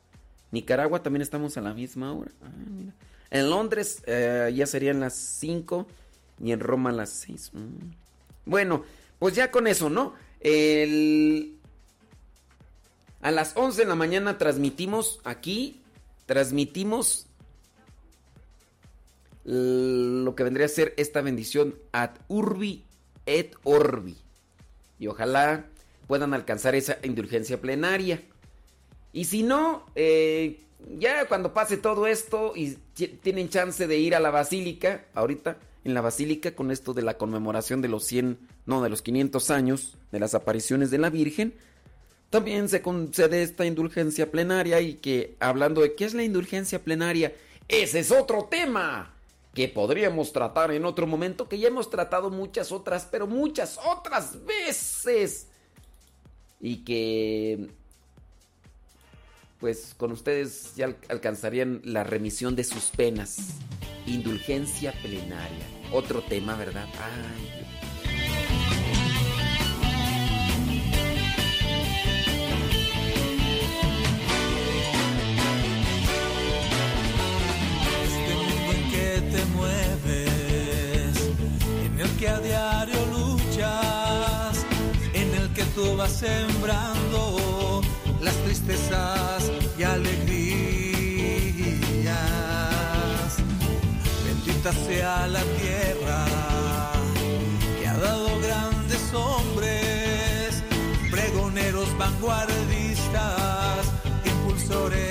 Nicaragua 0.51 1.01
también 1.03 1.21
estamos 1.21 1.57
a 1.57 1.61
la 1.61 1.73
misma 1.73 2.13
hora. 2.13 2.31
Ah, 2.41 2.49
mira. 2.69 2.93
En 3.31 3.49
Londres 3.49 4.03
eh, 4.05 4.51
ya 4.55 4.65
serían 4.65 4.99
las 4.99 5.13
5 5.13 5.87
y 6.43 6.51
en 6.51 6.59
Roma 6.59 6.91
las 6.91 7.09
6. 7.09 7.51
Mm. 7.53 7.91
Bueno, 8.45 8.83
pues 9.19 9.35
ya 9.35 9.51
con 9.51 9.67
eso, 9.67 9.89
¿no? 9.89 10.13
A 13.21 13.31
las 13.31 13.53
11 13.55 13.81
de 13.81 13.87
la 13.87 13.95
mañana 13.95 14.37
transmitimos 14.37 15.19
aquí, 15.23 15.81
transmitimos 16.27 17.25
lo 19.45 20.35
que 20.35 20.43
vendría 20.43 20.65
a 20.65 20.69
ser 20.69 20.93
esta 20.97 21.21
bendición 21.21 21.75
ad 21.91 22.11
urbi 22.27 22.83
et 23.25 23.55
orbi. 23.63 24.17
Y 24.99 25.07
ojalá 25.07 25.65
puedan 26.07 26.33
alcanzar 26.33 26.75
esa 26.75 26.97
indulgencia 27.03 27.61
plenaria. 27.61 28.21
Y 29.13 29.25
si 29.25 29.43
no, 29.43 29.85
eh, 29.95 30.64
ya 30.97 31.27
cuando 31.27 31.53
pase 31.53 31.77
todo 31.77 32.07
esto 32.07 32.53
y 32.55 32.77
tienen 33.21 33.49
chance 33.49 33.87
de 33.87 33.97
ir 33.97 34.15
a 34.15 34.19
la 34.19 34.31
basílica, 34.31 35.05
ahorita 35.13 35.57
en 35.83 35.93
la 35.93 36.01
basílica 36.01 36.55
con 36.55 36.71
esto 36.71 36.93
de 36.93 37.03
la 37.03 37.17
conmemoración 37.17 37.81
de 37.81 37.87
los 37.87 38.05
100, 38.05 38.39
no, 38.65 38.81
de 38.81 38.89
los 38.89 39.01
500 39.01 39.51
años 39.51 39.97
de 40.11 40.19
las 40.19 40.33
apariciones 40.33 40.91
de 40.91 40.97
la 40.97 41.09
Virgen, 41.09 41.53
también 42.29 42.69
se 42.69 42.81
concede 42.81 43.43
esta 43.43 43.65
indulgencia 43.65 44.31
plenaria 44.31 44.81
y 44.81 44.95
que 44.95 45.35
hablando 45.39 45.81
de 45.81 45.95
qué 45.95 46.05
es 46.05 46.13
la 46.13 46.23
indulgencia 46.23 46.83
plenaria, 46.83 47.33
ese 47.67 47.99
es 47.99 48.11
otro 48.11 48.45
tema 48.45 49.13
que 49.53 49.69
podríamos 49.69 50.33
tratar 50.33 50.71
en 50.71 50.85
otro 50.85 51.07
momento, 51.07 51.47
que 51.47 51.57
ya 51.57 51.69
hemos 51.69 51.89
tratado 51.89 52.29
muchas 52.29 52.71
otras, 52.71 53.07
pero 53.09 53.25
muchas 53.25 53.79
otras 53.89 54.45
veces. 54.45 55.47
Y 56.59 56.83
que 56.83 57.69
pues 59.59 59.93
con 59.97 60.11
ustedes 60.11 60.75
ya 60.75 60.95
alcanzarían 61.09 61.81
la 61.83 62.03
remisión 62.03 62.55
de 62.55 62.63
sus 62.63 62.85
penas. 62.85 63.37
Indulgencia 64.05 64.93
plenaria. 65.01 65.65
Otro 65.91 66.21
tema, 66.21 66.55
¿verdad? 66.55 66.87
Ay, 66.99 67.65
que 82.19 82.29
a 82.29 82.39
diario 82.39 83.05
luchas, 83.07 84.65
en 85.13 85.33
el 85.35 85.53
que 85.53 85.63
tú 85.75 85.95
vas 85.97 86.11
sembrando 86.11 87.54
las 88.25 88.35
tristezas 88.37 89.51
y 89.77 89.83
alegrías. 89.83 90.15
Bendita 94.25 94.73
sea 94.73 95.27
la 95.27 95.43
tierra 95.61 96.25
que 97.79 97.87
ha 97.87 97.97
dado 97.97 98.27
grandes 98.41 99.13
hombres, 99.13 100.63
pregoneros 101.11 101.95
vanguardistas, 101.99 103.91
impulsores 104.25 105.04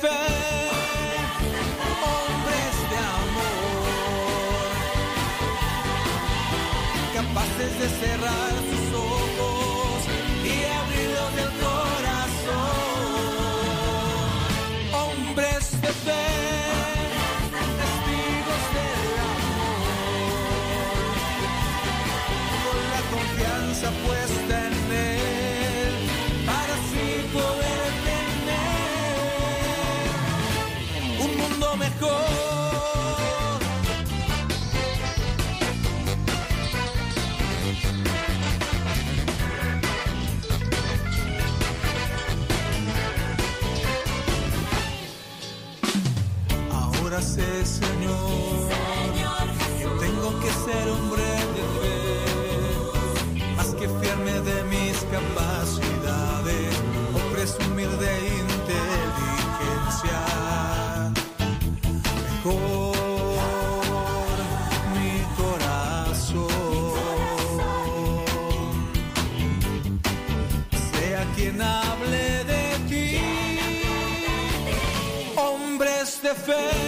fe, 0.00 0.08
hombres 2.06 2.74
de 2.90 2.98
amor, 3.18 3.88
capaces 7.14 7.72
de 7.80 7.88
cerrar 8.00 8.67
Señor, 47.68 49.46
que 49.78 49.86
tengo 50.04 50.30
que 50.40 50.50
ser 50.64 50.84
hombre 50.88 51.28
de 51.56 51.64
fe, 51.78 51.96
más 53.56 53.70
que 53.78 53.86
fiarme 54.00 54.36
de 54.40 54.56
mis 54.64 54.96
capacidades 55.16 56.72
o 57.14 57.18
presumir 57.34 57.90
de 58.04 58.12
inteligencia. 58.44 60.20
Mejor 62.44 62.96
mi 64.96 65.14
corazón. 65.36 66.48
Sea 70.90 71.22
quien 71.36 71.60
hable 71.60 72.44
de 72.44 72.64
ti 72.88 73.06
hombres 75.36 76.20
de 76.22 76.34
fe, 76.34 76.87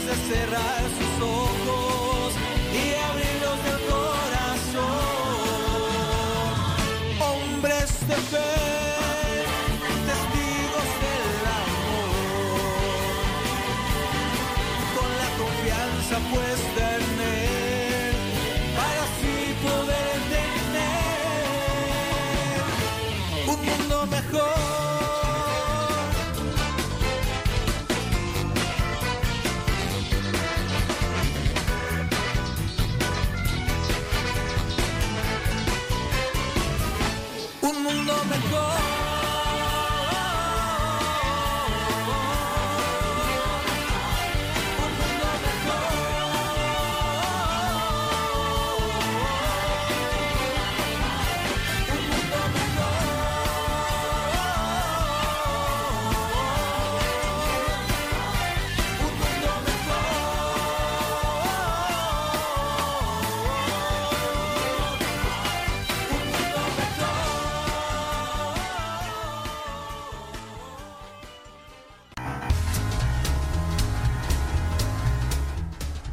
de 0.00 0.14
cerrar 0.34 0.80
sus 0.98 1.22
ojos 1.22 2.32
y 2.72 2.94
abrirlos 3.10 3.58
del 3.62 3.80
corazón, 3.92 4.88
hombres 7.20 7.88
de 8.08 8.16
fe, 8.32 8.52
testigos 10.08 10.88
del 11.04 11.44
amor, 11.60 12.16
con 14.96 15.10
la 15.20 15.28
confianza 15.42 16.16
puesta 16.32 16.71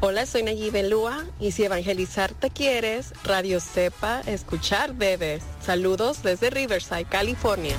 Hola, 0.10 0.26
soy 0.26 0.41
Nayib 0.41 0.73
Belúa 0.73 1.23
y 1.40 1.52
si 1.52 1.65
evangelizar 1.65 2.34
te 2.34 2.49
quieres, 2.49 3.14
Radio 3.23 3.60
Sepa, 3.60 4.22
escuchar 4.22 4.95
debes. 4.95 5.44
Saludos 5.61 6.23
desde 6.23 6.49
Riverside, 6.49 7.06
California. 7.06 7.76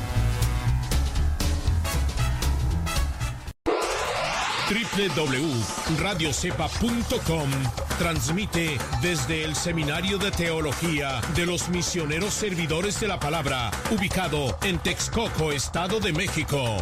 www.radiocepa.com 4.71 7.51
Transmite 7.99 8.79
desde 9.03 9.43
el 9.43 9.57
Seminario 9.57 10.19
de 10.19 10.31
Teología 10.31 11.21
de 11.35 11.47
los 11.47 11.69
Misioneros 11.69 12.33
Servidores 12.33 13.01
de 13.01 13.09
la 13.09 13.19
Palabra, 13.19 13.73
ubicado 13.91 14.57
en 14.63 14.79
Texcoco, 14.79 15.51
Estado 15.51 15.99
de 15.99 16.13
México. 16.13 16.77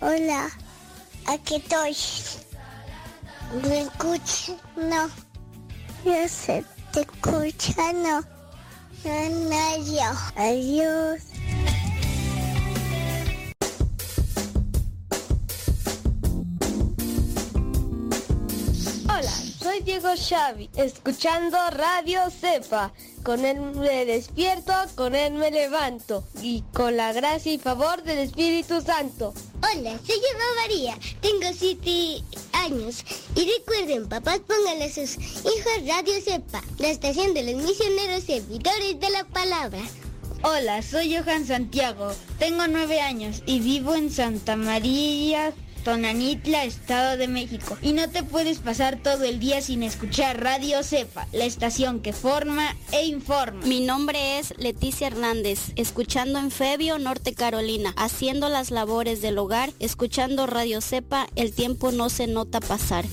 Hola, 0.00 0.48
aquí 1.26 1.56
estoy. 1.56 1.96
¿Me 3.68 3.80
escuchas? 3.80 4.52
No. 4.76 5.08
Yo 6.04 6.28
sé, 6.28 6.64
te 6.92 7.00
escucha, 7.00 7.92
no. 7.94 8.20
No, 9.02 9.28
no, 9.48 9.76
yo. 9.84 10.12
Adiós. 10.36 11.22
Hola, 19.08 19.32
soy 19.58 19.80
Diego 19.80 20.10
Xavi, 20.16 20.70
escuchando 20.76 21.58
Radio 21.70 22.30
Cepa. 22.30 22.92
Con 23.26 23.44
él 23.44 23.60
me 23.60 24.04
despierto, 24.04 24.72
con 24.94 25.16
él 25.16 25.32
me 25.32 25.50
levanto. 25.50 26.22
Y 26.42 26.62
con 26.72 26.96
la 26.96 27.12
gracia 27.12 27.52
y 27.52 27.58
favor 27.58 28.04
del 28.04 28.18
Espíritu 28.18 28.80
Santo. 28.80 29.34
Hola, 29.56 29.98
soy 30.06 30.14
Eva 30.14 30.44
María, 30.62 30.98
tengo 31.20 31.52
siete 31.52 32.22
años. 32.52 33.04
Y 33.34 33.50
recuerden, 33.50 34.08
papás, 34.08 34.38
pónganle 34.46 34.84
a 34.84 34.94
sus 34.94 35.16
hijos 35.16 35.88
Radio 35.88 36.20
Cepa, 36.22 36.62
la 36.78 36.88
estación 36.88 37.34
de 37.34 37.52
los 37.52 37.64
misioneros 37.64 38.22
servidores 38.22 39.00
de 39.00 39.10
la 39.10 39.24
palabra. 39.24 39.82
Hola, 40.42 40.80
soy 40.82 41.16
Johan 41.16 41.44
Santiago, 41.46 42.12
tengo 42.38 42.68
nueve 42.68 43.00
años 43.00 43.42
y 43.44 43.58
vivo 43.58 43.96
en 43.96 44.12
Santa 44.12 44.54
María, 44.54 45.52
Tonanitla, 45.86 46.64
Estado 46.64 47.16
de 47.16 47.28
México. 47.28 47.78
Y 47.80 47.92
no 47.92 48.10
te 48.10 48.24
puedes 48.24 48.58
pasar 48.58 49.00
todo 49.00 49.22
el 49.22 49.38
día 49.38 49.62
sin 49.62 49.84
escuchar 49.84 50.42
Radio 50.42 50.82
Cepa, 50.82 51.28
la 51.30 51.44
estación 51.44 52.00
que 52.00 52.12
forma 52.12 52.74
e 52.90 53.06
informa. 53.06 53.64
Mi 53.64 53.78
nombre 53.78 54.40
es 54.40 54.52
Leticia 54.58 55.06
Hernández, 55.06 55.60
escuchando 55.76 56.40
en 56.40 56.50
Febio, 56.50 56.98
Norte 56.98 57.34
Carolina, 57.34 57.94
haciendo 57.96 58.48
las 58.48 58.72
labores 58.72 59.22
del 59.22 59.38
hogar, 59.38 59.72
escuchando 59.78 60.48
Radio 60.48 60.80
Cepa, 60.80 61.28
el 61.36 61.52
tiempo 61.52 61.92
no 61.92 62.08
se 62.08 62.26
nota 62.26 62.58
pasar. 62.58 63.04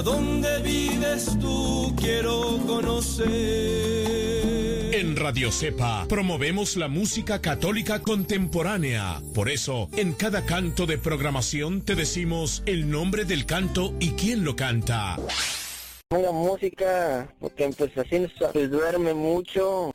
A 0.00 0.02
donde 0.02 0.62
vives 0.62 1.38
tú, 1.38 1.94
quiero 1.96 2.58
conocer. 2.66 3.28
En 4.94 5.14
Radio 5.14 5.52
Cepa 5.52 6.06
promovemos 6.08 6.78
la 6.78 6.88
música 6.88 7.42
católica 7.42 8.00
contemporánea. 8.00 9.20
Por 9.34 9.50
eso, 9.50 9.90
en 9.96 10.14
cada 10.14 10.46
canto 10.46 10.86
de 10.86 10.96
programación 10.96 11.82
te 11.82 11.94
decimos 11.96 12.62
el 12.64 12.90
nombre 12.90 13.26
del 13.26 13.44
canto 13.44 13.92
y 14.00 14.12
quién 14.12 14.42
lo 14.42 14.56
canta. 14.56 15.18
Ponga 16.08 16.32
música, 16.32 17.28
porque 17.38 17.70
pues 17.76 17.90
así 17.98 18.26
duerme 18.68 19.12
mucho. 19.12 19.92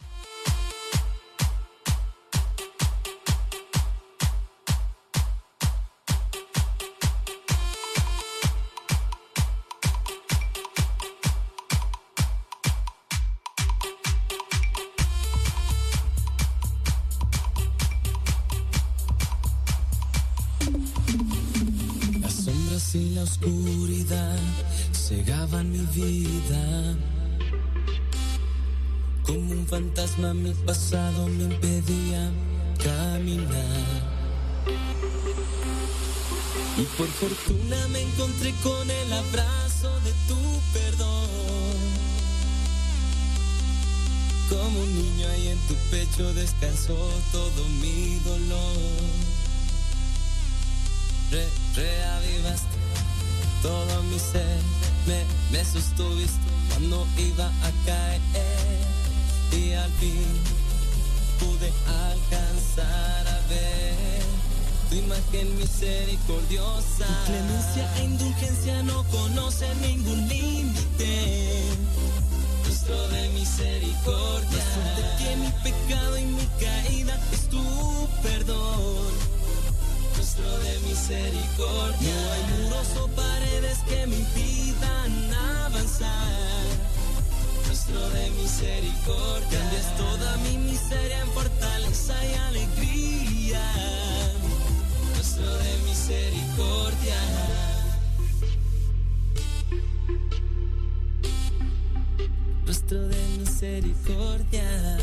Vida. 25.93 26.95
Como 29.23 29.51
un 29.51 29.67
fantasma 29.67 30.33
mi 30.33 30.53
pasado 30.53 31.27
me 31.27 31.43
impedía 31.45 32.31
caminar. 32.83 34.15
Y 36.77 36.83
por 36.97 37.07
fortuna 37.07 37.87
me 37.89 38.01
encontré 38.01 38.53
con 38.61 38.89
el 38.89 39.13
abrazo 39.13 39.89
de 40.01 40.11
tu 40.27 40.39
perdón. 40.73 41.25
Como 44.49 44.79
un 44.79 44.93
niño 44.95 45.27
ahí 45.29 45.47
en 45.47 45.59
tu 45.67 45.73
pecho 45.89 46.33
descansó 46.33 46.95
todo 47.31 47.67
mi 47.81 48.19
dolor. 48.25 48.77
Re- 51.31 51.49
reavivaste 51.75 52.77
todo 53.63 54.03
mi 54.03 54.19
ser, 54.19 54.59
me, 55.07 55.23
me 55.51 55.63
sostuviste 55.63 56.39
cuando 56.69 57.07
iba 57.17 57.45
a 57.47 57.85
caer 57.85 58.21
y 59.51 59.73
al 59.73 59.91
fin 59.93 60.25
pude 61.39 61.71
alcanzar 61.87 63.27
a 63.27 63.39
ver 63.47 64.23
tu 64.89 64.95
imagen 64.95 65.57
misericordiosa. 65.57 67.07
Tu 67.07 67.31
clemencia 67.31 67.95
e 67.97 68.03
indulgencia 68.03 68.83
no 68.83 69.03
conocen 69.05 69.81
ningún 69.81 70.27
límite. 70.27 71.63
Rostro 72.65 73.07
de 73.09 73.29
misericordia, 73.29 74.65
de 74.97 75.23
que 75.23 75.35
mi 75.37 75.51
pecado 75.63 76.17
y 76.17 76.25
mi 76.25 76.47
caída 76.59 77.19
es 77.31 77.49
tu 77.49 77.63
perdón 78.21 79.14
rostro 80.35 80.59
de 80.59 80.79
misericordia. 80.79 82.13
No 82.13 82.31
hay 82.31 82.63
muros 82.63 82.87
o 83.01 83.07
paredes 83.09 83.79
que 83.87 84.07
me 84.07 84.17
impidan 84.17 85.33
avanzar. 85.65 86.65
Rostro 87.67 88.09
de 88.09 88.29
misericordia. 88.31 89.59
Cambias 89.59 89.97
toda 89.97 90.37
mi 90.37 90.57
miseria 90.57 91.21
en 91.21 91.31
fortaleza 91.31 92.13
y 92.25 92.33
alegría. 92.33 93.61
Rostro 95.17 95.55
de 95.57 95.77
misericordia. 95.85 97.15
Rostro 102.65 103.07
de 103.07 103.27
misericordia. 103.39 104.97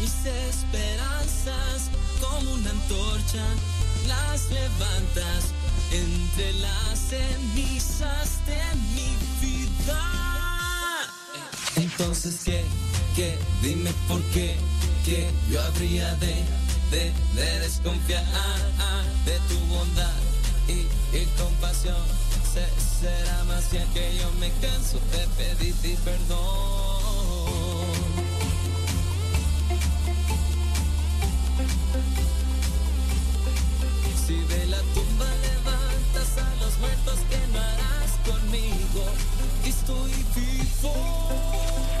Mis 0.00 0.12
esperanzas 0.26 1.90
como 2.20 2.52
una 2.52 2.70
antorcha, 2.70 3.44
las 4.06 4.50
levantas 4.50 5.52
entre 5.92 6.52
las 6.54 6.98
cenizas 6.98 8.44
de 8.46 8.60
mi 8.94 9.16
vida. 9.40 10.02
Entonces, 11.76 12.40
¿qué? 12.44 12.64
¿Qué? 13.14 13.38
Dime 13.62 13.92
por 14.08 14.22
qué, 14.32 14.56
que 15.04 15.30
yo 15.50 15.62
habría 15.62 16.14
de, 16.16 16.34
de, 16.90 17.12
de 17.34 17.60
desconfiar 17.60 18.24
de 19.24 19.38
tu 19.48 19.58
bondad 19.66 20.12
y, 20.68 20.86
y 21.16 21.26
compasión. 21.38 21.96
Se- 22.52 23.00
será 23.00 23.44
más 23.44 23.70
bien 23.70 23.86
que 23.92 24.16
yo 24.18 24.30
me 24.40 24.50
canso 24.60 24.98
de 25.12 25.26
pedirte 25.36 25.96
perdón. 26.04 27.85
Si 34.26 34.34
de 34.34 34.66
la 34.66 34.80
tumba 34.92 35.26
levantas 35.46 36.36
a 36.38 36.54
los 36.56 36.76
muertos, 36.80 37.14
¿qué 37.30 37.38
no 37.52 37.60
harás 37.60 38.10
conmigo? 38.26 39.04
Estoy 39.64 40.10
vivo. 40.34 40.94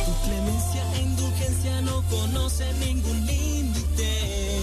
Tu 0.04 0.12
clemencia 0.24 0.82
e 0.94 1.02
indulgencia 1.02 1.80
no 1.82 2.02
conocen 2.10 2.80
ningún 2.80 3.24
límite. 3.26 4.58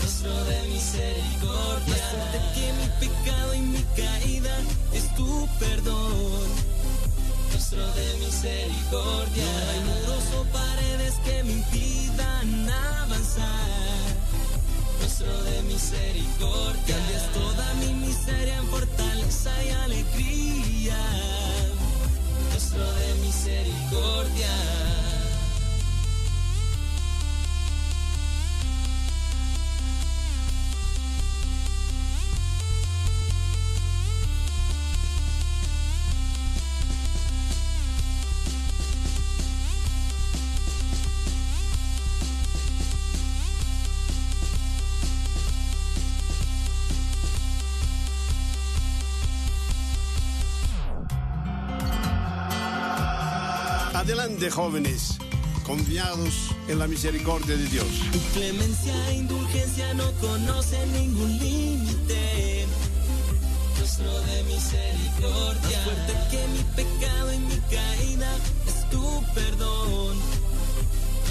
Rostro 0.00 0.44
de 0.44 0.62
misericordia. 0.68 2.06
De 2.32 2.40
que 2.54 2.72
mi 2.78 3.08
pecado 3.08 3.54
y 3.54 3.60
mi 3.60 3.84
caída 3.94 4.56
es 4.94 5.14
tu 5.16 5.46
perdón. 5.58 6.48
Rostro 7.52 7.86
de 7.92 8.24
misericordia. 8.24 9.44
No 9.44 9.70
hay 9.70 9.80
muros 9.80 10.24
o 10.40 10.44
paredes 10.44 11.14
que 11.26 11.44
me 11.44 11.52
impidan 11.52 12.70
avanzar 12.70 14.03
rostro 15.04 15.44
de 15.44 15.62
misericordia. 15.64 16.96
Cambias 16.96 17.32
toda 17.34 17.74
mi 17.74 17.92
miseria 17.92 18.56
en 18.56 18.66
fortaleza 18.68 19.50
y 19.62 19.70
alegría. 19.70 20.96
Rostro 22.52 22.90
de 22.94 23.14
misericordia. 23.20 24.54
Jóvenes, 54.54 55.18
confiados 55.66 56.50
en 56.68 56.78
la 56.78 56.86
misericordia 56.86 57.56
de 57.56 57.66
Dios. 57.66 57.86
Tu 58.12 58.20
clemencia 58.38 58.94
e 59.08 59.14
indulgencia 59.14 59.92
no 59.94 60.12
conocen 60.20 60.92
ningún 60.92 61.38
límite. 61.38 62.64
Rostro 63.80 64.20
de 64.20 64.44
misericordia, 64.44 65.78
más 65.78 65.84
fuerte 65.84 66.12
que 66.30 66.46
mi 66.54 66.62
pecado 66.76 67.32
y 67.32 67.38
mi 67.38 67.56
caída 67.68 68.30
es 68.68 68.90
tu 68.90 69.24
perdón. 69.34 70.18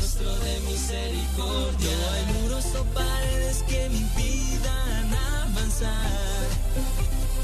Rostro 0.01 0.35
de 0.39 0.59
misericordia, 0.71 1.91
no 2.01 2.11
hay 2.11 2.41
muros 2.41 2.65
o 2.75 2.83
paredes 2.93 3.63
que 3.69 3.89
me 3.89 3.99
impidan 3.99 5.13
avanzar. 5.13 6.47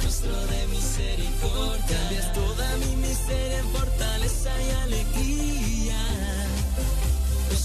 Rostro 0.04 0.36
de 0.48 0.68
misericordia, 0.68 1.86
cambias 1.88 2.34
toda 2.34 2.78
mi 2.80 2.96
miseria 2.98 3.60
en 3.60 3.70
fortaleza 3.70 4.52
y 4.62 4.72
alegría. 4.84 5.69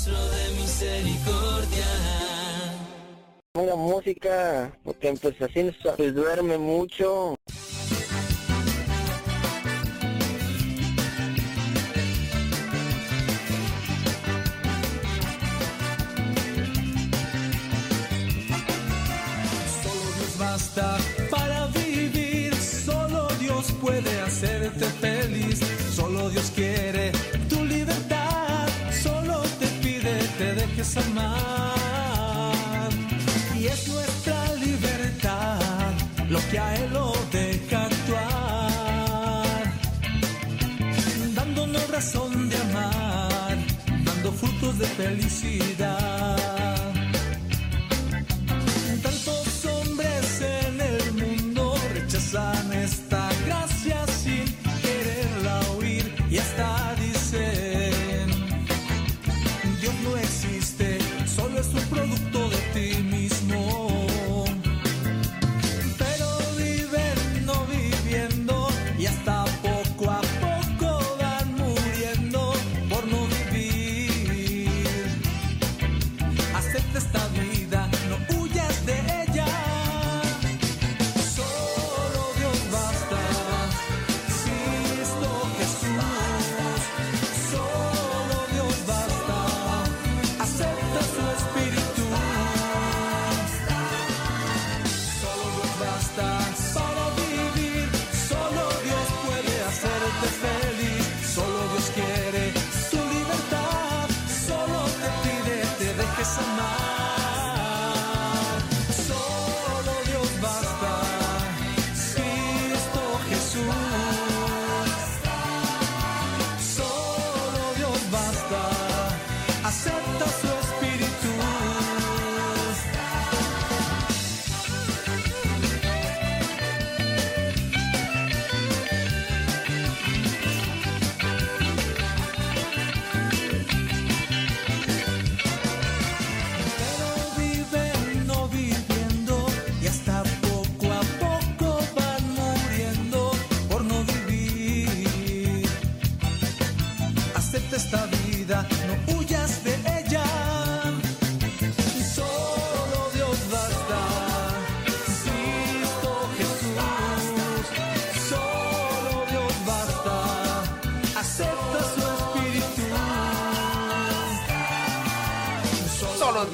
De 0.04 0.60
misericordia. 0.60 1.86
Ponga 3.52 3.74
música, 3.74 4.70
porque 4.84 5.14
pues 5.14 5.40
así 5.40 5.70
se 5.96 6.12
duerme 6.12 6.58
mucho. 6.58 7.36
Basta 20.38 20.98
para 21.30 21.66
vivir, 21.68 22.54
solo 22.54 23.28
Dios 23.40 23.72
puede 23.80 24.20
hacerte 24.20 24.84
feliz, 25.00 25.23
amar. 30.96 31.74
Y 33.58 33.66
es 33.66 33.88
nuestra 33.88 34.54
libertad 34.54 35.92
lo 36.28 36.38
que 36.50 36.58
a 36.58 36.74
Él 36.76 36.92
lo 36.92 37.12
deja 37.32 37.86
actuar, 37.86 39.62
dándonos 41.34 41.90
razón 41.90 42.48
de 42.50 42.56
amar, 42.56 43.56
dando 44.04 44.32
frutos 44.32 44.78
de 44.78 44.86
felicidad. 44.86 46.73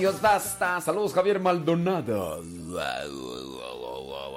Dios 0.01 0.23
basta. 0.23 0.81
Saludos, 0.81 1.13
Javier 1.13 1.39
Maldonado. 1.39 2.43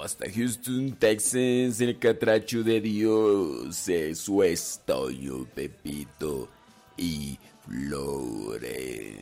Hasta 0.04 0.30
Houston, 0.30 0.92
Texas, 1.00 1.80
el 1.80 1.98
catracho 1.98 2.64
de 2.64 2.82
Dios. 2.82 3.88
Eso 3.88 4.44
es 4.44 4.82
todo, 4.86 5.48
Pepito 5.56 6.50
y 6.98 7.40
Flores. 7.66 9.20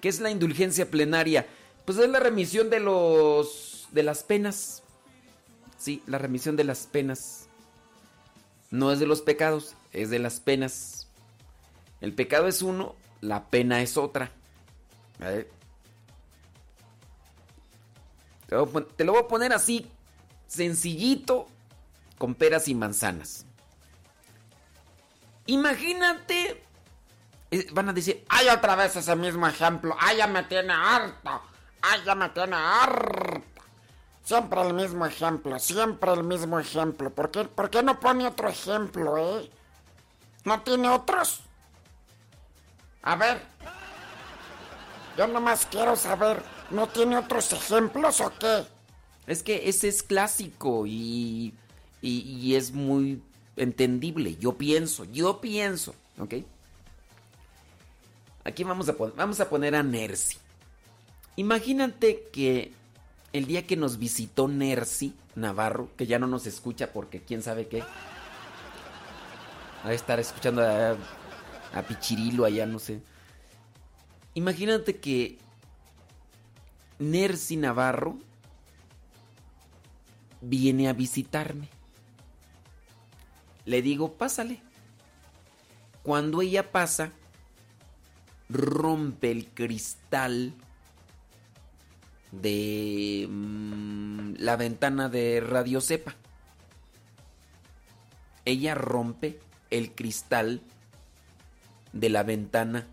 ¿Qué 0.00 0.08
es 0.08 0.20
la 0.20 0.30
indulgencia 0.30 0.88
plenaria? 0.88 1.44
Pues 1.84 1.98
es 1.98 2.08
la 2.08 2.20
remisión 2.20 2.70
de 2.70 2.78
los 2.78 3.88
de 3.90 4.04
las 4.04 4.22
penas. 4.22 4.84
Sí, 5.76 6.04
la 6.06 6.18
remisión 6.18 6.54
de 6.54 6.62
las 6.62 6.86
penas. 6.86 7.47
No 8.70 8.92
es 8.92 8.98
de 9.00 9.06
los 9.06 9.22
pecados, 9.22 9.74
es 9.92 10.10
de 10.10 10.18
las 10.18 10.40
penas. 10.40 11.08
El 12.00 12.14
pecado 12.14 12.46
es 12.48 12.62
uno, 12.62 12.94
la 13.20 13.46
pena 13.46 13.80
es 13.82 13.96
otra. 13.96 14.30
Te 18.46 19.04
lo, 19.04 19.12
voy 19.12 19.22
a 19.22 19.28
poner 19.28 19.52
así, 19.52 19.90
sencillito, 20.46 21.46
con 22.16 22.34
peras 22.34 22.68
y 22.68 22.74
manzanas. 22.74 23.44
Imagínate. 25.46 26.62
eh, 27.50 27.66
Van 27.72 27.88
a 27.88 27.92
decir, 27.92 28.24
Ay, 28.28 28.48
otra 28.48 28.74
vez 28.76 28.96
ese 28.96 29.14
mismo 29.16 29.46
ejemplo. 29.46 29.96
Ay, 29.98 30.18
ya 30.18 30.26
me 30.26 30.42
tiene 30.44 30.72
harto. 30.72 31.42
Ay, 31.82 32.00
ya 32.04 32.14
me 32.14 32.28
tiene 32.30 32.56
harto. 32.56 33.37
Siempre 34.28 34.60
el 34.60 34.74
mismo 34.74 35.06
ejemplo, 35.06 35.58
siempre 35.58 36.12
el 36.12 36.22
mismo 36.22 36.60
ejemplo. 36.60 37.08
¿Por 37.08 37.30
qué, 37.30 37.44
por 37.44 37.70
qué 37.70 37.82
no 37.82 37.98
pone 37.98 38.26
otro 38.26 38.50
ejemplo, 38.50 39.16
eh? 39.16 39.50
¿No 40.44 40.60
tiene 40.60 40.86
otros? 40.90 41.40
A 43.00 43.16
ver. 43.16 43.40
Yo 45.16 45.26
nomás 45.28 45.64
quiero 45.64 45.96
saber, 45.96 46.42
¿no 46.68 46.88
tiene 46.88 47.16
otros 47.16 47.54
ejemplos 47.54 48.20
o 48.20 48.30
qué? 48.38 48.66
Es 49.26 49.42
que 49.42 49.66
ese 49.66 49.88
es 49.88 50.02
clásico 50.02 50.84
y, 50.86 51.54
y, 52.02 52.54
es 52.54 52.72
muy 52.72 53.22
entendible. 53.56 54.36
Yo 54.36 54.58
pienso, 54.58 55.04
yo 55.04 55.40
pienso, 55.40 55.94
¿ok? 56.18 56.34
Aquí 58.44 58.62
vamos 58.62 58.90
a, 58.90 58.92
vamos 58.92 59.40
a 59.40 59.48
poner 59.48 59.74
a 59.74 59.82
Nercy. 59.82 60.36
Imagínate 61.36 62.28
que 62.30 62.76
el 63.32 63.46
día 63.46 63.66
que 63.66 63.76
nos 63.76 63.98
visitó 63.98 64.48
Nercy 64.48 65.14
Navarro, 65.34 65.90
que 65.96 66.06
ya 66.06 66.18
no 66.18 66.26
nos 66.26 66.46
escucha 66.46 66.92
porque 66.92 67.20
quién 67.20 67.42
sabe 67.42 67.68
qué. 67.68 67.82
A 69.84 69.92
estar 69.92 70.18
escuchando 70.18 70.62
a, 70.62 70.96
a 71.72 71.82
Pichirilo 71.82 72.44
allá, 72.44 72.66
no 72.66 72.78
sé. 72.78 73.00
Imagínate 74.34 74.96
que 74.96 75.38
Nercy 76.98 77.56
Navarro 77.56 78.18
viene 80.40 80.88
a 80.88 80.92
visitarme. 80.92 81.68
Le 83.64 83.82
digo, 83.82 84.14
pásale. 84.14 84.62
Cuando 86.02 86.40
ella 86.40 86.72
pasa, 86.72 87.12
rompe 88.48 89.30
el 89.30 89.46
cristal 89.48 90.54
de 92.32 93.26
mm, 93.28 94.34
la 94.38 94.56
ventana 94.56 95.08
de 95.08 95.40
Radio 95.40 95.80
Cepa. 95.80 96.14
Ella 98.44 98.74
rompe 98.74 99.38
el 99.70 99.94
cristal 99.94 100.62
de 101.92 102.08
la 102.08 102.22
ventana 102.22 102.86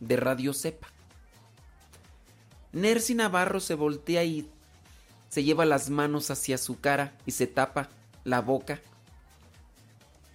de 0.00 0.16
Radio 0.16 0.52
Cepa. 0.52 0.88
Nercy 2.72 3.14
Navarro 3.14 3.60
se 3.60 3.74
voltea 3.74 4.24
y 4.24 4.48
se 5.28 5.44
lleva 5.44 5.64
las 5.64 5.90
manos 5.90 6.30
hacia 6.30 6.58
su 6.58 6.80
cara 6.80 7.16
y 7.24 7.32
se 7.32 7.46
tapa 7.46 7.88
la 8.24 8.40
boca 8.40 8.80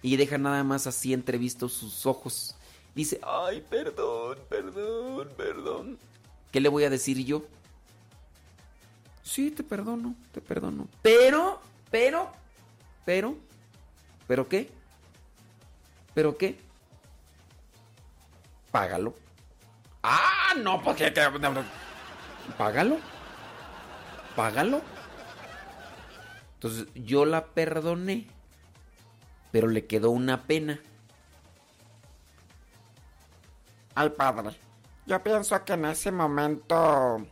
y 0.02 0.16
deja 0.16 0.38
nada 0.38 0.64
más 0.64 0.86
así 0.86 1.12
entrevistos 1.12 1.72
sus 1.72 2.06
ojos. 2.06 2.56
Dice, 2.94 3.20
ay, 3.22 3.64
perdón, 3.68 4.38
perdón, 4.48 5.28
perdón. 5.36 5.98
¿Qué 6.50 6.60
le 6.60 6.68
voy 6.68 6.84
a 6.84 6.90
decir 6.90 7.24
yo? 7.24 7.44
Sí, 9.22 9.50
te 9.50 9.62
perdono, 9.62 10.14
te 10.32 10.40
perdono. 10.40 10.88
Pero, 11.02 11.60
pero, 11.90 12.32
pero, 13.04 13.36
¿pero 14.26 14.48
qué? 14.48 14.70
¿Pero 16.14 16.36
qué? 16.36 16.58
Págalo. 18.70 19.14
Ah, 20.02 20.54
no, 20.58 20.82
porque... 20.82 21.12
Págalo. 22.56 22.98
Págalo. 24.34 24.80
Entonces 26.54 26.88
yo 26.94 27.24
la 27.24 27.46
perdoné, 27.46 28.26
pero 29.50 29.66
le 29.66 29.86
quedó 29.86 30.10
una 30.10 30.42
pena. 30.42 30.78
Ay, 33.94 34.10
padre, 34.10 34.50
yo 35.06 35.22
pienso 35.22 35.64
que 35.64 35.72
en 35.72 35.86
ese 35.86 36.12
momento 36.12 37.26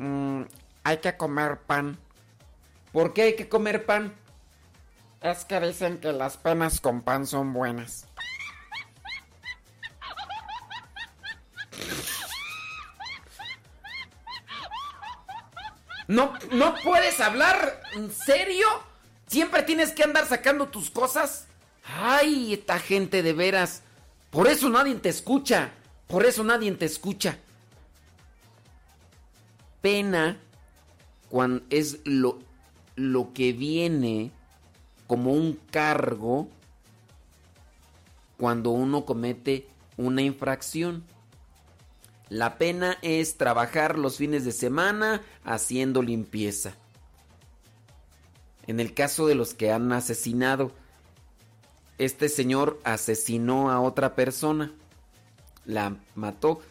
mm, 0.00 0.44
hay 0.84 0.98
que 0.98 1.16
comer 1.16 1.58
pan. 1.60 1.98
¿Por 2.92 3.12
qué 3.12 3.22
hay 3.22 3.36
que 3.36 3.48
comer 3.48 3.86
pan? 3.86 4.14
Es 5.20 5.44
que 5.44 5.60
dicen 5.60 5.98
que 5.98 6.12
las 6.12 6.36
penas 6.36 6.80
con 6.80 7.02
pan 7.02 7.26
son 7.26 7.52
buenas. 7.52 8.06
¿No, 16.08 16.32
¿No 16.50 16.74
puedes 16.82 17.20
hablar? 17.20 17.80
¿En 17.94 18.10
serio? 18.10 18.66
¿Siempre 19.28 19.62
tienes 19.62 19.92
que 19.92 20.02
andar 20.02 20.26
sacando 20.26 20.68
tus 20.68 20.90
cosas? 20.90 21.46
Ay, 21.84 22.54
esta 22.54 22.80
gente 22.80 23.22
de 23.22 23.32
veras. 23.32 23.82
Por 24.30 24.48
eso 24.48 24.68
nadie 24.70 24.96
te 24.96 25.08
escucha. 25.08 25.70
Por 26.08 26.24
eso 26.24 26.42
nadie 26.42 26.72
te 26.72 26.86
escucha. 26.86 27.38
Pena 29.80 30.38
cuando 31.28 31.64
es 31.70 32.00
lo, 32.04 32.38
lo 32.96 33.32
que 33.32 33.52
viene 33.52 34.32
como 35.06 35.32
un 35.32 35.58
cargo 35.70 36.48
cuando 38.36 38.70
uno 38.70 39.04
comete 39.04 39.68
una 39.96 40.22
infracción. 40.22 41.04
La 42.28 42.58
pena 42.58 42.96
es 43.02 43.36
trabajar 43.36 43.98
los 43.98 44.16
fines 44.16 44.44
de 44.44 44.52
semana 44.52 45.22
haciendo 45.44 46.00
limpieza. 46.00 46.74
En 48.66 48.78
el 48.78 48.94
caso 48.94 49.26
de 49.26 49.34
los 49.34 49.52
que 49.52 49.72
han 49.72 49.92
asesinado, 49.92 50.72
este 51.98 52.28
señor 52.28 52.80
asesinó 52.84 53.70
a 53.70 53.80
otra 53.80 54.14
persona, 54.14 54.72
la 55.64 55.96
mató. 56.14 56.62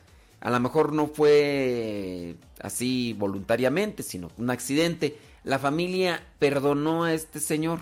A 0.41 0.49
lo 0.49 0.60
mejor 0.60 0.94
no 0.94 1.07
fue 1.07 2.36
así 2.61 3.14
voluntariamente, 3.18 4.03
sino 4.03 4.32
un 4.38 4.49
accidente. 4.49 5.18
La 5.44 5.60
familia 5.60 6.24
perdonó 6.40 7.03
a 7.03 7.14
este 7.14 7.40
señor. 7.40 7.80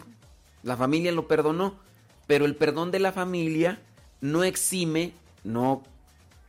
La 0.64 0.76
familia 0.76 1.12
lo 1.12 1.28
perdonó. 1.28 1.76
Pero 2.26 2.46
el 2.46 2.56
perdón 2.56 2.92
de 2.92 3.00
la 3.00 3.12
familia 3.12 3.80
no 4.22 4.44
exime, 4.44 5.14
no 5.44 5.84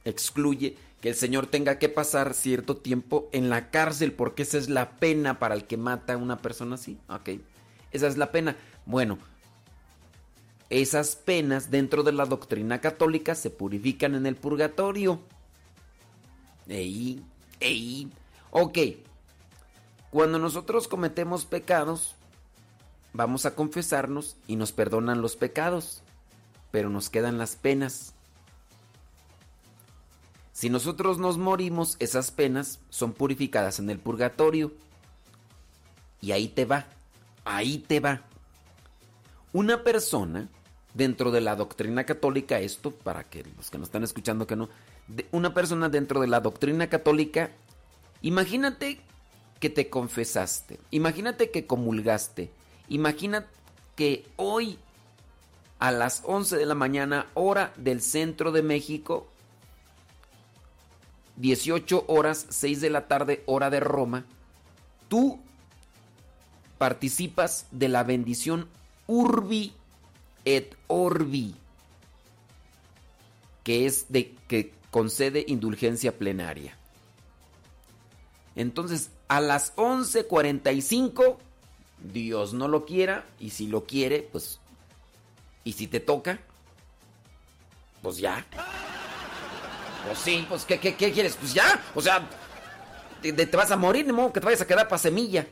excluye 0.05 0.76
que 1.01 1.10
el 1.10 1.14
Señor 1.14 1.47
tenga 1.47 1.78
que 1.78 1.89
pasar 1.89 2.35
cierto 2.35 2.76
tiempo 2.76 3.28
en 3.32 3.48
la 3.51 3.70
cárcel, 3.70 4.12
porque 4.12 4.43
esa 4.43 4.59
es 4.59 4.68
la 4.68 4.90
pena 4.97 5.39
para 5.39 5.55
el 5.55 5.64
que 5.64 5.76
mata 5.76 6.14
a 6.14 6.16
una 6.16 6.39
persona 6.39 6.74
así. 6.74 6.98
Ok, 7.09 7.30
esa 7.93 8.09
es 8.09 8.16
la 8.16 8.32
pena. 8.32 8.56
Bueno, 8.85 9.18
esas 10.70 11.14
penas 11.14 11.70
dentro 11.70 12.02
de 12.02 12.12
la 12.12 12.26
doctrina 12.26 12.80
católica 12.80 13.35
se 13.35 13.51
purifican 13.51 14.14
en 14.14 14.26
el 14.26 14.35
purgatorio. 14.35 15.20
Ey, 16.68 17.24
ey. 17.60 18.10
Ok, 18.50 18.78
cuando 20.10 20.38
nosotros 20.38 20.88
cometemos 20.88 21.44
pecados, 21.44 22.14
vamos 23.12 23.46
a 23.46 23.54
confesarnos 23.54 24.36
y 24.46 24.56
nos 24.56 24.72
perdonan 24.72 25.20
los 25.20 25.36
pecados, 25.36 26.02
pero 26.70 26.88
nos 26.88 27.10
quedan 27.10 27.36
las 27.38 27.56
penas. 27.56 28.14
Si 30.52 30.70
nosotros 30.70 31.18
nos 31.18 31.38
morimos, 31.38 31.96
esas 32.00 32.30
penas 32.30 32.80
son 32.88 33.12
purificadas 33.12 33.78
en 33.78 33.90
el 33.90 33.98
purgatorio. 33.98 34.72
Y 36.20 36.32
ahí 36.32 36.48
te 36.48 36.64
va, 36.64 36.86
ahí 37.44 37.78
te 37.78 38.00
va. 38.00 38.22
Una 39.52 39.84
persona, 39.84 40.48
dentro 40.94 41.30
de 41.30 41.42
la 41.42 41.54
doctrina 41.54 42.04
católica, 42.04 42.58
esto 42.58 42.90
para 42.90 43.24
que 43.24 43.44
los 43.56 43.70
que 43.70 43.78
nos 43.78 43.88
están 43.88 44.02
escuchando 44.02 44.46
que 44.46 44.56
no, 44.56 44.68
una 45.32 45.55
persona 45.55 45.89
dentro 45.89 46.20
de 46.20 46.26
la 46.26 46.40
doctrina 46.40 46.89
católica, 46.89 47.51
imagínate 48.22 49.01
que 49.60 49.70
te 49.70 49.89
confesaste, 49.89 50.78
imagínate 50.90 51.51
que 51.51 51.66
comulgaste, 51.66 52.51
imagina 52.89 53.47
que 53.97 54.26
hoy 54.36 54.78
a 55.78 55.90
las 55.93 56.22
11 56.24 56.56
de 56.56 56.66
la 56.66 56.74
mañana, 56.74 57.26
hora 57.35 57.72
del 57.76 58.02
centro 58.02 58.52
de 58.52 58.62
México, 58.62 59.28
18 61.36 62.05
horas, 62.09 62.47
6 62.48 62.80
de 62.80 62.90
la 62.90 63.06
tarde, 63.06 63.43
hora 63.47 63.70
de 63.70 63.80
Roma, 63.80 64.24
tú 65.09 65.40
participas 66.78 67.66
de 67.70 67.89
la 67.89 68.02
bendición 68.02 68.68
Urbi 69.06 69.72
et 70.44 70.76
Orbi, 70.89 71.55
que 73.62 73.86
es 73.86 74.06
de 74.09 74.35
que 74.48 74.77
concede 74.90 75.44
indulgencia 75.48 76.16
plenaria. 76.16 76.77
Entonces, 78.56 79.10
a 79.28 79.40
las 79.40 79.73
11:45, 79.77 81.39
Dios 82.12 82.55
no 82.55 82.69
lo 82.69 82.85
quiera, 82.85 83.27
y 83.39 83.51
si 83.51 83.66
lo 83.66 83.85
quiere, 83.85 84.28
pues, 84.32 84.60
y 85.65 85.73
si 85.73 85.86
te 85.86 86.01
toca, 86.01 86.40
pues 88.02 88.19
ya. 88.19 88.44
Pues 90.06 90.19
sí, 90.19 90.47
pues 90.48 90.65
¿qué, 90.65 90.78
qué, 90.78 90.94
qué 90.97 91.12
quieres? 91.12 91.36
Pues 91.36 91.52
ya, 91.52 91.82
o 91.94 92.01
sea, 92.01 92.28
te, 93.20 93.47
vas 93.56 93.70
a 93.70 93.77
morir, 93.77 94.06
de 94.06 94.12
modo 94.12 94.32
que 94.32 94.40
te 94.40 94.47
vayas 94.47 94.60
a 94.60 94.66
quedar 94.66 94.89
para 94.89 94.98
semilla. 94.98 95.47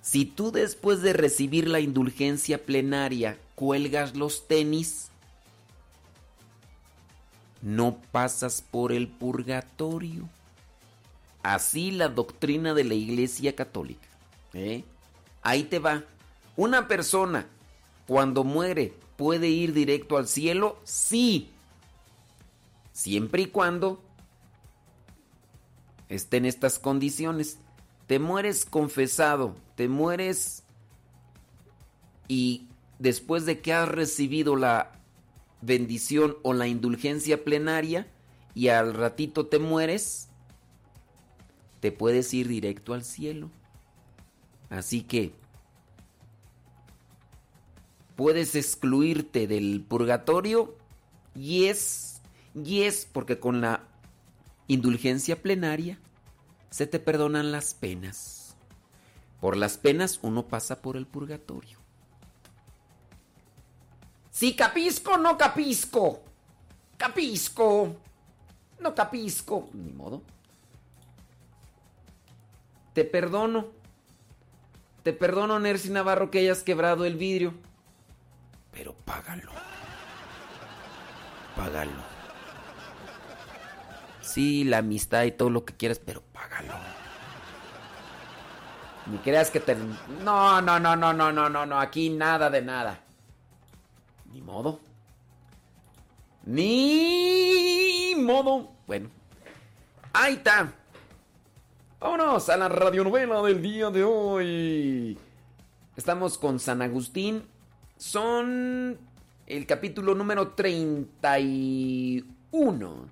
Si 0.00 0.24
tú 0.24 0.50
después 0.50 1.00
de 1.02 1.12
recibir 1.12 1.68
la 1.68 1.80
indulgencia 1.80 2.64
plenaria 2.64 3.38
cuelgas 3.54 4.16
los 4.16 4.48
tenis, 4.48 5.11
no 7.62 7.98
pasas 8.10 8.60
por 8.60 8.92
el 8.92 9.08
purgatorio. 9.08 10.28
Así 11.42 11.90
la 11.90 12.08
doctrina 12.08 12.74
de 12.74 12.84
la 12.84 12.94
Iglesia 12.94 13.54
Católica. 13.56 14.06
¿eh? 14.52 14.84
Ahí 15.42 15.64
te 15.64 15.78
va. 15.78 16.04
Una 16.56 16.86
persona 16.88 17.46
cuando 18.06 18.44
muere 18.44 18.94
puede 19.16 19.48
ir 19.48 19.72
directo 19.72 20.16
al 20.16 20.28
cielo, 20.28 20.78
sí. 20.84 21.50
Siempre 22.92 23.42
y 23.42 23.46
cuando 23.46 24.02
esté 26.08 26.36
en 26.38 26.46
estas 26.46 26.78
condiciones. 26.78 27.58
Te 28.06 28.18
mueres 28.18 28.64
confesado, 28.64 29.54
te 29.76 29.88
mueres 29.88 30.64
y 32.28 32.66
después 32.98 33.46
de 33.46 33.60
que 33.60 33.72
has 33.72 33.88
recibido 33.88 34.56
la 34.56 34.92
bendición 35.62 36.36
o 36.42 36.52
la 36.52 36.66
indulgencia 36.66 37.42
plenaria 37.44 38.06
y 38.54 38.68
al 38.68 38.92
ratito 38.92 39.46
te 39.46 39.58
mueres, 39.58 40.28
te 41.80 41.90
puedes 41.92 42.34
ir 42.34 42.48
directo 42.48 42.92
al 42.92 43.04
cielo. 43.04 43.50
Así 44.68 45.02
que 45.02 45.32
puedes 48.16 48.54
excluirte 48.54 49.46
del 49.46 49.84
purgatorio 49.88 50.76
y 51.34 51.66
es, 51.66 52.20
y 52.54 52.82
es 52.82 53.08
porque 53.10 53.38
con 53.38 53.60
la 53.60 53.88
indulgencia 54.68 55.40
plenaria 55.40 55.98
se 56.70 56.86
te 56.86 56.98
perdonan 56.98 57.52
las 57.52 57.74
penas. 57.74 58.56
Por 59.40 59.56
las 59.56 59.76
penas 59.76 60.20
uno 60.22 60.46
pasa 60.46 60.82
por 60.82 60.96
el 60.96 61.06
purgatorio. 61.06 61.81
Sí, 64.42 64.56
capisco, 64.56 65.16
no 65.18 65.38
capisco. 65.38 66.24
Capisco. 66.96 67.94
No 68.80 68.92
capisco. 68.92 69.70
Ni 69.72 69.92
modo. 69.92 70.20
Te 72.92 73.04
perdono. 73.04 73.68
Te 75.04 75.12
perdono, 75.12 75.60
Nercy 75.60 75.90
Navarro, 75.90 76.32
que 76.32 76.40
hayas 76.40 76.64
quebrado 76.64 77.04
el 77.04 77.14
vidrio. 77.14 77.54
Pero 78.72 78.94
págalo. 79.04 79.52
Págalo. 81.54 82.02
Sí, 84.22 84.64
la 84.64 84.78
amistad 84.78 85.22
y 85.22 85.30
todo 85.30 85.50
lo 85.50 85.64
que 85.64 85.76
quieras, 85.76 86.00
pero 86.00 86.20
págalo. 86.20 86.74
Ni 89.06 89.18
creas 89.18 89.52
que 89.52 89.60
te... 89.60 89.76
No, 90.24 90.60
no, 90.60 90.80
no, 90.80 90.96
no, 90.96 91.12
no, 91.12 91.30
no, 91.30 91.48
no, 91.48 91.64
no. 91.64 91.78
Aquí 91.78 92.10
nada 92.10 92.50
de 92.50 92.62
nada. 92.62 93.04
Ni 94.32 94.40
modo. 94.40 94.80
Ni 96.46 98.14
modo. 98.16 98.72
Bueno. 98.86 99.10
Ahí 100.12 100.34
está. 100.34 100.72
Vámonos 102.00 102.48
a 102.48 102.56
la 102.56 102.68
radionovela 102.68 103.42
del 103.42 103.60
día 103.62 103.90
de 103.90 104.04
hoy. 104.04 105.18
Estamos 105.96 106.38
con 106.38 106.58
San 106.58 106.82
Agustín. 106.82 107.44
Son 107.96 108.98
el 109.46 109.66
capítulo 109.66 110.14
número 110.14 110.52
31. 110.52 113.08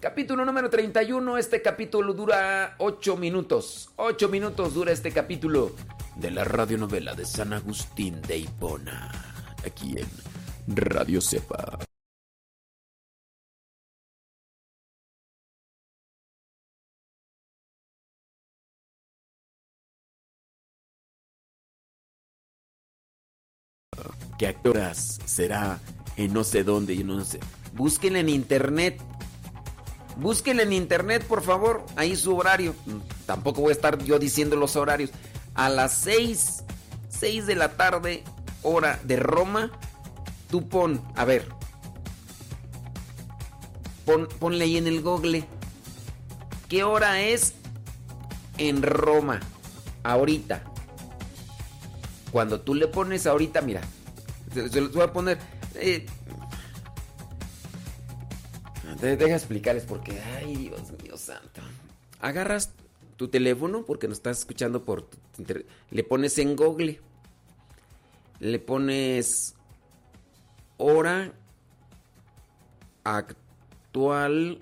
Capítulo 0.00 0.44
número 0.44 0.68
31. 0.68 1.38
Este 1.38 1.62
capítulo 1.62 2.12
dura 2.12 2.74
8 2.78 3.16
minutos. 3.16 3.90
8 3.96 4.28
minutos 4.28 4.74
dura 4.74 4.90
este 4.92 5.12
capítulo 5.12 5.72
de 6.16 6.32
la 6.32 6.44
radionovela 6.44 7.14
de 7.14 7.24
San 7.24 7.52
Agustín 7.52 8.20
de 8.22 8.38
Hipona. 8.38 9.12
Aquí 9.64 9.94
en 9.96 10.08
Radio 10.66 11.20
Cepa. 11.20 11.78
¿Qué 24.38 24.46
actoras 24.46 25.18
será 25.24 25.80
en 26.16 26.32
no 26.32 26.44
sé 26.44 26.62
dónde? 26.62 26.96
Yo 26.96 27.04
no 27.04 27.24
sé. 27.24 27.40
Busquen 27.72 28.16
en 28.16 28.28
internet. 28.28 29.00
Busquen 30.16 30.60
en 30.60 30.72
internet, 30.72 31.24
por 31.24 31.42
favor. 31.42 31.84
Ahí 31.96 32.16
su 32.16 32.36
horario. 32.36 32.74
Tampoco 33.24 33.62
voy 33.62 33.70
a 33.70 33.72
estar 33.72 34.02
yo 34.02 34.18
diciendo 34.18 34.56
los 34.56 34.76
horarios. 34.76 35.10
A 35.54 35.70
las 35.70 35.96
6, 35.98 36.64
6 37.08 37.46
de 37.46 37.54
la 37.54 37.76
tarde, 37.76 38.24
hora 38.62 39.00
de 39.04 39.16
Roma. 39.16 39.72
Tú 40.50 40.68
pon, 40.68 41.02
a 41.14 41.24
ver. 41.24 41.48
Pon, 44.04 44.28
ponle 44.38 44.64
ahí 44.64 44.76
en 44.76 44.86
el 44.86 45.02
google. 45.02 45.44
¿Qué 46.68 46.84
hora 46.84 47.20
es 47.20 47.54
en 48.58 48.82
Roma? 48.82 49.40
Ahorita. 50.02 50.62
Cuando 52.30 52.60
tú 52.60 52.74
le 52.74 52.88
pones 52.88 53.26
ahorita, 53.26 53.62
mira, 53.62 53.80
se 54.52 54.80
los 54.80 54.92
voy 54.92 55.02
a 55.02 55.12
poner. 55.12 55.38
Eh, 55.74 56.06
deja 59.00 59.34
explicarles 59.34 59.84
porque, 59.84 60.20
ay, 60.20 60.56
Dios 60.56 60.80
mío 61.02 61.16
santo. 61.16 61.60
Agarras 62.20 62.72
tu 63.16 63.28
teléfono 63.28 63.84
porque 63.84 64.08
nos 64.08 64.18
estás 64.18 64.38
escuchando 64.38 64.82
por 64.82 65.08
le 65.90 66.04
pones 66.04 66.38
en 66.38 66.56
Google. 66.56 67.00
Le 68.38 68.58
pones 68.58 69.55
hora 70.76 71.32
actual 73.04 74.60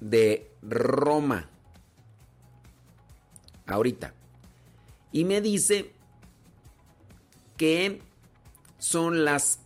de 0.00 0.50
Roma. 0.62 1.48
Ahorita. 3.66 4.14
Y 5.12 5.24
me 5.24 5.40
dice 5.40 5.92
que 7.56 8.02
son 8.78 9.24
las 9.24 9.60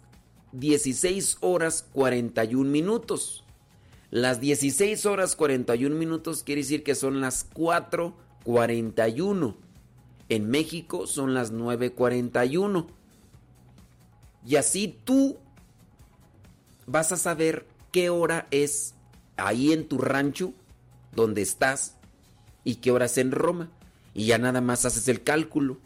16 0.52 1.38
horas 1.40 1.86
41 1.92 2.70
minutos. 2.70 3.44
Las 4.10 4.40
16 4.40 5.06
horas 5.06 5.34
41 5.36 5.94
minutos 5.94 6.42
quiere 6.42 6.62
decir 6.62 6.82
que 6.82 6.94
son 6.94 7.20
las 7.20 7.50
4.41. 7.52 9.56
En 10.28 10.50
México 10.50 11.06
son 11.06 11.34
las 11.34 11.52
9.41. 11.52 12.86
Y 14.46 14.56
así 14.56 14.98
tú 15.04 15.38
vas 16.86 17.10
a 17.12 17.16
saber 17.16 17.66
qué 17.90 18.10
hora 18.10 18.46
es 18.50 18.94
ahí 19.36 19.72
en 19.72 19.88
tu 19.88 19.98
rancho 19.98 20.52
donde 21.12 21.42
estás 21.42 21.96
y 22.62 22.76
qué 22.76 22.92
hora 22.92 23.06
es 23.06 23.18
en 23.18 23.32
Roma. 23.32 23.70
Y 24.14 24.26
ya 24.26 24.38
nada 24.38 24.60
más 24.60 24.84
haces 24.84 25.08
el 25.08 25.22
cálculo. 25.22 25.78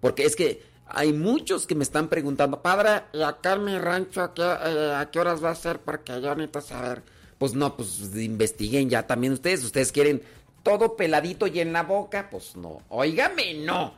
Porque 0.00 0.24
es 0.24 0.34
que 0.34 0.62
hay 0.86 1.12
muchos 1.12 1.66
que 1.66 1.74
me 1.74 1.84
están 1.84 2.08
preguntando, 2.08 2.60
padre, 2.60 3.04
¿y 3.12 3.22
acá 3.22 3.54
en 3.54 3.64
mi 3.64 3.78
rancho 3.78 4.22
a 4.22 4.34
qué, 4.34 4.42
eh, 4.42 5.20
horas 5.20 5.42
va 5.42 5.50
a 5.50 5.54
ser? 5.54 5.80
Porque 5.80 6.20
yo 6.20 6.34
necesito 6.34 6.60
saber. 6.60 7.02
Pues 7.38 7.54
no, 7.54 7.76
pues 7.76 8.14
investiguen 8.16 8.90
ya 8.90 9.06
también 9.06 9.32
ustedes. 9.32 9.64
Ustedes 9.64 9.92
quieren 9.92 10.22
todo 10.62 10.96
peladito 10.96 11.46
y 11.46 11.60
en 11.60 11.72
la 11.72 11.84
boca. 11.84 12.28
Pues 12.30 12.56
no. 12.56 12.82
Óigame, 12.88 13.54
no. 13.54 13.94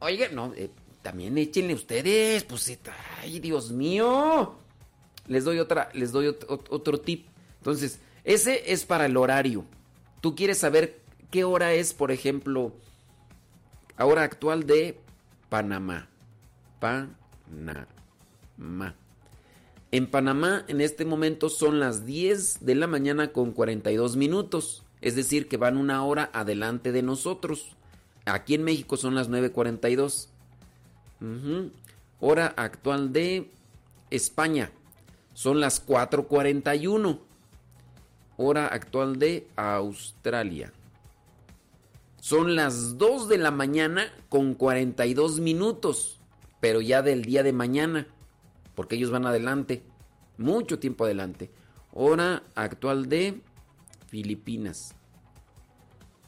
Oiga, 0.00 0.28
no. 0.30 0.52
Eh, 0.54 0.70
también 1.06 1.38
échenle 1.38 1.72
ustedes. 1.72 2.42
Pues, 2.42 2.80
ay, 3.22 3.38
Dios 3.38 3.70
mío. 3.70 4.56
Les 5.28 5.44
doy 5.44 5.60
otra, 5.60 5.88
les 5.94 6.10
doy 6.10 6.26
otro 6.26 6.98
tip. 6.98 7.28
Entonces, 7.58 8.00
ese 8.24 8.72
es 8.72 8.84
para 8.84 9.06
el 9.06 9.16
horario. 9.16 9.64
Tú 10.20 10.34
quieres 10.34 10.58
saber 10.58 11.00
qué 11.30 11.44
hora 11.44 11.74
es, 11.74 11.94
por 11.94 12.10
ejemplo, 12.10 12.72
hora 13.96 14.24
actual 14.24 14.66
de 14.66 14.98
Panamá. 15.48 16.08
Panamá. 16.80 17.86
En 19.92 20.10
Panamá 20.10 20.64
en 20.66 20.80
este 20.80 21.04
momento 21.04 21.50
son 21.50 21.78
las 21.78 22.04
10 22.04 22.66
de 22.66 22.74
la 22.74 22.88
mañana 22.88 23.30
con 23.30 23.52
42 23.52 24.16
minutos. 24.16 24.82
Es 25.00 25.14
decir, 25.14 25.46
que 25.46 25.56
van 25.56 25.76
una 25.76 26.04
hora 26.04 26.30
adelante 26.32 26.90
de 26.90 27.02
nosotros. 27.02 27.76
Aquí 28.24 28.54
en 28.54 28.64
México 28.64 28.96
son 28.96 29.14
las 29.14 29.30
9.42. 29.30 30.30
Hora 32.20 32.54
actual 32.56 33.12
de 33.12 33.50
España. 34.10 34.70
Son 35.34 35.60
las 35.60 35.86
4.41. 35.86 37.20
Hora 38.38 38.66
actual 38.68 39.18
de 39.18 39.48
Australia. 39.56 40.72
Son 42.20 42.56
las 42.56 42.98
2 42.98 43.28
de 43.28 43.38
la 43.38 43.50
mañana 43.50 44.12
con 44.28 44.54
42 44.54 45.40
minutos, 45.40 46.20
pero 46.60 46.80
ya 46.80 47.02
del 47.02 47.24
día 47.24 47.42
de 47.42 47.52
mañana, 47.52 48.08
porque 48.74 48.96
ellos 48.96 49.10
van 49.10 49.26
adelante, 49.26 49.82
mucho 50.36 50.78
tiempo 50.78 51.04
adelante. 51.04 51.50
Hora 51.92 52.42
actual 52.54 53.08
de 53.08 53.40
Filipinas. 54.08 54.94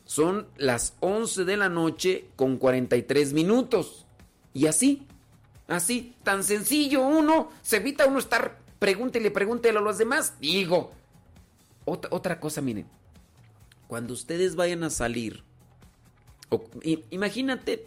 Son 0.04 0.48
las 0.56 0.96
11 1.00 1.44
de 1.44 1.56
la 1.56 1.68
noche 1.68 2.28
con 2.36 2.56
43 2.56 3.32
minutos. 3.32 4.06
Y 4.58 4.66
así, 4.66 5.06
así, 5.68 6.16
tan 6.24 6.42
sencillo 6.42 7.02
uno, 7.06 7.50
se 7.62 7.76
evita 7.76 8.06
uno 8.06 8.18
estar, 8.18 8.58
pregúntele, 8.80 9.30
pregúntele 9.30 9.78
a 9.78 9.82
los 9.82 9.98
demás. 9.98 10.34
Digo, 10.40 10.90
otra, 11.84 12.10
otra 12.12 12.40
cosa, 12.40 12.60
miren, 12.60 12.88
cuando 13.86 14.14
ustedes 14.14 14.56
vayan 14.56 14.82
a 14.82 14.90
salir 14.90 15.44
imagínate, 17.10 17.86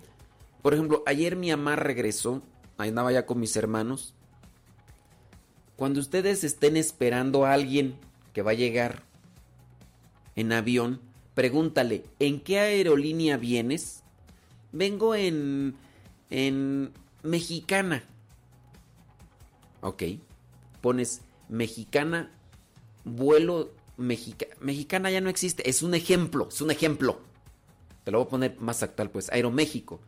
por 0.62 0.74
ejemplo, 0.74 1.04
ayer 1.06 1.36
mi 1.36 1.50
mamá 1.50 1.76
regresó, 1.76 2.42
andaba 2.78 3.12
ya 3.12 3.26
con 3.26 3.40
mis 3.40 3.56
hermanos. 3.58 4.14
Cuando 5.76 6.00
ustedes 6.00 6.46
estén 6.46 6.78
esperando 6.78 7.46
a 7.46 7.52
alguien 7.52 7.96
que 8.32 8.44
va 8.44 8.52
a 8.52 8.54
llegar 8.54 9.04
en 10.38 10.54
avión, 10.54 11.02
pregúntale, 11.34 12.06
¿en 12.20 12.40
qué 12.40 12.60
aerolínea 12.60 13.36
vienes? 13.36 14.04
Vengo 14.72 15.16
en 15.16 15.76
en 16.32 16.92
mexicana. 17.22 18.04
Ok. 19.82 20.04
Pones 20.82 21.22
mexicana, 21.48 22.32
vuelo 23.04 23.76
mexicana 23.98 25.12
ya 25.12 25.22
no 25.22 25.30
existe. 25.30 25.70
Es 25.70 25.84
un 25.84 25.94
ejemplo, 25.94 26.48
es 26.48 26.62
un 26.62 26.72
ejemplo. 26.72 27.20
Te 28.04 28.10
lo 28.10 28.18
voy 28.18 28.26
a 28.26 28.30
poner 28.30 28.60
más 28.60 28.82
actual, 28.82 29.12
pues. 29.12 29.30
Aeroméxico. 29.30 30.02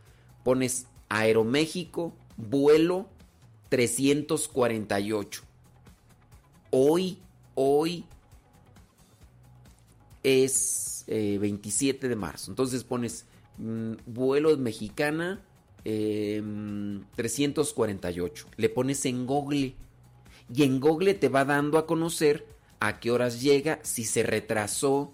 Pones 0.44 0.88
Aeroméxico, 1.10 2.16
vuelo 2.38 3.08
348. 3.70 5.44
Hoy, 6.72 7.20
hoy 7.54 8.06
es 10.24 11.06
27 11.08 12.06
eh, 12.06 12.10
de 12.10 12.16
marzo. 12.16 12.52
Entonces 12.52 12.84
pones 12.84 13.26
mm, 13.58 13.94
vuelo 14.08 14.58
mexicana 14.58 15.44
em, 15.86 17.04
348. 17.16 18.48
Le 18.58 18.70
pones 18.70 19.06
en 19.06 19.26
Google 19.26 19.76
y 20.54 20.64
en 20.64 20.80
Google 20.80 21.14
te 21.14 21.30
va 21.30 21.46
dando 21.46 21.78
a 21.78 21.86
conocer 21.86 22.46
a 22.80 23.00
qué 23.00 23.12
horas 23.12 23.42
llega, 23.42 23.80
si 23.84 24.04
se 24.04 24.24
retrasó 24.24 25.14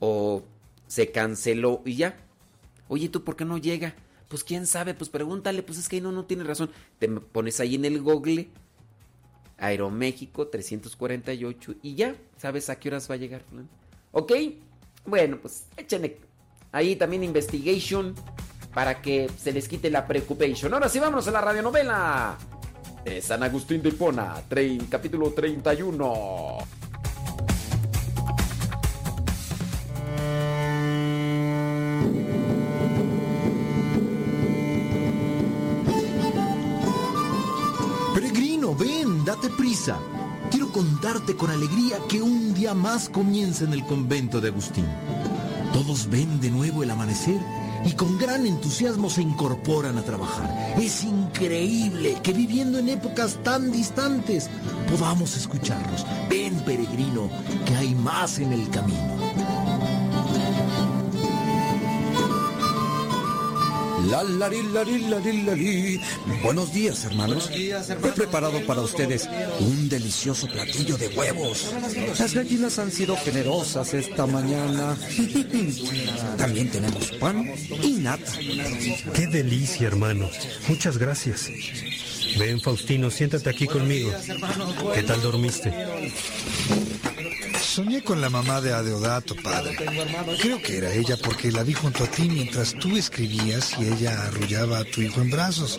o 0.00 0.42
se 0.86 1.10
canceló 1.12 1.82
y 1.84 1.96
ya. 1.96 2.16
Oye, 2.88 3.08
¿tú 3.08 3.22
por 3.22 3.36
qué 3.36 3.44
no 3.44 3.58
llega? 3.58 3.94
Pues 4.28 4.42
quién 4.42 4.66
sabe, 4.66 4.94
pues 4.94 5.10
pregúntale, 5.10 5.62
pues 5.62 5.78
es 5.78 5.88
que 5.88 6.00
no, 6.00 6.10
no 6.12 6.24
tiene 6.24 6.44
razón. 6.44 6.70
Te 6.98 7.08
pones 7.08 7.60
ahí 7.60 7.76
en 7.76 7.84
el 7.84 8.00
Google 8.00 8.48
Aeroméxico 9.58 10.48
348 10.48 11.74
y 11.82 11.94
ya, 11.94 12.16
sabes 12.36 12.70
a 12.70 12.78
qué 12.78 12.88
horas 12.88 13.08
va 13.10 13.14
a 13.14 13.18
llegar. 13.18 13.44
¿Ok? 14.12 14.32
Bueno, 15.06 15.38
pues 15.40 15.66
échenle 15.76 16.18
ahí 16.72 16.96
también 16.96 17.24
investigation 17.24 18.14
para 18.74 19.00
que 19.00 19.28
se 19.36 19.52
les 19.52 19.68
quite 19.68 19.90
la 19.90 20.06
preocupación. 20.06 20.72
Ahora 20.74 20.88
sí, 20.88 20.98
vámonos 20.98 21.26
a 21.28 21.30
la 21.30 21.40
radionovela 21.40 22.36
de 23.04 23.20
San 23.20 23.42
Agustín 23.42 23.82
de 23.82 23.88
Hipona, 23.90 24.34
capítulo 24.88 25.30
31. 25.32 26.58
Peregrino, 38.14 38.74
ven, 38.76 39.24
date 39.24 39.48
prisa. 39.50 39.98
Quiero 40.50 40.70
contarte 40.72 41.36
con 41.36 41.50
alegría 41.50 41.98
que 42.08 42.20
un 42.20 42.52
día 42.54 42.74
más 42.74 43.08
comienza 43.08 43.64
en 43.64 43.72
el 43.72 43.84
convento 43.86 44.40
de 44.40 44.48
Agustín. 44.48 44.86
Todos 45.72 46.10
ven 46.10 46.40
de 46.40 46.50
nuevo 46.50 46.82
el 46.82 46.90
amanecer 46.90 47.40
y 47.84 47.92
con 47.92 48.18
gran 48.18 48.46
entusiasmo 48.46 49.08
se 49.10 49.22
incorporan 49.22 49.98
a 49.98 50.02
trabajar. 50.02 50.74
Es 50.78 51.04
increíble 51.04 52.18
que 52.22 52.32
viviendo 52.32 52.78
en 52.78 52.88
épocas 52.88 53.38
tan 53.42 53.72
distantes 53.72 54.48
podamos 54.90 55.36
escucharlos. 55.36 56.06
Ven, 56.28 56.58
peregrino, 56.60 57.28
que 57.66 57.76
hay 57.76 57.94
más 57.94 58.38
en 58.38 58.52
el 58.52 58.68
camino. 58.70 59.59
La, 64.10 64.24
la, 64.24 64.48
li, 64.48 64.62
la, 64.72 64.82
li, 64.82 64.98
la, 65.08 65.18
li, 65.20 65.42
la, 65.42 65.54
li. 65.54 66.00
Buenos 66.42 66.72
días, 66.72 67.04
hermanos. 67.04 67.48
He 67.52 68.12
preparado 68.12 68.60
para 68.66 68.80
ustedes 68.80 69.28
un 69.60 69.88
delicioso 69.88 70.48
platillo 70.48 70.96
de 70.96 71.08
huevos. 71.08 71.72
Las 72.18 72.34
gallinas 72.34 72.78
han 72.80 72.90
sido 72.90 73.16
generosas 73.16 73.94
esta 73.94 74.26
mañana. 74.26 74.96
También 76.38 76.70
tenemos 76.70 77.12
pan 77.12 77.52
y 77.82 77.92
nata. 77.92 78.32
Qué 79.14 79.26
delicia, 79.28 79.86
hermano. 79.86 80.28
Muchas 80.66 80.98
gracias. 80.98 81.48
Ven, 82.36 82.60
Faustino, 82.60 83.10
siéntate 83.10 83.48
aquí 83.48 83.66
conmigo. 83.66 84.10
¿Qué 84.94 85.02
tal 85.04 85.22
dormiste? 85.22 85.72
Soñé 87.70 88.02
con 88.02 88.20
la 88.20 88.28
mamá 88.28 88.60
de 88.60 88.72
Adeodato, 88.72 89.36
padre. 89.36 89.76
Creo 90.40 90.60
que 90.60 90.78
era 90.78 90.92
ella 90.92 91.16
porque 91.16 91.52
la 91.52 91.62
vi 91.62 91.72
junto 91.72 92.02
a 92.02 92.08
ti 92.08 92.28
mientras 92.28 92.74
tú 92.74 92.96
escribías 92.96 93.74
y 93.78 93.84
ella 93.84 94.26
arrullaba 94.26 94.78
a 94.78 94.84
tu 94.84 95.00
hijo 95.02 95.20
en 95.20 95.30
brazos. 95.30 95.78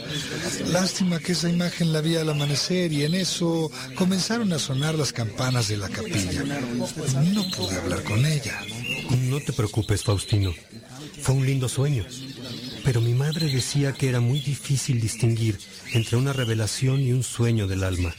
Lástima 0.68 1.20
que 1.20 1.34
esa 1.34 1.50
imagen 1.50 1.92
la 1.92 2.00
vi 2.00 2.16
al 2.16 2.30
amanecer 2.30 2.94
y 2.94 3.04
en 3.04 3.14
eso 3.14 3.70
comenzaron 3.96 4.54
a 4.54 4.60
sonar 4.60 4.96
las 4.96 5.12
campanas 5.12 5.68
de 5.68 5.76
la 5.76 5.90
capilla. 5.90 6.46
No 6.46 7.52
pude 7.52 7.76
hablar 7.76 8.04
con 8.06 8.26
ella. 8.26 8.62
No 9.28 9.42
te 9.42 9.52
preocupes, 9.52 10.02
Faustino. 10.04 10.54
Fue 11.22 11.36
un 11.36 11.46
lindo 11.46 11.68
sueño. 11.68 12.06
Pero 12.86 13.02
mi 13.02 13.14
madre 13.14 13.48
decía 13.50 13.92
que 13.92 14.08
era 14.08 14.22
muy 14.22 14.40
difícil 14.40 15.02
distinguir 15.02 15.60
entre 15.92 16.16
una 16.16 16.32
revelación 16.32 17.02
y 17.02 17.12
un 17.12 17.24
sueño 17.24 17.68
del 17.68 17.84
alma. 17.84 18.16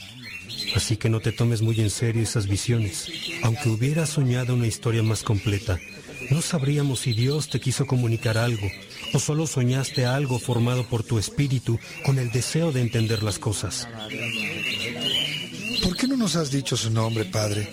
Así 0.75 0.97
que 0.97 1.09
no 1.09 1.19
te 1.19 1.31
tomes 1.31 1.61
muy 1.61 1.79
en 1.81 1.89
serio 1.89 2.23
esas 2.23 2.47
visiones. 2.47 3.09
Aunque 3.43 3.69
hubieras 3.69 4.09
soñado 4.09 4.53
una 4.53 4.67
historia 4.67 5.03
más 5.03 5.23
completa, 5.23 5.79
no 6.29 6.41
sabríamos 6.41 7.01
si 7.01 7.13
Dios 7.13 7.49
te 7.49 7.59
quiso 7.59 7.85
comunicar 7.85 8.37
algo 8.37 8.69
o 9.13 9.19
solo 9.19 9.45
soñaste 9.45 10.05
algo 10.05 10.39
formado 10.39 10.87
por 10.87 11.03
tu 11.03 11.19
espíritu 11.19 11.79
con 12.05 12.17
el 12.17 12.31
deseo 12.31 12.71
de 12.71 12.81
entender 12.81 13.23
las 13.23 13.39
cosas. 13.39 13.87
¿Por 15.83 15.95
qué 15.95 16.07
no 16.07 16.17
nos 16.17 16.35
has 16.35 16.49
dicho 16.49 16.75
su 16.77 16.89
nombre, 16.89 17.25
padre? 17.25 17.69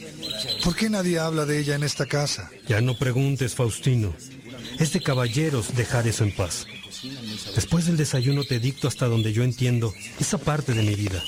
¿Por 0.64 0.76
qué 0.76 0.90
nadie 0.90 1.18
habla 1.18 1.46
de 1.46 1.58
ella 1.58 1.74
en 1.76 1.84
esta 1.84 2.06
casa? 2.06 2.50
Ya 2.68 2.80
no 2.80 2.98
preguntes, 2.98 3.54
Faustino. 3.54 4.14
Es 4.78 4.92
de 4.92 5.00
caballeros 5.00 5.74
dejar 5.74 6.06
eso 6.06 6.24
en 6.24 6.34
paz. 6.34 6.66
Después 7.54 7.86
del 7.86 7.96
desayuno 7.96 8.44
te 8.44 8.58
dicto 8.58 8.88
hasta 8.88 9.06
donde 9.06 9.32
yo 9.32 9.42
entiendo 9.42 9.94
esa 10.18 10.38
parte 10.38 10.74
de 10.74 10.82
mi 10.82 10.94
vida. 10.94 11.22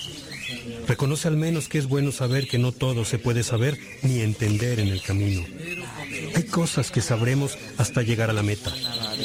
Reconoce 0.87 1.29
al 1.29 1.37
menos 1.37 1.69
que 1.69 1.79
es 1.79 1.87
bueno 1.87 2.13
saber 2.13 2.49
que 2.49 2.59
no 2.59 2.73
todo 2.73 3.05
se 3.05 3.19
puede 3.19 3.43
saber 3.43 3.79
ni 4.03 4.21
entender 4.21 4.81
en 4.81 4.89
el 4.89 5.03
camino. 5.03 5.45
Hay 6.35 6.45
cosas 6.45 6.91
que 6.91 7.01
sabremos 7.01 7.59
hasta 7.79 8.03
llegar 8.03 8.31
a 8.31 8.33
la 8.33 8.43
meta. 8.43 8.73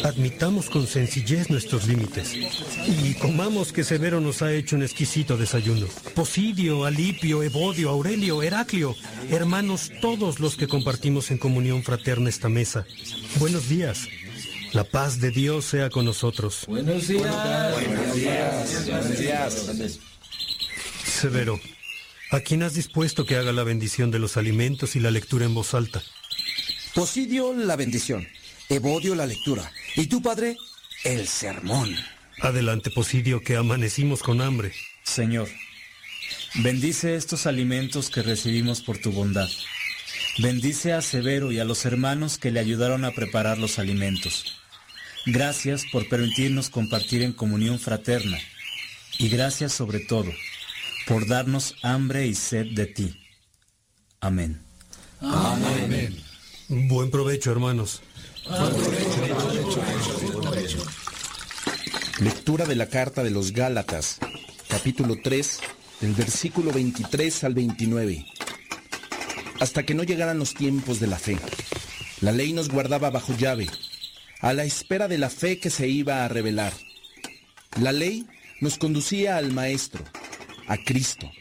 Admitamos 0.03 0.69
con 0.69 0.87
sencillez 0.87 1.49
nuestros 1.49 1.87
límites. 1.87 2.33
Y 2.33 3.13
comamos 3.15 3.73
que 3.73 3.83
Severo 3.83 4.19
nos 4.21 4.41
ha 4.41 4.53
hecho 4.53 4.75
un 4.75 4.83
exquisito 4.83 5.37
desayuno. 5.37 5.87
Posidio, 6.15 6.85
Alipio, 6.85 7.43
Evodio, 7.43 7.89
Aurelio, 7.89 8.43
Heraclio, 8.43 8.95
hermanos 9.29 9.91
todos 10.01 10.39
los 10.39 10.55
que 10.55 10.67
compartimos 10.67 11.31
en 11.31 11.37
comunión 11.37 11.83
fraterna 11.83 12.29
esta 12.29 12.49
mesa. 12.49 12.85
Buenos 13.39 13.69
días. 13.69 14.07
La 14.73 14.83
paz 14.83 15.19
de 15.19 15.31
Dios 15.31 15.65
sea 15.65 15.89
con 15.89 16.05
nosotros. 16.05 16.65
Buenos 16.67 17.07
días. 17.07 17.73
Buenos 17.73 18.15
días. 18.15 18.87
Buenos 18.87 19.19
días. 19.19 19.99
Severo, 21.17 21.59
¿a 22.29 22.41
quién 22.41 22.61
has 22.61 22.75
dispuesto 22.75 23.25
que 23.25 23.37
haga 23.37 23.51
la 23.51 23.63
bendición 23.63 24.11
de 24.11 24.19
los 24.19 24.37
alimentos 24.37 24.95
y 24.95 24.99
la 24.99 25.09
lectura 25.09 25.45
en 25.45 25.55
voz 25.55 25.73
alta? 25.73 26.03
Posidio, 26.93 27.55
la 27.55 27.75
bendición. 27.75 28.27
Evodio, 28.69 29.15
la 29.15 29.25
lectura. 29.25 29.71
Y 29.95 30.05
tu 30.05 30.21
padre, 30.21 30.57
el 31.03 31.27
sermón. 31.27 31.95
Adelante, 32.39 32.91
Posidio, 32.91 33.41
que 33.41 33.55
amanecimos 33.55 34.21
con 34.21 34.41
hambre. 34.41 34.73
Señor, 35.01 35.49
bendice 36.53 37.15
estos 37.15 37.47
alimentos 37.47 38.11
que 38.11 38.21
recibimos 38.21 38.83
por 38.83 38.99
tu 38.99 39.11
bondad. 39.11 39.49
Bendice 40.37 40.93
a 40.93 41.01
Severo 41.01 41.51
y 41.51 41.57
a 41.57 41.65
los 41.65 41.83
hermanos 41.85 42.37
que 42.37 42.51
le 42.51 42.59
ayudaron 42.59 43.05
a 43.05 43.11
preparar 43.11 43.57
los 43.57 43.79
alimentos. 43.79 44.61
Gracias 45.25 45.83
por 45.91 46.07
permitirnos 46.07 46.69
compartir 46.69 47.23
en 47.23 47.33
comunión 47.33 47.79
fraterna. 47.79 48.37
Y 49.17 49.29
gracias 49.29 49.73
sobre 49.73 49.99
todo 50.01 50.31
por 51.07 51.25
darnos 51.25 51.75
hambre 51.83 52.27
y 52.27 52.35
sed 52.35 52.67
de 52.73 52.85
ti. 52.85 53.17
Amén. 54.19 54.61
Amén. 55.21 56.15
Buen 56.67 57.09
provecho, 57.09 57.51
hermanos. 57.51 58.01
Lectura 62.19 62.65
de 62.65 62.75
la 62.75 62.87
carta 62.87 63.23
de 63.23 63.31
los 63.31 63.53
Gálatas, 63.53 64.19
capítulo 64.67 65.15
3, 65.23 65.59
del 66.01 66.13
versículo 66.13 66.71
23 66.71 67.43
al 67.45 67.53
29. 67.53 68.25
Hasta 69.61 69.83
que 69.83 69.95
no 69.95 70.03
llegaran 70.03 70.39
los 70.39 70.53
tiempos 70.53 70.99
de 70.99 71.07
la 71.07 71.17
fe. 71.17 71.37
La 72.19 72.31
ley 72.31 72.51
nos 72.51 72.69
guardaba 72.69 73.09
bajo 73.11 73.35
llave, 73.37 73.67
a 74.41 74.53
la 74.53 74.65
espera 74.65 75.07
de 75.07 75.17
la 75.17 75.29
fe 75.29 75.59
que 75.59 75.69
se 75.69 75.87
iba 75.87 76.25
a 76.25 76.27
revelar. 76.27 76.73
La 77.79 77.91
ley 77.91 78.27
nos 78.59 78.77
conducía 78.77 79.37
al 79.37 79.51
Maestro, 79.53 80.03
a 80.67 80.77
Cristo, 80.77 81.31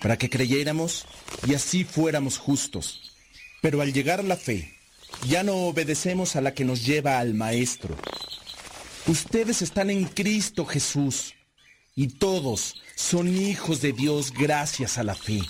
para 0.00 0.16
que 0.16 0.30
creyéramos 0.30 1.06
y 1.46 1.54
así 1.54 1.84
fuéramos 1.84 2.38
justos. 2.38 3.12
Pero 3.62 3.80
al 3.80 3.92
llegar 3.92 4.22
la 4.24 4.36
fe, 4.36 4.74
ya 5.28 5.42
no 5.42 5.54
obedecemos 5.54 6.36
a 6.36 6.40
la 6.40 6.54
que 6.54 6.64
nos 6.64 6.84
lleva 6.84 7.18
al 7.18 7.34
Maestro. 7.34 7.96
Ustedes 9.06 9.62
están 9.62 9.90
en 9.90 10.04
Cristo 10.04 10.64
Jesús 10.66 11.34
y 11.94 12.08
todos 12.08 12.82
son 12.94 13.34
hijos 13.34 13.80
de 13.80 13.92
Dios 13.92 14.32
gracias 14.32 14.98
a 14.98 15.04
la 15.04 15.14
fe. 15.14 15.40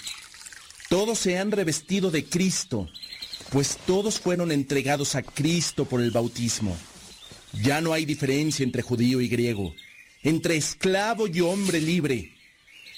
Todos 0.88 1.18
se 1.18 1.38
han 1.38 1.50
revestido 1.50 2.10
de 2.10 2.24
Cristo, 2.24 2.88
pues 3.50 3.78
todos 3.86 4.20
fueron 4.20 4.52
entregados 4.52 5.16
a 5.16 5.22
Cristo 5.22 5.84
por 5.84 6.00
el 6.00 6.12
bautismo. 6.12 6.76
Ya 7.62 7.80
no 7.80 7.92
hay 7.92 8.04
diferencia 8.04 8.62
entre 8.62 8.82
judío 8.82 9.20
y 9.20 9.28
griego, 9.28 9.74
entre 10.22 10.56
esclavo 10.56 11.26
y 11.26 11.40
hombre 11.40 11.80
libre 11.80 12.35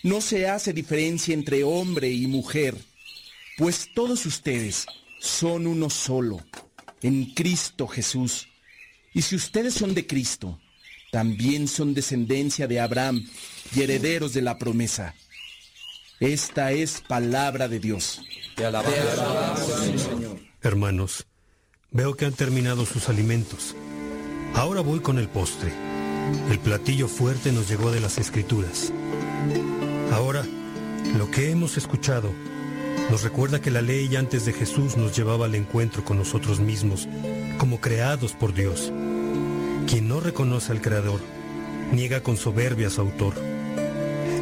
no 0.02 0.20
se 0.20 0.48
hace 0.48 0.72
diferencia 0.72 1.34
entre 1.34 1.64
hombre 1.64 2.10
y 2.10 2.26
mujer, 2.26 2.76
pues 3.56 3.90
todos 3.94 4.24
ustedes 4.26 4.86
son 5.20 5.66
uno 5.66 5.90
solo, 5.90 6.40
en 7.02 7.34
Cristo 7.34 7.86
Jesús. 7.86 8.48
Y 9.12 9.22
si 9.22 9.36
ustedes 9.36 9.74
son 9.74 9.94
de 9.94 10.06
Cristo, 10.06 10.60
también 11.10 11.68
son 11.68 11.94
descendencia 11.94 12.66
de 12.66 12.80
Abraham 12.80 13.26
y 13.74 13.82
herederos 13.82 14.32
de 14.32 14.42
la 14.42 14.58
promesa. 14.58 15.14
Esta 16.20 16.72
es 16.72 17.00
palabra 17.00 17.68
de 17.68 17.80
Dios. 17.80 18.20
Te 18.56 18.64
alabamos, 18.64 19.60
Señor. 20.02 20.38
Hermanos, 20.62 21.26
veo 21.90 22.16
que 22.16 22.26
han 22.26 22.34
terminado 22.34 22.84
sus 22.84 23.08
alimentos. 23.08 23.74
Ahora 24.54 24.80
voy 24.80 25.00
con 25.00 25.18
el 25.18 25.28
postre. 25.28 25.72
El 26.50 26.58
platillo 26.58 27.08
fuerte 27.08 27.52
nos 27.52 27.68
llegó 27.68 27.90
de 27.90 28.00
las 28.00 28.18
escrituras. 28.18 28.92
Ahora, 30.12 30.44
lo 31.16 31.30
que 31.30 31.50
hemos 31.50 31.76
escuchado 31.76 32.32
nos 33.10 33.22
recuerda 33.22 33.60
que 33.60 33.70
la 33.70 33.82
ley 33.82 34.14
antes 34.16 34.44
de 34.44 34.52
Jesús 34.52 34.96
nos 34.96 35.16
llevaba 35.16 35.46
al 35.46 35.54
encuentro 35.54 36.04
con 36.04 36.18
nosotros 36.18 36.60
mismos, 36.60 37.08
como 37.58 37.80
creados 37.80 38.32
por 38.32 38.52
Dios. 38.52 38.92
Quien 39.86 40.08
no 40.08 40.20
reconoce 40.20 40.72
al 40.72 40.82
Creador, 40.82 41.20
niega 41.92 42.22
con 42.22 42.36
soberbia 42.36 42.88
a 42.88 42.90
su 42.90 43.00
autor. 43.00 43.34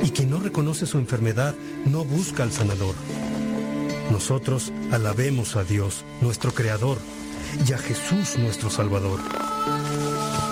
Y 0.02 0.10
quien 0.10 0.30
no 0.30 0.40
reconoce 0.40 0.86
su 0.86 0.98
enfermedad, 0.98 1.54
no 1.84 2.04
busca 2.04 2.42
al 2.42 2.52
sanador. 2.52 2.94
Nosotros 4.10 4.72
alabemos 4.90 5.56
a 5.56 5.64
Dios, 5.64 6.04
nuestro 6.20 6.52
Creador, 6.52 6.98
y 7.66 7.72
a 7.72 7.78
Jesús, 7.78 8.38
nuestro 8.38 8.70
Salvador. 8.70 9.20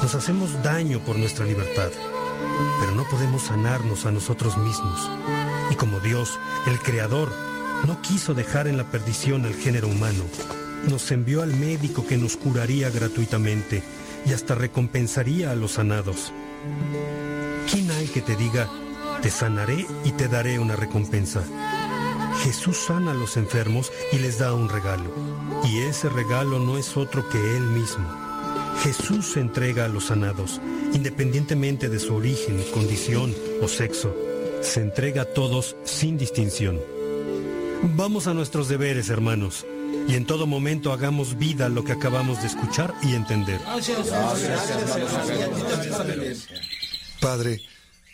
Nos 0.02 0.14
hacemos 0.14 0.62
daño 0.62 1.00
por 1.00 1.16
nuestra 1.18 1.44
libertad, 1.44 1.90
pero 2.80 2.92
no 2.92 3.04
podemos 3.04 3.42
sanarnos 3.42 4.06
a 4.06 4.12
nosotros 4.12 4.56
mismos. 4.56 5.10
Y 5.70 5.74
como 5.74 6.00
Dios, 6.00 6.38
el 6.66 6.78
Creador, 6.78 7.32
no 7.86 8.00
quiso 8.02 8.34
dejar 8.34 8.66
en 8.66 8.76
la 8.76 8.84
perdición 8.84 9.44
al 9.44 9.54
género 9.54 9.88
humano, 9.88 10.24
nos 10.88 11.10
envió 11.10 11.42
al 11.42 11.54
médico 11.54 12.06
que 12.06 12.16
nos 12.16 12.36
curaría 12.36 12.90
gratuitamente 12.90 13.82
y 14.26 14.32
hasta 14.32 14.54
recompensaría 14.54 15.50
a 15.50 15.54
los 15.54 15.72
sanados. 15.72 16.32
¿Quién 17.70 17.90
hay 17.90 18.06
que 18.06 18.22
te 18.22 18.36
diga, 18.36 18.68
te 19.22 19.30
sanaré 19.30 19.86
y 20.04 20.12
te 20.12 20.28
daré 20.28 20.58
una 20.58 20.76
recompensa? 20.76 21.42
Jesús 22.42 22.76
sana 22.76 23.12
a 23.12 23.14
los 23.14 23.36
enfermos 23.36 23.92
y 24.12 24.18
les 24.18 24.38
da 24.38 24.52
un 24.52 24.68
regalo. 24.68 25.14
Y 25.64 25.80
ese 25.80 26.08
regalo 26.08 26.58
no 26.58 26.76
es 26.76 26.96
otro 26.96 27.28
que 27.28 27.56
Él 27.56 27.62
mismo. 27.62 28.23
Jesús 28.82 29.32
se 29.32 29.40
entrega 29.40 29.84
a 29.84 29.88
los 29.88 30.06
sanados, 30.06 30.60
independientemente 30.92 31.88
de 31.88 31.98
su 31.98 32.14
origen, 32.14 32.62
condición 32.72 33.34
o 33.62 33.68
sexo. 33.68 34.14
Se 34.62 34.80
entrega 34.80 35.22
a 35.22 35.24
todos 35.26 35.76
sin 35.84 36.18
distinción. 36.18 36.80
Vamos 37.96 38.26
a 38.26 38.34
nuestros 38.34 38.68
deberes, 38.68 39.10
hermanos, 39.10 39.66
y 40.08 40.14
en 40.14 40.26
todo 40.26 40.46
momento 40.46 40.92
hagamos 40.92 41.38
vida 41.38 41.68
lo 41.68 41.84
que 41.84 41.92
acabamos 41.92 42.40
de 42.40 42.48
escuchar 42.48 42.94
y 43.02 43.14
entender. 43.14 43.60
Padre, 47.20 47.60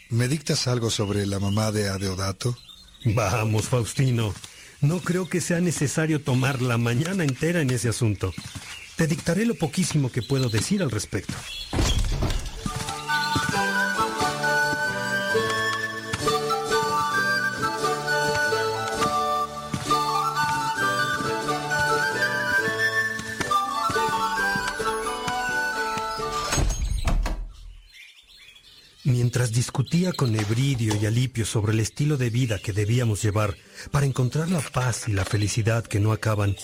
¿me 0.09 0.29
dictas 0.29 0.67
algo 0.67 0.91
sobre 0.91 1.27
la 1.27 1.39
mamá 1.39 1.73
de 1.73 1.89
Adeodato? 1.89 2.57
Vamos, 3.05 3.69
Faustino. 3.69 4.35
No 4.81 5.01
creo 5.01 5.29
que 5.29 5.41
sea 5.41 5.61
necesario 5.61 6.23
tomar 6.23 6.63
la 6.63 6.79
mañana 6.79 7.25
entera 7.25 7.61
en 7.61 7.71
ese 7.71 7.91
asunto. 7.91 8.33
Te 8.97 9.07
dictaré 9.07 9.47
lo 9.47 9.55
poquísimo 9.55 10.11
que 10.11 10.23
puedo 10.23 10.49
decir 10.49 10.83
al 10.83 10.91
respecto. 10.91 11.35
Mientras 29.03 29.53
discutía 29.53 30.13
con 30.13 30.35
Ebridio 30.35 30.95
y 31.01 31.07
Alipio 31.07 31.45
sobre 31.47 31.73
el 31.73 31.81
estilo 31.81 32.17
de 32.17 32.31
vida 32.31 32.59
que 32.59 32.73
debíamos 32.73 33.23
llevar 33.23 33.57
para 33.91 34.05
encontrar 34.07 34.51
la 34.51 34.61
paz 34.61 35.09
y 35.09 35.13
la 35.13 35.25
felicidad 35.25 35.85
que 35.85 36.01
no 36.01 36.13
acaban, 36.13 36.57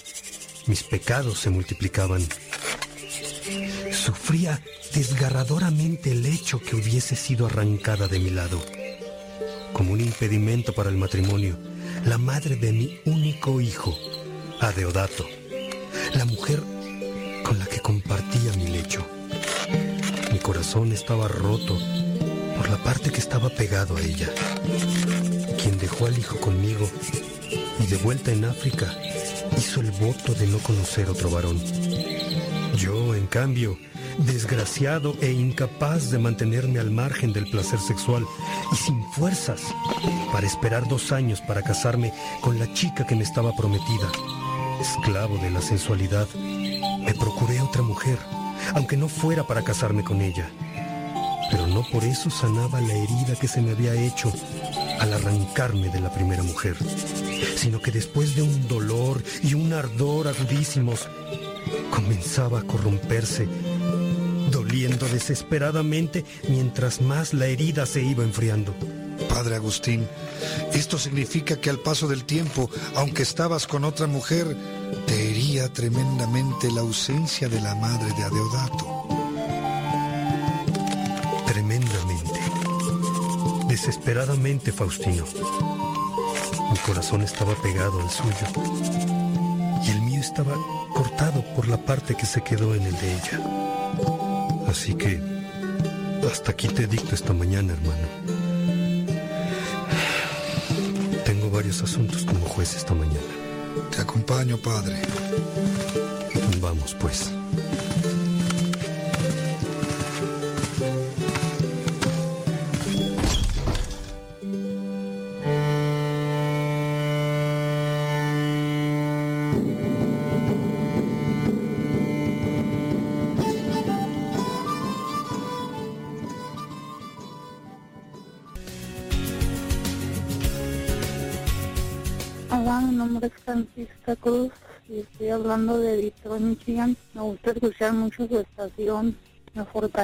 mis 0.67 0.83
pecados 0.83 1.39
se 1.39 1.51
multiplicaban. 1.51 2.27
Sufría 3.93 4.61
desgarradoramente 4.95 6.13
el 6.13 6.27
hecho 6.27 6.61
que 6.61 6.77
hubiese 6.77 7.17
sido 7.17 7.47
arrancada 7.47 8.09
de 8.09 8.19
mi 8.19 8.31
lado. 8.31 8.65
Como 9.73 9.93
un 9.93 10.01
impedimento 10.01 10.73
para 10.73 10.91
el 10.91 10.97
matrimonio, 10.97 11.57
la 12.05 12.19
madre 12.19 12.57
de 12.57 12.73
mi 12.73 13.01
único 13.05 13.61
hijo, 13.61 13.97
Adeodato, 14.61 15.27
la 16.15 16.25
mujer 16.25 16.63
con 17.45 17.59
la 17.59 17.67
que 17.67 17.81
compartía 17.81 18.53
mi 18.55 18.69
lecho. 18.69 19.07
Mi 20.33 20.39
corazón 20.39 20.93
estaba 20.93 21.29
roto 21.29 21.79
por 22.57 22.69
la 22.71 22.79
parte 22.79 23.11
que 23.11 23.21
estaba 23.21 23.51
pegado 23.51 23.97
a 23.97 24.01
ella. 24.01 24.29
Quien 25.63 25.79
dejó 25.79 26.07
al 26.07 26.19
hijo 26.19 26.39
conmigo 26.39 26.89
y 27.79 27.87
de 27.87 27.97
vuelta 27.99 28.33
en 28.33 28.45
África 28.45 28.93
hizo 29.57 29.81
el 29.81 29.91
voto 29.93 30.35
de 30.35 30.47
no 30.47 30.59
conocer 30.59 31.09
otro 31.09 31.31
varón. 31.31 31.61
Yo, 32.77 33.15
en 33.15 33.27
cambio, 33.27 33.79
desgraciado 34.19 35.15
e 35.21 35.33
incapaz 35.33 36.11
de 36.11 36.19
mantenerme 36.19 36.79
al 36.79 36.91
margen 36.91 37.33
del 37.33 37.49
placer 37.51 37.79
sexual 37.81 38.25
y 38.73 38.77
sin 38.77 39.03
fuerzas 39.13 39.63
para 40.33 40.47
esperar 40.47 40.89
dos 40.89 41.13
años 41.13 41.41
para 41.41 41.63
casarme 41.63 42.13
con 42.41 42.59
la 42.59 42.73
chica 42.75 43.07
que 43.07 43.17
me 43.17 43.23
estaba 43.25 43.55
prometida, 43.57 44.11
esclavo 44.81 45.39
de 45.39 45.51
la 45.51 45.63
sensualidad, 45.63 46.29
me 46.35 47.15
procuré 47.15 47.61
otra 47.61 47.83
mujer, 47.83 48.19
aunque 48.75 48.97
no 48.97 49.09
fuera 49.09 49.47
para 49.47 49.63
casarme 49.63 50.05
con 50.05 50.21
ella 50.21 50.51
pero 51.51 51.67
no 51.67 51.83
por 51.85 52.05
eso 52.05 52.31
sanaba 52.31 52.81
la 52.81 52.95
herida 52.95 53.37
que 53.41 53.49
se 53.49 53.63
me 53.63 53.73
había 53.73 53.95
hecho 53.95 54.33
al 55.01 55.13
arrancarme 55.13 55.89
de 55.89 56.01
la 56.01 56.13
primera 56.13 56.43
mujer, 56.43 56.77
sino 57.57 57.81
que 57.81 57.91
después 57.91 58.35
de 58.35 58.43
un 58.43 58.69
dolor 58.69 59.23
y 59.43 59.55
un 59.55 59.73
ardor 59.73 60.29
agudísimos, 60.29 61.09
comenzaba 61.91 62.61
a 62.61 62.63
corromperse, 62.63 63.49
doliendo 64.51 65.07
desesperadamente 65.09 66.25
mientras 66.49 67.01
más 67.01 67.35
la 67.35 67.47
herida 67.47 67.87
se 67.87 68.03
iba 68.03 68.23
enfriando. 68.23 68.75
Padre 69.29 69.57
Agustín, 69.57 70.07
esto 70.73 70.99
significa 70.99 71.57
que 71.57 71.71
al 71.71 71.79
paso 71.79 72.07
del 72.07 72.25
tiempo, 72.25 72.71
aunque 72.95 73.23
estabas 73.23 73.67
con 73.67 73.85
otra 73.85 74.07
mujer, 74.07 74.57
te 75.07 75.31
hería 75.31 75.73
tremendamente 75.73 76.71
la 76.71 76.83
ausencia 76.83 77.49
de 77.49 77.61
la 77.61 77.75
madre 77.75 78.13
de 78.17 78.25
Adeodato. 78.25 79.16
Desesperadamente, 83.77 84.73
Faustino. 84.73 85.25
Mi 86.73 86.79
corazón 86.79 87.21
estaba 87.21 87.55
pegado 87.57 88.01
al 88.01 88.09
suyo 88.09 88.47
y 89.85 89.91
el 89.91 90.01
mío 90.01 90.19
estaba 90.19 90.55
cortado 90.95 91.45
por 91.55 91.69
la 91.69 91.77
parte 91.77 92.15
que 92.15 92.25
se 92.25 92.43
quedó 92.43 92.75
en 92.75 92.85
el 92.85 92.97
de 92.99 93.13
ella. 93.13 93.41
Así 94.67 94.95
que 94.95 95.21
hasta 96.27 96.53
aquí 96.53 96.69
te 96.69 96.87
dicto 96.87 97.15
esta 97.15 97.35
mañana, 97.35 97.75
hermano. 97.75 98.09
Tengo 101.27 101.51
varios 101.51 101.83
asuntos 101.83 102.25
como 102.25 102.47
juez 102.47 102.77
esta 102.77 102.95
mañana. 102.95 103.35
Te 103.95 104.01
acompaño, 104.01 104.57
padre. 104.57 104.97
Vamos, 106.63 106.97
pues. 106.99 107.31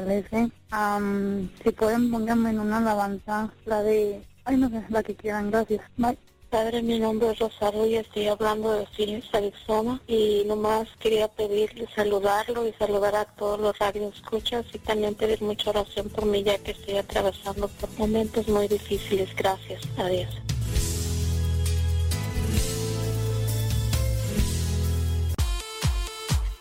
Me 0.01 0.23
fortalece. 0.23 0.51
si 1.63 1.71
pueden, 1.73 2.11
pónganme 2.11 2.51
en 2.51 2.61
una 2.61 2.79
alabanza, 2.79 3.53
la 3.67 3.83
de, 3.83 4.23
ay 4.45 4.57
no 4.57 4.71
sé, 4.71 4.83
la 4.89 5.03
que 5.03 5.15
quieran, 5.15 5.51
gracias. 5.51 5.83
Bye. 5.97 6.19
Padre, 6.51 6.83
mi 6.83 6.99
nombre 6.99 7.31
es 7.31 7.39
Rosario 7.39 7.87
y 7.87 7.97
estoy 7.97 8.29
hablando 8.29 8.73
de 8.73 8.87
Phoenix, 8.95 9.27
Arizona 9.33 9.99
y 10.07 10.43
nomás 10.47 10.87
quería 11.01 11.27
pedirle 11.27 11.89
saludarlo 11.95 12.69
y 12.69 12.75
saludar 12.75 13.17
a 13.17 13.25
todos 13.25 13.59
los 13.59 13.75
escuchas 14.15 14.67
y 14.75 14.79
también 14.79 15.15
pedir 15.15 15.41
mucha 15.41 15.71
oración 15.71 16.11
por 16.11 16.27
mí 16.27 16.43
ya 16.43 16.59
que 16.59 16.73
estoy 16.73 16.99
atravesando 16.99 17.69
por 17.69 17.89
momentos 17.99 18.47
muy 18.49 18.69
difíciles. 18.69 19.35
Gracias. 19.35 19.81
Adiós. 19.97 20.29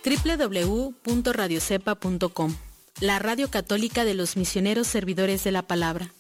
www.radiocepa.com, 0.06 2.56
la 3.00 3.20
radio 3.20 3.50
católica 3.50 4.06
de 4.06 4.14
los 4.14 4.38
misioneros 4.38 4.88
servidores 4.88 5.44
de 5.44 5.52
la 5.52 5.62
palabra. 5.64 6.12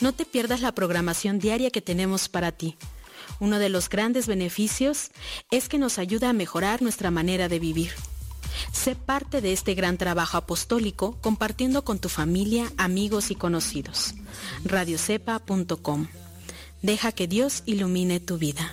No 0.00 0.12
te 0.12 0.24
pierdas 0.24 0.60
la 0.60 0.72
programación 0.72 1.38
diaria 1.38 1.70
que 1.70 1.82
tenemos 1.82 2.28
para 2.28 2.52
ti. 2.52 2.76
Uno 3.38 3.58
de 3.58 3.68
los 3.68 3.88
grandes 3.88 4.26
beneficios 4.26 5.10
es 5.50 5.68
que 5.68 5.78
nos 5.78 5.98
ayuda 5.98 6.30
a 6.30 6.34
mejorar 6.34 6.82
nuestra 6.82 7.10
manera 7.10 7.48
de 7.48 7.58
vivir. 7.58 7.92
Sé 8.72 8.94
parte 8.94 9.40
de 9.40 9.52
este 9.52 9.74
gran 9.74 9.96
trabajo 9.98 10.36
apostólico 10.36 11.16
compartiendo 11.20 11.84
con 11.84 11.98
tu 11.98 12.08
familia, 12.08 12.70
amigos 12.76 13.30
y 13.30 13.34
conocidos. 13.34 14.14
radiocepa.com. 14.64 16.08
Deja 16.82 17.12
que 17.12 17.26
Dios 17.26 17.62
ilumine 17.66 18.20
tu 18.20 18.38
vida. 18.38 18.72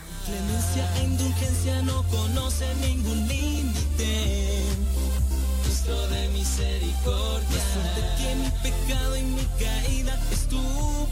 Misericordia. 7.08 7.60
Más 7.78 8.12
que 8.20 8.36
mi 8.36 8.50
pecado 8.64 9.18
y 9.18 9.24
mi 9.24 9.46
caída 9.60 10.20
es 10.32 10.48
tu 10.48 10.62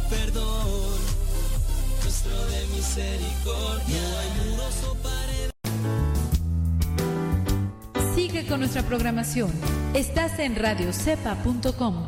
perdón. 0.10 1.00
Nuestro 2.04 2.46
de 2.48 2.68
misericordia. 2.76 4.02
No 4.02 4.18
hay 4.20 4.30
muros 4.50 4.84
o 4.90 4.96
paredes. 4.96 5.52
Sigue 8.16 8.46
con 8.48 8.60
nuestra 8.60 8.84
programación. 8.84 9.52
Estás 9.94 10.40
en 10.40 10.56
radiocepa.com. 10.56 12.08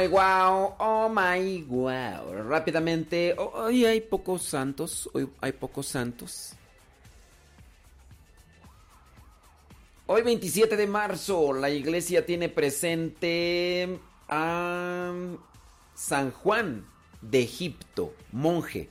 My 0.00 0.08
wow, 0.08 0.76
oh 0.78 1.08
my 1.10 1.62
wow. 1.68 2.32
Rápidamente, 2.48 3.34
hoy 3.36 3.84
hay 3.84 4.00
pocos 4.00 4.42
santos, 4.42 5.10
hoy 5.12 5.28
hay 5.42 5.52
pocos 5.52 5.86
santos. 5.88 6.54
Hoy 10.06 10.22
27 10.22 10.76
de 10.76 10.86
marzo, 10.86 11.52
la 11.52 11.68
iglesia 11.68 12.24
tiene 12.24 12.48
presente 12.48 13.98
a 14.28 15.12
San 15.94 16.30
Juan 16.30 16.86
de 17.20 17.42
Egipto, 17.42 18.14
monje. 18.32 18.88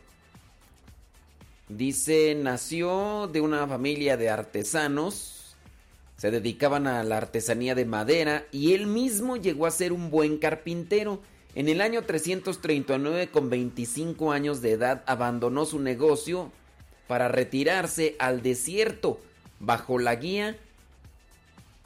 Dice, 1.68 2.36
nació 2.36 3.28
de 3.32 3.42
una 3.42 3.68
familia 3.68 4.16
de 4.16 4.30
artesanos 4.30 5.39
se 6.20 6.32
dedicaban 6.32 6.86
a 6.86 7.02
la 7.06 7.16
artesanía 7.16 7.76
de 7.76 7.86
madera 7.86 8.46
y 8.52 8.74
él 8.74 8.88
mismo 8.88 9.38
llegó 9.38 9.66
a 9.66 9.72
ser 9.72 9.94
un 9.94 10.12
buen 10.12 10.38
carpintero. 10.38 11.22
En 11.56 11.70
el 11.70 11.80
año 11.80 12.02
339, 12.02 13.30
con 13.30 13.50
25 13.50 14.34
años 14.34 14.62
de 14.62 14.72
edad, 14.74 15.02
abandonó 15.08 15.66
su 15.66 15.80
negocio 15.80 16.52
para 17.08 17.30
retirarse 17.30 18.18
al 18.20 18.42
desierto 18.42 19.22
bajo 19.62 19.98
la 19.98 20.14
guía 20.16 20.58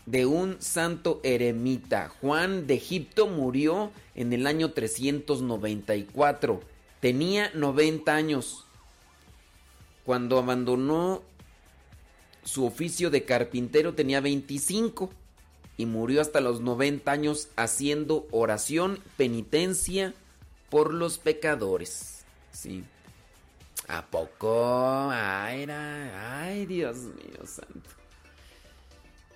de 0.08 0.26
un 0.26 0.60
santo 0.60 1.20
eremita. 1.22 2.10
Juan 2.20 2.66
de 2.66 2.74
Egipto 2.74 3.28
murió 3.28 3.92
en 4.16 4.34
el 4.34 4.48
año 4.48 4.72
394. 4.72 6.60
Tenía 7.02 7.52
90 7.54 8.16
años. 8.16 8.66
Cuando 10.06 10.40
abandonó 10.40 11.22
su 12.44 12.66
oficio 12.66 13.10
de 13.10 13.24
carpintero 13.24 13.94
tenía 13.94 14.22
25 14.22 15.10
y 15.78 15.86
murió 15.86 16.22
hasta 16.22 16.42
los 16.42 16.62
90 16.62 17.12
años 17.12 17.50
haciendo 17.56 18.28
oración, 18.32 19.00
penitencia 19.18 20.14
por 20.70 20.94
los 20.94 21.18
pecadores. 21.18 22.26
Sí. 22.52 22.84
¿A 23.88 24.06
poco? 24.06 25.10
Ay, 25.12 25.64
era... 25.64 26.42
Ay, 26.42 26.66
Dios 26.66 26.98
mío 26.98 27.46
santo. 27.46 27.90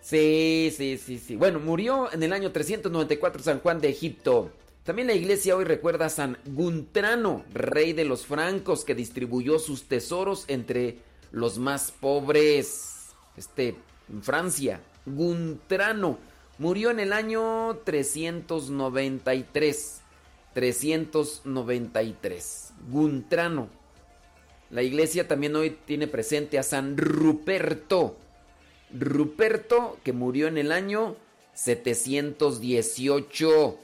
Sí, 0.02 0.72
sí, 0.76 0.98
sí, 0.98 1.20
sí. 1.20 1.36
Bueno, 1.36 1.60
murió 1.60 2.12
en 2.14 2.24
el 2.24 2.32
año 2.32 2.52
394 2.52 3.44
San 3.44 3.60
Juan 3.60 3.82
de 3.82 3.90
Egipto. 3.90 4.52
También 4.84 5.08
la 5.08 5.14
iglesia 5.14 5.58
hoy 5.58 5.66
recuerda 5.66 6.06
a 6.06 6.10
San 6.10 6.38
Guntrano, 6.46 7.44
rey 7.54 7.92
de 7.92 8.06
los 8.06 8.26
francos, 8.26 8.86
que 8.86 8.96
distribuyó 8.96 9.60
sus 9.60 9.84
tesoros 9.90 10.46
entre 10.48 11.00
los 11.32 11.58
más 11.58 11.92
pobres 11.92 12.97
este, 13.38 13.78
en 14.10 14.24
Francia, 14.24 14.82
Guntrano, 15.06 16.18
murió 16.58 16.92
en 16.92 17.00
el 17.00 17.14
año 17.14 17.78
393. 17.86 20.02
393. 20.54 22.74
Guntrano. 22.90 23.70
La 24.70 24.82
iglesia 24.82 25.26
también 25.28 25.56
hoy 25.56 25.78
tiene 25.86 26.08
presente 26.08 26.60
a 26.60 26.64
San 26.64 26.98
Ruperto. 26.98 28.18
Ruperto, 28.92 29.98
que 30.04 30.12
murió 30.14 30.48
en 30.48 30.58
el 30.58 30.72
año 30.72 31.16
718. 31.54 33.78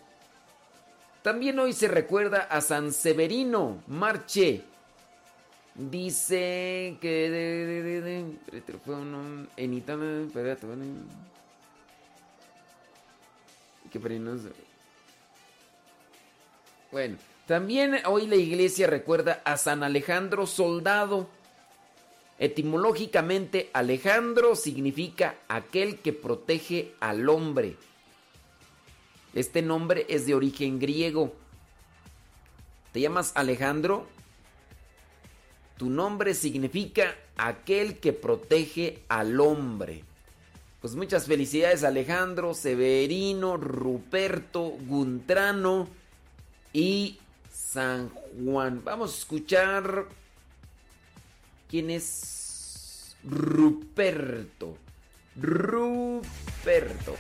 También 1.22 1.60
hoy 1.60 1.74
se 1.74 1.88
recuerda 1.88 2.40
a 2.40 2.60
San 2.60 2.92
Severino 2.92 3.84
Marche, 3.88 4.64
Dice 5.76 6.98
que 7.02 7.30
de, 7.32 8.36
espérate, 10.28 10.68
que 13.92 14.00
Bueno, 16.92 17.18
también 17.48 18.00
hoy 18.06 18.28
la 18.28 18.36
iglesia 18.36 18.86
recuerda 18.86 19.42
a 19.46 19.58
San 19.58 19.82
Alejandro 19.82 20.46
Soldado. 20.46 21.28
Etimológicamente, 22.38 23.72
Alejandro 23.74 24.56
significa 24.56 25.38
aquel 25.48 26.00
que 26.00 26.14
protege 26.14 26.94
al 27.00 27.28
hombre. 27.30 27.78
Este 29.34 29.64
nombre 29.64 30.06
es 30.08 30.28
de 30.28 30.36
origen 30.36 30.78
griego. 30.78 31.34
¿Te 32.92 33.02
llamas 33.02 33.32
Alejandro? 33.34 34.06
Tu 35.84 35.90
nombre 35.90 36.34
significa 36.34 37.14
aquel 37.36 38.00
que 38.00 38.14
protege 38.14 39.04
al 39.10 39.38
hombre. 39.42 40.06
Pues 40.80 40.96
muchas 40.96 41.26
felicidades 41.26 41.84
Alejandro, 41.84 42.54
Severino, 42.54 43.58
Ruperto, 43.58 44.62
Guntrano 44.88 45.90
y 46.72 47.20
San 47.52 48.12
Juan. 48.46 48.82
Vamos 48.86 49.14
a 49.14 49.18
escuchar 49.18 50.06
quién 51.70 51.90
es 51.90 53.18
Ruperto. 53.26 54.78
Ruperto. 55.36 57.16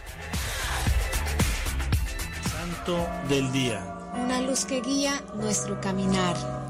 Santo 2.49 3.09
del 3.27 3.51
día. 3.51 4.13
Una 4.13 4.41
luz 4.41 4.63
que 4.63 4.79
guía 4.79 5.21
nuestro 5.35 5.81
caminar. 5.81 6.62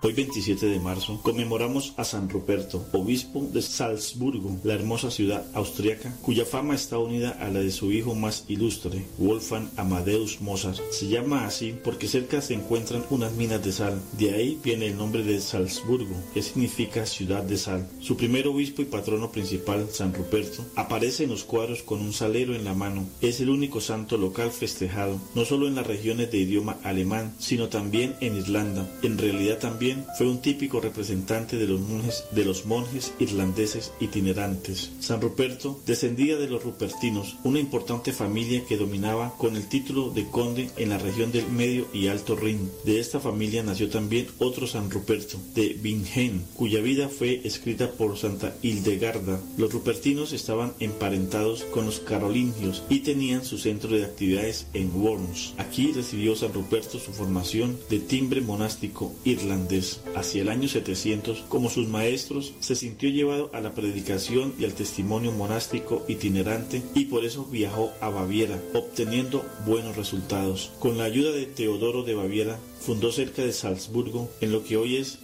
Hoy 0.00 0.12
27 0.12 0.66
de 0.66 0.78
marzo 0.78 1.20
conmemoramos 1.22 1.92
a 1.96 2.04
San 2.04 2.28
Ruperto, 2.30 2.86
obispo 2.92 3.48
de 3.52 3.60
Salzburgo, 3.60 4.56
la 4.62 4.74
hermosa 4.74 5.10
ciudad 5.10 5.44
austriaca, 5.54 6.14
cuya 6.22 6.44
fama 6.44 6.76
está 6.76 6.98
unida 6.98 7.30
a 7.40 7.48
la 7.48 7.58
de 7.58 7.72
su 7.72 7.90
hijo 7.90 8.14
más 8.14 8.44
ilustre, 8.46 9.04
Wolfgang 9.18 9.68
Amadeus 9.76 10.40
Mozart. 10.40 10.78
Se 10.92 11.08
llama 11.08 11.46
así 11.46 11.74
porque 11.82 12.06
cerca 12.06 12.40
se 12.40 12.54
encuentran 12.54 13.04
unas 13.10 13.32
minas 13.32 13.64
de 13.64 13.72
sal. 13.72 14.00
De 14.16 14.34
ahí 14.34 14.56
viene 14.62 14.86
el 14.86 14.96
nombre 14.96 15.24
de 15.24 15.40
Salzburgo, 15.40 16.14
que 16.32 16.42
significa 16.42 17.04
ciudad 17.04 17.42
de 17.42 17.56
sal. 17.56 17.88
Su 17.98 18.16
primer 18.16 18.46
obispo 18.46 18.82
y 18.82 18.84
patrono 18.84 19.32
principal, 19.32 19.88
San 19.90 20.14
Ruperto, 20.14 20.64
aparece 20.76 21.24
en 21.24 21.30
los 21.30 21.42
cuadros 21.42 21.82
con 21.82 22.00
un 22.02 22.12
salero 22.12 22.54
en 22.54 22.64
la 22.64 22.74
mano. 22.74 23.04
Es 23.20 23.40
el 23.40 23.50
único 23.50 23.80
santo 23.80 24.16
local 24.16 24.52
festejado, 24.52 25.18
no 25.34 25.44
solo 25.44 25.66
en 25.66 25.74
las 25.74 25.88
regiones 25.88 26.30
de 26.30 26.38
idioma 26.38 26.76
alemán, 26.84 27.34
sino 27.40 27.68
también 27.68 28.14
en 28.20 28.36
Irlanda. 28.36 28.88
En 29.02 29.18
realidad 29.18 29.58
también 29.58 29.87
fue 30.16 30.28
un 30.28 30.40
típico 30.40 30.80
representante 30.80 31.56
de 31.56 31.66
los 31.66 31.80
monjes, 31.80 32.24
de 32.30 32.44
los 32.44 32.66
monjes 32.66 33.12
irlandeses 33.18 33.92
itinerantes. 34.00 34.90
San 35.00 35.20
Ruperto 35.20 35.80
descendía 35.86 36.36
de 36.36 36.48
los 36.48 36.64
rupertinos, 36.64 37.36
una 37.44 37.60
importante 37.60 38.12
familia 38.12 38.64
que 38.66 38.76
dominaba 38.76 39.34
con 39.38 39.56
el 39.56 39.68
título 39.68 40.10
de 40.10 40.28
conde 40.28 40.70
en 40.76 40.90
la 40.90 40.98
región 40.98 41.32
del 41.32 41.48
Medio 41.48 41.86
y 41.92 42.08
Alto 42.08 42.36
Rin. 42.36 42.70
De 42.84 43.00
esta 43.00 43.20
familia 43.20 43.62
nació 43.62 43.88
también 43.88 44.26
otro 44.38 44.66
San 44.66 44.90
Ruperto, 44.90 45.38
de 45.54 45.78
Bingen, 45.80 46.44
cuya 46.54 46.80
vida 46.80 47.08
fue 47.08 47.40
escrita 47.44 47.90
por 47.92 48.16
Santa 48.16 48.54
Hildegarda. 48.62 49.40
Los 49.56 49.72
rupertinos 49.72 50.32
estaban 50.32 50.72
emparentados 50.80 51.64
con 51.64 51.86
los 51.86 52.00
carolingios 52.00 52.82
y 52.88 53.00
tenían 53.00 53.44
su 53.44 53.58
centro 53.58 53.90
de 53.90 54.04
actividades 54.04 54.66
en 54.74 54.90
Worms. 54.94 55.54
Aquí 55.58 55.92
recibió 55.92 56.34
San 56.36 56.52
Ruperto 56.52 56.98
su 56.98 57.12
formación 57.12 57.78
de 57.90 57.98
timbre 57.98 58.40
monástico 58.40 59.14
irlandés. 59.24 59.77
Hacia 60.14 60.42
el 60.42 60.48
año 60.48 60.68
700, 60.68 61.44
como 61.48 61.70
sus 61.70 61.88
maestros, 61.88 62.54
se 62.60 62.74
sintió 62.74 63.08
llevado 63.10 63.50
a 63.52 63.60
la 63.60 63.74
predicación 63.74 64.54
y 64.58 64.64
al 64.64 64.74
testimonio 64.74 65.32
monástico 65.32 66.04
itinerante 66.08 66.82
y 66.94 67.06
por 67.06 67.24
eso 67.24 67.44
viajó 67.44 67.92
a 68.00 68.08
Baviera, 68.08 68.60
obteniendo 68.74 69.44
buenos 69.66 69.96
resultados. 69.96 70.72
Con 70.78 70.98
la 70.98 71.04
ayuda 71.04 71.32
de 71.32 71.46
Teodoro 71.46 72.02
de 72.02 72.14
Baviera, 72.14 72.58
fundó 72.80 73.12
cerca 73.12 73.42
de 73.42 73.52
Salzburgo, 73.52 74.30
en 74.40 74.52
lo 74.52 74.64
que 74.64 74.76
hoy 74.76 74.96
es 74.96 75.18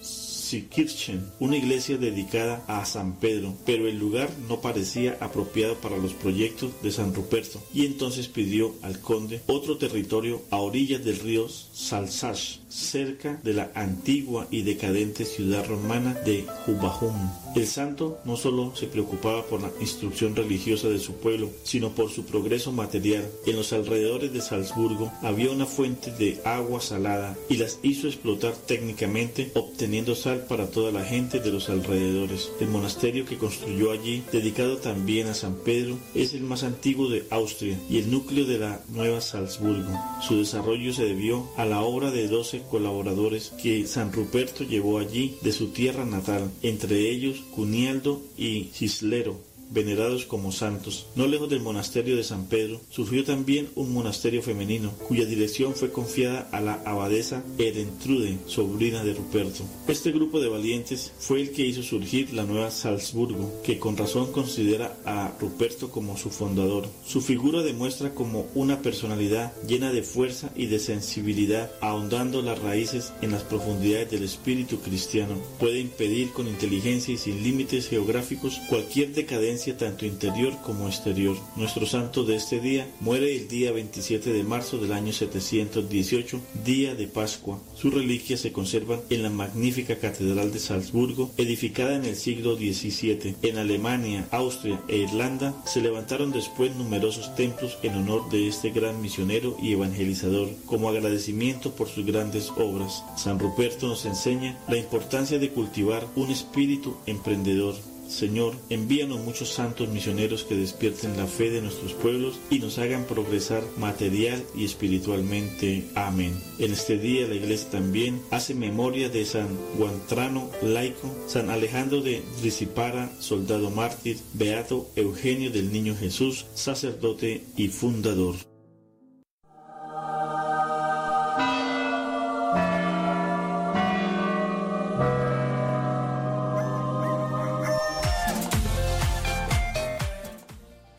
Kirchen, 0.63 1.27
una 1.41 1.57
iglesia 1.57 1.97
dedicada 1.97 2.65
a 2.69 2.85
San 2.85 3.19
Pedro, 3.19 3.55
pero 3.67 3.89
el 3.89 3.99
lugar 3.99 4.31
no 4.49 4.61
parecía 4.61 5.17
apropiado 5.21 5.75
para 5.77 5.97
los 5.97 6.13
proyectos 6.13 6.71
de 6.83 6.93
San 6.93 7.15
Ruperto 7.15 7.61
y 7.73 7.87
entonces 7.87 8.29
pidió 8.29 8.75
al 8.83 9.01
conde 9.01 9.41
otro 9.47 9.79
territorio 9.79 10.43
a 10.51 10.59
orillas 10.59 11.05
del 11.05 11.19
río 11.19 11.49
Salsach, 11.49 12.59
cerca 12.75 13.39
de 13.45 13.55
la 13.55 13.71
antigua 13.75 14.49
y 14.51 14.63
decadente 14.63 15.25
ciudad 15.25 15.65
romana 15.67 16.15
de 16.25 16.45
Hubahum. 16.67 17.15
El 17.55 17.69
santo 17.69 18.19
no 18.25 18.37
solo 18.37 18.75
se 18.75 18.89
preocupaba 18.89 19.45
por 19.45 19.63
la 19.63 19.71
instrucción 19.81 20.35
religiosa 20.35 20.89
de 20.89 20.99
su 20.99 21.15
pueblo, 21.15 21.51
sino 21.63 21.91
por 21.91 22.11
su 22.11 22.25
progreso 22.25 22.73
material. 22.73 23.25
En 23.47 23.57
los 23.57 23.73
alrededores 23.73 24.33
de 24.33 24.41
Salzburgo 24.41 25.13
había 25.23 25.53
una 25.53 25.67
fuente 25.67 26.11
de 26.11 26.41
agua 26.45 26.81
salada 26.81 27.37
y 27.49 27.59
las 27.59 27.79
hizo 27.85 28.09
explotar 28.09 28.55
técnicamente, 28.55 29.53
obteniendo 29.55 30.17
sal 30.17 30.47
para 30.49 30.67
toda 30.67 30.91
la 30.91 31.05
gente 31.05 31.39
de 31.39 31.53
los 31.53 31.71
alrededores. 31.71 32.51
El 32.61 32.69
monasterio 32.69 33.25
que 33.25 33.39
construyó 33.39 33.93
allí, 33.93 34.25
dedicado 34.33 34.79
también 34.79 35.29
a 35.29 35.35
San 35.35 35.55
Pedro, 35.55 35.97
es 36.15 36.35
el 36.35 36.43
más 36.43 36.65
antiguo 36.65 37.09
de 37.09 37.25
Austria 37.31 37.79
y 37.89 37.99
el 37.99 38.11
núcleo 38.11 38.47
de 38.47 38.59
la 38.59 38.81
Nueva 38.89 39.21
Salzburgo. 39.21 39.93
Su 40.27 40.39
desarrollo 40.39 40.93
se 40.93 41.05
debió 41.05 41.49
a 41.57 41.65
la 41.65 41.83
obra 41.83 42.11
de 42.11 42.27
doce 42.27 42.64
colaboradores 42.71 43.53
que 43.63 43.87
San 43.87 44.13
Ruperto 44.13 44.65
llevó 44.65 44.99
allí 44.99 45.37
de 45.43 45.53
su 45.53 45.69
tierra 45.69 46.05
natal, 46.05 46.51
entre 46.63 47.11
ellos 47.11 47.43
Cunialdo 47.55 48.23
y 48.37 48.71
Cislero, 48.73 49.37
venerados 49.75 50.25
como 50.25 50.53
santos. 50.53 51.07
No 51.17 51.27
lejos 51.27 51.51
del 51.51 51.61
monasterio 51.61 52.17
de 52.17 52.25
San 52.25 52.47
Pedro, 52.47 52.81
sufrió 52.89 53.25
también 53.25 53.69
un 53.75 53.93
monasterio 53.93 54.43
femenino, 54.43 54.93
cuya 55.09 55.27
dirección 55.27 55.75
fue 55.75 55.91
confiada 55.91 56.49
a 56.53 56.61
la 56.61 56.75
abadesa 56.85 57.43
Erentrude, 57.59 58.39
sobrina 58.47 59.05
de 59.05 59.15
Ruperto. 59.15 59.65
Este 59.89 60.13
grupo 60.13 60.41
de 60.41 60.49
valientes 60.49 61.13
fue 61.19 61.43
el 61.43 61.51
que 61.51 61.67
hizo 61.67 61.83
surgir 61.83 62.33
la 62.33 62.45
nueva 62.45 62.71
Salzburgo, 62.71 63.61
que 63.65 63.79
con 63.79 63.97
razón 63.97 64.33
considera 64.33 64.97
a 65.05 65.37
Ruperto 65.41 65.91
como 65.91 66.17
su 66.17 66.31
fundador. 66.31 66.87
Su 67.05 67.21
figura 67.21 67.63
demuestra 67.63 68.15
como 68.15 68.47
una 68.55 68.81
personalidad 68.81 69.53
llena 69.67 69.93
de 69.93 70.03
fuerza 70.03 70.51
y 70.55 70.67
de 70.67 70.79
sensibilidad, 70.79 71.73
ahondando 71.81 72.43
las 72.43 72.61
raíces 72.61 73.13
en 73.23 73.33
las 73.33 73.43
profundidades 73.43 74.11
del 74.11 74.23
espíritu 74.23 74.79
cristiano. 74.79 75.35
Puede 75.59 75.81
impedir 75.81 76.31
con 76.33 76.47
inteligencia 76.47 77.15
y 77.15 77.19
sin 77.19 77.43
límites 77.43 77.89
geográficos 77.89 78.61
cualquier 78.69 79.13
decadencia 79.13 79.64
tanto 79.73 80.05
interior 80.05 80.57
como 80.63 80.87
exterior. 80.87 81.37
Nuestro 81.57 81.87
santo 81.87 82.25
de 82.25 82.37
este 82.37 82.61
día 82.61 82.87
muere 83.01 83.35
el 83.35 83.49
día 83.49 83.73
27 83.73 84.33
de 84.33 84.45
marzo 84.45 84.79
del 84.79 84.93
año 84.93 85.13
718, 85.13 86.41
día 86.65 86.95
de 86.95 87.07
Pascua. 87.07 87.61
Sus 87.75 87.95
reliquias 87.95 88.41
se 88.41 88.53
conservan 88.53 89.01
en 89.11 89.23
la 89.23 89.31
magnífica 89.31 89.97
Catedral 89.97 90.53
de 90.53 90.59
Salzburgo, 90.59 91.31
edificada 91.37 91.97
en 91.97 92.05
el 92.05 92.17
siglo 92.17 92.57
XVII. 92.57 93.37
En 93.43 93.59
Alemania, 93.59 94.29
Austria 94.31 94.81
e 94.89 94.99
Irlanda 94.99 95.55
se 95.65 95.81
levantaron 95.81 96.31
después 96.31 96.75
numerosos 96.77 97.35
templos 97.35 97.79
en 97.83 97.95
honor 97.95 98.29
de 98.31 98.49
este 98.49 98.71
gran 98.71 99.01
misionero 99.01 99.57
y 99.61 99.73
evangelizador, 99.73 100.49
como 100.67 100.89
agradecimiento 100.89 101.75
por 101.75 101.89
sus 101.89 102.05
grandes 102.05 102.51
obras. 102.57 103.03
San 103.17 103.39
Ruperto 103.39 103.89
nos 103.89 104.05
enseña 104.05 104.59
la 104.69 104.77
importancia 104.77 105.39
de 105.39 105.51
cultivar 105.51 106.07
un 106.17 106.31
espíritu 106.31 106.97
emprendedor 107.07 107.75
Señor, 108.15 108.55
envíanos 108.71 109.19
muchos 109.19 109.49
santos 109.49 109.89
misioneros 109.89 110.45
que 110.45 110.55
despierten 110.55 111.17
la 111.17 111.27
fe 111.27 111.51
de 111.51 111.61
nuestros 111.61 111.95
pueblos 111.95 112.39
y 112.49 112.61
nos 112.61 112.79
hagan 112.79 113.05
progresar 113.07 113.65
material 113.77 114.41
y 114.55 114.65
espiritualmente. 114.65 115.89
Amén. 115.97 116.41
En 116.61 116.73
este 116.73 116.97
día 116.97 117.27
la 117.27 117.35
iglesia 117.35 117.71
también 117.71 118.23
hace 118.31 118.55
memoria 118.55 119.09
de 119.09 119.25
San 119.25 119.49
Guantrano, 119.77 120.49
laico, 120.63 121.13
San 121.27 121.51
Alejandro 121.51 122.03
de 122.03 122.23
Risipara, 122.41 123.11
soldado 123.19 123.71
mártir, 123.71 124.19
Beato 124.33 124.89
Eugenio 124.95 125.51
del 125.51 125.73
Niño 125.73 125.97
Jesús, 125.97 126.47
sacerdote 126.55 127.43
y 127.57 127.67
fundador. 127.67 128.37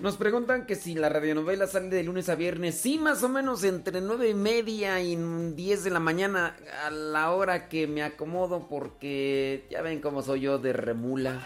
Nos 0.05 0.17
preguntan 0.17 0.67
que 0.67 0.75
si 0.75 0.93
la 0.93 1.09
radionovela 1.09 1.65
sale 1.65 1.89
de 1.89 2.03
lunes 2.03 2.29
a 2.29 2.35
viernes. 2.35 2.75
Sí, 2.75 2.99
más 2.99 3.23
o 3.23 3.27
menos 3.27 3.63
entre 3.63 4.01
nueve 4.01 4.29
y 4.29 4.35
media 4.35 5.01
y 5.01 5.15
10 5.15 5.83
de 5.83 5.89
la 5.89 5.99
mañana 5.99 6.55
a 6.85 6.91
la 6.91 7.31
hora 7.31 7.67
que 7.69 7.87
me 7.87 8.03
acomodo 8.03 8.67
porque 8.69 9.65
ya 9.71 9.81
ven 9.81 10.01
cómo 10.01 10.21
soy 10.21 10.41
yo 10.41 10.59
de 10.59 10.73
remula. 10.73 11.41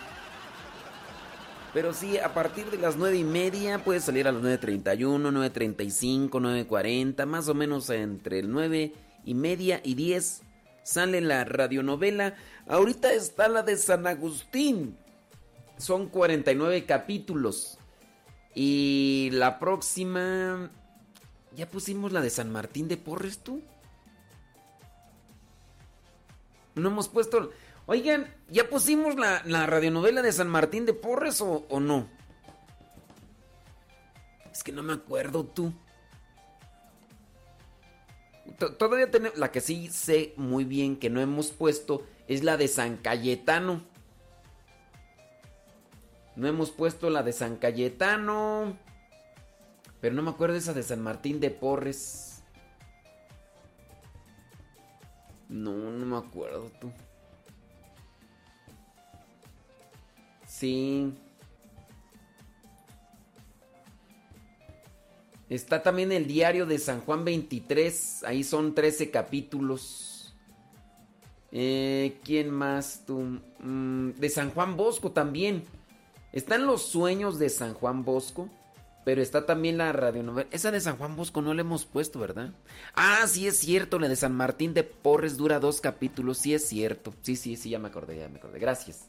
Pero 1.74 1.94
sí, 1.94 2.18
a 2.18 2.34
partir 2.34 2.66
de 2.66 2.80
las 2.80 2.98
nueve 2.98 3.16
y 3.16 3.24
media 3.24 3.82
puede 3.82 4.02
salir 4.02 4.28
a 4.28 4.34
las 4.34 4.44
9.31, 4.44 4.98
9.35, 5.00 6.30
9.40, 6.30 7.26
más 7.26 7.48
o 7.48 7.54
menos 7.54 7.90
entre 7.90 8.40
el 8.40 8.52
9 8.52 8.92
y 9.24 9.36
media 9.36 9.80
y 9.86 9.96
10 9.96 10.42
sale 10.84 11.22
la 11.22 11.46
radionovela. 11.46 12.36
Ahorita 12.68 13.14
está 13.14 13.48
la 13.48 13.64
de 13.64 13.78
San 13.78 14.06
Agustín. 14.06 14.98
Son 15.78 16.10
49 16.10 16.86
capítulos. 16.86 17.79
Y 18.56 19.30
la 19.34 19.60
próxima... 19.60 20.72
¿Ya 21.56 21.68
pusimos 21.68 22.12
la 22.12 22.22
de 22.22 22.30
San 22.30 22.52
Martín 22.52 22.88
de 22.88 22.98
Porres 22.98 23.40
tú? 23.40 23.62
No 26.76 26.90
hemos 26.90 27.10
puesto... 27.10 27.52
Oigan, 27.86 28.34
¿ya 28.50 28.70
pusimos 28.70 29.16
la, 29.16 29.42
la 29.46 29.66
radionovela 29.66 30.22
de 30.22 30.32
San 30.32 30.48
Martín 30.48 30.86
de 30.86 30.94
Porres 30.94 31.42
o, 31.42 31.66
o 31.70 31.80
no? 31.80 32.08
Es 34.52 34.64
que 34.64 34.72
no 34.72 34.84
me 34.84 34.94
acuerdo 34.94 35.46
tú. 35.46 35.74
Todavía 38.78 39.10
tenemos... 39.10 39.38
La 39.38 39.52
que 39.52 39.62
sí 39.62 39.88
sé 39.88 40.34
muy 40.38 40.66
bien 40.66 40.98
que 40.98 41.10
no 41.10 41.20
hemos 41.20 41.52
puesto 41.52 42.06
es 42.28 42.44
la 42.44 42.58
de 42.58 42.68
San 42.68 42.98
Cayetano. 42.98 43.84
No 46.40 46.48
hemos 46.48 46.72
puesto 46.72 47.10
la 47.10 47.22
de 47.22 47.34
San 47.34 47.58
Cayetano. 47.58 48.78
Pero 50.00 50.16
no 50.16 50.22
me 50.22 50.30
acuerdo 50.30 50.56
esa 50.56 50.74
de 50.74 50.84
San 50.84 51.02
Martín 51.02 51.42
de 51.42 51.50
Porres. 51.50 52.44
No, 55.50 55.74
no 55.74 56.06
me 56.06 56.16
acuerdo 56.16 56.72
tú. 56.80 56.94
Sí. 60.48 61.14
Está 65.50 65.84
también 65.84 66.14
el 66.14 66.26
diario 66.26 66.66
de 66.66 66.80
San 66.80 67.02
Juan 67.02 67.26
23. 67.26 68.24
Ahí 68.24 68.46
son 68.46 68.74
13 68.74 69.12
capítulos. 69.12 70.34
Eh, 71.52 72.18
¿Quién 72.24 72.50
más 72.50 73.04
tú? 73.06 73.42
Mm, 73.60 74.12
de 74.12 74.30
San 74.30 74.52
Juan 74.52 74.78
Bosco 74.78 75.12
también. 75.12 75.66
Están 76.32 76.66
los 76.66 76.84
sueños 76.84 77.40
de 77.40 77.50
San 77.50 77.74
Juan 77.74 78.04
Bosco, 78.04 78.50
pero 79.04 79.22
está 79.22 79.46
también 79.46 79.78
la 79.78 79.92
radionovela. 79.92 80.48
Esa 80.52 80.72
de 80.72 80.80
San 80.80 80.98
Juan 80.98 81.16
Bosco 81.16 81.42
no 81.42 81.54
la 81.54 81.62
hemos 81.62 81.86
puesto, 81.86 82.20
¿verdad? 82.20 82.52
Ah, 82.94 83.26
sí 83.28 83.48
es 83.48 83.58
cierto, 83.58 83.98
la 83.98 84.08
de 84.08 84.16
San 84.16 84.36
Martín 84.36 84.74
de 84.74 84.84
Porres 84.84 85.38
dura 85.38 85.60
dos 85.60 85.82
capítulos, 85.82 86.38
sí 86.38 86.54
es 86.54 86.68
cierto. 86.68 87.14
Sí, 87.22 87.36
sí, 87.36 87.56
sí, 87.56 87.72
ya 87.72 87.80
me 87.80 87.88
acordé, 87.88 88.18
ya 88.18 88.30
me 88.30 88.38
acordé. 88.38 88.60
Gracias. 88.60 89.08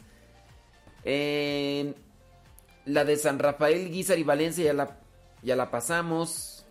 la 1.05 3.05
de 3.05 3.17
San 3.17 3.39
Rafael 3.39 3.91
Guizar 3.91 4.19
y 4.19 4.25
Valencia 4.25 4.65
ya 4.65 4.73
la, 4.73 4.99
ya 5.43 5.57
la 5.57 5.71
pasamos. 5.71 6.65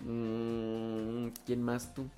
Mm, 0.00 1.28
¿Quién 1.44 1.62
más 1.62 1.94
tú? 1.94 2.08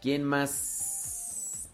¿Quién 0.00 0.24
más? 0.24 1.68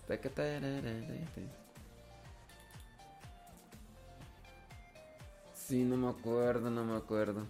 Sí, 5.66 5.82
no 5.82 5.96
me 5.96 6.08
acuerdo, 6.08 6.68
no 6.68 6.84
me 6.84 6.94
acuerdo. 6.94 7.46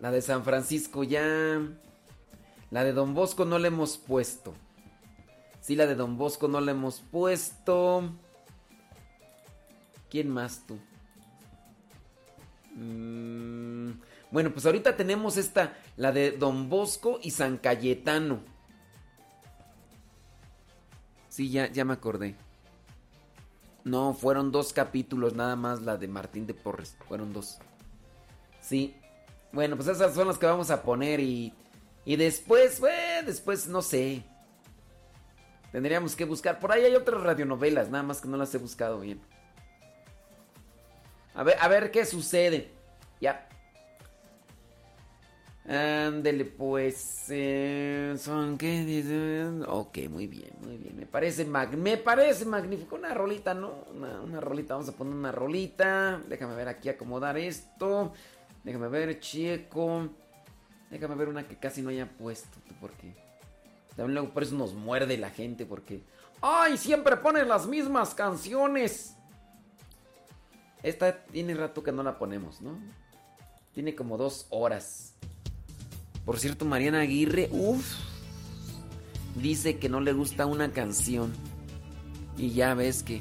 La 0.00 0.10
de 0.10 0.20
San 0.20 0.42
Francisco 0.42 1.04
ya. 1.04 1.60
La 2.72 2.82
de 2.82 2.92
Don 2.92 3.14
Bosco 3.14 3.44
no 3.44 3.60
la 3.60 3.68
hemos 3.68 3.98
puesto. 3.98 4.52
Sí, 5.60 5.76
la 5.76 5.86
de 5.86 5.94
Don 5.94 6.18
Bosco 6.18 6.48
no 6.48 6.60
la 6.60 6.72
hemos 6.72 7.02
puesto. 7.02 8.10
¿Quién 10.10 10.28
más 10.28 10.66
tú? 10.66 10.76
Mm, 12.74 13.92
bueno, 14.32 14.52
pues 14.52 14.66
ahorita 14.66 14.96
tenemos 14.96 15.36
esta, 15.36 15.76
la 15.96 16.10
de 16.10 16.32
Don 16.32 16.68
Bosco 16.68 17.20
y 17.22 17.30
San 17.30 17.58
Cayetano. 17.58 18.40
Sí, 21.28 21.48
ya, 21.48 21.70
ya 21.70 21.84
me 21.84 21.92
acordé. 21.92 22.34
No, 23.84 24.14
fueron 24.14 24.52
dos 24.52 24.72
capítulos 24.72 25.34
nada 25.34 25.56
más 25.56 25.82
la 25.82 25.96
de 25.96 26.08
Martín 26.08 26.46
de 26.46 26.54
Porres. 26.54 26.96
Fueron 27.08 27.32
dos. 27.32 27.58
Sí. 28.60 28.96
Bueno, 29.52 29.76
pues 29.76 29.88
esas 29.88 30.14
son 30.14 30.28
las 30.28 30.38
que 30.38 30.46
vamos 30.46 30.70
a 30.70 30.82
poner 30.82 31.20
y... 31.20 31.52
Y 32.04 32.16
después, 32.16 32.80
después 33.24 33.68
no 33.68 33.80
sé. 33.82 34.24
Tendríamos 35.70 36.16
que 36.16 36.24
buscar. 36.24 36.58
Por 36.58 36.72
ahí 36.72 36.84
hay 36.84 36.94
otras 36.94 37.22
radionovelas, 37.22 37.90
nada 37.90 38.02
más 38.02 38.20
que 38.20 38.28
no 38.28 38.36
las 38.36 38.54
he 38.54 38.58
buscado 38.58 39.00
bien. 39.00 39.20
A 41.34 41.42
ver, 41.42 41.56
a 41.60 41.68
ver 41.68 41.90
qué 41.90 42.04
sucede. 42.04 42.72
Ya. 43.20 43.48
Ándele, 45.72 46.44
pues. 46.44 47.24
Eh, 47.30 48.14
¿Son 48.18 48.58
qué? 48.58 49.62
Ok, 49.66 49.98
muy 50.10 50.26
bien, 50.26 50.52
muy 50.60 50.76
bien. 50.76 50.94
Me 50.96 51.06
parece, 51.06 51.46
me 51.46 51.96
parece 51.96 52.44
magnífico. 52.44 52.96
Una 52.96 53.14
rolita, 53.14 53.54
¿no? 53.54 53.86
Una, 53.94 54.20
una, 54.20 54.38
rolita. 54.38 54.74
Vamos 54.74 54.90
a 54.90 54.92
poner 54.92 55.14
una 55.14 55.32
rolita. 55.32 56.20
Déjame 56.28 56.54
ver 56.56 56.68
aquí 56.68 56.90
acomodar 56.90 57.38
esto. 57.38 58.12
Déjame 58.62 58.88
ver, 58.88 59.18
checo. 59.18 60.10
Déjame 60.90 61.14
ver 61.14 61.28
una 61.28 61.48
que 61.48 61.56
casi 61.56 61.80
no 61.80 61.88
haya 61.88 62.06
puesto. 62.06 62.58
Porque 62.78 63.14
también 63.96 64.14
luego 64.14 64.34
por 64.34 64.42
eso 64.42 64.54
nos 64.54 64.74
muerde 64.74 65.16
la 65.16 65.30
gente. 65.30 65.64
Porque. 65.64 66.02
¡Ay! 66.42 66.76
Siempre 66.76 67.16
ponen 67.16 67.48
las 67.48 67.66
mismas 67.66 68.14
canciones. 68.14 69.16
Esta 70.82 71.24
tiene 71.24 71.54
rato 71.54 71.82
que 71.82 71.92
no 71.92 72.02
la 72.02 72.18
ponemos, 72.18 72.60
¿no? 72.60 72.78
Tiene 73.72 73.94
como 73.94 74.18
dos 74.18 74.46
horas. 74.50 75.14
Por 76.24 76.38
cierto, 76.38 76.64
Mariana 76.64 77.00
Aguirre, 77.00 77.48
uff, 77.50 77.96
dice 79.34 79.78
que 79.78 79.88
no 79.88 80.00
le 80.00 80.12
gusta 80.12 80.46
una 80.46 80.70
canción. 80.72 81.32
Y 82.36 82.50
ya 82.50 82.74
ves 82.74 83.02
que 83.02 83.20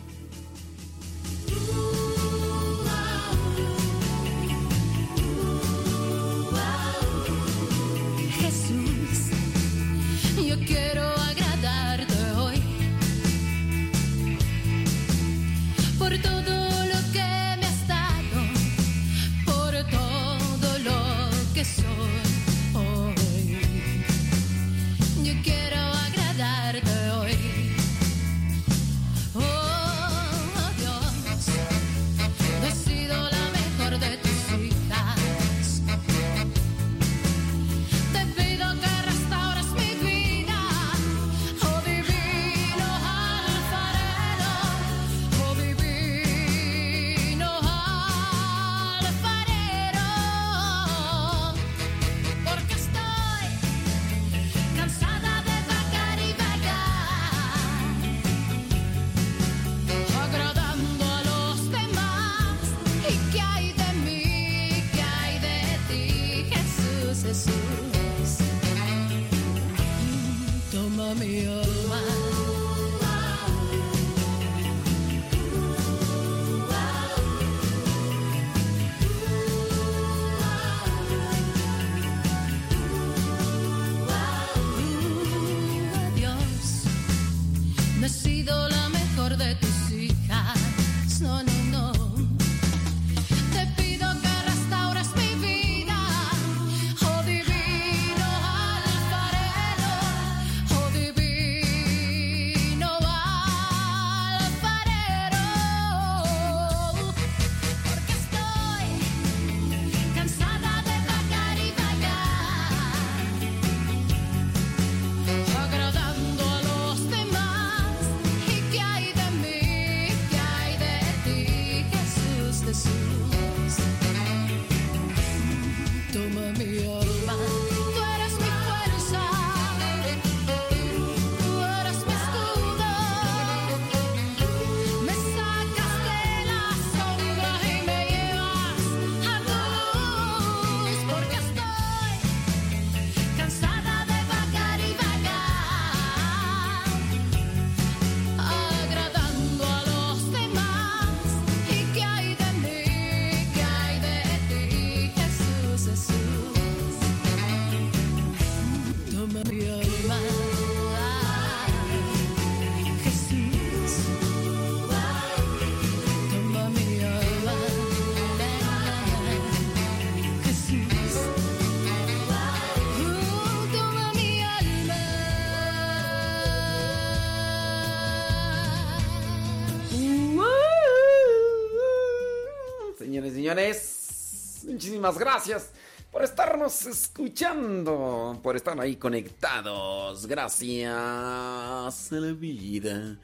muchísimas 184.91 185.17
gracias 185.17 185.69
por 186.11 186.21
estarnos 186.21 186.85
escuchando, 186.85 188.37
por 188.43 188.57
estar 188.57 188.77
ahí 188.77 188.97
conectados. 188.97 190.25
Gracias 190.25 190.91
a 190.91 191.89
la 192.11 192.33
vida 192.33 193.17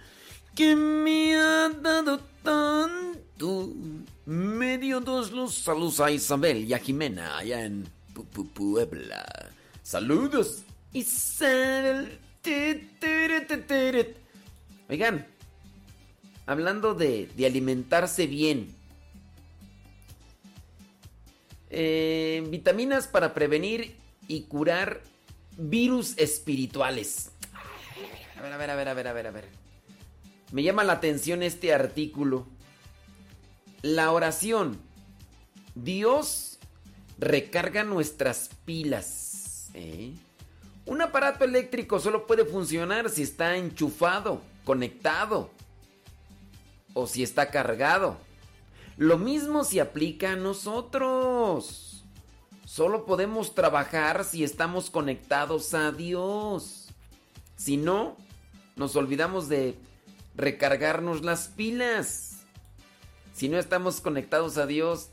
que 0.56 0.77
me 0.77 1.35
ha 1.35 1.68
dado 1.68 2.22
tanto. 2.41 3.73
Me 4.26 4.77
dio 4.77 5.02
dos 5.02 5.34
los 5.34 5.56
saludos 5.56 5.99
a 5.99 6.10
Isabel 6.10 6.64
y 6.64 6.73
a 6.73 6.80
Jimena 6.80 7.38
allá 7.38 7.65
en 7.65 7.85
Puebla. 8.53 9.52
Saludos, 9.84 10.64
Isabel. 10.94 12.18
Oigan, 14.88 15.27
hablando 16.45 16.94
de, 16.94 17.30
alimentarse 17.45 18.26
bien. 18.26 18.76
Eh, 21.69 22.45
vitaminas 22.49 23.07
para 23.07 23.34
prevenir 23.34 23.98
y 24.27 24.44
curar 24.44 25.02
virus 25.57 26.18
espirituales. 26.18 27.31
A 28.38 28.41
ver, 28.41 28.53
a 28.53 28.57
ver, 28.57 28.69
a 28.69 28.76
ver, 28.76 28.89
a 28.89 28.94
ver, 28.94 29.07
a 29.07 29.14
ver, 29.14 29.27
a 29.27 29.31
ver. 29.31 29.45
Me 30.52 30.64
llama 30.64 30.84
la 30.84 30.94
atención 30.94 31.44
este 31.44 31.73
artículo. 31.73 32.48
La 33.81 34.11
oración. 34.11 34.80
Dios 35.76 36.60
recarga 37.19 37.84
nuestras 37.84 38.49
pilas. 38.65 39.69
¿eh? 39.73 40.14
Un 40.85 41.02
aparato 41.02 41.44
eléctrico 41.44 41.99
solo 41.99 42.26
puede 42.26 42.45
funcionar 42.45 43.10
si 43.10 43.23
está 43.23 43.57
enchufado, 43.57 44.41
conectado 44.64 45.52
o 46.94 47.07
si 47.07 47.23
está 47.23 47.52
cargado. 47.52 48.18
Lo 48.98 49.19
mismo 49.19 49.64
se 49.64 49.80
aplica 49.80 50.32
a 50.32 50.36
nosotros. 50.36 52.03
Solo 52.65 53.06
podemos 53.06 53.53
trabajar 53.53 54.26
si 54.26 54.44
estamos 54.44 54.90
conectados 54.90 55.76
a 55.76 55.91
Dios. 55.91 56.88
Si 57.56 57.78
no, 57.78 58.18
nos 58.76 58.95
olvidamos 58.95 59.49
de 59.49 59.78
recargarnos 60.36 61.24
las 61.24 61.48
pilas. 61.48 62.38
Si 63.34 63.49
no 63.49 63.60
estamos 63.60 64.02
conectados 64.02 64.57
a 64.57 64.65
Dios, 64.65 65.10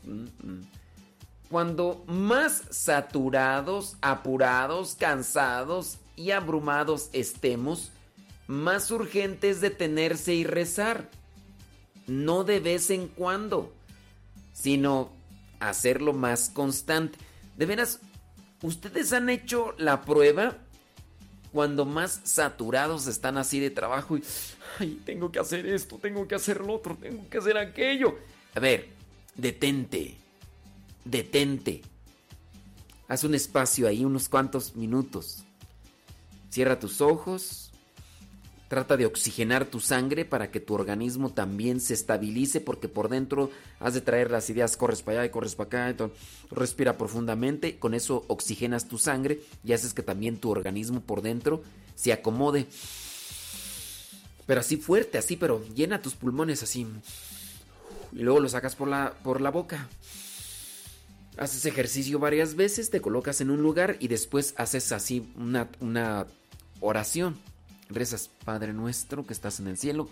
cuando 1.51 2.03
más 2.07 2.63
saturados, 2.71 3.97
apurados, 4.01 4.95
cansados 4.95 5.99
y 6.15 6.31
abrumados 6.31 7.09
estemos, 7.13 7.91
más 8.47 8.89
urgente 8.89 9.51
es 9.51 9.61
detenerse 9.61 10.33
y 10.33 10.43
rezar. 10.43 11.11
No 12.07 12.43
de 12.43 12.59
vez 12.59 12.89
en 12.89 13.07
cuando, 13.07 13.74
sino 14.55 15.11
hacerlo 15.59 16.13
más 16.13 16.49
constante. 16.49 17.19
De 17.57 17.65
veras, 17.65 17.99
¿ustedes 18.61 19.11
han 19.13 19.29
hecho 19.29 19.75
la 19.77 20.01
prueba? 20.01 20.57
Cuando 21.51 21.85
más 21.85 22.21
saturados 22.23 23.07
están 23.07 23.37
así 23.37 23.59
de 23.59 23.69
trabajo 23.69 24.17
y 24.17 24.23
ay, 24.79 25.01
tengo 25.05 25.31
que 25.31 25.39
hacer 25.39 25.65
esto, 25.65 25.97
tengo 25.99 26.27
que 26.27 26.35
hacer 26.35 26.61
lo 26.61 26.73
otro, 26.73 26.97
tengo 26.97 27.29
que 27.29 27.37
hacer 27.37 27.57
aquello. 27.57 28.17
A 28.55 28.59
ver, 28.59 28.89
detente, 29.35 30.17
detente. 31.03 31.81
Haz 33.07 33.23
un 33.23 33.35
espacio 33.35 33.87
ahí, 33.87 34.03
unos 34.03 34.27
cuantos 34.29 34.75
minutos. 34.75 35.43
Cierra 36.49 36.79
tus 36.79 37.01
ojos. 37.01 37.64
Trata 38.67 38.97
de 38.97 39.05
oxigenar 39.05 39.65
tu 39.65 39.79
sangre 39.79 40.25
para 40.25 40.49
que 40.49 40.59
tu 40.59 40.73
organismo 40.73 41.31
también 41.31 41.79
se 41.79 41.93
estabilice 41.93 42.61
porque 42.61 42.87
por 42.87 43.09
dentro 43.09 43.51
has 43.79 43.93
de 43.93 44.01
traer 44.01 44.31
las 44.31 44.49
ideas, 44.49 44.75
corres 44.75 45.03
para 45.03 45.19
allá 45.19 45.27
y 45.27 45.29
corres 45.29 45.53
para 45.53 45.67
acá, 45.67 45.89
entonces 45.89 46.17
respira 46.49 46.97
profundamente, 46.97 47.77
con 47.77 47.93
eso 47.93 48.25
oxigenas 48.27 48.87
tu 48.87 48.97
sangre 48.97 49.39
y 49.63 49.73
haces 49.73 49.93
que 49.93 50.01
también 50.01 50.37
tu 50.37 50.49
organismo 50.49 51.01
por 51.01 51.21
dentro 51.21 51.61
se 51.93 52.11
acomode. 52.11 52.65
Pero 54.47 54.61
así 54.61 54.77
fuerte, 54.77 55.19
así, 55.19 55.35
pero 55.35 55.63
llena 55.75 56.01
tus 56.01 56.15
pulmones 56.15 56.63
así. 56.63 56.87
Y 58.13 58.19
luego 58.19 58.39
lo 58.39 58.49
sacas 58.49 58.75
por 58.75 58.87
la, 58.87 59.13
por 59.23 59.41
la 59.41 59.51
boca. 59.51 59.89
Haces 61.37 61.65
ejercicio 61.65 62.17
varias 62.17 62.55
veces, 62.55 62.89
te 62.89 63.01
colocas 63.01 63.41
en 63.41 63.51
un 63.51 63.61
lugar 63.61 63.97
y 63.99 64.07
después 64.07 64.55
haces 64.57 64.91
así 64.91 65.31
una, 65.35 65.69
una 65.81 66.25
oración. 66.79 67.37
Rezas, 67.89 68.29
Padre 68.43 68.73
nuestro 68.73 69.25
que 69.25 69.33
estás 69.33 69.59
en 69.59 69.67
el 69.67 69.77
cielo 69.77 70.09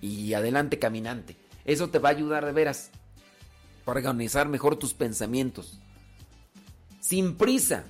y 0.00 0.34
adelante 0.34 0.78
caminante. 0.78 1.36
Eso 1.64 1.90
te 1.90 1.98
va 1.98 2.10
a 2.10 2.12
ayudar 2.12 2.46
de 2.46 2.52
veras 2.52 2.90
para 3.84 3.98
organizar 3.98 4.48
mejor 4.48 4.76
tus 4.76 4.94
pensamientos. 4.94 5.78
Sin 7.00 7.36
prisa, 7.36 7.84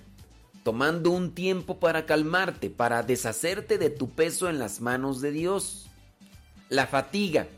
tomando 0.62 1.10
un 1.10 1.34
tiempo 1.34 1.78
para 1.78 2.06
calmarte, 2.06 2.70
para 2.70 3.02
deshacerte 3.02 3.78
de 3.78 3.90
tu 3.90 4.10
peso 4.10 4.48
en 4.48 4.58
las 4.58 4.80
manos 4.80 5.20
de 5.20 5.32
Dios. 5.32 5.86
La 6.68 6.86
fatiga, 6.86 7.48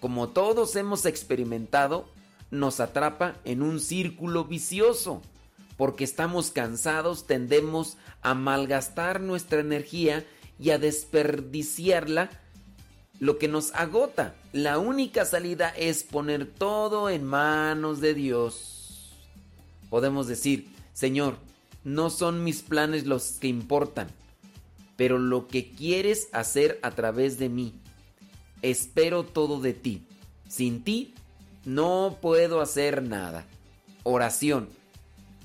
como 0.00 0.28
todos 0.28 0.76
hemos 0.76 1.06
experimentado, 1.06 2.08
nos 2.50 2.80
atrapa 2.80 3.36
en 3.44 3.62
un 3.62 3.80
círculo 3.80 4.44
vicioso. 4.44 5.22
Porque 5.76 6.04
estamos 6.04 6.50
cansados, 6.50 7.26
tendemos 7.26 7.96
a 8.20 8.34
malgastar 8.34 9.20
nuestra 9.20 9.60
energía 9.60 10.26
y 10.60 10.70
a 10.70 10.78
desperdiciarla, 10.78 12.30
lo 13.18 13.38
que 13.38 13.48
nos 13.48 13.72
agota. 13.74 14.34
La 14.52 14.78
única 14.78 15.24
salida 15.24 15.70
es 15.70 16.02
poner 16.02 16.46
todo 16.46 17.08
en 17.08 17.24
manos 17.24 18.00
de 18.00 18.14
Dios. 18.14 19.16
Podemos 19.88 20.26
decir, 20.26 20.68
Señor, 20.92 21.36
no 21.82 22.10
son 22.10 22.44
mis 22.44 22.62
planes 22.62 23.06
los 23.06 23.32
que 23.32 23.48
importan, 23.48 24.08
pero 24.96 25.18
lo 25.18 25.48
que 25.48 25.70
quieres 25.70 26.28
hacer 26.32 26.78
a 26.82 26.90
través 26.90 27.38
de 27.38 27.48
mí. 27.48 27.74
Espero 28.62 29.24
todo 29.24 29.60
de 29.60 29.72
ti. 29.72 30.06
Sin 30.48 30.84
ti 30.84 31.14
no 31.64 32.18
puedo 32.20 32.60
hacer 32.60 33.02
nada. 33.02 33.46
Oración. 34.02 34.68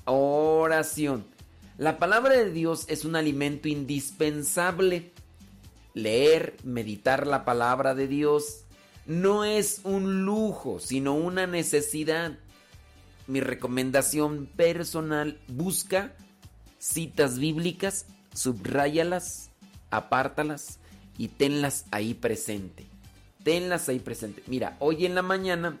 Oración. 0.04 1.24
La 1.78 1.98
palabra 1.98 2.34
de 2.36 2.50
Dios 2.50 2.86
es 2.88 3.04
un 3.04 3.16
alimento 3.16 3.68
indispensable. 3.68 5.12
Leer, 5.92 6.56
meditar 6.64 7.26
la 7.26 7.44
palabra 7.44 7.94
de 7.94 8.08
Dios 8.08 8.64
no 9.04 9.44
es 9.44 9.82
un 9.84 10.24
lujo, 10.24 10.80
sino 10.80 11.14
una 11.14 11.46
necesidad. 11.46 12.38
Mi 13.26 13.40
recomendación 13.40 14.46
personal, 14.46 15.38
busca 15.48 16.14
citas 16.78 17.38
bíblicas, 17.38 18.06
subráyalas, 18.32 19.50
apártalas 19.90 20.78
y 21.18 21.28
tenlas 21.28 21.84
ahí 21.90 22.14
presente. 22.14 22.86
Tenlas 23.44 23.90
ahí 23.90 23.98
presente. 23.98 24.42
Mira, 24.46 24.78
hoy 24.80 25.04
en 25.04 25.14
la 25.14 25.22
mañana 25.22 25.78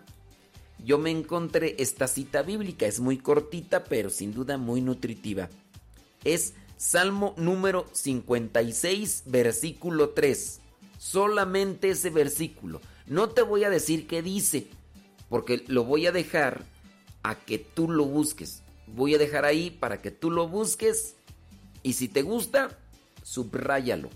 yo 0.84 0.98
me 0.98 1.10
encontré 1.10 1.74
esta 1.78 2.06
cita 2.06 2.42
bíblica. 2.42 2.84
Es 2.84 3.00
muy 3.00 3.16
cortita, 3.16 3.84
pero 3.84 4.10
sin 4.10 4.34
duda 4.34 4.58
muy 4.58 4.82
nutritiva 4.82 5.48
es 6.34 6.54
Salmo 6.76 7.34
número 7.36 7.86
56, 7.92 9.24
versículo 9.26 10.10
3. 10.10 10.60
Solamente 10.98 11.90
ese 11.90 12.10
versículo. 12.10 12.80
No 13.06 13.30
te 13.30 13.42
voy 13.42 13.64
a 13.64 13.70
decir 13.70 14.06
qué 14.06 14.22
dice, 14.22 14.68
porque 15.28 15.64
lo 15.68 15.84
voy 15.84 16.06
a 16.06 16.12
dejar 16.12 16.64
a 17.22 17.34
que 17.36 17.58
tú 17.58 17.90
lo 17.90 18.04
busques. 18.04 18.62
Voy 18.86 19.14
a 19.14 19.18
dejar 19.18 19.44
ahí 19.44 19.70
para 19.70 20.02
que 20.02 20.10
tú 20.10 20.30
lo 20.30 20.48
busques 20.48 21.16
y 21.82 21.94
si 21.94 22.08
te 22.08 22.22
gusta, 22.22 22.76
subráyalo. 23.22 24.10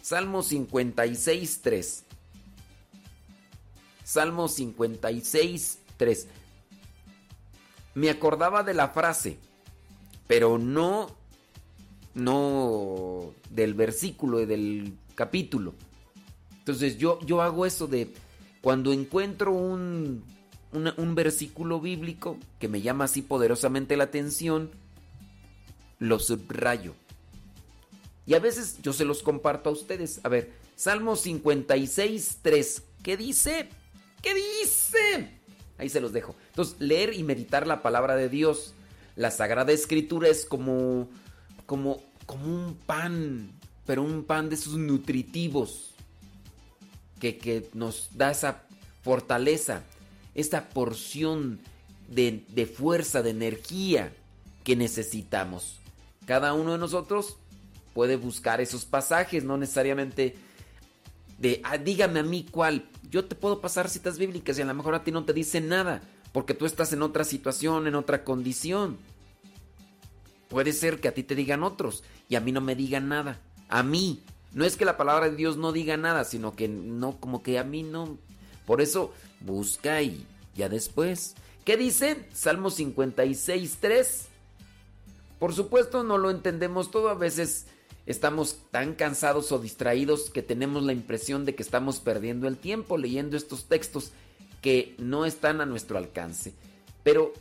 Salmo 0.00 0.42
56, 0.42 1.60
3. 1.62 2.04
Salmo 4.04 4.48
56, 4.48 5.78
3. 5.96 6.28
Me 7.94 8.10
acordaba 8.10 8.62
de 8.62 8.74
la 8.74 8.88
frase, 8.88 9.38
pero 10.26 10.58
no 10.58 11.21
no 12.14 13.32
del 13.50 13.74
versículo 13.74 14.40
y 14.40 14.46
del 14.46 14.94
capítulo. 15.14 15.74
Entonces 16.58 16.98
yo, 16.98 17.18
yo 17.26 17.42
hago 17.42 17.66
eso 17.66 17.86
de 17.86 18.12
cuando 18.60 18.92
encuentro 18.92 19.52
un, 19.52 20.24
un 20.72 21.14
versículo 21.14 21.80
bíblico 21.80 22.38
que 22.58 22.68
me 22.68 22.80
llama 22.80 23.04
así 23.04 23.22
poderosamente 23.22 23.96
la 23.96 24.04
atención, 24.04 24.70
lo 25.98 26.18
subrayo. 26.18 26.94
Y 28.26 28.34
a 28.34 28.40
veces 28.40 28.78
yo 28.82 28.92
se 28.92 29.04
los 29.04 29.22
comparto 29.22 29.70
a 29.70 29.72
ustedes. 29.72 30.20
A 30.22 30.28
ver, 30.28 30.52
Salmo 30.76 31.16
56, 31.16 32.38
3. 32.42 32.82
¿Qué 33.02 33.16
dice? 33.16 33.68
¿Qué 34.22 34.32
dice? 34.34 35.30
Ahí 35.78 35.88
se 35.88 36.00
los 36.00 36.12
dejo. 36.12 36.36
Entonces, 36.50 36.76
leer 36.78 37.14
y 37.14 37.24
meditar 37.24 37.66
la 37.66 37.82
palabra 37.82 38.14
de 38.14 38.28
Dios. 38.28 38.74
La 39.16 39.30
Sagrada 39.30 39.72
Escritura 39.72 40.28
es 40.28 40.44
como 40.44 41.08
como, 41.66 42.02
como 42.26 42.44
un 42.46 42.74
pan, 42.74 43.50
pero 43.86 44.02
un 44.02 44.24
pan 44.24 44.48
de 44.48 44.54
esos 44.56 44.74
nutritivos 44.74 45.94
que, 47.20 47.38
que 47.38 47.68
nos 47.74 48.08
da 48.12 48.30
esa 48.30 48.64
fortaleza, 49.02 49.82
esta 50.34 50.68
porción 50.68 51.60
de, 52.08 52.44
de 52.48 52.66
fuerza, 52.66 53.22
de 53.22 53.30
energía 53.30 54.12
que 54.64 54.76
necesitamos. 54.76 55.78
Cada 56.26 56.54
uno 56.54 56.72
de 56.72 56.78
nosotros 56.78 57.36
puede 57.94 58.16
buscar 58.16 58.60
esos 58.60 58.84
pasajes, 58.84 59.44
no 59.44 59.56
necesariamente 59.56 60.36
de, 61.38 61.60
ah, 61.64 61.76
dígame 61.78 62.20
a 62.20 62.22
mí 62.22 62.46
cuál. 62.50 62.88
Yo 63.10 63.24
te 63.24 63.34
puedo 63.34 63.60
pasar 63.60 63.90
citas 63.90 64.18
bíblicas 64.18 64.58
y 64.58 64.62
a 64.62 64.64
lo 64.64 64.74
mejor 64.74 64.94
a 64.94 65.04
ti 65.04 65.10
no 65.10 65.24
te 65.24 65.32
dicen 65.32 65.68
nada, 65.68 66.00
porque 66.32 66.54
tú 66.54 66.66
estás 66.66 66.92
en 66.92 67.02
otra 67.02 67.24
situación, 67.24 67.86
en 67.86 67.94
otra 67.94 68.24
condición. 68.24 68.96
Puede 70.52 70.74
ser 70.74 71.00
que 71.00 71.08
a 71.08 71.14
ti 71.14 71.22
te 71.22 71.34
digan 71.34 71.62
otros 71.62 72.04
y 72.28 72.34
a 72.34 72.40
mí 72.40 72.52
no 72.52 72.60
me 72.60 72.76
digan 72.76 73.08
nada. 73.08 73.40
A 73.70 73.82
mí, 73.82 74.22
No 74.52 74.66
es 74.66 74.76
que 74.76 74.84
la 74.84 74.98
palabra 74.98 75.30
de 75.30 75.36
Dios 75.36 75.56
no 75.56 75.72
diga 75.72 75.96
nada, 75.96 76.24
sino 76.24 76.54
que 76.54 76.68
no, 76.68 77.18
como 77.18 77.42
que 77.42 77.58
a 77.58 77.64
mí 77.64 77.82
no. 77.82 78.18
Por 78.66 78.82
eso 78.82 79.14
busca 79.40 80.02
y 80.02 80.26
ya 80.54 80.68
después. 80.68 81.34
¿Qué 81.64 81.78
dice? 81.78 82.26
Salmo 82.34 82.68
56, 82.68 83.78
3. 83.80 84.26
Por 85.38 85.54
supuesto 85.54 86.04
no 86.04 86.18
lo 86.18 86.30
entendemos 86.30 86.90
todo, 86.90 87.08
a 87.08 87.14
veces 87.14 87.64
estamos 88.04 88.58
tan 88.70 88.92
cansados 88.92 89.52
o 89.52 89.58
distraídos 89.58 90.28
que 90.28 90.42
tenemos 90.42 90.82
la 90.82 90.92
impresión 90.92 91.46
de 91.46 91.54
que 91.54 91.62
estamos 91.62 91.98
perdiendo 92.00 92.46
el 92.46 92.58
tiempo 92.58 92.98
leyendo 92.98 93.38
estos 93.38 93.64
textos 93.64 94.10
que 94.60 94.94
no 94.98 95.24
están 95.24 95.62
a 95.62 95.66
nuestro 95.66 95.96
alcance. 95.96 96.52
Pero 97.02 97.32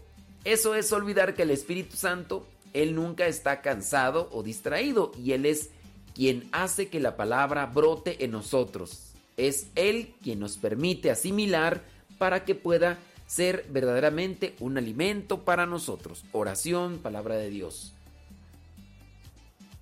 eso 0.46 0.76
es 0.76 0.94
olvidar 0.94 1.36
que 1.36 1.44
el 1.44 1.52
Espíritu 1.52 1.98
Santo, 1.98 2.48
Él 2.74 2.96
nunca 2.96 3.28
está 3.28 3.62
cansado 3.62 4.30
o 4.32 4.44
distraído 4.44 5.12
y 5.18 5.34
Él 5.34 5.46
es 5.46 5.70
quien 6.14 6.48
hace 6.52 6.88
que 6.88 7.00
la 7.00 7.16
palabra 7.16 7.66
brote 7.66 8.24
en 8.24 8.32
nosotros. 8.32 9.14
Es 9.38 9.68
Él 9.76 10.14
quien 10.22 10.40
nos 10.40 10.58
permite 10.58 11.12
asimilar 11.12 11.84
para 12.18 12.46
que 12.46 12.56
pueda 12.56 13.00
ser 13.28 13.66
verdaderamente 13.70 14.56
un 14.60 14.78
alimento 14.78 15.46
para 15.46 15.66
nosotros. 15.66 16.26
Oración, 16.34 17.00
palabra 17.00 17.36
de 17.36 17.50
Dios. 17.50 17.94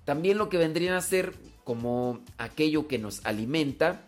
También 0.04 0.38
lo 0.38 0.48
que 0.48 0.56
vendrían 0.56 0.94
a 0.94 1.00
ser 1.00 1.34
como 1.64 2.20
aquello 2.38 2.88
que 2.88 2.98
nos 2.98 3.24
alimenta, 3.24 4.02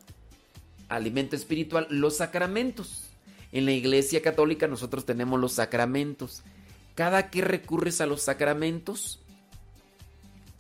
alimento 0.89 1.37
espiritual, 1.37 1.87
los 1.91 2.17
sacramentos. 2.17 3.05
En 3.53 3.67
la 3.67 3.73
iglesia 3.73 4.23
católica 4.23 4.67
nosotros 4.67 5.05
tenemos 5.05 5.39
los 5.39 5.53
sacramentos. 5.53 6.43
Cada 6.95 7.31
que 7.31 7.41
recurres 7.41 8.01
a 8.01 8.07
los 8.07 8.23
sacramentos, 8.23 9.21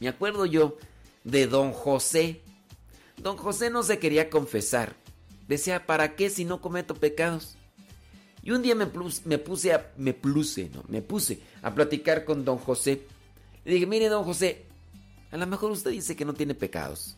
me 0.00 0.08
acuerdo 0.08 0.46
yo 0.46 0.76
de 1.24 1.46
don 1.46 1.72
José. 1.72 2.40
Don 3.18 3.36
José 3.36 3.70
no 3.70 3.82
se 3.82 3.98
quería 3.98 4.30
confesar. 4.30 4.96
Decía, 5.48 5.86
¿para 5.86 6.16
qué 6.16 6.30
si 6.30 6.44
no 6.44 6.60
cometo 6.60 6.94
pecados? 6.94 7.56
Y 8.42 8.50
un 8.50 8.62
día 8.62 8.74
me, 8.74 8.86
me 9.24 9.38
puse 9.38 9.72
a, 9.72 9.92
me 9.96 10.16
no, 10.72 10.84
me 10.88 11.02
puse 11.02 11.40
a 11.62 11.74
platicar 11.74 12.24
con 12.24 12.44
don 12.44 12.58
José. 12.58 13.02
Le 13.64 13.74
dije, 13.74 13.86
mire 13.86 14.08
don 14.08 14.24
José, 14.24 14.64
a 15.30 15.36
lo 15.36 15.46
mejor 15.46 15.70
usted 15.70 15.90
dice 15.90 16.16
que 16.16 16.24
no 16.24 16.34
tiene 16.34 16.54
pecados. 16.54 17.16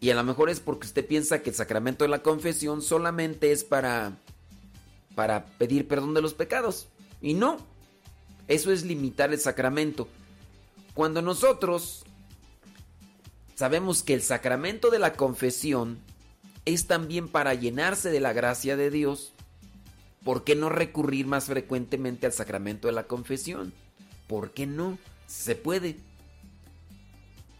Y 0.00 0.10
a 0.10 0.14
lo 0.14 0.24
mejor 0.24 0.50
es 0.50 0.60
porque 0.60 0.86
usted 0.86 1.06
piensa 1.06 1.42
que 1.42 1.50
el 1.50 1.56
sacramento 1.56 2.04
de 2.04 2.08
la 2.08 2.22
confesión 2.22 2.82
solamente 2.82 3.52
es 3.52 3.64
para 3.64 4.18
para 5.14 5.44
pedir 5.44 5.86
perdón 5.86 6.14
de 6.14 6.22
los 6.22 6.34
pecados. 6.34 6.88
Y 7.20 7.34
no. 7.34 7.58
Eso 8.50 8.72
es 8.72 8.82
limitar 8.82 9.32
el 9.32 9.38
sacramento. 9.38 10.08
Cuando 10.92 11.22
nosotros 11.22 12.02
sabemos 13.54 14.02
que 14.02 14.12
el 14.12 14.22
sacramento 14.22 14.90
de 14.90 14.98
la 14.98 15.12
confesión 15.12 16.00
es 16.64 16.88
también 16.88 17.28
para 17.28 17.54
llenarse 17.54 18.10
de 18.10 18.18
la 18.18 18.32
gracia 18.32 18.76
de 18.76 18.90
Dios, 18.90 19.32
¿por 20.24 20.42
qué 20.42 20.56
no 20.56 20.68
recurrir 20.68 21.28
más 21.28 21.44
frecuentemente 21.44 22.26
al 22.26 22.32
sacramento 22.32 22.88
de 22.88 22.94
la 22.94 23.04
confesión? 23.04 23.72
¿Por 24.26 24.50
qué 24.50 24.66
no? 24.66 24.98
Se 25.28 25.54
puede. 25.54 25.98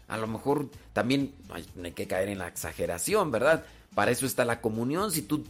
A 0.09 0.17
lo 0.17 0.27
mejor 0.27 0.69
también 0.91 1.33
hay 1.53 1.91
que 1.93 2.07
caer 2.07 2.27
en 2.27 2.39
la 2.39 2.49
exageración, 2.49 3.31
¿verdad? 3.31 3.63
Para 3.95 4.11
eso 4.11 4.25
está 4.25 4.43
la 4.43 4.59
comunión. 4.59 5.09
Si 5.13 5.21
tú 5.21 5.45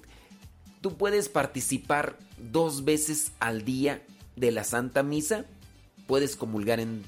tú 0.81 0.97
puedes 0.97 1.29
participar 1.29 2.15
dos 2.37 2.85
veces 2.85 3.31
al 3.39 3.65
día 3.65 4.03
de 4.35 4.51
la 4.51 4.63
Santa 4.63 5.03
Misa. 5.03 5.45
Puedes 6.07 6.35
comulgar 6.35 6.79
en... 6.79 7.03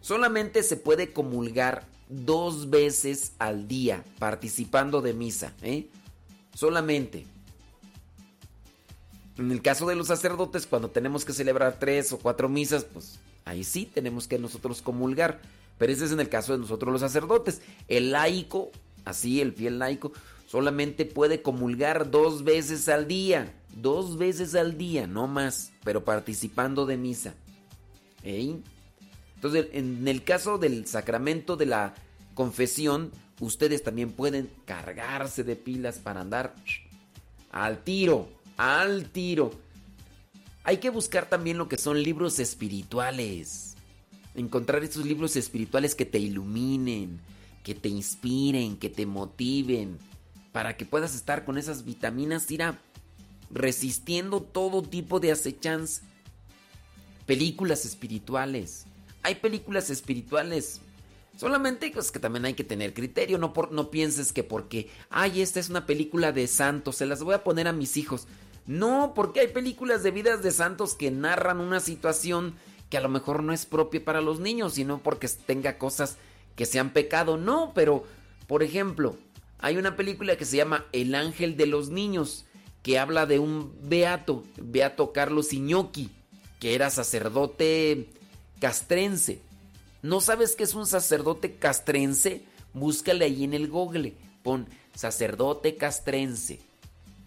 Solamente 0.00 0.62
se 0.62 0.76
puede 0.76 1.12
comulgar 1.12 1.86
dos 2.08 2.70
veces 2.70 3.32
al 3.38 3.68
día 3.68 4.04
participando 4.18 5.00
de 5.00 5.14
misa. 5.14 5.52
¿eh? 5.62 5.88
Solamente. 6.54 7.24
En 9.38 9.50
el 9.50 9.62
caso 9.62 9.86
de 9.86 9.96
los 9.96 10.08
sacerdotes, 10.08 10.66
cuando 10.66 10.90
tenemos 10.90 11.24
que 11.24 11.32
celebrar 11.32 11.78
tres 11.78 12.12
o 12.12 12.18
cuatro 12.18 12.48
misas, 12.48 12.84
pues 12.84 13.18
ahí 13.44 13.64
sí 13.64 13.86
tenemos 13.86 14.28
que 14.28 14.38
nosotros 14.38 14.82
comulgar. 14.82 15.40
Pero 15.78 15.92
ese 15.92 16.04
es 16.04 16.12
en 16.12 16.20
el 16.20 16.28
caso 16.28 16.52
de 16.52 16.58
nosotros 16.58 16.92
los 16.92 17.00
sacerdotes. 17.00 17.62
El 17.88 18.12
laico, 18.12 18.70
así 19.04 19.40
el 19.40 19.52
fiel 19.52 19.78
laico, 19.78 20.12
solamente 20.46 21.06
puede 21.06 21.40
comulgar 21.40 22.10
dos 22.10 22.44
veces 22.44 22.88
al 22.88 23.08
día. 23.08 23.54
Dos 23.74 24.18
veces 24.18 24.54
al 24.54 24.76
día, 24.76 25.06
no 25.06 25.26
más, 25.26 25.72
pero 25.82 26.04
participando 26.04 26.86
de 26.86 26.96
misa. 26.96 27.34
Entonces, 28.22 29.68
en 29.72 30.06
el 30.06 30.22
caso 30.22 30.58
del 30.58 30.86
sacramento 30.86 31.56
de 31.56 31.66
la 31.66 31.94
confesión, 32.34 33.10
ustedes 33.40 33.82
también 33.82 34.12
pueden 34.12 34.50
cargarse 34.64 35.42
de 35.42 35.56
pilas 35.56 35.98
para 35.98 36.20
andar 36.20 36.54
al 37.50 37.82
tiro, 37.82 38.28
al 38.56 39.10
tiro. 39.10 39.50
Hay 40.64 40.76
que 40.76 40.90
buscar 40.90 41.28
también 41.28 41.58
lo 41.58 41.68
que 41.68 41.78
son 41.78 42.02
libros 42.02 42.38
espirituales. 42.38 43.74
Encontrar 44.34 44.84
esos 44.84 45.04
libros 45.04 45.34
espirituales 45.36 45.94
que 45.94 46.06
te 46.06 46.18
iluminen, 46.18 47.20
que 47.64 47.74
te 47.74 47.88
inspiren, 47.88 48.76
que 48.76 48.90
te 48.90 49.06
motiven 49.06 49.98
para 50.52 50.76
que 50.76 50.84
puedas 50.84 51.14
estar 51.14 51.44
con 51.44 51.58
esas 51.58 51.84
vitaminas, 51.84 52.50
irá 52.50 52.78
resistiendo 53.52 54.40
todo 54.40 54.82
tipo 54.82 55.20
de 55.20 55.32
acechanza. 55.32 56.02
Películas 57.26 57.84
espirituales. 57.84 58.86
Hay 59.22 59.36
películas 59.36 59.90
espirituales. 59.90 60.80
Solamente 61.36 61.90
pues, 61.92 62.10
que 62.10 62.18
también 62.18 62.44
hay 62.44 62.54
que 62.54 62.64
tener 62.64 62.94
criterio. 62.94 63.38
No, 63.38 63.52
por, 63.52 63.72
no 63.72 63.90
pienses 63.90 64.32
que 64.32 64.42
porque, 64.42 64.90
ay, 65.10 65.40
esta 65.40 65.60
es 65.60 65.70
una 65.70 65.86
película 65.86 66.32
de 66.32 66.46
santos, 66.46 66.96
se 66.96 67.06
las 67.06 67.22
voy 67.22 67.34
a 67.34 67.44
poner 67.44 67.68
a 67.68 67.72
mis 67.72 67.96
hijos. 67.96 68.26
No, 68.66 69.12
porque 69.14 69.40
hay 69.40 69.48
películas 69.48 70.02
de 70.02 70.10
vidas 70.10 70.42
de 70.42 70.50
santos 70.50 70.94
que 70.94 71.10
narran 71.10 71.60
una 71.60 71.80
situación 71.80 72.54
que 72.90 72.96
a 72.96 73.00
lo 73.00 73.08
mejor 73.08 73.42
no 73.42 73.52
es 73.52 73.66
propia 73.66 74.04
para 74.04 74.20
los 74.20 74.38
niños, 74.38 74.74
sino 74.74 74.98
porque 74.98 75.28
tenga 75.28 75.78
cosas 75.78 76.16
que 76.56 76.66
se 76.66 76.78
han 76.78 76.92
pecado. 76.92 77.38
No, 77.38 77.72
pero, 77.74 78.04
por 78.46 78.62
ejemplo, 78.62 79.16
hay 79.58 79.78
una 79.78 79.96
película 79.96 80.36
que 80.36 80.44
se 80.44 80.58
llama 80.58 80.84
El 80.92 81.14
ángel 81.14 81.56
de 81.56 81.66
los 81.66 81.88
niños, 81.88 82.44
que 82.82 82.98
habla 82.98 83.26
de 83.26 83.38
un 83.38 83.72
beato, 83.82 84.44
beato 84.56 85.12
Carlos 85.12 85.52
Iñoki, 85.52 86.10
que 86.60 86.74
era 86.74 86.90
sacerdote 86.90 88.08
castrense. 88.60 89.40
¿No 90.02 90.20
sabes 90.20 90.56
qué 90.56 90.64
es 90.64 90.74
un 90.74 90.86
sacerdote 90.86 91.56
castrense? 91.56 92.42
Búscale 92.74 93.24
ahí 93.24 93.44
en 93.44 93.54
el 93.54 93.68
google, 93.68 94.14
pon 94.42 94.66
sacerdote 94.94 95.76
castrense. 95.76 96.60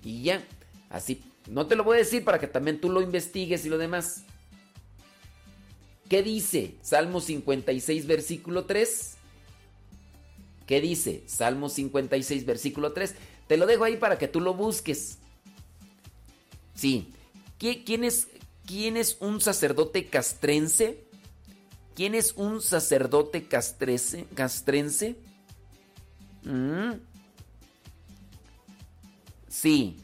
Y 0.03 0.23
ya, 0.23 0.43
así, 0.89 1.23
no 1.47 1.67
te 1.67 1.75
lo 1.75 1.83
voy 1.83 1.95
a 1.95 1.99
decir 1.99 2.23
para 2.23 2.39
que 2.39 2.47
también 2.47 2.81
tú 2.81 2.89
lo 2.89 3.01
investigues 3.01 3.65
y 3.65 3.69
lo 3.69 3.77
demás. 3.77 4.23
¿Qué 6.09 6.21
dice 6.21 6.75
Salmo 6.81 7.19
56, 7.19 8.05
versículo 8.05 8.65
3? 8.65 9.13
¿Qué 10.67 10.81
dice? 10.81 11.23
Salmo 11.27 11.69
56, 11.69 12.45
versículo 12.45 12.93
3. 12.93 13.15
Te 13.47 13.57
lo 13.57 13.65
dejo 13.65 13.83
ahí 13.83 13.97
para 13.97 14.17
que 14.17 14.27
tú 14.27 14.41
lo 14.41 14.53
busques. 14.53 15.19
Sí. 16.75 17.11
¿Quién 17.57 18.03
es, 18.03 18.27
quién 18.65 18.97
es 18.97 19.17
un 19.19 19.41
sacerdote 19.41 20.07
castrense? 20.07 21.03
¿Quién 21.95 22.13
es 22.13 22.33
un 22.33 22.61
sacerdote 22.61 23.47
castrense? 23.47 25.15
Mm. 26.43 26.91
Sí. 29.47 29.97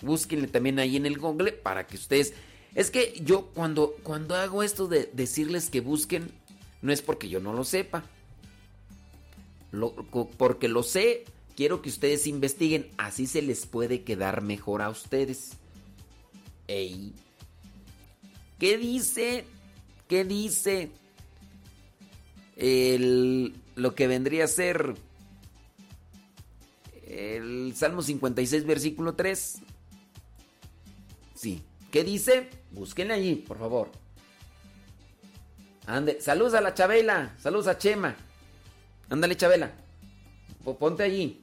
Búsquenle 0.00 0.48
también 0.48 0.78
ahí 0.78 0.96
en 0.96 1.06
el 1.06 1.18
Google 1.18 1.52
para 1.52 1.86
que 1.86 1.96
ustedes... 1.96 2.34
Es 2.74 2.90
que 2.90 3.20
yo 3.22 3.48
cuando, 3.48 3.94
cuando 4.02 4.34
hago 4.34 4.62
esto 4.62 4.88
de 4.88 5.10
decirles 5.12 5.68
que 5.68 5.80
busquen, 5.80 6.32
no 6.80 6.90
es 6.90 7.02
porque 7.02 7.28
yo 7.28 7.38
no 7.38 7.52
lo 7.52 7.64
sepa 7.64 8.02
porque 10.36 10.68
lo 10.68 10.82
sé, 10.82 11.24
quiero 11.62 11.80
que 11.80 11.90
ustedes 11.90 12.26
investiguen. 12.26 12.90
Así 12.98 13.28
se 13.28 13.40
les 13.40 13.66
puede 13.66 14.02
quedar 14.02 14.42
mejor 14.42 14.82
a 14.82 14.90
ustedes. 14.90 15.52
Ey. 16.66 17.14
¿Qué 18.58 18.76
dice? 18.76 19.44
¿Qué 20.08 20.24
dice? 20.24 20.90
El, 22.56 23.54
lo 23.76 23.94
que 23.94 24.08
vendría 24.08 24.42
a 24.42 24.48
ser 24.48 24.96
el 27.06 27.72
Salmo 27.76 28.02
56, 28.02 28.66
versículo 28.66 29.14
3. 29.14 29.58
Sí. 31.36 31.62
¿Qué 31.92 32.02
dice? 32.02 32.50
Búsquenle 32.72 33.14
allí, 33.14 33.36
por 33.36 33.60
favor. 33.60 33.92
Ande. 35.86 36.20
Saludos 36.20 36.54
a 36.54 36.60
la 36.60 36.74
Chabela. 36.74 37.36
Saludos 37.38 37.68
a 37.68 37.78
Chema. 37.78 38.16
Ándale, 39.08 39.36
Chabela. 39.36 39.70
Ponte 40.64 41.04
allí. 41.04 41.40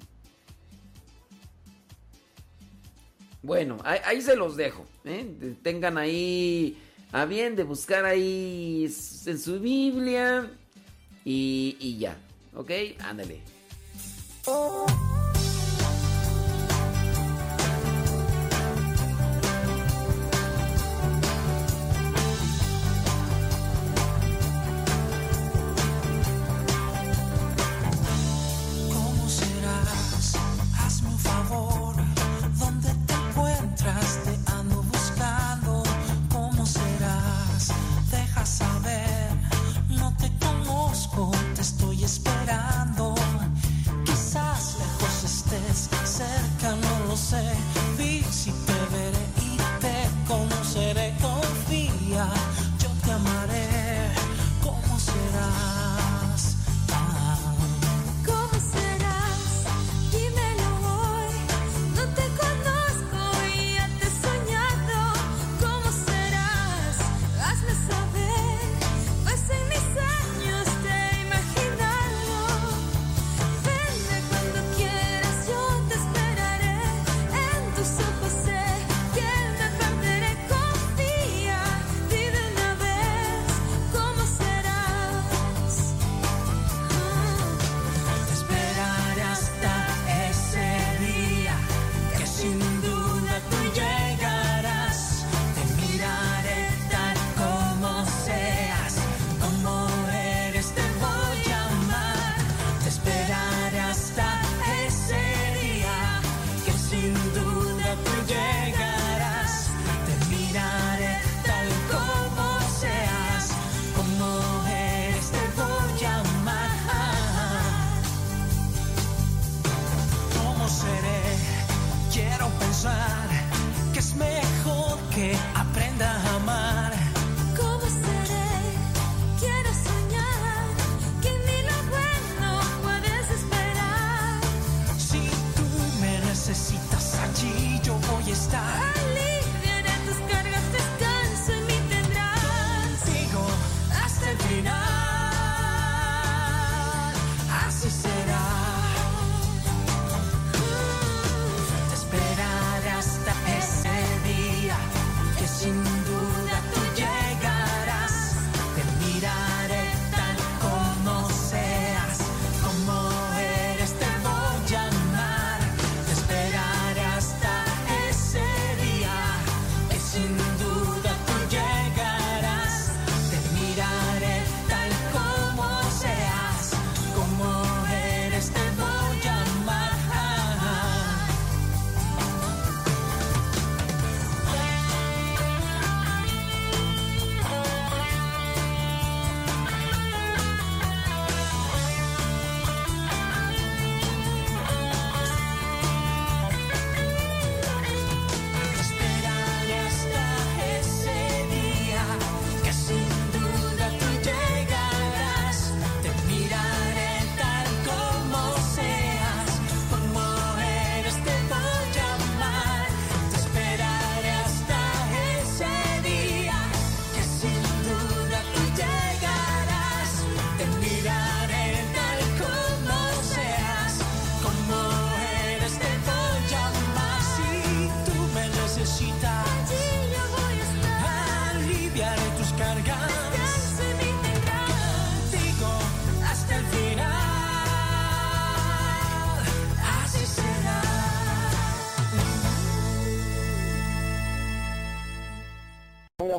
Bueno, 3.41 3.77
ahí, 3.83 4.21
se 4.21 4.35
los 4.35 4.57
dejo. 4.57 4.85
¿eh? 5.05 5.55
Tengan 5.63 5.97
ahí 5.97 6.77
a 7.11 7.25
bien 7.25 7.55
de 7.55 7.63
buscar 7.63 8.05
ahí 8.05 8.85
en 9.25 9.39
su 9.39 9.59
Biblia. 9.59 10.51
Y, 11.25 11.77
y 11.79 11.97
ya. 11.97 12.17
¿Ok? 12.53 12.71
Ándale. 12.99 13.41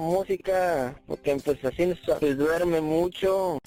Música, 0.00 1.00
porque 1.06 1.36
pues 1.44 1.64
así 1.64 1.94
pues, 2.18 2.36
duerme 2.36 2.80
mucho. 2.80 3.58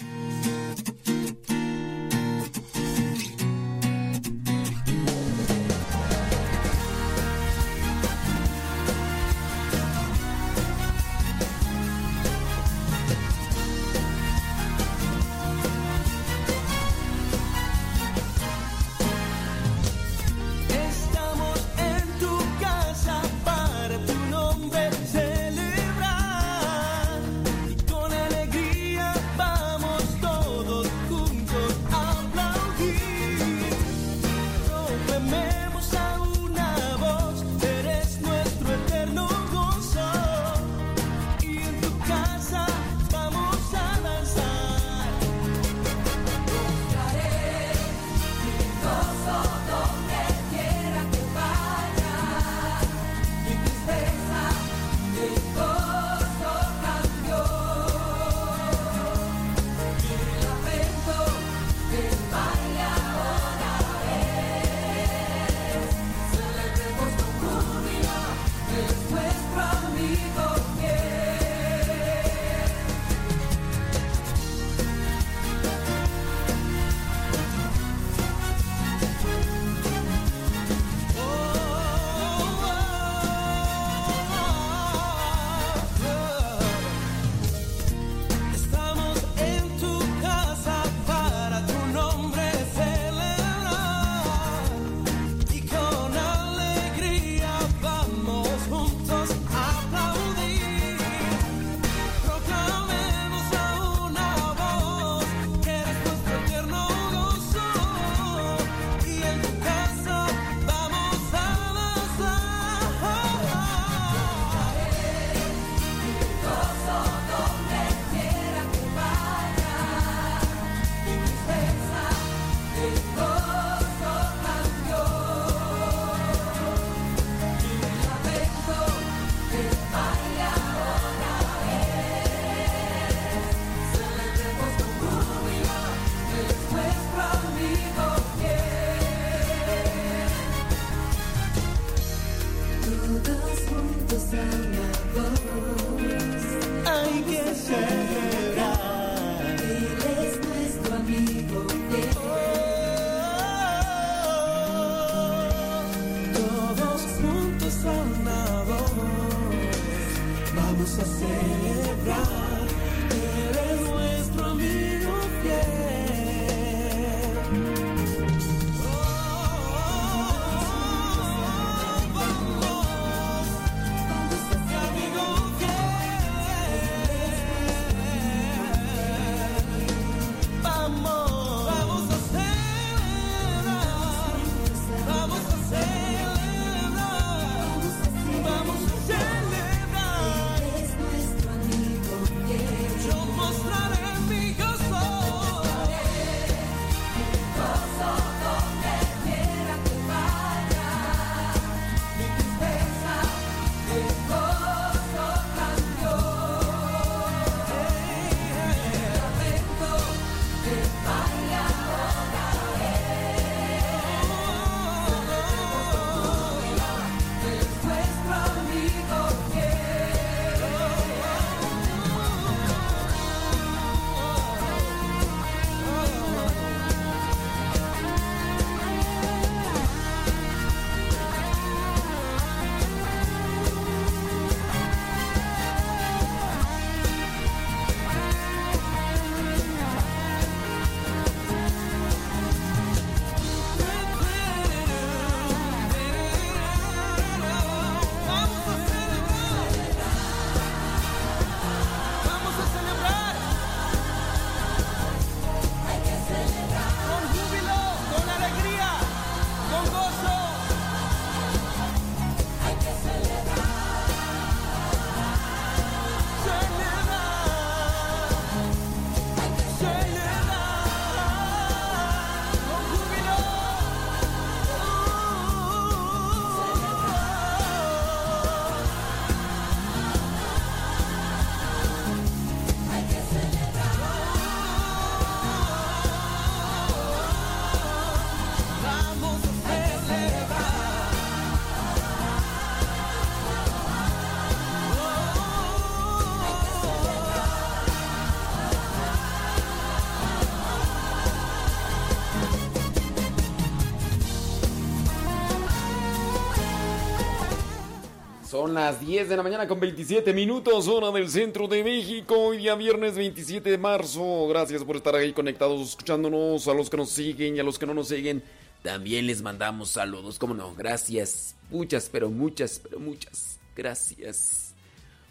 Son 308.63 308.73
las 308.73 309.01
10 309.01 309.27
de 309.27 309.35
la 309.35 309.43
mañana 309.43 309.67
con 309.67 309.77
27 309.77 310.31
minutos, 310.31 310.87
hora 310.87 311.11
del 311.11 311.29
centro 311.29 311.67
de 311.67 311.83
México. 311.83 312.33
Hoy 312.39 312.59
día 312.59 312.75
viernes 312.75 313.13
27 313.13 313.69
de 313.69 313.77
marzo. 313.77 314.47
Gracias 314.47 314.85
por 314.85 314.95
estar 314.95 315.13
ahí 315.15 315.33
conectados, 315.33 315.89
escuchándonos. 315.89 316.65
A 316.69 316.73
los 316.73 316.89
que 316.89 316.95
nos 316.95 317.09
siguen 317.09 317.57
y 317.57 317.59
a 317.59 317.63
los 317.63 317.77
que 317.77 317.85
no 317.85 317.93
nos 317.93 318.07
siguen, 318.07 318.41
también 318.81 319.27
les 319.27 319.41
mandamos 319.41 319.89
saludos. 319.89 320.39
¿Cómo 320.39 320.53
no? 320.53 320.73
Gracias. 320.75 321.57
Muchas, 321.69 322.07
pero 322.09 322.29
muchas, 322.29 322.79
pero 322.79 323.01
muchas. 323.01 323.59
Gracias. 323.75 324.73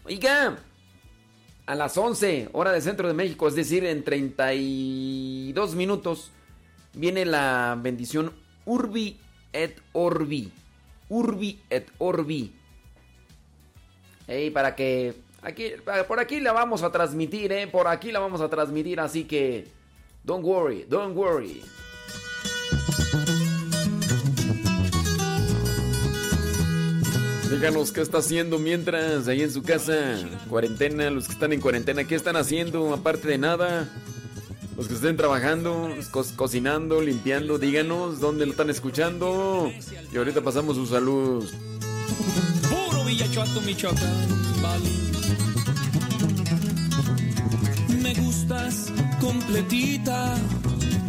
Oiga, 0.04 0.58
a 1.64 1.74
las 1.74 1.96
11, 1.96 2.50
hora 2.52 2.72
del 2.72 2.82
centro 2.82 3.08
de 3.08 3.14
México, 3.14 3.48
es 3.48 3.54
decir, 3.54 3.86
en 3.86 4.04
32 4.04 5.74
minutos, 5.74 6.32
viene 6.92 7.24
la 7.24 7.78
bendición 7.80 8.34
Urbi 8.66 9.18
et 9.54 9.80
Orbi. 9.94 10.52
Urbi 11.08 11.62
et 11.70 11.88
Orbi. 11.96 12.56
Ey, 14.28 14.50
para 14.50 14.74
que 14.74 15.14
aquí 15.42 15.72
por 16.08 16.20
aquí 16.20 16.40
la 16.40 16.52
vamos 16.52 16.82
a 16.82 16.90
transmitir, 16.92 17.52
eh, 17.52 17.66
por 17.66 17.88
aquí 17.88 18.12
la 18.12 18.20
vamos 18.20 18.40
a 18.40 18.48
transmitir, 18.48 19.00
así 19.00 19.24
que 19.24 19.66
don't 20.24 20.44
worry, 20.44 20.84
don't 20.88 21.16
worry. 21.16 21.62
Díganos 27.50 27.92
qué 27.92 28.00
está 28.00 28.18
haciendo 28.18 28.58
mientras 28.58 29.28
ahí 29.28 29.42
en 29.42 29.50
su 29.50 29.62
casa, 29.62 30.16
cuarentena, 30.48 31.10
los 31.10 31.26
que 31.26 31.34
están 31.34 31.52
en 31.52 31.60
cuarentena, 31.60 32.04
¿qué 32.04 32.14
están 32.14 32.36
haciendo 32.36 32.94
aparte 32.94 33.28
de 33.28 33.36
nada? 33.36 33.88
Los 34.76 34.88
que 34.88 34.94
estén 34.94 35.18
trabajando, 35.18 35.90
co- 36.10 36.24
cocinando, 36.34 37.02
limpiando, 37.02 37.58
díganos 37.58 38.20
dónde 38.20 38.46
lo 38.46 38.52
están 38.52 38.70
escuchando. 38.70 39.70
Y 40.12 40.16
ahorita 40.16 40.40
pasamos 40.40 40.76
su 40.76 40.86
salud. 40.86 41.44
Villachuato, 43.12 43.60
Michoacán, 43.60 44.62
vale. 44.62 44.88
Me 48.02 48.14
gustas 48.14 48.90
completita, 49.20 50.34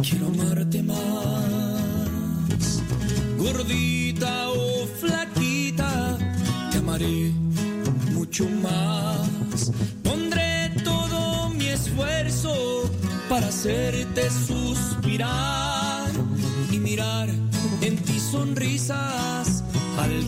quiero 0.02 0.26
amarte 0.26 0.82
más. 0.82 0.98
Gordita 3.38 4.50
o 4.50 4.86
flaquita, 5.00 6.18
te 6.70 6.76
amaré 6.76 7.32
mucho 8.12 8.50
más. 8.50 9.72
Pondré 10.02 10.74
todo 10.84 11.48
mi 11.48 11.68
esfuerzo 11.68 12.90
para 13.30 13.48
hacerte 13.48 14.28
suspirar 14.30 16.10
y 16.70 16.78
mirar 16.78 17.30
en 17.80 17.96
ti 17.96 18.20
sonrisas 18.20 19.64
al 19.96 20.26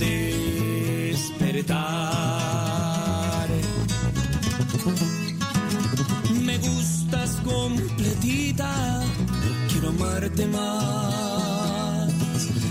despertar. 1.16 1.88
Me 6.44 6.58
gustas 6.58 7.30
completita, 7.44 9.02
quiero 9.70 9.88
amarte 9.88 10.46
más. 10.46 12.12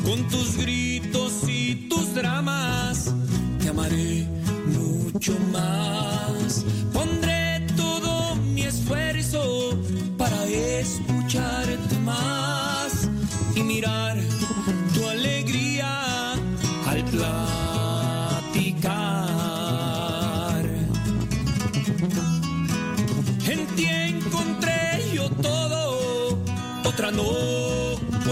Con 0.03 0.27
tus 0.29 0.57
gritos 0.57 1.33
y 1.47 1.87
tus 1.89 2.13
dramas, 2.13 3.13
te 3.59 3.69
amaré 3.69 4.27
mucho 4.67 5.33
más. 5.51 6.63
Pondré 6.93 7.65
todo 7.75 8.35
mi 8.35 8.61
esfuerzo 8.61 9.77
para 10.17 10.45
escucharte 10.45 11.97
más 11.99 13.09
y 13.55 13.63
mirar 13.63 14.34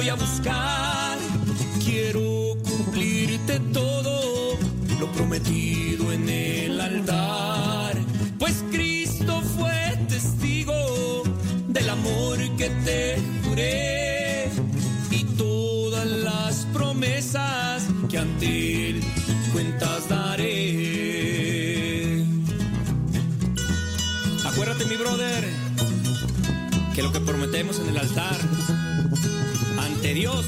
voy 0.04 0.10
a 0.10 0.16
buscar. 0.16 1.18
Quiero 1.86 2.58
cumplirte 2.62 3.60
todo 3.72 4.58
lo 5.00 5.08
prometido 5.14 6.12
en 6.12 6.28
el 6.28 6.82
altar. 6.82 7.96
Pues 8.38 8.66
Cristo 8.70 9.42
fue 9.58 9.98
testigo 10.10 11.24
del 11.70 11.90
amor 11.90 12.38
que 12.58 12.70
te 12.84 13.16
juré 13.46 14.50
y 15.10 15.24
todas 15.38 16.06
las 16.06 16.66
promesas 16.74 17.88
que 18.10 18.18
ante 18.18 18.90
él 18.90 19.02
cuentas 19.54 20.10
daré. 20.10 21.14
Acuérdate, 24.46 24.84
mi 24.86 24.98
brother, 24.98 25.46
que 26.94 27.02
lo 27.02 27.14
que 27.14 27.22
prometemos 27.22 27.80
en 27.80 27.88
el 27.88 27.98
altar 27.98 28.38
Dios 30.14 30.46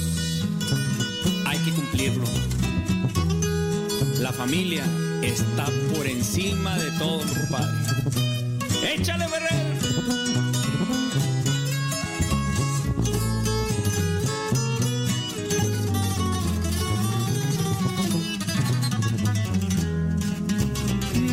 hay 1.46 1.58
que 1.60 1.72
cumplirlo. 1.72 2.26
La 4.20 4.32
familia 4.32 4.84
está 5.24 5.66
por 5.94 6.06
encima 6.06 6.78
de 6.78 6.92
todo, 7.00 7.20
compadre. 7.20 7.74
¡Échale, 8.94 9.28
Ferrer! 9.28 9.66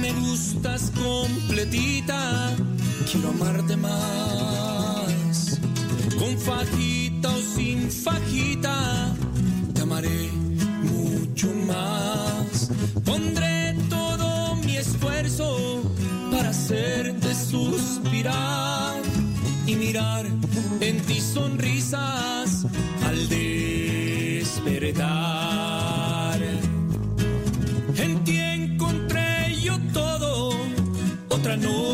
Me 0.00 0.12
gustas 0.12 0.90
completita, 0.94 2.56
quiero 3.10 3.28
amarte 3.28 3.76
más. 3.76 5.60
Con 6.18 6.38
o 7.28 7.40
sin 7.40 7.90
fajita, 7.90 9.14
te 9.74 9.82
amaré 9.82 10.30
mucho 10.82 11.48
más. 11.66 12.70
Pondré 13.04 13.76
todo 13.88 14.56
mi 14.56 14.76
esfuerzo 14.76 15.82
para 16.30 16.50
hacerte 16.50 17.34
suspirar 17.34 19.00
y 19.66 19.74
mirar 19.76 20.26
en 20.80 21.00
ti 21.02 21.20
sonrisas 21.20 22.66
al 23.06 23.28
despertar. 23.28 24.72
En 27.96 28.24
ti 28.24 28.38
encontré 28.38 29.54
yo 29.62 29.78
todo, 29.92 30.56
otra 31.28 31.56
no 31.56 31.91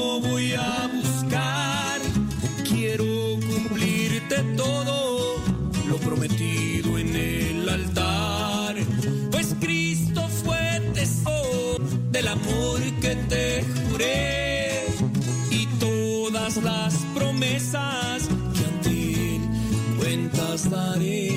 que 17.71 18.65
ante 18.65 19.37
él 19.37 19.43
cuentas 19.99 20.71
daré. 20.71 21.29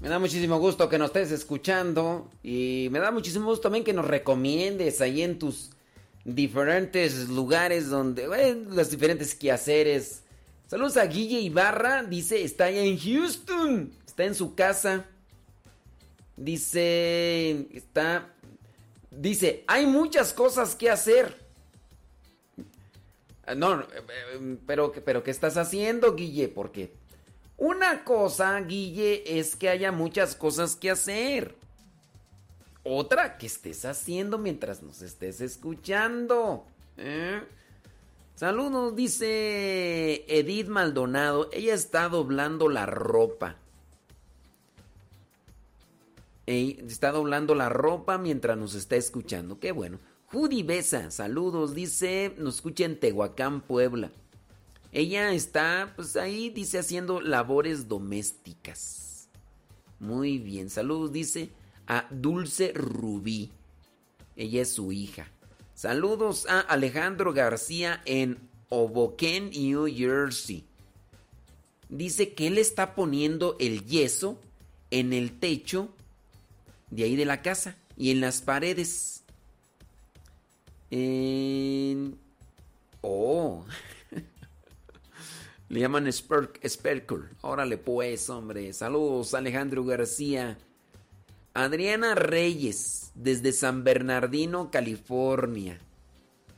Me 0.00 0.08
da 0.08 0.18
muchísimo 0.18 0.58
gusto 0.58 0.88
que 0.88 0.98
nos 0.98 1.08
estés 1.08 1.30
escuchando 1.30 2.28
y 2.42 2.88
me 2.90 2.98
da 2.98 3.12
muchísimo 3.12 3.46
gusto 3.46 3.62
también 3.62 3.84
que 3.84 3.92
nos 3.92 4.06
recomiendes 4.06 5.00
ahí 5.00 5.22
en 5.22 5.38
tus 5.38 5.70
diferentes 6.24 7.28
lugares 7.28 7.88
donde, 7.88 8.26
bueno, 8.26 8.70
los 8.74 8.90
diferentes 8.90 9.36
quehaceres. 9.36 10.22
Saludos 10.66 10.96
a 10.96 11.06
Guille 11.06 11.40
Ibarra, 11.40 12.02
dice, 12.02 12.42
está 12.42 12.66
allá 12.66 12.82
en 12.82 12.98
Houston, 12.98 13.92
está 14.20 14.24
en 14.24 14.34
su 14.34 14.54
casa. 14.54 15.06
Dice, 16.36 17.66
está, 17.72 18.32
dice, 19.10 19.64
hay 19.66 19.86
muchas 19.86 20.32
cosas 20.32 20.74
que 20.74 20.90
hacer. 20.90 21.36
Ah, 23.46 23.54
No, 23.54 23.80
eh, 23.80 23.86
eh, 23.92 24.58
pero, 24.66 24.92
pero 24.92 25.22
¿qué 25.22 25.30
estás 25.30 25.56
haciendo, 25.56 26.14
Guille? 26.14 26.48
Porque 26.48 26.92
una 27.56 28.04
cosa, 28.04 28.58
Guille, 28.60 29.38
es 29.38 29.56
que 29.56 29.68
haya 29.68 29.90
muchas 29.92 30.34
cosas 30.34 30.76
que 30.76 30.90
hacer. 30.90 31.54
Otra, 32.82 33.38
que 33.38 33.46
estés 33.46 33.84
haciendo 33.84 34.38
mientras 34.38 34.82
nos 34.82 35.02
estés 35.02 35.40
escuchando. 35.40 36.66
¿eh? 36.96 37.42
Saludos, 38.34 38.96
dice 38.96 40.24
Edith 40.28 40.68
Maldonado. 40.68 41.50
Ella 41.52 41.74
está 41.74 42.08
doblando 42.08 42.70
la 42.70 42.86
ropa. 42.86 43.59
Ey, 46.50 46.82
está 46.84 47.12
doblando 47.12 47.54
la 47.54 47.68
ropa 47.68 48.18
mientras 48.18 48.58
nos 48.58 48.74
está 48.74 48.96
escuchando. 48.96 49.60
Qué 49.60 49.70
bueno. 49.70 50.00
Judy 50.32 50.64
Besa, 50.64 51.12
saludos, 51.12 51.76
dice, 51.76 52.34
nos 52.38 52.56
escucha 52.56 52.84
en 52.86 52.98
Tehuacán, 52.98 53.60
Puebla. 53.60 54.10
Ella 54.90 55.32
está, 55.32 55.92
pues 55.94 56.16
ahí, 56.16 56.50
dice, 56.50 56.80
haciendo 56.80 57.20
labores 57.20 57.86
domésticas. 57.86 59.28
Muy 60.00 60.38
bien, 60.38 60.70
saludos, 60.70 61.12
dice 61.12 61.50
a 61.86 62.08
Dulce 62.10 62.72
Rubí. 62.74 63.52
Ella 64.34 64.62
es 64.62 64.72
su 64.72 64.90
hija. 64.90 65.28
Saludos 65.74 66.46
a 66.48 66.58
Alejandro 66.58 67.32
García 67.32 68.02
en 68.06 68.40
Hoboken, 68.70 69.50
New 69.50 69.86
Jersey. 69.86 70.64
Dice 71.88 72.34
que 72.34 72.48
él 72.48 72.58
está 72.58 72.96
poniendo 72.96 73.54
el 73.60 73.86
yeso 73.86 74.40
en 74.90 75.12
el 75.12 75.38
techo 75.38 75.94
de 76.90 77.04
ahí 77.04 77.16
de 77.16 77.24
la 77.24 77.42
casa 77.42 77.76
y 77.96 78.10
en 78.10 78.20
las 78.20 78.42
paredes. 78.42 79.22
En... 80.90 82.18
Oh. 83.00 83.64
Le 85.68 85.80
llaman 85.80 86.12
Sperk, 86.12 86.60
Sperkle. 86.66 87.28
Órale 87.42 87.78
pues, 87.78 88.28
hombre. 88.28 88.72
Saludos, 88.72 89.34
Alejandro 89.34 89.84
García. 89.84 90.58
Adriana 91.54 92.14
Reyes, 92.14 93.10
desde 93.14 93.52
San 93.52 93.82
Bernardino, 93.82 94.70
California. 94.70 95.80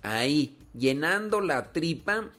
Ahí, 0.03 0.59
llenando 0.75 1.41
la 1.41 1.73
tripa 1.73 2.31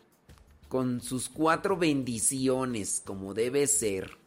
con 0.67 1.01
sus 1.01 1.29
cuatro 1.29 1.77
bendiciones, 1.77 3.01
como 3.05 3.33
debe 3.33 3.67
ser. 3.67 4.22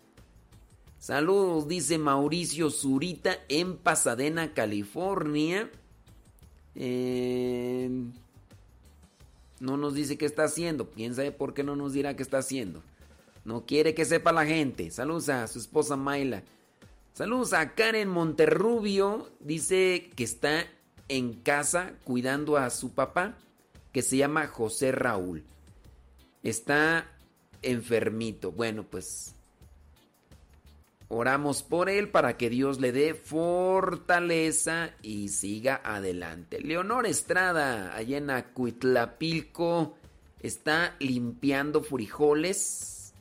Saludos, 0.99 1.69
dice 1.69 1.99
Mauricio 1.99 2.71
Zurita 2.71 3.39
en 3.49 3.77
Pasadena, 3.77 4.55
California. 4.55 5.71
Eh, 6.75 7.89
no 9.61 9.77
nos 9.77 9.95
dice 9.95 10.19
qué 10.19 10.27
está 10.27 10.45
haciendo. 10.45 10.91
Piensa 10.91 11.23
de 11.23 11.33
por 11.33 11.55
qué 11.55 11.63
no 11.63 11.77
nos 11.77 11.93
dirá 11.93 12.17
qué 12.17 12.23
está 12.23 12.39
haciendo. 12.39 12.83
No 13.45 13.65
quiere 13.65 13.95
que 13.95 14.05
sepa 14.05 14.33
la 14.33 14.45
gente. 14.45 14.91
Saludos 14.91 15.29
a 15.29 15.47
su 15.47 15.59
esposa 15.59 15.97
Mayla. 15.97 16.43
Saludos 17.15 17.53
a 17.53 17.75
Karen 17.75 18.09
Monterrubio. 18.09 19.31
Dice 19.39 20.11
que 20.17 20.25
está 20.25 20.67
en 21.09 21.35
casa 21.35 21.93
cuidando 22.05 22.57
a 22.57 22.69
su 22.71 22.93
papá, 22.93 23.39
que 23.93 24.03
se 24.03 24.17
llama 24.17 24.49
José 24.49 24.91
Raúl. 24.91 25.45
Está 26.43 27.09
enfermito. 27.63 28.51
Bueno, 28.51 28.83
pues 28.83 29.36
oramos 31.09 31.63
por 31.63 31.89
él 31.89 32.09
para 32.09 32.37
que 32.37 32.51
Dios 32.51 32.81
le 32.81 32.93
dé 32.93 33.15
fortaleza 33.15 34.91
y 35.03 35.29
siga 35.29 35.81
adelante. 35.85 36.61
Leonor 36.61 37.07
Estrada, 37.07 37.95
allá 37.95 38.19
en 38.19 38.31
Acuitlapilco, 38.31 39.97
está 40.41 40.97
limpiando 40.99 41.83
frijoles 41.83 43.15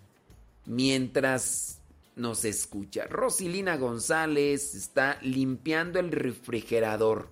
mientras 0.65 1.80
nos 2.15 2.45
escucha. 2.45 3.07
Rosilina 3.07 3.77
González 3.77 4.73
está 4.73 5.19
limpiando 5.22 5.99
el 5.99 6.11
refrigerador. 6.11 7.30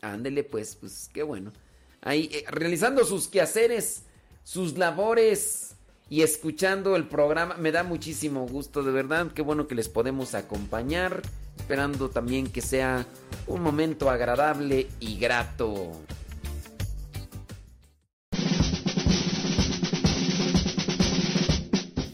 Ándele 0.00 0.44
pues, 0.44 0.76
pues 0.76 1.10
qué 1.12 1.22
bueno. 1.22 1.52
Ahí 2.00 2.30
eh, 2.32 2.44
realizando 2.48 3.04
sus 3.04 3.28
quehaceres, 3.28 4.04
sus 4.42 4.78
labores 4.78 5.74
y 6.10 6.22
escuchando 6.22 6.96
el 6.96 7.04
programa. 7.04 7.56
Me 7.56 7.72
da 7.72 7.82
muchísimo 7.82 8.46
gusto, 8.46 8.82
de 8.82 8.92
verdad. 8.92 9.28
Qué 9.34 9.42
bueno 9.42 9.66
que 9.66 9.74
les 9.74 9.88
podemos 9.88 10.34
acompañar. 10.34 11.22
Esperando 11.56 12.08
también 12.08 12.46
que 12.46 12.60
sea 12.60 13.06
un 13.46 13.62
momento 13.62 14.10
agradable 14.10 14.86
y 15.00 15.18
grato. 15.18 15.92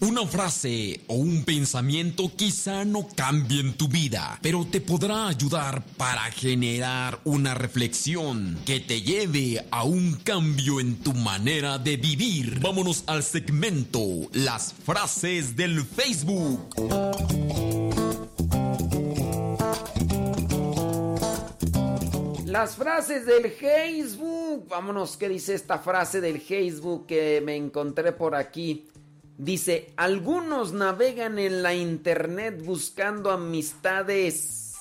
Una 0.06 0.26
frase 0.26 1.00
o 1.06 1.14
un 1.14 1.46
pensamiento 1.46 2.30
quizá 2.36 2.84
no 2.84 3.08
cambien 3.16 3.72
tu 3.72 3.88
vida, 3.88 4.38
pero 4.42 4.66
te 4.66 4.82
podrá 4.82 5.28
ayudar 5.28 5.82
para 5.96 6.24
generar 6.24 7.20
una 7.24 7.54
reflexión 7.54 8.58
que 8.66 8.80
te 8.80 9.00
lleve 9.00 9.64
a 9.70 9.84
un 9.84 10.16
cambio 10.16 10.78
en 10.78 10.96
tu 10.96 11.14
manera 11.14 11.78
de 11.78 11.96
vivir. 11.96 12.60
Vámonos 12.60 13.04
al 13.06 13.22
segmento 13.22 13.98
Las 14.34 14.74
frases 14.74 15.56
del 15.56 15.82
Facebook. 15.82 16.60
Las 22.44 22.76
frases 22.76 23.24
del 23.24 23.50
Facebook. 23.50 24.68
Vámonos, 24.68 25.16
¿qué 25.16 25.30
dice 25.30 25.54
esta 25.54 25.78
frase 25.78 26.20
del 26.20 26.42
Facebook 26.42 27.06
que 27.06 27.42
me 27.42 27.56
encontré 27.56 28.12
por 28.12 28.34
aquí? 28.34 28.86
Dice, 29.36 29.92
algunos 29.96 30.72
navegan 30.72 31.38
en 31.38 31.62
la 31.62 31.74
internet 31.74 32.62
buscando 32.64 33.32
amistades, 33.32 34.74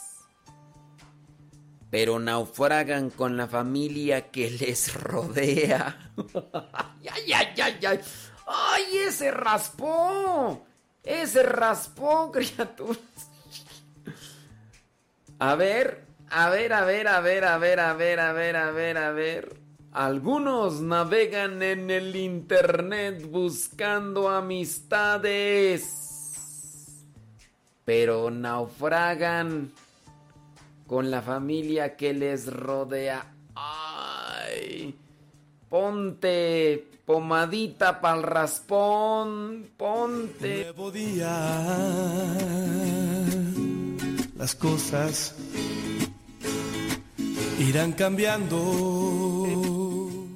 pero 1.89 2.19
naufragan 2.19 3.09
con 3.09 3.35
la 3.35 3.47
familia 3.47 4.29
que 4.29 4.51
les 4.51 4.93
rodea. 4.93 6.11
¡Ay, 7.09 7.33
ay, 7.33 7.61
ay, 7.61 7.85
ay! 7.85 7.99
¡Ay, 8.45 8.97
ese 9.07 9.31
raspó! 9.31 10.65
Ese 11.03 11.43
raspó, 11.43 12.31
criaturas. 12.33 12.99
A 15.39 15.55
ver, 15.55 16.05
a 16.29 16.49
ver, 16.49 16.73
a 16.73 16.85
ver, 16.85 17.07
a 17.07 17.19
ver, 17.19 17.43
a 17.43 17.57
ver, 17.57 17.79
a 17.79 17.93
ver, 17.93 18.19
a 18.19 18.33
ver, 18.33 18.55
a 18.55 18.71
ver, 18.71 18.97
a 18.97 19.11
ver. 19.11 19.62
Algunos 19.93 20.81
navegan 20.81 21.61
en 21.61 21.91
el 21.91 22.15
internet 22.15 23.29
buscando 23.29 24.27
amistades, 24.27 25.85
pero 27.85 28.31
naufragan 28.31 29.71
con 30.87 31.11
la 31.11 31.21
familia 31.21 31.95
que 31.95 32.11
les 32.11 32.51
rodea. 32.51 33.35
Ponte 35.69 36.87
pomadita 37.05 38.01
para 38.01 38.17
el 38.17 38.23
raspón, 38.23 39.69
ponte. 39.77 40.63
Nuevo 40.63 40.89
día, 40.89 41.29
las 44.37 44.55
cosas 44.55 45.35
irán 47.59 47.91
cambiando. 47.91 49.82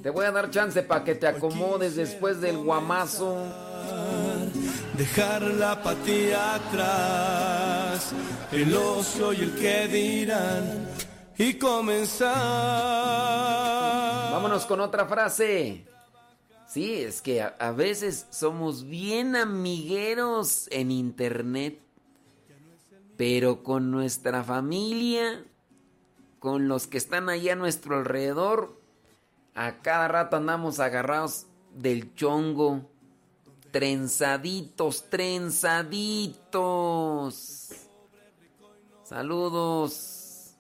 Te 0.08 0.12
voy 0.12 0.24
a 0.24 0.32
dar 0.32 0.50
chance 0.50 0.82
para 0.84 1.04
que 1.04 1.16
te 1.16 1.28
acomodes 1.28 1.98
después 1.98 2.40
del 2.40 2.60
guamazo. 2.60 3.44
Dejar 4.98 5.42
la 5.42 5.74
apatía 5.74 6.56
atrás, 6.56 8.14
el 8.54 8.74
ocio 8.74 9.34
y 9.34 9.42
el 9.42 9.54
que 9.56 9.88
dirán, 9.90 10.88
y 11.38 11.56
comenzar. 11.56 12.38
Vámonos 14.32 14.66
con 14.66 14.80
otra 14.80 15.06
frase. 15.08 15.86
Sí, 16.70 16.94
es 16.94 17.22
que 17.22 17.42
a, 17.42 17.58
a 17.60 17.74
veces 17.74 18.28
somos 18.30 18.86
bien 18.86 19.36
amigueros 19.36 20.70
en 20.72 20.90
internet, 20.90 21.82
pero 23.18 23.62
con 23.62 23.92
nuestra 23.92 24.42
familia, 24.46 25.44
con 26.40 26.70
los 26.70 26.88
que 26.88 26.98
están 26.98 27.28
ahí 27.28 27.50
a 27.50 27.58
nuestro 27.58 27.98
alrededor, 27.98 28.77
a 29.58 29.82
cada 29.82 30.08
rato 30.08 30.38
andamos 30.38 30.80
agarrados 30.80 31.48
del 31.74 32.14
chongo. 32.14 32.88
Trenzaditos, 33.72 35.10
trenzaditos. 35.10 37.72
Saludos. 39.04 40.54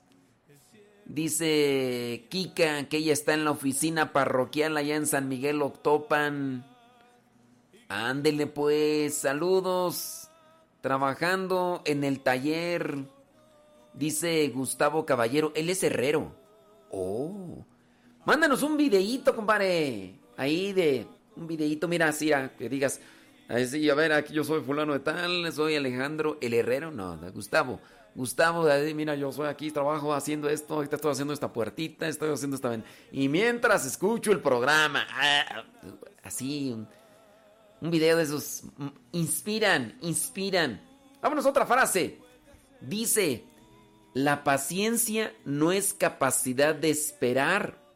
Dice 1.05 2.25
Kika 2.29 2.89
que 2.89 2.97
ella 2.97 3.13
está 3.13 3.35
en 3.35 3.45
la 3.45 3.51
oficina 3.51 4.11
parroquial 4.13 4.77
allá 4.77 4.95
en 4.95 5.05
San 5.05 5.29
Miguel 5.29 5.61
Octopan. 5.61 6.65
Ándele 7.89 8.47
pues, 8.47 9.15
saludos. 9.15 10.29
Trabajando 10.81 11.83
en 11.85 12.03
el 12.03 12.21
taller. 12.21 13.05
Dice 13.93 14.47
Gustavo 14.49 15.05
Caballero, 15.05 15.51
él 15.55 15.69
es 15.69 15.83
herrero. 15.83 16.35
Oh. 16.89 17.63
Mándanos 18.27 18.61
un 18.61 18.75
videíto, 18.75 19.33
compadre. 19.33 20.19
Ahí 20.35 20.73
de 20.73 21.07
un 21.37 21.47
videíto, 21.47 21.87
mira, 21.87 22.09
así, 22.09 22.29
que 22.59 22.67
digas, 22.67 22.99
así, 23.47 23.89
a 23.89 23.95
ver, 23.95 24.11
aquí 24.11 24.33
yo 24.33 24.43
soy 24.43 24.59
fulano 24.59 24.91
de 24.91 24.99
tal, 24.99 25.49
soy 25.53 25.77
Alejandro 25.77 26.37
el 26.41 26.53
herrero. 26.53 26.91
No, 26.91 27.17
Gustavo. 27.31 27.79
Gustavo, 28.15 28.67
ahí, 28.67 28.93
mira, 28.93 29.15
yo 29.15 29.31
soy 29.31 29.47
aquí, 29.47 29.71
trabajo 29.71 30.13
haciendo 30.13 30.49
esto, 30.49 30.73
ahorita 30.73 30.97
estoy 30.97 31.13
haciendo 31.13 31.33
esta 31.33 31.53
puertita, 31.53 32.05
estoy 32.09 32.33
haciendo 32.33 32.57
esta... 32.57 32.77
Y 33.13 33.29
mientras 33.29 33.85
escucho 33.85 34.33
el 34.33 34.41
programa, 34.41 35.07
ah, 35.09 35.63
así, 36.21 36.73
un, 36.73 36.85
un 37.79 37.89
video 37.89 38.17
de 38.17 38.23
esos, 38.23 38.63
inspiran, 39.13 39.97
inspiran. 40.01 40.81
Vámonos 41.21 41.45
a 41.45 41.49
otra 41.49 41.65
frase. 41.65 42.19
Dice, 42.81 43.45
la 44.13 44.43
paciencia 44.43 45.33
no 45.45 45.71
es 45.71 45.93
capacidad 45.93 46.75
de 46.75 46.89
esperar, 46.89 47.86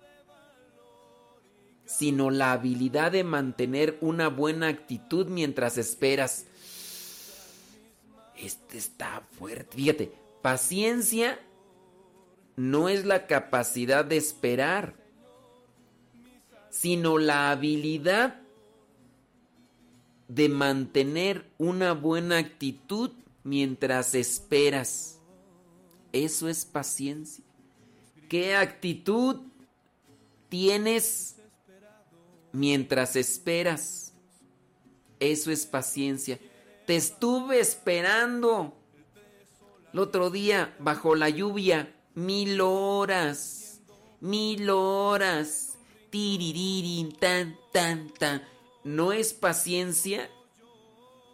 sino 1.97 2.29
la 2.29 2.53
habilidad 2.53 3.11
de 3.11 3.23
mantener 3.23 3.97
una 4.01 4.29
buena 4.29 4.69
actitud 4.69 5.27
mientras 5.27 5.77
esperas. 5.77 6.45
Este 8.37 8.77
está 8.77 9.23
fuerte. 9.37 9.75
Fíjate, 9.75 10.13
paciencia 10.41 11.37
no 12.55 12.87
es 12.87 13.05
la 13.05 13.27
capacidad 13.27 14.05
de 14.05 14.17
esperar, 14.17 14.95
sino 16.69 17.17
la 17.17 17.51
habilidad 17.51 18.39
de 20.29 20.47
mantener 20.47 21.45
una 21.57 21.91
buena 21.91 22.37
actitud 22.37 23.11
mientras 23.43 24.15
esperas. 24.15 25.19
Eso 26.13 26.47
es 26.47 26.63
paciencia. 26.65 27.43
¿Qué 28.29 28.55
actitud 28.55 29.41
tienes 30.47 31.40
mientras 32.51 33.15
esperas? 33.15 34.13
Eso 35.19 35.51
es 35.51 35.65
paciencia. 35.65 36.39
Te 36.85 36.95
estuve 36.95 37.59
esperando 37.59 38.73
el 39.93 39.99
otro 39.99 40.29
día 40.29 40.75
bajo 40.79 41.15
la 41.15 41.29
lluvia 41.29 41.93
mil 42.15 42.61
horas, 42.61 43.81
mil 44.19 44.69
horas. 44.69 45.67
Tiriririn, 46.09 47.13
tan, 47.13 47.57
tan, 47.71 48.09
tan. 48.09 48.43
No 48.83 49.13
es 49.13 49.33
paciencia 49.33 50.29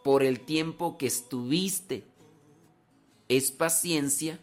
por 0.03 0.21
el 0.21 0.41
tiempo 0.41 0.97
que 0.97 1.07
estuviste. 1.07 2.03
Es 3.27 3.51
paciencia 3.51 4.39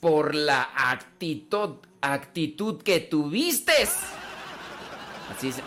por 0.00 0.34
la 0.34 0.70
actitud, 0.74 1.76
actitud 2.00 2.82
que 2.82 3.00
tuviste. 3.00 3.72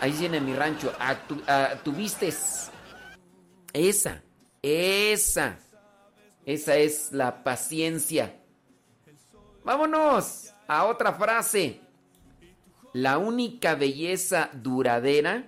Ahí 0.00 0.12
viene 0.12 0.40
mi 0.40 0.54
rancho, 0.54 0.92
ah, 0.98 1.74
tuviste. 1.82 2.32
Esa, 3.72 4.22
esa, 4.62 5.58
esa 6.44 6.76
es 6.76 7.12
la 7.12 7.44
paciencia. 7.44 8.34
Vámonos 9.64 10.52
a 10.66 10.84
otra 10.84 11.12
frase. 11.12 11.80
La 12.92 13.18
única 13.18 13.74
belleza 13.74 14.48
duradera 14.54 15.44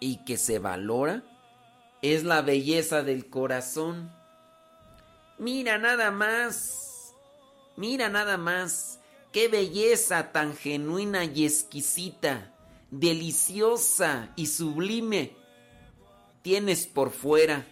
y 0.00 0.24
que 0.24 0.36
se 0.36 0.58
valora 0.58 1.22
es 2.02 2.24
la 2.24 2.42
belleza 2.42 3.02
del 3.02 3.30
corazón. 3.30 4.12
Mira 5.38 5.78
nada 5.78 6.10
más, 6.10 7.14
mira 7.76 8.10
nada 8.10 8.36
más, 8.36 9.00
qué 9.32 9.48
belleza 9.48 10.30
tan 10.30 10.54
genuina 10.54 11.24
y 11.24 11.46
exquisita, 11.46 12.53
deliciosa 13.00 14.32
y 14.36 14.46
sublime 14.46 15.36
tienes 16.42 16.86
por 16.86 17.10
fuera. 17.10 17.66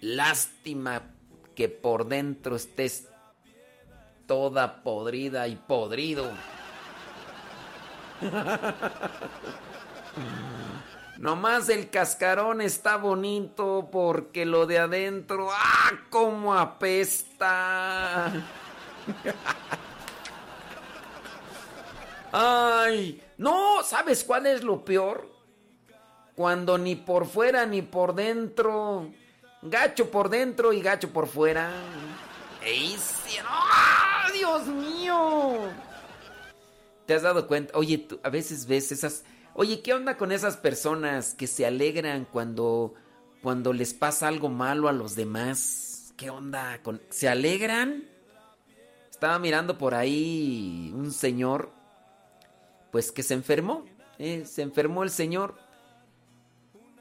Lástima 0.00 1.10
que 1.54 1.68
por 1.68 2.06
dentro 2.06 2.56
estés 2.56 3.08
toda 4.26 4.82
podrida 4.82 5.48
y 5.48 5.56
podrido. 5.56 6.30
Nomás 11.18 11.68
el 11.68 11.90
cascarón 11.90 12.60
está 12.60 12.96
bonito 12.96 13.88
porque 13.92 14.44
lo 14.44 14.66
de 14.66 14.78
adentro, 14.78 15.50
¡ah! 15.52 15.92
¡Cómo 16.10 16.54
apesta! 16.54 18.32
¡Ay! 22.32 23.21
No, 23.42 23.82
¿sabes 23.82 24.22
cuál 24.22 24.46
es 24.46 24.62
lo 24.62 24.84
peor? 24.84 25.28
Cuando 26.36 26.78
ni 26.78 26.94
por 26.94 27.26
fuera 27.26 27.66
ni 27.66 27.82
por 27.82 28.14
dentro. 28.14 29.10
Gacho 29.62 30.12
por 30.12 30.28
dentro 30.28 30.72
y 30.72 30.80
gacho 30.80 31.12
por 31.12 31.26
fuera. 31.26 31.72
¡Ey! 32.64 32.96
¡Ah! 33.44 34.28
¡Dios 34.32 34.68
mío! 34.68 35.58
¿Te 37.04 37.14
has 37.14 37.22
dado 37.22 37.48
cuenta? 37.48 37.76
Oye, 37.76 37.98
tú 37.98 38.20
a 38.22 38.30
veces 38.30 38.66
ves 38.66 38.92
esas. 38.92 39.24
Oye, 39.54 39.82
¿qué 39.82 39.92
onda 39.92 40.16
con 40.16 40.30
esas 40.30 40.56
personas 40.56 41.34
que 41.34 41.48
se 41.48 41.66
alegran 41.66 42.28
cuando, 42.30 42.94
cuando 43.42 43.72
les 43.72 43.92
pasa 43.92 44.28
algo 44.28 44.50
malo 44.50 44.88
a 44.88 44.92
los 44.92 45.16
demás? 45.16 46.14
¿Qué 46.16 46.30
onda? 46.30 46.80
¿Se 47.10 47.28
alegran? 47.28 48.04
Estaba 49.10 49.40
mirando 49.40 49.78
por 49.78 49.96
ahí 49.96 50.92
un 50.94 51.10
señor, 51.10 51.81
pues 52.92 53.10
que 53.10 53.24
se 53.24 53.34
enfermó. 53.34 53.84
eh, 54.18 54.44
se 54.46 54.62
enfermó 54.62 55.02
el 55.02 55.10
señor. 55.10 55.58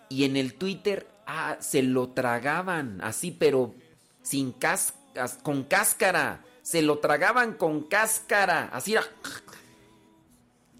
Y 0.09 0.23
en 0.23 0.35
el 0.37 0.55
Twitter, 0.55 1.07
ah, 1.27 1.57
se 1.59 1.83
lo 1.83 2.09
tragaban 2.09 2.99
así, 3.03 3.29
pero 3.31 3.75
sin 4.23 4.55
con 5.43 5.63
cáscara. 5.65 6.43
Se 6.63 6.81
lo 6.81 6.97
tragaban 6.99 7.53
con 7.53 7.83
cáscara. 7.83 8.69
Así 8.73 8.93
era. 8.93 9.03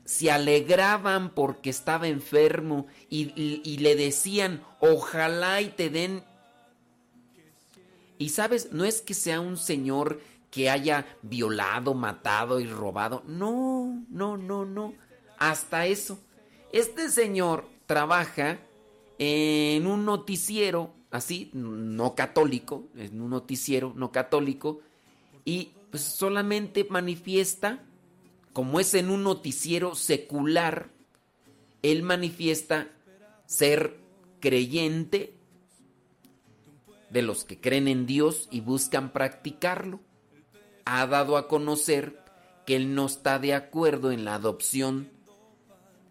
Se 0.05 0.31
alegraban 0.31 1.29
porque 1.29 1.69
estaba 1.69 2.07
enfermo 2.07 2.87
y- 3.09 3.61
y 3.63 3.77
le 3.77 3.95
decían, 3.95 4.63
ojalá 4.79 5.61
y 5.61 5.69
te 5.69 5.89
den... 5.89 6.23
Y 8.17 8.29
sabes, 8.29 8.71
no 8.71 8.85
es 8.85 9.01
que 9.01 9.13
sea 9.13 9.39
un 9.39 9.57
señor 9.57 10.21
que 10.51 10.69
haya 10.69 11.17
violado, 11.23 11.93
matado 11.93 12.59
y 12.59 12.67
robado. 12.67 13.23
No, 13.25 14.05
no, 14.09 14.37
no, 14.37 14.65
no. 14.65 14.93
Hasta 15.39 15.87
eso. 15.87 16.19
Este 16.71 17.09
señor 17.09 17.67
trabaja 17.87 18.59
en 19.17 19.87
un 19.87 20.05
noticiero, 20.05 20.93
así, 21.09 21.49
no 21.53 22.15
católico, 22.15 22.87
en 22.95 23.21
un 23.21 23.31
noticiero 23.31 23.93
no 23.95 24.11
católico, 24.11 24.81
y 25.45 25.71
pues 25.89 26.03
solamente 26.03 26.85
manifiesta, 26.89 27.83
como 28.53 28.79
es 28.79 28.93
en 28.93 29.09
un 29.09 29.23
noticiero 29.23 29.95
secular, 29.95 30.89
él 31.81 32.03
manifiesta 32.03 32.89
ser 33.45 33.97
creyente 34.39 35.33
de 37.09 37.21
los 37.21 37.43
que 37.43 37.59
creen 37.59 37.87
en 37.87 38.05
Dios 38.05 38.47
y 38.51 38.61
buscan 38.61 39.11
practicarlo. 39.11 39.99
Ha 40.93 41.07
dado 41.07 41.37
a 41.37 41.47
conocer 41.47 42.21
que 42.65 42.75
él 42.75 42.95
no 42.95 43.05
está 43.05 43.39
de 43.39 43.53
acuerdo 43.53 44.11
en 44.11 44.25
la 44.25 44.35
adopción 44.35 45.09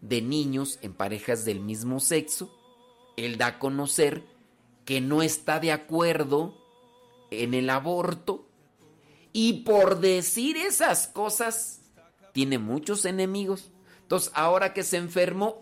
de 0.01 0.23
niños 0.23 0.79
en 0.81 0.95
parejas 0.95 1.45
del 1.45 1.61
mismo 1.61 2.01
sexo. 2.01 2.51
Él 3.19 3.37
da 3.37 3.47
a 3.47 3.59
conocer 3.59 4.25
que 4.87 5.03
no 5.03 5.21
está 5.21 5.61
de 5.61 5.71
acuerdo 5.71 6.57
en 7.31 7.53
el 7.53 7.69
aborto. 7.69 8.49
Y 9.35 9.65
por 9.65 10.01
decir 10.01 10.57
esas 10.57 11.09
cosas, 11.09 11.83
tiene 12.33 12.57
muchos 12.57 13.05
enemigos. 13.05 13.73
Entonces, 14.01 14.33
ahora 14.35 14.73
que 14.73 14.83
se 14.83 14.97
enfermó, 14.97 15.59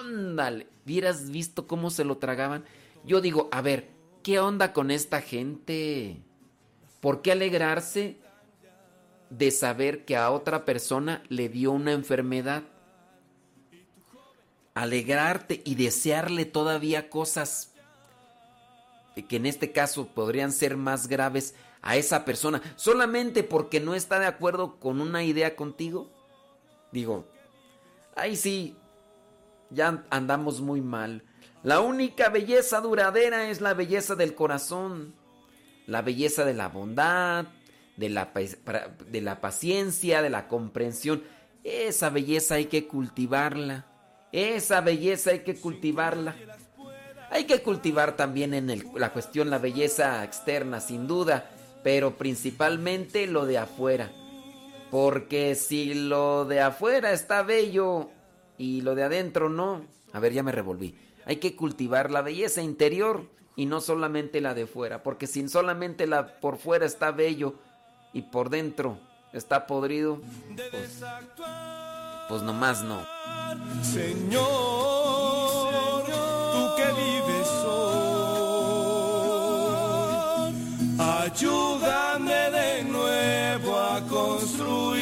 ándale, 0.00 0.66
hubieras 0.84 1.30
visto 1.30 1.68
cómo 1.68 1.90
se 1.90 2.02
lo 2.02 2.18
tragaban. 2.18 2.64
Yo 3.04 3.20
digo, 3.20 3.48
a 3.52 3.62
ver, 3.62 3.88
¿qué 4.24 4.40
onda 4.40 4.72
con 4.72 4.90
esta 4.90 5.20
gente? 5.20 6.20
¿Por 6.98 7.22
qué 7.22 7.30
alegrarse 7.30 8.18
de 9.30 9.50
saber 9.50 10.04
que 10.04 10.16
a 10.16 10.30
otra 10.30 10.64
persona 10.64 11.22
le 11.28 11.48
dio 11.48 11.72
una 11.72 11.92
enfermedad? 11.92 12.62
Alegrarte 14.74 15.60
y 15.64 15.74
desearle 15.74 16.44
todavía 16.44 17.10
cosas 17.10 17.72
que 19.22 19.36
en 19.36 19.46
este 19.46 19.72
caso 19.72 20.06
podrían 20.08 20.52
ser 20.52 20.76
más 20.76 21.08
graves 21.08 21.54
a 21.82 21.96
esa 21.96 22.24
persona 22.24 22.62
solamente 22.76 23.42
porque 23.42 23.80
no 23.80 23.94
está 23.94 24.18
de 24.18 24.26
acuerdo 24.26 24.78
con 24.78 25.00
una 25.00 25.24
idea 25.24 25.56
contigo. 25.56 26.10
Digo, 26.92 27.26
ahí 28.16 28.36
sí, 28.36 28.76
ya 29.70 30.04
andamos 30.10 30.60
muy 30.60 30.80
mal. 30.80 31.24
La 31.62 31.80
única 31.80 32.28
belleza 32.28 32.80
duradera 32.80 33.50
es 33.50 33.60
la 33.60 33.74
belleza 33.74 34.14
del 34.14 34.34
corazón, 34.34 35.14
la 35.86 36.02
belleza 36.02 36.44
de 36.44 36.54
la 36.54 36.68
bondad, 36.68 37.46
de 37.98 38.08
la, 38.08 38.30
de 39.10 39.20
la 39.20 39.40
paciencia, 39.40 40.22
de 40.22 40.30
la 40.30 40.48
comprensión. 40.48 41.22
Esa 41.64 42.08
belleza 42.10 42.54
hay 42.54 42.66
que 42.66 42.86
cultivarla. 42.86 43.86
Esa 44.32 44.80
belleza 44.80 45.30
hay 45.32 45.40
que 45.40 45.56
cultivarla. 45.56 46.36
Hay 47.30 47.44
que 47.44 47.60
cultivar 47.60 48.16
también 48.16 48.54
en 48.54 48.70
el- 48.70 48.86
la 48.94 49.12
cuestión 49.12 49.50
la 49.50 49.58
belleza 49.58 50.24
externa, 50.24 50.80
sin 50.80 51.06
duda, 51.06 51.50
pero 51.82 52.16
principalmente 52.16 53.26
lo 53.26 53.44
de 53.44 53.58
afuera. 53.58 54.10
Porque 54.90 55.54
si 55.54 55.92
lo 55.92 56.44
de 56.46 56.60
afuera 56.60 57.12
está 57.12 57.42
bello 57.42 58.08
y 58.56 58.80
lo 58.80 58.94
de 58.94 59.02
adentro 59.02 59.50
no, 59.50 59.84
a 60.12 60.20
ver, 60.20 60.32
ya 60.32 60.42
me 60.42 60.52
revolví. 60.52 60.94
Hay 61.26 61.36
que 61.36 61.54
cultivar 61.56 62.10
la 62.10 62.22
belleza 62.22 62.62
interior 62.62 63.28
y 63.56 63.66
no 63.66 63.80
solamente 63.80 64.40
la 64.40 64.54
de 64.54 64.66
fuera, 64.66 65.02
porque 65.02 65.26
si 65.26 65.46
solamente 65.48 66.06
la 66.06 66.38
por 66.40 66.56
fuera 66.56 66.86
está 66.86 67.10
bello 67.10 67.56
y 68.18 68.22
por 68.22 68.50
dentro 68.50 68.98
está 69.32 69.64
podrido, 69.68 70.20
pues, 70.72 71.00
pues 72.28 72.42
nomás 72.42 72.82
no. 72.82 73.00
Señor, 73.80 74.42
tú 76.52 76.74
que 76.76 76.86
vives 77.00 77.48
hoy, 77.64 78.12
ayúdame 80.98 82.50
de 82.50 82.82
nuevo 82.82 83.78
a 83.78 84.00
construir, 84.08 84.98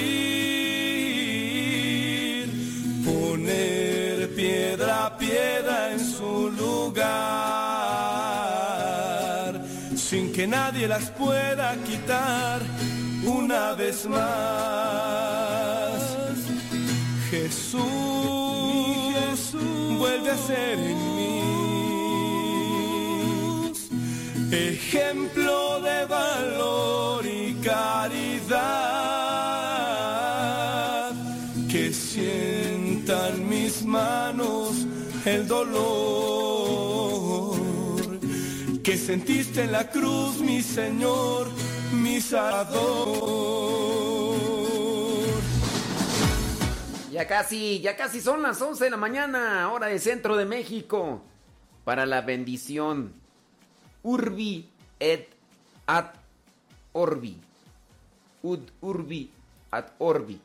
poner 3.03 4.35
piedra 4.35 5.07
a 5.07 5.17
piedra 5.17 5.93
en 5.93 6.01
su 6.01 6.51
lugar, 6.51 7.07
sin 9.97 10.31
que 10.35 10.47
nadie 10.47 10.87
las 10.87 11.11
pueda 11.13 11.75
quitar 11.77 12.61
una 13.27 13.75
vez 13.75 14.07
más. 14.07 14.17
Jesús, 17.31 17.83
vuelve 19.99 20.31
a 20.31 20.37
ser 20.37 20.79
en 20.79 21.17
mí. 21.17 21.43
Ejemplo 24.53 25.81
de 25.81 26.05
valor 26.07 27.27
y 27.27 27.55
caridad. 27.65 28.63
Que 31.69 31.93
sientan 31.93 33.49
mis 33.49 33.85
manos 33.85 34.87
el 35.25 35.49
dolor. 35.49 37.57
Que 38.83 38.97
sentiste 38.97 39.65
en 39.65 39.73
la 39.73 39.91
cruz, 39.91 40.39
mi 40.39 40.63
Señor, 40.63 41.51
mi 41.93 42.21
Salvador. 42.21 43.57
Ya 47.11 47.27
casi, 47.27 47.81
ya 47.81 47.97
casi 47.97 48.21
son 48.21 48.43
las 48.43 48.61
11 48.61 48.85
de 48.85 48.91
la 48.91 48.97
mañana, 48.97 49.73
hora 49.73 49.87
de 49.87 49.99
centro 49.99 50.37
de 50.37 50.45
México. 50.45 51.23
Para 51.85 52.05
la 52.05 52.21
bendición. 52.21 53.15
Urbi 54.03 54.69
et 55.01 55.29
ad 55.87 56.11
orbi. 56.93 57.41
Ud 58.43 58.61
urbi 58.81 59.31
ad 59.71 59.87
orbi. 59.99 60.41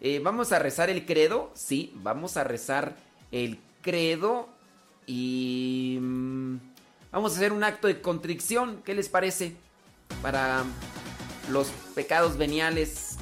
Eh, 0.00 0.20
vamos 0.22 0.52
a 0.52 0.58
rezar 0.58 0.90
el 0.90 1.06
credo. 1.06 1.50
Sí, 1.54 1.92
vamos 1.96 2.36
a 2.36 2.44
rezar 2.44 2.96
el 3.32 3.58
credo. 3.82 4.48
Y. 5.06 5.98
mm, 6.00 6.56
vamos 7.12 7.32
a 7.32 7.36
hacer 7.36 7.52
un 7.52 7.64
acto 7.64 7.86
de 7.88 8.00
contrición. 8.00 8.82
¿Qué 8.84 8.94
les 8.94 9.08
parece? 9.08 9.56
Para 10.22 10.64
los 11.50 11.68
pecados 11.94 12.36
veniales. 12.36 13.16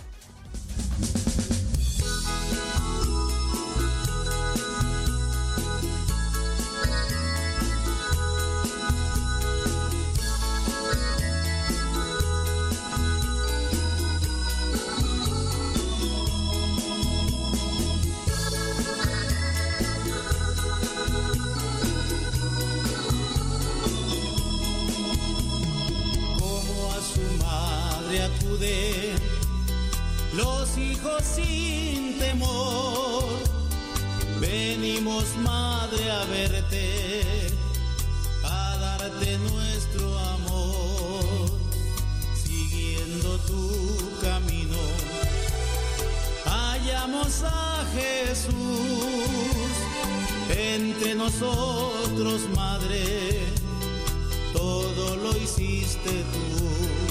Sin 31.22 32.18
temor. 32.18 33.24
Venimos, 34.40 35.24
madre, 35.42 36.10
a 36.10 36.24
verte, 36.24 37.50
a 38.44 38.76
darte 38.78 39.38
nuestro 39.38 40.18
amor, 40.18 41.50
siguiendo 42.34 43.38
tu 43.46 44.20
camino. 44.20 44.78
Hallamos 46.44 47.42
a 47.44 47.84
Jesús 47.94 48.52
entre 50.50 51.14
nosotros, 51.14 52.42
madre 52.54 53.52
todo 54.52 55.16
lo 55.16 55.36
hiciste 55.36 56.10
tú. 56.32 57.01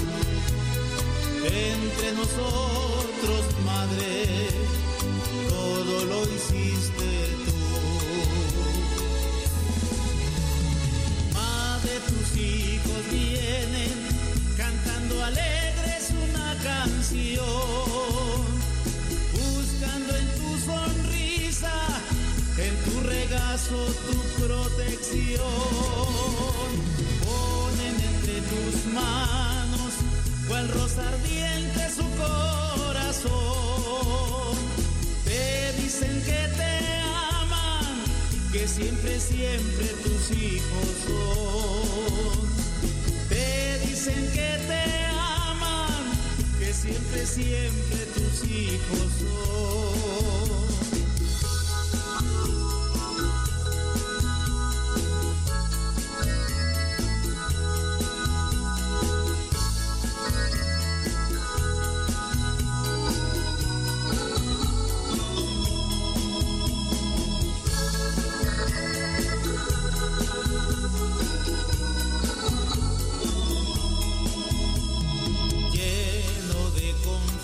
Entre 1.43 2.11
nosotros, 2.13 3.45
madre, 3.65 4.49
todo 5.49 6.05
lo 6.05 6.23
hiciste 6.23 7.35
tú. 7.45 7.51
hijos 12.37 13.11
vienen 13.11 13.91
cantando 14.55 15.23
alegres 15.23 16.11
una 16.29 16.55
canción, 16.63 17.45
buscando 19.33 20.15
en 20.15 20.27
tu 20.37 20.57
sonrisa, 20.65 21.73
en 22.57 22.75
tu 22.85 22.99
regazo 23.01 23.85
tu 24.07 24.45
protección. 24.45 25.41
Ponen 27.23 27.95
entre 28.13 28.41
tus 28.41 28.93
manos 28.93 29.60
cual 30.51 30.67
rosa 30.67 31.07
ardiente 31.07 31.89
su 31.95 32.03
corazón. 32.23 33.31
Te 35.23 35.71
dicen 35.81 36.21
que 36.23 36.41
te 36.59 36.73
aman, 37.39 38.03
que 38.51 38.67
siempre, 38.67 39.17
siempre 39.19 39.87
tus 40.03 40.31
hijos 40.37 40.87
son. 41.07 42.49
Te 43.29 43.79
dicen 43.87 44.29
que 44.33 44.51
te 44.67 44.83
aman, 45.47 46.03
que 46.59 46.73
siempre, 46.73 47.25
siempre 47.25 47.99
tus 48.17 48.43
hijos 48.49 49.07
son. 49.21 50.70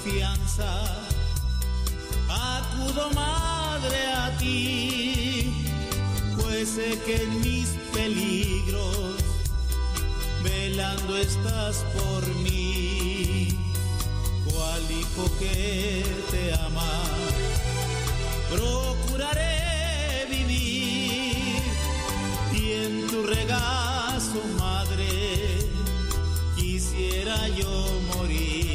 Confianza, 0.07 0.69
acudo 2.29 3.09
madre 3.13 4.07
a 4.13 4.37
ti, 4.37 5.51
pues 6.39 6.69
sé 6.69 6.97
que 7.05 7.23
en 7.23 7.41
mis 7.41 7.67
peligros, 7.93 9.15
velando 10.43 11.17
estás 11.17 11.83
por 11.97 12.25
mí, 12.43 13.49
cual 14.45 14.81
hijo 14.91 15.29
que 15.39 16.03
te 16.31 16.53
ama, 16.53 17.03
procuraré 18.49 20.25
vivir. 20.29 21.61
Y 22.53 22.71
en 22.71 23.07
tu 23.07 23.23
regazo, 23.23 24.41
madre, 24.57 25.69
quisiera 26.55 27.47
yo 27.49 27.89
morir 28.15 28.66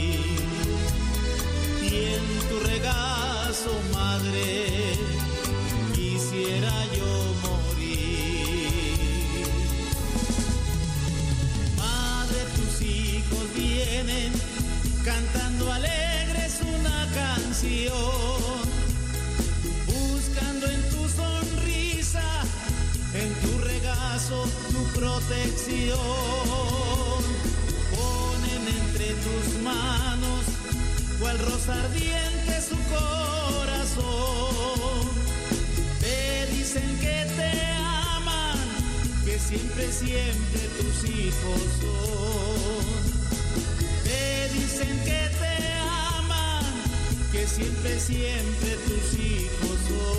tu 2.52 2.58
regazo 2.60 3.72
madre. 3.92 4.94
Quisiera 5.94 6.72
yo 6.96 7.12
morir. 7.44 8.68
Madre 11.76 12.40
tus 12.56 12.74
hijos 12.82 13.44
vienen 13.54 14.32
cantando 15.04 15.72
alegres 15.72 16.60
una 16.76 17.00
canción. 17.20 18.62
Buscando 19.86 20.66
en 20.66 20.82
tu 20.90 21.02
sonrisa 21.08 22.28
en 23.14 23.30
tu 23.42 23.58
regazo 23.58 24.44
tu 24.72 24.82
protección. 24.98 25.98
Ponen 27.94 28.62
entre 28.80 29.08
tus 29.24 29.62
manos 29.62 30.61
cual 31.20 31.38
rosa 31.38 31.72
ardiente 31.84 32.60
su 32.60 32.76
corazón. 32.94 34.02
Te 36.00 36.46
dicen 36.46 36.98
que 37.00 37.26
te 37.36 37.52
aman, 38.16 38.58
que 39.24 39.38
siempre, 39.38 39.92
siempre 39.92 40.60
tus 40.78 41.04
hijos 41.10 41.60
son. 41.80 42.92
Te 44.04 44.48
dicen 44.54 44.98
que 45.04 45.30
te 45.40 45.56
aman, 46.18 46.64
que 47.32 47.46
siempre, 47.46 48.00
siempre 48.00 48.70
tus 48.86 49.14
hijos 49.20 49.78
son. 49.88 50.12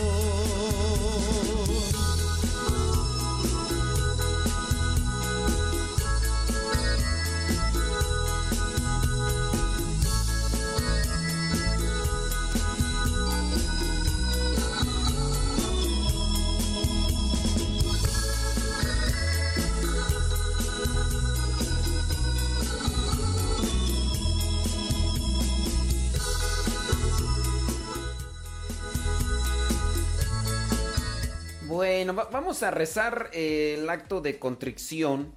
Bueno, 31.77 32.13
va- 32.13 32.25
vamos 32.25 32.61
a 32.61 32.69
rezar 32.69 33.31
eh, 33.33 33.77
el 33.79 33.89
acto 33.89 34.21
de 34.21 34.37
contrición. 34.37 35.33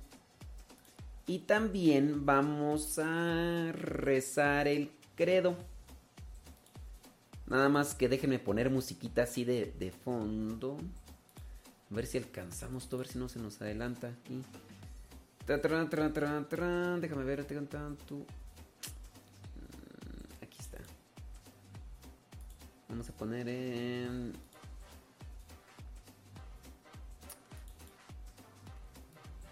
Y 1.26 1.38
también 1.40 2.26
vamos 2.26 2.98
a 3.02 3.72
rezar 3.72 4.68
el 4.68 4.90
credo. 5.16 5.56
Nada 7.46 7.70
más 7.70 7.94
que 7.94 8.10
déjenme 8.10 8.38
poner 8.38 8.68
musiquita 8.68 9.22
así 9.22 9.44
de, 9.44 9.72
de 9.78 9.90
fondo. 9.92 10.76
A 11.90 11.94
ver 11.94 12.04
si 12.04 12.18
alcanzamos 12.18 12.86
todo, 12.90 13.00
a 13.00 13.04
ver 13.04 13.08
si 13.12 13.18
no 13.18 13.30
se 13.30 13.38
nos 13.38 13.62
adelanta 13.62 14.08
aquí. 14.08 14.42
Déjame 17.00 17.24
ver. 17.24 17.46
Mm, 18.10 18.24
Aquí 20.44 20.58
está. 20.60 20.78
Vamos 22.90 23.08
a 23.08 23.12
poner 23.14 23.48
en. 23.48 24.34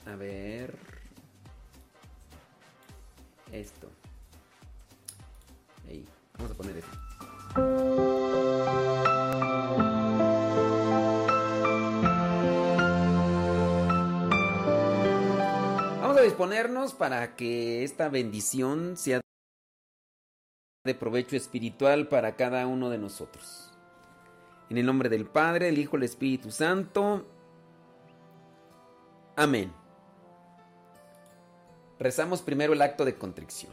A 0.06 0.16
ver. 0.16 0.76
Esto. 3.52 3.90
Vamos 6.36 6.50
a 6.50 6.54
poner 6.54 6.76
esto. 6.76 6.98
Vamos 16.00 16.16
a 16.16 16.22
disponernos 16.22 16.94
para 16.94 17.36
que 17.36 17.84
esta 17.84 18.08
bendición 18.08 18.96
sea 18.96 19.20
de 20.84 20.94
provecho 20.94 21.36
espiritual 21.36 22.08
para 22.08 22.36
cada 22.36 22.66
uno 22.66 22.90
de 22.90 22.98
nosotros. 22.98 23.70
En 24.68 24.78
el 24.78 24.86
nombre 24.86 25.08
del 25.08 25.26
Padre, 25.26 25.68
el 25.68 25.78
Hijo, 25.78 25.96
el 25.96 26.02
Espíritu 26.02 26.50
Santo. 26.50 27.26
Amén. 29.36 29.83
Rezamos 32.04 32.42
primero 32.42 32.74
el 32.74 32.82
acto 32.82 33.06
de 33.06 33.14
contrición. 33.14 33.72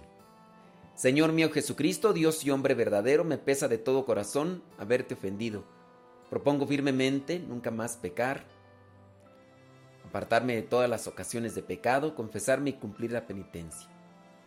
Señor 0.95 1.33
mío 1.33 1.51
Jesucristo, 1.51 2.13
Dios 2.13 2.45
y 2.45 2.49
hombre 2.49 2.75
verdadero, 2.75 3.25
me 3.25 3.37
pesa 3.37 3.67
de 3.67 3.77
todo 3.77 4.05
corazón 4.05 4.63
haberte 4.77 5.15
ofendido. 5.15 5.65
Propongo 6.29 6.65
firmemente 6.65 7.39
nunca 7.39 7.71
más 7.71 7.97
pecar, 7.97 8.45
apartarme 10.07 10.55
de 10.55 10.61
todas 10.61 10.89
las 10.89 11.07
ocasiones 11.07 11.55
de 11.55 11.61
pecado, 11.61 12.15
confesarme 12.15 12.69
y 12.69 12.73
cumplir 12.75 13.11
la 13.11 13.27
penitencia. 13.27 13.89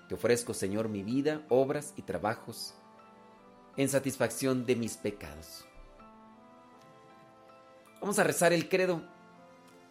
Te 0.09 0.15
ofrezco, 0.15 0.55
Señor, 0.55 0.89
mi 0.89 1.03
vida, 1.03 1.43
obras 1.51 1.93
y 1.95 2.01
trabajos 2.01 2.73
en 3.77 3.91
satisfacción 3.91 4.65
de 4.65 4.77
mis 4.77 4.97
pecados. 4.97 5.67
Vamos 8.01 8.19
a 8.19 8.25
rezar 8.25 8.55
el 8.55 8.67
credo. 8.71 9.03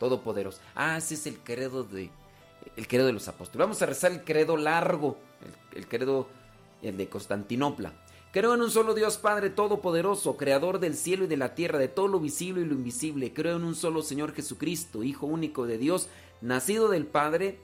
Todopoderoso. 0.00 0.60
Ah, 0.74 0.96
ese 0.96 1.14
es 1.14 1.26
el 1.26 1.38
credo 1.38 1.84
de 1.84 2.10
el 2.76 2.88
credo 2.88 3.06
de 3.06 3.12
los 3.12 3.28
apóstoles. 3.28 3.60
Vamos 3.60 3.82
a 3.82 3.86
rezar 3.86 4.10
el 4.12 4.24
credo 4.24 4.56
largo, 4.56 5.16
el, 5.74 5.86
credo 5.86 6.26
el 6.82 6.96
de 6.96 7.08
Constantinopla. 7.08 7.92
Creo 8.32 8.54
en 8.54 8.62
un 8.62 8.70
solo 8.70 8.94
Dios 8.94 9.18
Padre 9.18 9.50
Todopoderoso, 9.50 10.36
Creador 10.36 10.78
del 10.78 10.96
cielo 10.96 11.24
y 11.24 11.26
de 11.26 11.36
la 11.36 11.54
tierra, 11.54 11.78
de 11.78 11.88
todo 11.88 12.08
lo 12.08 12.20
visible 12.20 12.62
y 12.62 12.64
lo 12.64 12.74
invisible. 12.74 13.32
Creo 13.32 13.56
en 13.56 13.64
un 13.64 13.74
solo 13.74 14.02
Señor 14.02 14.34
Jesucristo, 14.34 15.02
Hijo 15.02 15.26
único 15.26 15.66
de 15.66 15.78
Dios, 15.78 16.08
nacido 16.40 16.88
del 16.88 17.06
Padre 17.06 17.58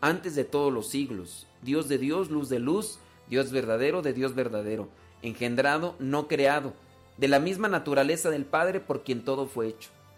antes 0.00 0.34
de 0.34 0.44
todos 0.44 0.72
los 0.72 0.88
siglos. 0.88 1.46
Dios 1.62 1.88
de 1.88 1.98
Dios, 1.98 2.30
luz 2.30 2.48
de 2.48 2.58
luz, 2.58 2.98
Dios 3.28 3.50
verdadero 3.50 4.02
de 4.02 4.12
Dios 4.12 4.34
verdadero, 4.34 4.88
engendrado, 5.22 5.96
no 5.98 6.28
creado, 6.28 6.74
de 7.16 7.28
la 7.28 7.40
misma 7.40 7.68
naturaleza 7.68 8.30
del 8.30 8.44
Padre 8.44 8.80
por 8.80 9.02
quien 9.02 9.24
todo 9.24 9.46
fue 9.46 9.68
hecho, 9.68 9.90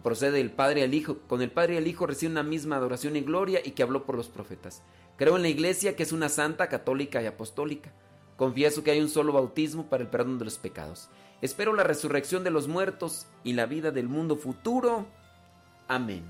procede 0.00 0.38
del 0.38 0.50
Padre 0.50 0.82
al 0.82 0.94
Hijo, 0.94 1.18
con 1.28 1.42
el 1.42 1.50
Padre 1.50 1.74
y 1.74 1.76
el 1.78 1.86
Hijo 1.86 2.06
recibe 2.06 2.32
una 2.32 2.42
misma 2.42 2.76
adoración 2.76 3.16
y 3.16 3.20
gloria 3.20 3.60
y 3.64 3.72
que 3.72 3.82
habló 3.82 4.04
por 4.04 4.16
los 4.16 4.28
profetas. 4.28 4.82
Creo 5.16 5.36
en 5.36 5.42
la 5.42 5.48
Iglesia 5.48 5.96
que 5.96 6.02
es 6.02 6.12
una 6.12 6.28
santa, 6.28 6.68
católica 6.68 7.22
y 7.22 7.26
apostólica 7.26 7.92
Confieso 8.36 8.84
que 8.84 8.90
hay 8.90 9.00
un 9.00 9.08
solo 9.08 9.32
bautismo 9.32 9.86
para 9.88 10.02
el 10.02 10.10
perdón 10.10 10.38
de 10.38 10.44
los 10.44 10.58
pecados. 10.58 11.08
Espero 11.40 11.74
la 11.74 11.84
resurrección 11.84 12.44
de 12.44 12.50
los 12.50 12.68
muertos 12.68 13.26
y 13.44 13.54
la 13.54 13.66
vida 13.66 13.90
del 13.90 14.08
mundo 14.08 14.36
futuro. 14.36 15.06
Amén. 15.88 16.24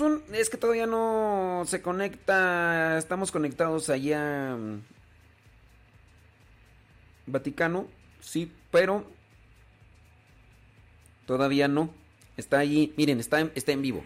Un. 0.00 0.22
Es 0.32 0.50
que 0.50 0.56
todavía 0.56 0.86
no 0.86 1.62
se 1.66 1.82
conecta. 1.82 2.98
Estamos 2.98 3.30
conectados 3.30 3.88
allá. 3.90 4.56
mm, 4.56 4.82
Vaticano. 7.26 7.86
Sí, 8.20 8.52
pero. 8.70 9.04
Todavía 11.26 11.68
no. 11.68 11.94
Está 12.36 12.58
allí. 12.58 12.92
Miren, 12.96 13.20
está 13.20 13.40
en, 13.40 13.52
está 13.54 13.72
en 13.72 13.82
vivo. 13.82 14.04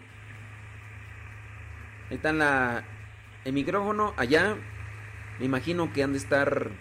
Ahí 2.09 2.15
está 2.17 2.31
la, 2.31 2.85
el 3.43 3.53
micrófono 3.53 4.13
allá. 4.17 4.55
Me 5.39 5.45
imagino 5.45 5.91
que 5.93 6.03
han 6.03 6.13
de 6.13 6.19
estar. 6.19 6.71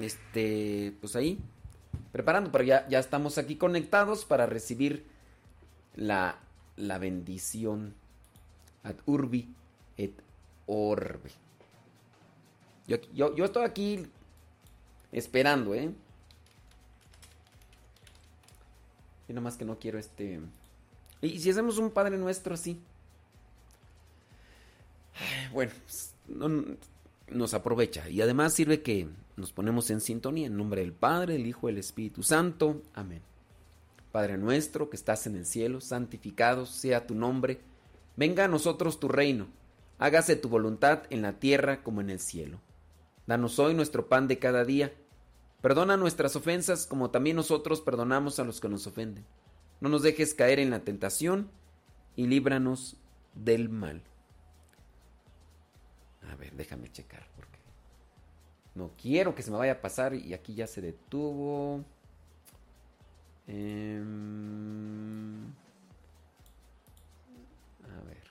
Este. 0.00 0.94
Pues 1.00 1.16
ahí. 1.16 1.38
Preparando, 2.12 2.50
pero 2.50 2.64
ya, 2.64 2.88
ya 2.88 2.98
estamos 2.98 3.36
aquí 3.36 3.56
conectados 3.56 4.24
para 4.24 4.46
recibir 4.46 5.06
la, 5.94 6.38
la 6.78 6.98
bendición. 6.98 7.94
Ad 8.84 8.96
urbi 9.06 9.52
et 9.96 10.14
orbe. 10.66 11.30
Yo, 12.86 12.96
yo, 13.12 13.34
yo 13.36 13.44
estoy 13.44 13.64
aquí 13.64 14.06
esperando, 15.12 15.74
¿eh? 15.74 15.92
Y 19.28 19.32
nomás 19.32 19.56
que 19.56 19.64
no 19.64 19.78
quiero 19.78 19.98
este. 19.98 20.40
Y 21.20 21.38
si 21.40 21.50
hacemos 21.50 21.76
un 21.78 21.90
Padre 21.90 22.16
Nuestro 22.16 22.54
así. 22.54 22.80
Bueno, 25.52 25.72
pues, 25.84 26.14
no- 26.28 26.76
nos 27.28 27.52
aprovecha. 27.52 28.08
Y 28.08 28.22
además 28.22 28.54
sirve 28.54 28.80
que 28.82 29.06
nos 29.36 29.52
ponemos 29.52 29.90
en 29.90 30.00
sintonía 30.00 30.46
en 30.46 30.56
nombre 30.56 30.80
del 30.80 30.92
Padre, 30.92 31.34
el 31.36 31.46
Hijo 31.46 31.68
y 31.68 31.72
el 31.72 31.78
Espíritu 31.78 32.22
Santo. 32.22 32.82
Amén. 32.94 33.20
Padre 34.18 34.36
nuestro 34.36 34.90
que 34.90 34.96
estás 34.96 35.28
en 35.28 35.36
el 35.36 35.46
cielo, 35.46 35.80
santificado 35.80 36.66
sea 36.66 37.06
tu 37.06 37.14
nombre. 37.14 37.60
Venga 38.16 38.46
a 38.46 38.48
nosotros 38.48 38.98
tu 38.98 39.06
reino. 39.06 39.46
Hágase 40.00 40.34
tu 40.34 40.48
voluntad 40.48 41.04
en 41.10 41.22
la 41.22 41.38
tierra 41.38 41.84
como 41.84 42.00
en 42.00 42.10
el 42.10 42.18
cielo. 42.18 42.58
Danos 43.28 43.60
hoy 43.60 43.74
nuestro 43.74 44.08
pan 44.08 44.26
de 44.26 44.40
cada 44.40 44.64
día. 44.64 44.92
Perdona 45.62 45.96
nuestras 45.96 46.34
ofensas 46.34 46.84
como 46.84 47.12
también 47.12 47.36
nosotros 47.36 47.80
perdonamos 47.80 48.40
a 48.40 48.44
los 48.44 48.58
que 48.58 48.68
nos 48.68 48.88
ofenden. 48.88 49.24
No 49.80 49.88
nos 49.88 50.02
dejes 50.02 50.34
caer 50.34 50.58
en 50.58 50.70
la 50.70 50.80
tentación 50.80 51.48
y 52.16 52.26
líbranos 52.26 52.96
del 53.36 53.68
mal. 53.68 54.02
A 56.28 56.34
ver, 56.34 56.56
déjame 56.56 56.90
checar 56.90 57.24
porque 57.36 57.60
no 58.74 58.90
quiero 59.00 59.36
que 59.36 59.44
se 59.44 59.52
me 59.52 59.58
vaya 59.58 59.74
a 59.74 59.80
pasar 59.80 60.12
y 60.12 60.34
aquí 60.34 60.56
ya 60.56 60.66
se 60.66 60.80
detuvo. 60.80 61.84
Em, 63.50 64.04
a 67.82 68.00
ver. 68.04 68.28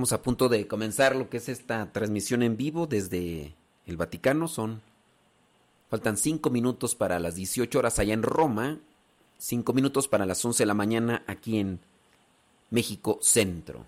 Estamos 0.00 0.18
a 0.18 0.22
punto 0.22 0.48
de 0.48 0.66
comenzar 0.66 1.14
lo 1.14 1.28
que 1.28 1.36
es 1.36 1.50
esta 1.50 1.92
transmisión 1.92 2.42
en 2.42 2.56
vivo 2.56 2.86
desde 2.86 3.54
el 3.84 3.98
Vaticano. 3.98 4.48
Son. 4.48 4.80
Faltan 5.90 6.16
cinco 6.16 6.48
minutos 6.48 6.94
para 6.94 7.18
las 7.18 7.34
18 7.34 7.78
horas 7.78 7.98
allá 7.98 8.14
en 8.14 8.22
Roma. 8.22 8.78
Cinco 9.36 9.74
minutos 9.74 10.08
para 10.08 10.24
las 10.24 10.42
11 10.42 10.62
de 10.62 10.66
la 10.66 10.72
mañana 10.72 11.22
aquí 11.26 11.58
en 11.58 11.80
México 12.70 13.18
Centro. 13.20 13.84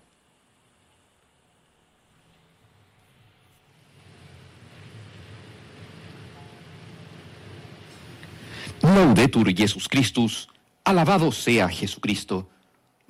Laudetur 8.83 9.51
Jesus 9.51 9.89
Christus, 9.89 10.47
alabado 10.83 11.31
sea 11.31 11.67
Jesucristo. 11.69 12.52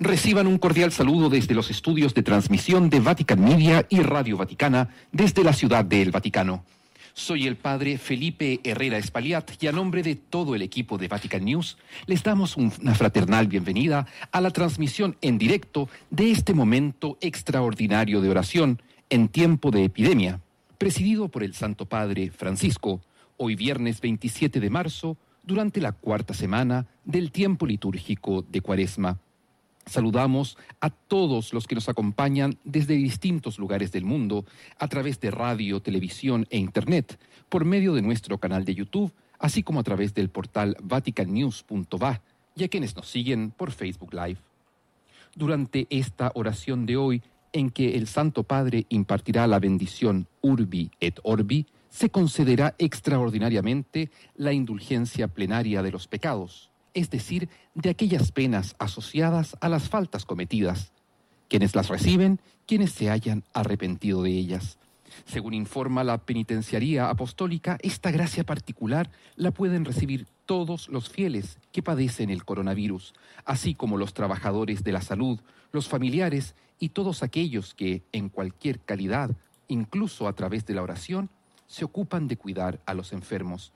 Reciban 0.00 0.48
un 0.48 0.58
cordial 0.58 0.90
saludo 0.90 1.30
desde 1.30 1.54
los 1.54 1.70
estudios 1.70 2.14
de 2.14 2.24
transmisión 2.24 2.90
de 2.90 2.98
Vatican 2.98 3.40
Media 3.40 3.86
y 3.88 4.00
Radio 4.00 4.36
Vaticana 4.36 4.88
desde 5.12 5.44
la 5.44 5.52
ciudad 5.52 5.84
de 5.84 6.02
El 6.02 6.10
Vaticano. 6.10 6.64
Soy 7.12 7.46
el 7.46 7.54
padre 7.54 7.96
Felipe 7.96 8.58
Herrera 8.64 8.98
Espaliat 8.98 9.52
y 9.62 9.68
a 9.68 9.72
nombre 9.72 10.02
de 10.02 10.16
todo 10.16 10.56
el 10.56 10.62
equipo 10.62 10.98
de 10.98 11.06
Vatican 11.06 11.44
News 11.44 11.78
les 12.06 12.24
damos 12.24 12.56
una 12.56 12.92
fraternal 12.96 13.46
bienvenida 13.46 14.08
a 14.32 14.40
la 14.40 14.50
transmisión 14.50 15.16
en 15.20 15.38
directo 15.38 15.88
de 16.10 16.32
este 16.32 16.54
momento 16.54 17.16
extraordinario 17.20 18.20
de 18.20 18.30
oración 18.30 18.82
en 19.10 19.28
tiempo 19.28 19.70
de 19.70 19.84
epidemia, 19.84 20.40
presidido 20.76 21.28
por 21.28 21.44
el 21.44 21.54
Santo 21.54 21.86
Padre 21.86 22.32
Francisco, 22.32 23.00
hoy 23.36 23.54
viernes 23.54 24.00
27 24.00 24.58
de 24.58 24.70
marzo, 24.70 25.16
durante 25.44 25.80
la 25.80 25.92
cuarta 25.92 26.34
semana 26.34 26.88
del 27.04 27.30
tiempo 27.30 27.64
litúrgico 27.64 28.42
de 28.42 28.60
Cuaresma. 28.60 29.20
Saludamos 29.86 30.56
a 30.80 30.90
todos 30.90 31.52
los 31.52 31.66
que 31.66 31.74
nos 31.74 31.88
acompañan 31.88 32.58
desde 32.64 32.94
distintos 32.94 33.58
lugares 33.58 33.92
del 33.92 34.04
mundo 34.04 34.44
a 34.78 34.88
través 34.88 35.20
de 35.20 35.30
radio, 35.30 35.80
televisión 35.80 36.46
e 36.50 36.58
internet, 36.58 37.18
por 37.48 37.64
medio 37.64 37.92
de 37.94 38.02
nuestro 38.02 38.38
canal 38.38 38.64
de 38.64 38.74
YouTube, 38.74 39.12
así 39.38 39.62
como 39.62 39.80
a 39.80 39.82
través 39.82 40.14
del 40.14 40.30
portal 40.30 40.76
vaticannews.va 40.82 42.22
y 42.56 42.64
a 42.64 42.68
quienes 42.68 42.96
nos 42.96 43.10
siguen 43.10 43.50
por 43.50 43.72
Facebook 43.72 44.14
Live. 44.14 44.38
Durante 45.34 45.86
esta 45.90 46.32
oración 46.34 46.86
de 46.86 46.96
hoy, 46.96 47.22
en 47.52 47.70
que 47.70 47.96
el 47.96 48.06
Santo 48.06 48.42
Padre 48.42 48.86
impartirá 48.88 49.46
la 49.46 49.60
bendición 49.60 50.26
Urbi 50.40 50.90
et 51.00 51.20
Orbi, 51.22 51.66
se 51.88 52.10
concederá 52.10 52.74
extraordinariamente 52.78 54.10
la 54.34 54.52
indulgencia 54.52 55.28
plenaria 55.28 55.82
de 55.82 55.92
los 55.92 56.08
pecados, 56.08 56.72
es 56.94 57.10
decir, 57.10 57.48
de 57.74 57.90
aquellas 57.90 58.32
penas 58.32 58.74
asociadas 58.78 59.56
a 59.60 59.68
las 59.68 59.88
faltas 59.88 60.24
cometidas, 60.24 60.92
quienes 61.48 61.74
las 61.74 61.88
reciben, 61.88 62.40
quienes 62.66 62.92
se 62.92 63.10
hayan 63.10 63.44
arrepentido 63.52 64.22
de 64.22 64.30
ellas. 64.30 64.78
Según 65.26 65.54
informa 65.54 66.02
la 66.02 66.18
Penitenciaría 66.18 67.08
Apostólica, 67.08 67.78
esta 67.82 68.10
gracia 68.10 68.44
particular 68.44 69.10
la 69.36 69.50
pueden 69.50 69.84
recibir 69.84 70.26
todos 70.46 70.88
los 70.88 71.08
fieles 71.08 71.58
que 71.72 71.82
padecen 71.82 72.30
el 72.30 72.44
coronavirus, 72.44 73.14
así 73.44 73.74
como 73.74 73.96
los 73.96 74.14
trabajadores 74.14 74.82
de 74.84 74.92
la 74.92 75.02
salud, 75.02 75.40
los 75.72 75.88
familiares 75.88 76.54
y 76.78 76.90
todos 76.90 77.22
aquellos 77.22 77.74
que, 77.74 78.02
en 78.12 78.28
cualquier 78.28 78.80
calidad, 78.80 79.36
incluso 79.68 80.28
a 80.28 80.34
través 80.34 80.66
de 80.66 80.74
la 80.74 80.82
oración, 80.82 81.30
se 81.66 81.84
ocupan 81.84 82.28
de 82.28 82.36
cuidar 82.36 82.80
a 82.86 82.94
los 82.94 83.12
enfermos. 83.12 83.72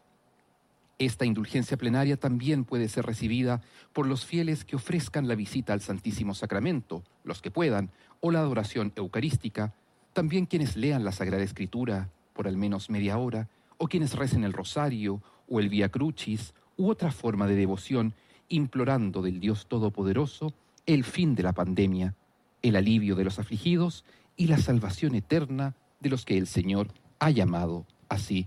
Esta 0.99 1.25
indulgencia 1.25 1.77
plenaria 1.77 2.17
también 2.17 2.65
puede 2.65 2.89
ser 2.89 3.07
recibida 3.07 3.63
por 3.93 4.07
los 4.07 4.25
fieles 4.25 4.65
que 4.65 4.77
ofrezcan 4.77 5.29
la 5.29 5.37
visita 5.37 5.73
al 5.73 5.81
Santísimo 5.81 6.35
Sacramento, 6.35 7.05
los 7.23 7.41
que 7.41 7.53
puedan, 7.53 7.91
o 8.21 8.33
la 8.33 8.41
adoración 8.41 8.93
eucarística, 8.97 9.73
también 10.13 10.47
quienes 10.47 10.77
lean 10.77 11.05
la 11.05 11.13
Sagrada 11.13 11.45
Escritura 11.45 12.11
por 12.33 12.49
al 12.49 12.57
menos 12.57 12.91
media 12.91 13.17
hora, 13.19 13.49
o 13.79 13.87
quienes 13.87 14.15
recen 14.15 14.43
el 14.43 14.53
rosario 14.53 15.23
o 15.49 15.61
el 15.61 15.69
Via 15.69 15.89
Crucis 15.89 16.53
u 16.77 16.91
otra 16.91 17.13
forma 17.13 17.47
de 17.47 17.55
devoción, 17.55 18.15
implorando 18.49 19.23
del 19.23 19.41
Dios 19.41 19.67
Todopoderoso 19.67 20.53
el 20.87 21.05
fin 21.05 21.35
de 21.35 21.43
la 21.43 21.53
pandemia, 21.53 22.15
el 22.63 22.75
alivio 22.75 23.15
de 23.15 23.25
los 23.25 23.39
afligidos 23.39 24.05
y 24.37 24.47
la 24.47 24.59
salvación 24.59 25.15
eterna 25.15 25.75
de 26.01 26.11
los 26.11 26.25
que 26.25 26.39
el 26.39 26.47
Señor 26.47 26.89
ha 27.19 27.31
llamado 27.31 27.87
así. 28.09 28.47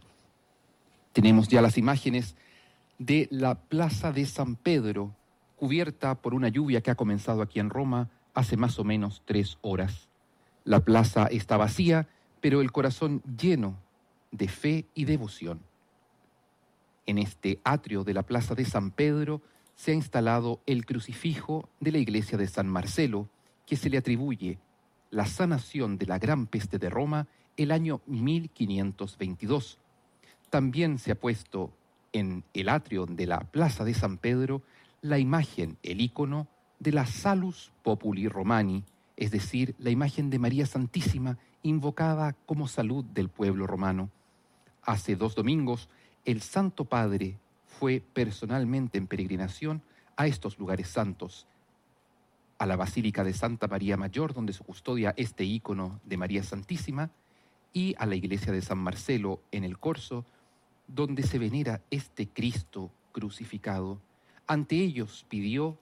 Tenemos 1.14 1.48
ya 1.48 1.62
las 1.62 1.78
imágenes 1.78 2.36
de 2.98 3.28
la 3.32 3.56
Plaza 3.56 4.12
de 4.12 4.26
San 4.26 4.56
Pedro, 4.56 5.16
cubierta 5.58 6.16
por 6.16 6.34
una 6.34 6.48
lluvia 6.48 6.82
que 6.82 6.92
ha 6.92 6.96
comenzado 6.96 7.42
aquí 7.42 7.60
en 7.60 7.70
Roma 7.70 8.10
hace 8.34 8.58
más 8.58 8.80
o 8.80 8.84
menos 8.84 9.22
tres 9.26 9.58
horas. 9.62 10.08
La 10.64 10.80
plaza 10.82 11.26
está 11.26 11.58
vacía, 11.58 12.08
pero 12.40 12.62
el 12.62 12.72
corazón 12.72 13.22
lleno 13.38 13.78
de 14.32 14.48
fe 14.48 14.86
y 14.94 15.06
devoción. 15.06 15.60
En 17.06 17.18
este 17.18 17.60
atrio 17.64 18.04
de 18.04 18.14
la 18.14 18.24
Plaza 18.24 18.56
de 18.56 18.66
San 18.66 18.92
Pedro 18.92 19.42
se 19.76 19.92
ha 19.92 19.96
instalado 19.96 20.62
el 20.66 20.86
crucifijo 20.86 21.68
de 21.80 21.92
la 21.92 21.98
iglesia 21.98 22.38
de 22.38 22.48
San 22.48 22.68
Marcelo, 22.68 23.28
que 23.66 23.76
se 23.76 23.90
le 23.90 23.98
atribuye 23.98 24.60
la 25.10 25.26
sanación 25.26 25.98
de 25.98 26.06
la 26.06 26.20
gran 26.20 26.48
peste 26.48 26.78
de 26.78 26.90
Roma 26.90 27.28
el 27.58 27.72
año 27.72 28.02
1522. 28.06 29.81
También 30.52 31.00
se 31.00 31.14
ha 31.14 31.16
puesto 31.16 31.72
en 32.12 32.44
el 32.54 32.68
atrio 32.68 33.06
de 33.06 33.26
la 33.26 33.40
Plaza 33.40 33.86
de 33.86 33.94
San 33.94 34.18
Pedro 34.18 34.62
la 35.02 35.18
imagen, 35.18 35.78
el 35.82 36.02
icono 36.02 36.50
de 36.78 36.92
la 36.92 37.06
Salus 37.06 37.72
Populi 37.84 38.28
Romani, 38.28 38.84
es 39.16 39.32
decir, 39.32 39.76
la 39.80 39.92
imagen 39.92 40.30
de 40.30 40.40
María 40.40 40.66
Santísima 40.66 41.38
invocada 41.64 42.34
como 42.46 42.68
salud 42.68 43.06
del 43.06 43.30
pueblo 43.30 43.66
romano. 43.66 44.10
Hace 44.84 45.16
dos 45.16 45.36
domingos, 45.36 45.88
el 46.26 46.42
Santo 46.42 46.84
Padre 46.84 47.40
fue 47.66 48.04
personalmente 48.14 48.98
en 48.98 49.08
peregrinación 49.08 49.82
a 50.18 50.28
estos 50.28 50.60
lugares 50.60 50.90
santos, 50.90 51.48
a 52.58 52.66
la 52.66 52.76
Basílica 52.76 53.24
de 53.24 53.34
Santa 53.34 53.70
María 53.70 53.96
Mayor, 53.96 54.34
donde 54.34 54.52
se 54.52 54.66
custodia 54.66 55.14
este 55.16 55.46
icono 55.46 56.02
de 56.04 56.18
María 56.18 56.44
Santísima, 56.44 57.10
y 57.72 57.96
a 57.98 58.06
la 58.06 58.16
iglesia 58.16 58.52
de 58.52 58.62
San 58.62 58.80
Marcelo 58.80 59.42
en 59.54 59.64
el 59.64 59.78
Corso, 59.78 60.26
donde 60.94 61.24
se 61.24 61.40
venera 61.40 61.82
este 61.90 62.28
Cristo 62.28 62.92
crucificado. 63.12 64.00
Ante 64.48 64.76
ellos 64.76 65.26
pidió 65.30 65.78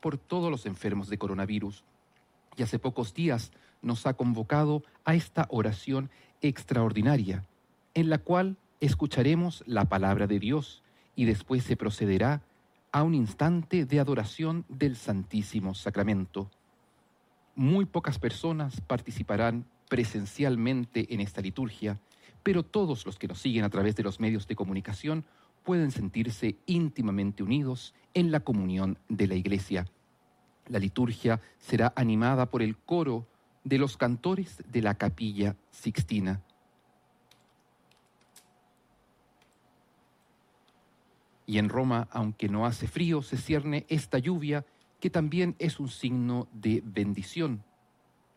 por 0.00 0.18
todos 0.18 0.50
los 0.50 0.66
enfermos 0.66 1.08
de 1.08 1.18
coronavirus 1.18 1.84
y 2.56 2.62
hace 2.62 2.78
pocos 2.78 3.14
días 3.14 3.52
nos 3.82 4.06
ha 4.06 4.14
convocado 4.14 4.82
a 5.04 5.14
esta 5.14 5.46
oración 5.50 6.10
extraordinaria, 6.42 7.44
en 7.94 8.10
la 8.10 8.18
cual 8.18 8.56
escucharemos 8.80 9.62
la 9.66 9.86
palabra 9.86 10.26
de 10.26 10.38
Dios 10.38 10.82
y 11.16 11.24
después 11.24 11.64
se 11.64 11.76
procederá 11.76 12.42
a 12.92 13.02
un 13.02 13.14
instante 13.14 13.84
de 13.84 14.00
adoración 14.00 14.64
del 14.68 14.96
Santísimo 14.96 15.74
Sacramento. 15.74 16.50
Muy 17.54 17.84
pocas 17.84 18.18
personas 18.18 18.80
participarán 18.80 19.64
presencialmente 19.88 21.12
en 21.12 21.20
esta 21.20 21.40
liturgia, 21.40 21.98
pero 22.42 22.62
todos 22.62 23.06
los 23.06 23.18
que 23.18 23.28
nos 23.28 23.40
siguen 23.40 23.64
a 23.64 23.70
través 23.70 23.96
de 23.96 24.02
los 24.02 24.20
medios 24.20 24.46
de 24.46 24.56
comunicación 24.56 25.24
pueden 25.62 25.90
sentirse 25.90 26.56
íntimamente 26.66 27.42
unidos 27.42 27.94
en 28.14 28.30
la 28.30 28.40
comunión 28.40 28.98
de 29.08 29.26
la 29.26 29.34
Iglesia. 29.34 29.86
La 30.68 30.78
liturgia 30.78 31.40
será 31.58 31.92
animada 31.96 32.46
por 32.46 32.62
el 32.62 32.76
coro 32.76 33.26
de 33.64 33.78
los 33.78 33.96
cantores 33.96 34.62
de 34.70 34.82
la 34.82 34.94
capilla 34.94 35.56
sixtina. 35.70 36.40
Y 41.46 41.58
en 41.58 41.68
Roma, 41.68 42.08
aunque 42.12 42.48
no 42.48 42.64
hace 42.64 42.86
frío, 42.86 43.22
se 43.22 43.36
cierne 43.36 43.84
esta 43.88 44.18
lluvia 44.18 44.64
que 45.00 45.10
también 45.10 45.56
es 45.58 45.80
un 45.80 45.88
signo 45.88 46.46
de 46.52 46.82
bendición 46.84 47.64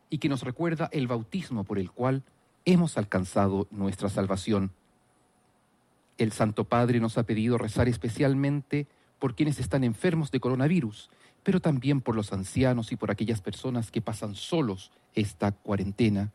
y 0.10 0.18
que 0.18 0.30
nos 0.30 0.42
recuerda 0.42 0.90
el 0.92 1.08
bautismo 1.08 1.64
por 1.64 1.78
el 1.78 1.92
cual 1.92 2.24
hemos 2.66 2.98
alcanzado 2.98 3.68
nuestra 3.72 4.10
salvación. 4.10 4.72
El 6.18 6.32
Santo 6.32 6.66
Padre 6.66 7.00
nos 7.00 7.18
ha 7.18 7.24
pedido 7.24 7.58
rezar 7.58 7.88
especialmente 7.88 8.88
por 9.20 9.36
quienes 9.36 9.60
están 9.60 9.84
enfermos 9.84 10.32
de 10.32 10.40
coronavirus, 10.40 11.10
pero 11.44 11.60
también 11.60 12.02
por 12.02 12.16
los 12.16 12.34
ancianos 12.34 12.92
y 12.92 12.96
por 12.96 13.12
aquellas 13.12 13.42
personas 13.42 13.92
que 13.92 14.02
pasan 14.02 14.36
solos 14.36 14.92
esta 15.16 15.52
cuarentena, 15.52 16.32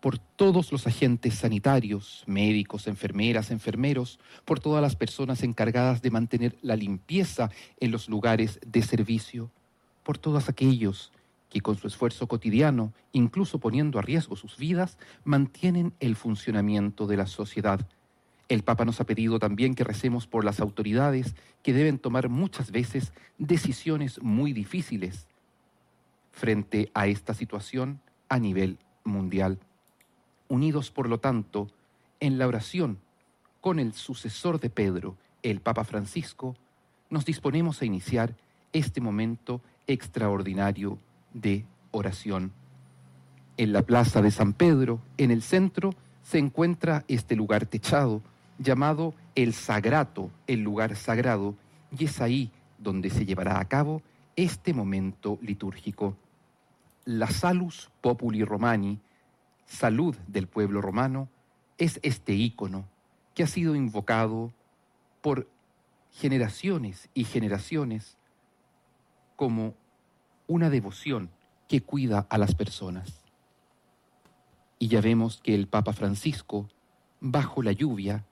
por 0.00 0.18
todos 0.18 0.70
los 0.70 0.86
agentes 0.86 1.34
sanitarios, 1.34 2.24
médicos, 2.26 2.86
enfermeras, 2.86 3.50
enfermeros, 3.50 4.20
por 4.44 4.60
todas 4.60 4.82
las 4.82 4.96
personas 4.96 5.42
encargadas 5.42 6.02
de 6.02 6.10
mantener 6.10 6.56
la 6.60 6.76
limpieza 6.76 7.50
en 7.80 7.90
los 7.90 8.08
lugares 8.08 8.60
de 8.66 8.82
servicio, 8.82 9.50
por 10.02 10.18
todos 10.18 10.48
aquellos 10.48 11.10
que 11.54 11.60
con 11.60 11.78
su 11.78 11.86
esfuerzo 11.86 12.26
cotidiano, 12.26 12.92
incluso 13.12 13.60
poniendo 13.60 14.00
a 14.00 14.02
riesgo 14.02 14.34
sus 14.34 14.56
vidas, 14.56 14.98
mantienen 15.22 15.92
el 16.00 16.16
funcionamiento 16.16 17.06
de 17.06 17.16
la 17.16 17.28
sociedad. 17.28 17.86
El 18.48 18.64
Papa 18.64 18.84
nos 18.84 19.00
ha 19.00 19.04
pedido 19.04 19.38
también 19.38 19.76
que 19.76 19.84
recemos 19.84 20.26
por 20.26 20.44
las 20.44 20.58
autoridades 20.58 21.36
que 21.62 21.72
deben 21.72 22.00
tomar 22.00 22.28
muchas 22.28 22.72
veces 22.72 23.12
decisiones 23.38 24.20
muy 24.20 24.52
difíciles 24.52 25.28
frente 26.32 26.90
a 26.92 27.06
esta 27.06 27.34
situación 27.34 28.00
a 28.28 28.40
nivel 28.40 28.76
mundial. 29.04 29.60
Unidos, 30.48 30.90
por 30.90 31.08
lo 31.08 31.20
tanto, 31.20 31.68
en 32.18 32.36
la 32.36 32.48
oración 32.48 32.98
con 33.60 33.78
el 33.78 33.92
sucesor 33.92 34.58
de 34.58 34.70
Pedro, 34.70 35.16
el 35.44 35.60
Papa 35.60 35.84
Francisco, 35.84 36.56
nos 37.10 37.24
disponemos 37.24 37.80
a 37.80 37.84
iniciar 37.84 38.34
este 38.72 39.00
momento 39.00 39.60
extraordinario 39.86 40.98
de 41.34 41.66
oración. 41.90 42.52
En 43.56 43.72
la 43.72 43.82
plaza 43.82 44.22
de 44.22 44.30
San 44.30 44.54
Pedro, 44.54 45.00
en 45.18 45.30
el 45.30 45.42
centro, 45.42 45.94
se 46.22 46.38
encuentra 46.38 47.04
este 47.06 47.36
lugar 47.36 47.66
techado 47.66 48.22
llamado 48.58 49.14
el 49.34 49.52
Sagrato, 49.52 50.30
el 50.46 50.62
lugar 50.62 50.96
sagrado, 50.96 51.54
y 51.96 52.06
es 52.06 52.20
ahí 52.20 52.50
donde 52.78 53.10
se 53.10 53.26
llevará 53.26 53.60
a 53.60 53.64
cabo 53.66 54.02
este 54.36 54.72
momento 54.72 55.38
litúrgico. 55.42 56.16
La 57.04 57.28
salus 57.28 57.90
populi 58.00 58.44
romani, 58.44 58.98
salud 59.66 60.16
del 60.26 60.46
pueblo 60.46 60.80
romano, 60.80 61.28
es 61.78 62.00
este 62.02 62.34
ícono 62.34 62.86
que 63.34 63.42
ha 63.42 63.46
sido 63.46 63.74
invocado 63.74 64.52
por 65.20 65.48
generaciones 66.12 67.08
y 67.14 67.24
generaciones 67.24 68.16
como 69.36 69.74
una 70.46 70.70
devoción 70.70 71.30
que 71.68 71.80
cuida 71.82 72.26
a 72.28 72.38
las 72.38 72.54
personas. 72.54 73.24
Y 74.78 74.88
ya 74.88 75.00
vemos 75.00 75.40
que 75.42 75.54
el 75.54 75.66
Papa 75.66 75.92
Francisco, 75.92 76.68
bajo 77.20 77.62
la 77.62 77.72
lluvia, 77.72 78.26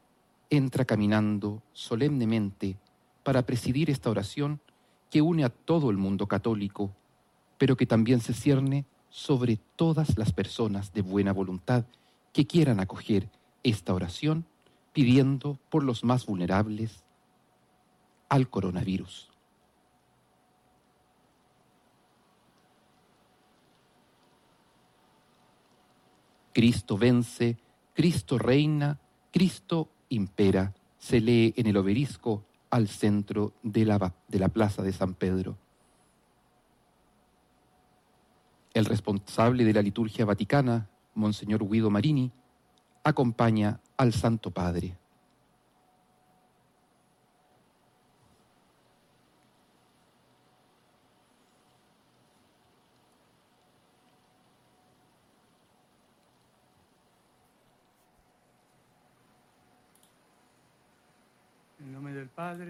entra 0.50 0.84
caminando 0.84 1.62
solemnemente 1.73 2.76
para 3.23 3.42
presidir 3.42 3.89
esta 3.89 4.10
oración 4.10 4.60
que 5.10 5.23
une 5.23 5.44
a 5.44 5.49
todo 5.50 5.91
el 5.91 5.97
mundo 5.97 6.26
católico, 6.26 6.94
pero 7.58 7.76
que 7.76 7.86
también 7.86 8.20
se 8.20 8.34
cierne 8.34 8.84
sobre 9.08 9.58
todas 9.76 10.18
las 10.18 10.32
personas 10.32 10.92
de 10.92 11.02
buena 11.02 11.32
voluntad 11.32 11.84
que 12.32 12.47
quieran 12.47 12.81
acoger 12.81 13.31
esta 13.62 13.94
oración 13.94 14.47
pidiendo 14.92 15.58
por 15.70 15.84
los 15.84 16.05
más 16.05 16.26
vulnerables 16.26 17.05
al 18.28 18.49
coronavirus. 18.49 19.32
Cristo 26.52 26.97
vence, 26.97 27.58
Cristo 27.94 28.39
reina, 28.39 28.98
Cristo 29.31 29.89
impera, 30.08 30.74
se 30.98 31.20
lee 31.20 31.55
en 31.56 31.66
el 31.66 31.76
obelisco 31.76 32.44
al 32.70 32.89
centro 32.89 33.55
de 33.62 33.84
la, 33.84 34.14
de 34.28 34.39
la 34.39 34.48
plaza 34.48 34.82
de 34.82 34.92
San 34.92 35.14
Pedro. 35.14 35.58
El 38.74 38.84
responsable 38.86 39.64
de 39.64 39.72
la 39.72 39.82
liturgia 39.82 40.24
vaticana, 40.24 40.89
Monseñor 41.14 41.68
Guido 41.68 41.90
Marini, 41.90 42.31
acompaña 43.05 43.81
al 43.97 44.12
Santo 44.12 44.50
Padre. 44.50 44.97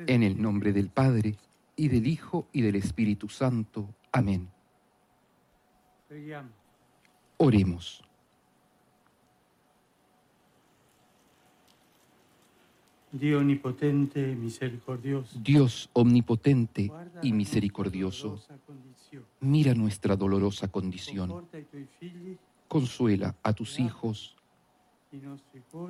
En 0.07 0.23
el 0.23 0.41
nombre 0.41 0.73
del 0.73 0.89
Padre, 0.89 1.37
y 1.77 1.89
del 1.89 2.07
Hijo, 2.07 2.47
y 2.53 2.63
del 2.63 2.77
Espíritu 2.77 3.29
Santo. 3.29 3.89
Amén. 4.13 4.49
Oremos. 7.39 8.05
Dios 13.13 13.41
omnipotente, 13.41 14.35
misericordioso. 14.35 15.39
Dios 15.39 15.91
omnipotente 15.93 16.91
y 17.23 17.33
misericordioso, 17.33 18.41
mira 19.41 19.75
nuestra 19.75 20.17
dolorosa 20.17 20.69
condición. 20.69 21.47
Consuela 22.69 23.35
a 23.43 23.53
tus 23.53 23.79
hijos 23.79 24.35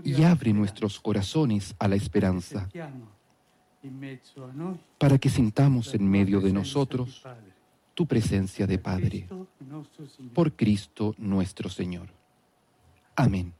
y 0.03 0.25
abre 0.25 0.53
nuestros 0.53 0.99
corazones 0.99 1.77
a 1.79 1.87
la 1.87 1.95
esperanza, 1.95 2.69
para 4.99 5.19
que 5.19 5.29
sintamos 5.29 5.95
en 5.95 6.09
medio 6.09 6.41
de 6.41 6.53
nosotros 6.53 7.23
tu 7.95 8.07
presencia 8.07 8.67
de 8.67 8.79
Padre, 8.79 9.29
por 10.33 10.53
Cristo 10.53 11.15
nuestro 11.19 11.69
Señor. 11.69 12.09
Amén. 13.17 13.53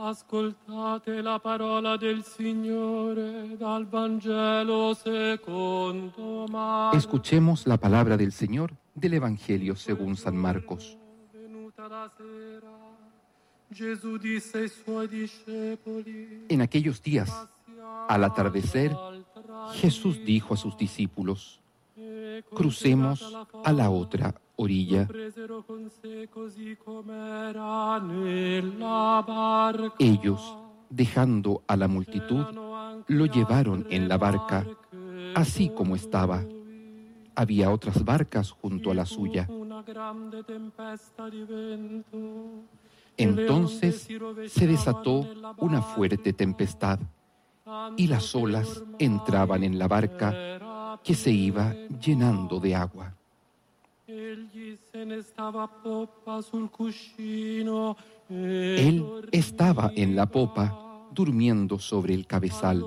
Ascoltate 0.00 1.22
la 1.22 1.40
parola 1.40 1.98
del 1.98 2.22
Signore 2.22 3.56
dal 3.56 3.84
Vangelo 3.86 4.94
secondo 4.94 6.46
Marco. 6.48 6.96
Escuchemos 6.96 7.66
la 7.66 7.78
palabra 7.78 8.16
del 8.16 8.30
Señor 8.32 8.72
del 9.00 9.14
Evangelio 9.14 9.76
según 9.76 10.16
San 10.16 10.36
Marcos. 10.36 10.98
En 16.48 16.62
aquellos 16.62 17.02
días, 17.02 17.48
al 18.08 18.24
atardecer, 18.24 18.96
Jesús 19.74 20.24
dijo 20.24 20.54
a 20.54 20.56
sus 20.56 20.76
discípulos, 20.76 21.60
crucemos 22.54 23.34
a 23.64 23.72
la 23.72 23.90
otra 23.90 24.34
orilla. 24.56 25.08
Ellos, 29.98 30.56
dejando 30.90 31.62
a 31.66 31.76
la 31.76 31.88
multitud, 31.88 32.46
lo 33.06 33.26
llevaron 33.26 33.86
en 33.90 34.08
la 34.08 34.18
barca, 34.18 34.66
así 35.34 35.70
como 35.70 35.94
estaba. 35.94 36.44
Había 37.38 37.70
otras 37.70 38.04
barcas 38.04 38.50
junto 38.50 38.90
a 38.90 38.94
la 38.94 39.06
suya. 39.06 39.48
Entonces 43.16 44.08
se 44.48 44.66
desató 44.66 45.24
una 45.58 45.80
fuerte 45.80 46.32
tempestad 46.32 46.98
y 47.96 48.08
las 48.08 48.34
olas 48.34 48.82
entraban 48.98 49.62
en 49.62 49.78
la 49.78 49.86
barca 49.86 50.98
que 51.04 51.14
se 51.14 51.30
iba 51.30 51.72
llenando 52.02 52.58
de 52.58 52.74
agua. 52.74 53.14
Él 54.08 54.50
estaba 59.30 59.92
en 59.94 60.16
la 60.16 60.26
popa 60.26 61.06
durmiendo 61.12 61.78
sobre 61.78 62.14
el 62.14 62.26
cabezal. 62.26 62.82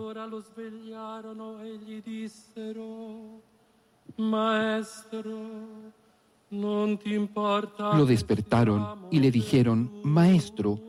Lo 7.94 8.06
despertaron 8.06 9.08
y 9.10 9.20
le 9.20 9.32
dijeron, 9.32 10.02
Maestro, 10.04 10.80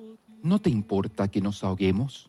¿no 0.42 0.58
te 0.60 0.70
importa 0.70 1.28
que 1.28 1.40
nos 1.40 1.62
ahoguemos? 1.62 2.28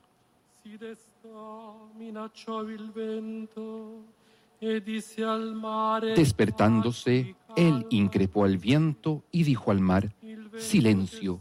Despertándose, 6.15 7.35
él 7.55 7.88
increpó 7.89 8.45
al 8.45 8.57
viento 8.57 9.23
y 9.31 9.43
dijo 9.43 9.72
al 9.72 9.80
mar, 9.80 10.13
Silencio, 10.57 11.39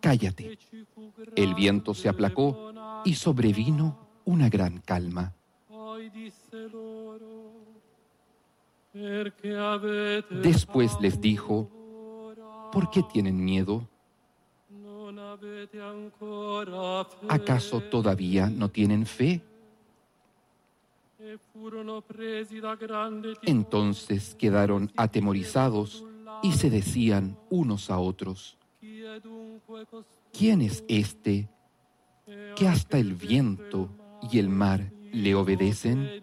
cállate. 0.00 0.58
El 1.36 1.54
viento 1.54 1.94
se 1.94 2.08
aplacó 2.08 2.72
y 3.04 3.14
sobrevino 3.14 3.98
una 4.24 4.48
gran 4.48 4.78
calma. 4.78 5.32
Después 10.42 10.98
les 11.00 11.20
dijo, 11.20 11.70
¿por 12.72 12.90
qué 12.90 13.02
tienen 13.02 13.42
miedo? 13.42 13.88
¿Acaso 17.28 17.80
todavía 17.80 18.50
no 18.50 18.70
tienen 18.70 19.06
fe? 19.06 19.42
Entonces 23.42 24.34
quedaron 24.34 24.90
atemorizados 24.96 26.04
y 26.42 26.52
se 26.52 26.68
decían 26.68 27.38
unos 27.48 27.90
a 27.90 27.98
otros, 27.98 28.58
¿quién 30.32 30.60
es 30.60 30.84
este 30.88 31.48
que 32.56 32.68
hasta 32.68 32.98
el 32.98 33.14
viento 33.14 33.88
y 34.30 34.38
el 34.38 34.48
mar 34.48 34.92
le 35.12 35.34
obedecen? 35.34 36.22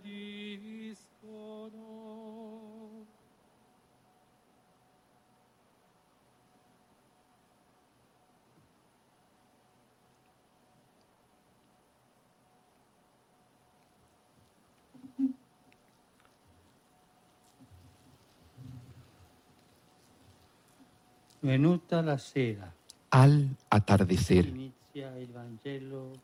Al 23.09 23.57
atardecer. 23.69 24.53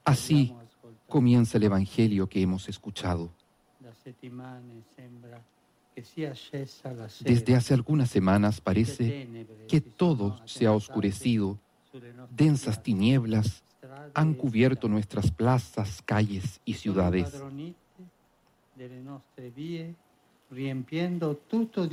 Así 0.03 0.53
comienza 1.07 1.57
el 1.57 1.63
Evangelio 1.63 2.27
que 2.27 2.41
hemos 2.41 2.69
escuchado. 2.69 3.29
Desde 7.21 7.55
hace 7.55 7.73
algunas 7.73 8.09
semanas 8.09 8.59
parece 8.61 9.47
que 9.67 9.81
todo 9.81 10.39
se 10.45 10.65
ha 10.65 10.73
oscurecido, 10.73 11.57
densas 12.35 12.83
tinieblas 12.83 13.63
han 14.13 14.33
cubierto 14.33 14.87
nuestras 14.87 15.31
plazas, 15.31 16.01
calles 16.03 16.59
y 16.65 16.73
ciudades. 16.73 17.41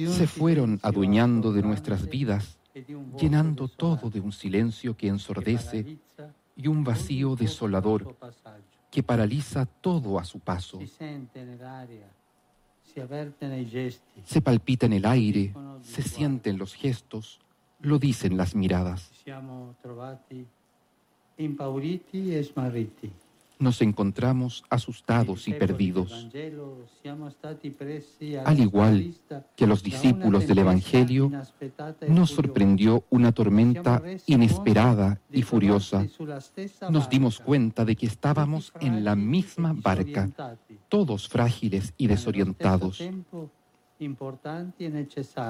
Se 0.08 0.26
fueron 0.26 0.80
adueñando 0.82 1.52
de 1.52 1.62
nuestras 1.62 2.08
vidas, 2.08 2.58
llenando 3.18 3.68
todo 3.68 4.10
de 4.10 4.20
un 4.20 4.32
silencio 4.32 4.96
que 4.96 5.08
ensordece 5.08 5.98
y 6.56 6.68
un 6.68 6.84
vacío 6.84 7.36
desolador 7.36 8.16
que 8.90 9.02
paraliza 9.02 9.66
todo 9.66 10.18
a 10.18 10.24
su 10.24 10.40
paso. 10.40 10.80
Se 14.24 14.42
palpita 14.42 14.86
en 14.86 14.92
el 14.92 15.06
aire, 15.06 15.54
se 15.80 16.02
sienten 16.02 16.58
los 16.58 16.74
gestos, 16.74 17.40
lo 17.80 17.98
dicen 17.98 18.36
las 18.36 18.54
miradas. 18.54 19.10
E. 23.62 23.64
Nos 23.64 23.80
encontramos 23.80 24.64
asustados 24.68 25.46
y 25.46 25.54
perdidos. 25.54 26.28
Al 28.44 28.58
igual 28.58 29.14
que 29.56 29.66
los 29.66 29.82
discípulos 29.82 30.46
del 30.48 30.58
Evangelio, 30.58 31.30
e 32.00 32.10
nos 32.10 32.30
sorprendió 32.30 33.04
una 33.10 33.30
tormenta 33.30 34.02
inesperada 34.26 35.20
y 35.30 35.42
furiosa. 35.42 36.06
Nos 36.90 37.08
dimos 37.08 37.38
cuenta 37.38 37.84
de 37.84 37.94
que 37.94 38.06
estábamos 38.06 38.72
en 38.80 39.04
la 39.04 39.14
misma 39.14 39.72
barca, 39.72 40.28
todos 40.88 41.28
frágiles 41.28 41.94
y 41.96 42.08
desorientados, 42.08 43.00
e 43.00 43.12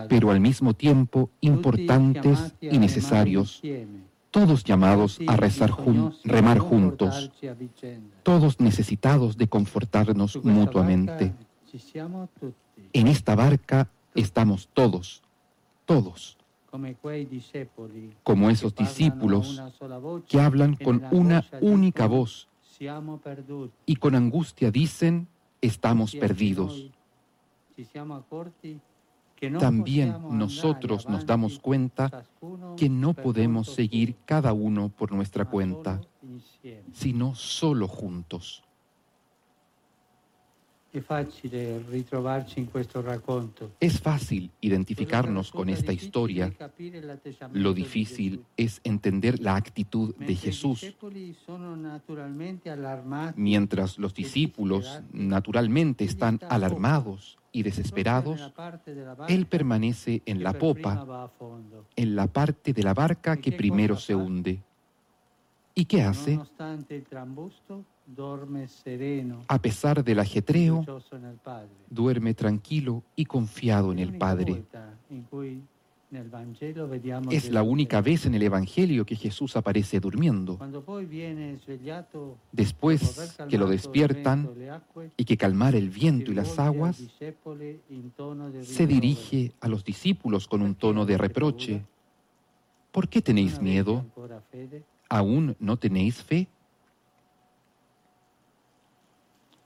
pero 0.09 0.31
al 0.31 0.41
mismo 0.41 0.75
tiempo 0.75 1.31
importantes 1.41 2.55
y 2.61 2.77
necesarios, 2.77 3.63
todos 4.33 4.65
llamados 4.65 5.21
a 5.29 5.37
rezar 5.37 5.71
jun- 5.71 6.15
remar 6.25 6.59
juntos, 6.59 7.31
todos 8.25 8.59
necesitados 8.61 9.37
de 9.37 9.47
confortarnos 9.47 10.43
mutuamente. 10.43 11.33
En 12.93 13.07
esta 13.09 13.35
barca 13.37 13.89
estamos 14.15 14.69
todos, 14.75 15.23
todos, 15.87 16.37
como 18.25 18.51
esos 18.51 18.75
discípulos 18.75 19.63
que 20.29 20.41
hablan 20.41 20.77
con 20.77 21.05
una 21.11 21.45
única 21.61 22.07
voz 22.07 22.49
y 23.87 23.97
con 23.97 24.15
angustia 24.15 24.71
dicen, 24.71 25.29
estamos 25.61 26.15
perdidos. 26.15 26.91
También 29.59 30.17
nosotros 30.31 31.09
nos 31.09 31.27
damos 31.27 31.59
cuenta 31.59 32.25
que 32.77 32.89
no 32.89 33.15
podemos 33.15 33.69
seguir 33.69 34.17
cada 34.25 34.53
uno 34.53 34.89
por 34.89 35.13
nuestra 35.13 35.45
cuenta, 35.45 36.01
sino 36.93 37.35
solo 37.35 37.89
juntos. 37.89 38.63
Es 43.81 44.01
fácil 44.01 44.51
identificarnos 44.61 45.51
con 45.51 45.71
esta 45.71 45.93
historia. 45.93 46.53
Lo 47.53 47.73
di 47.73 47.83
difícil 47.83 48.45
es 48.59 48.81
entender 48.85 49.41
la 49.41 49.57
actitud 49.57 50.15
de 50.17 50.37
Jesús. 50.37 50.95
Mientras 53.37 53.99
los 53.99 54.15
discípulos 54.15 55.01
naturalmente 55.13 56.05
están 56.05 56.39
alarmados 56.49 57.39
y 57.53 57.63
desesperados, 57.63 58.53
Él 59.29 59.47
permanece 59.47 60.23
en 60.25 60.43
la 60.43 60.55
popa, 60.55 61.31
en 61.95 62.17
la 62.17 62.27
parte 62.27 62.73
de 62.73 62.83
la 62.83 62.95
barca 62.95 63.37
que 63.37 63.53
primero 63.53 63.97
se 63.97 64.15
hunde. 64.15 64.63
¿Y 65.75 65.85
qué 65.85 66.03
hace? 66.03 66.39
A 69.49 69.59
pesar 69.61 70.05
del 70.05 70.19
ajetreo, 70.19 70.85
duerme 71.89 72.35
tranquilo 72.35 73.03
y 73.15 73.25
confiado 73.25 73.93
en 73.93 73.99
el 73.99 74.19
Padre. 74.19 74.65
Es 77.31 77.51
la 77.51 77.63
única 77.63 78.03
vez 78.03 78.27
en 78.27 78.35
el 78.35 78.43
Evangelio 78.43 79.07
que 79.07 79.17
Jesús 79.17 79.57
aparece 79.57 79.99
durmiendo. 79.99 80.59
Después 82.53 83.37
que 83.49 83.57
lo 83.59 83.67
despiertan 83.67 84.51
y 85.17 85.25
que 85.25 85.37
calmara 85.37 85.79
el 85.79 85.89
viento 85.89 86.31
y 86.31 86.35
las 86.35 86.59
aguas, 86.59 87.03
se 88.63 88.87
dirige 88.87 89.53
a 89.61 89.69
los 89.69 89.85
discípulos 89.85 90.47
con 90.47 90.61
un 90.61 90.75
tono 90.75 91.07
de 91.07 91.17
reproche. 91.17 91.83
¿Por 92.91 93.09
qué 93.09 93.23
tenéis 93.23 93.61
miedo? 93.61 94.05
¿Aún 95.09 95.57
no 95.61 95.79
tenéis 95.79 96.23
fe? 96.23 96.47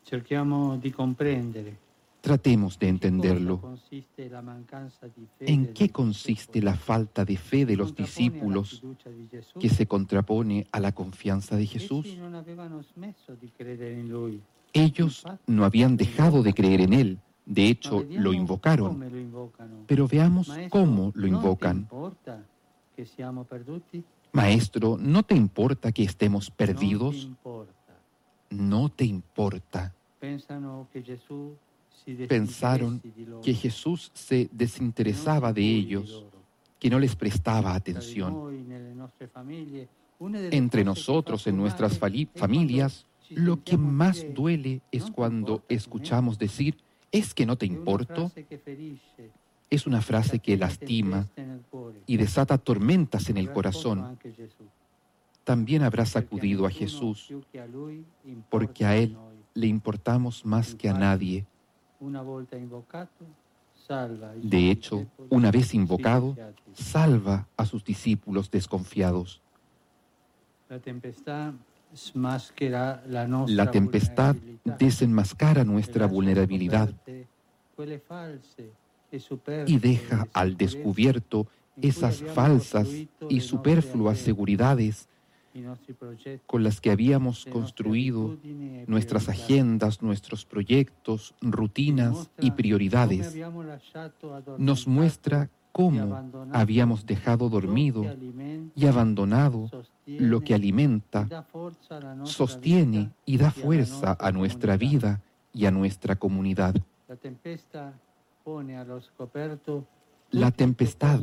Cerchiamo 0.08 0.76
di 0.76 0.92
comprendere 0.92 1.85
Tratemos 2.26 2.76
de 2.80 2.88
entenderlo. 2.88 3.78
¿En 5.38 5.72
qué 5.72 5.90
consiste 5.90 6.60
la 6.60 6.74
falta 6.74 7.24
de 7.24 7.36
fe 7.36 7.64
de 7.64 7.76
los 7.76 7.94
discípulos 7.94 8.82
que 9.60 9.68
se 9.68 9.86
contrapone 9.86 10.66
a 10.72 10.80
la 10.80 10.90
confianza 10.90 11.54
de 11.54 11.66
Jesús? 11.66 12.18
Ellos 14.72 15.24
no 15.46 15.64
habían 15.64 15.96
dejado 15.96 16.42
de 16.42 16.52
creer 16.52 16.80
en 16.80 16.94
Él. 16.94 17.18
De 17.44 17.68
hecho, 17.68 18.04
lo 18.10 18.32
invocaron. 18.32 19.04
Pero 19.86 20.08
veamos 20.08 20.50
cómo 20.68 21.12
lo 21.14 21.28
¿no 21.28 21.38
te 21.38 21.68
invocan. 21.68 21.88
Maestro, 24.32 24.96
¿no 24.98 25.22
te 25.22 25.36
importa 25.36 25.92
que 25.92 26.02
estemos 26.02 26.50
perdidos? 26.50 27.28
No 28.50 28.88
te 28.88 29.04
importa. 29.04 29.94
Pensano 30.18 30.88
che 30.92 31.02
Gesù 31.02 31.54
si 31.54 31.65
Pensaron 32.28 33.02
que 33.42 33.54
Jesús 33.54 34.10
se 34.14 34.48
desinteresaba 34.52 35.52
de 35.52 35.62
ellos, 35.62 36.24
que 36.80 36.90
no 36.90 36.98
les 36.98 37.14
prestaba 37.16 37.74
atención. 37.74 38.42
Entre 40.50 40.84
nosotros, 40.84 41.46
en 41.46 41.56
nuestras 41.56 41.98
familias, 41.98 43.06
lo 43.34 43.62
que 43.64 43.76
más 43.76 44.24
duele 44.28 44.80
es 44.92 45.02
"Non 45.04 45.10
ti 45.10 45.14
cuando 45.16 45.52
importa 45.52 45.66
di 45.68 45.74
me". 45.74 45.76
escuchamos 45.76 46.38
decir, 46.38 46.76
es 47.12 47.34
que 47.34 47.46
no 47.46 47.56
te 47.56 47.66
importo. 47.66 48.30
Es 49.70 49.86
una 49.86 50.00
frase 50.00 50.38
que 50.38 50.56
lastima 50.56 51.26
y 52.06 52.16
desata 52.16 52.58
tormentas 52.58 53.28
en 53.30 53.36
el 53.36 53.50
corazón. 53.50 54.18
También 55.44 55.82
habrá 55.82 56.06
sacudido 56.06 56.66
a 56.66 56.70
Jesús, 56.70 57.32
porque 58.48 58.84
a 58.84 58.96
Él 58.96 59.16
le 59.54 59.66
importamos 59.66 60.44
más 60.44 60.74
que 60.74 60.88
a 60.88 60.92
nadie. 60.94 61.44
De 64.42 64.70
hecho, 64.70 65.06
una 65.30 65.50
vez 65.50 65.74
invocado, 65.74 66.36
salva 66.72 67.46
a 67.56 67.64
sus 67.64 67.84
discípulos 67.84 68.50
desconfiados. 68.50 69.40
La 73.48 73.70
tempestad 73.70 74.36
desenmascara 74.64 75.64
nuestra 75.64 76.06
vulnerabilidad 76.06 76.92
y 79.66 79.78
deja 79.78 80.26
al 80.32 80.56
descubierto. 80.56 81.46
esas 81.80 82.22
falsas 82.22 82.88
y 83.28 83.40
superfluas 83.40 84.18
seguridades 84.18 85.08
con 86.46 86.62
las 86.62 86.80
que 86.80 86.90
habíamos 86.90 87.44
construido 87.46 88.36
nuestras 88.86 89.28
agendas, 89.28 90.02
nuestros 90.02 90.44
proyectos, 90.44 91.34
rutinas 91.40 92.30
y 92.40 92.52
prioridades. 92.52 93.36
Nos 94.58 94.86
muestra 94.86 95.50
cómo 95.72 96.48
habíamos 96.52 97.04
dejado 97.04 97.48
dormido 97.48 98.04
y 98.74 98.86
abandonado 98.86 99.70
lo 100.06 100.40
que 100.40 100.54
alimenta, 100.54 101.46
sostiene 102.22 103.10
y 103.26 103.36
da 103.36 103.50
fuerza 103.50 104.16
a 104.18 104.32
nuestra 104.32 104.76
vida 104.76 105.20
y 105.52 105.66
a 105.66 105.70
nuestra 105.70 106.16
comunidad. 106.16 106.74
La 107.08 107.16
tempesta 107.16 107.92
pone 108.42 108.78
allo 108.78 109.00
scoperto 109.00 109.86
La 110.30 110.50
tempestad 110.50 111.20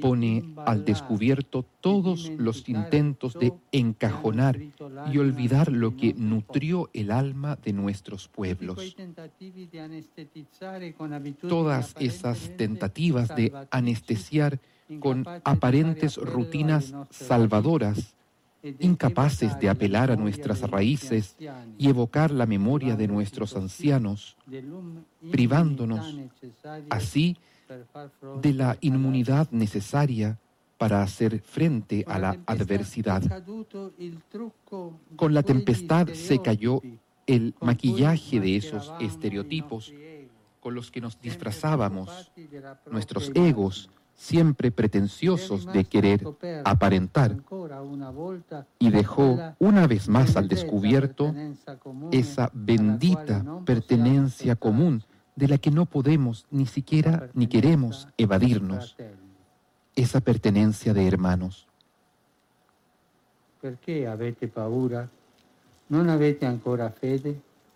pone 0.00 0.54
al 0.64 0.84
descubierto 0.84 1.64
todos 1.80 2.30
los 2.38 2.68
intentos 2.68 3.34
de 3.34 3.52
encajonar 3.72 4.58
y 5.12 5.18
olvidar 5.18 5.70
lo 5.70 5.96
que 5.96 6.14
nutrió 6.14 6.88
el 6.92 7.10
alma 7.10 7.56
de 7.62 7.72
nuestros 7.72 8.28
pueblos. 8.28 8.96
Todas 11.48 11.94
esas 11.98 12.56
tentativas 12.56 13.28
de 13.36 13.52
anestesiar 13.70 14.58
con 14.98 15.24
aparentes 15.44 16.16
rutinas 16.16 16.94
salvadoras, 17.10 18.16
incapaces 18.78 19.58
de 19.58 19.68
apelar 19.68 20.10
a 20.10 20.16
nuestras 20.16 20.62
raíces 20.62 21.36
y 21.78 21.88
evocar 21.88 22.30
la 22.30 22.46
memoria 22.46 22.96
de 22.96 23.08
nuestros 23.08 23.56
ancianos, 23.56 24.36
privándonos 25.30 26.16
así 26.88 27.34
de 27.34 27.51
la 28.52 28.76
inmunidad 28.80 29.50
necesaria 29.50 30.38
para 30.78 31.02
hacer 31.02 31.40
frente 31.40 32.04
a 32.08 32.18
la 32.18 32.38
adversidad. 32.46 33.22
Con 35.16 35.34
la 35.34 35.42
tempestad 35.42 36.08
se 36.08 36.40
cayó 36.40 36.80
el 37.26 37.54
maquillaje 37.60 38.40
de 38.40 38.56
esos 38.56 38.92
estereotipos 39.00 39.92
con 40.60 40.74
los 40.74 40.90
que 40.90 41.00
nos 41.00 41.20
disfrazábamos, 41.20 42.32
nuestros 42.90 43.30
egos 43.34 43.90
siempre 44.14 44.70
pretenciosos 44.70 45.66
de 45.72 45.84
querer 45.84 46.24
aparentar, 46.64 47.36
y 48.78 48.90
dejó 48.90 49.38
una 49.58 49.86
vez 49.86 50.08
más 50.08 50.36
al 50.36 50.48
descubierto 50.48 51.34
esa 52.12 52.50
bendita 52.52 53.44
pertenencia 53.64 54.54
común 54.54 55.02
de 55.36 55.48
la 55.48 55.58
que 55.58 55.70
no 55.70 55.86
podemos 55.86 56.46
ni 56.50 56.66
siquiera 56.66 57.30
ni 57.34 57.46
queremos 57.46 58.08
evadirnos, 58.18 58.96
esa 59.94 60.20
pertenencia 60.20 60.94
de 60.94 61.06
hermanos. 61.06 61.66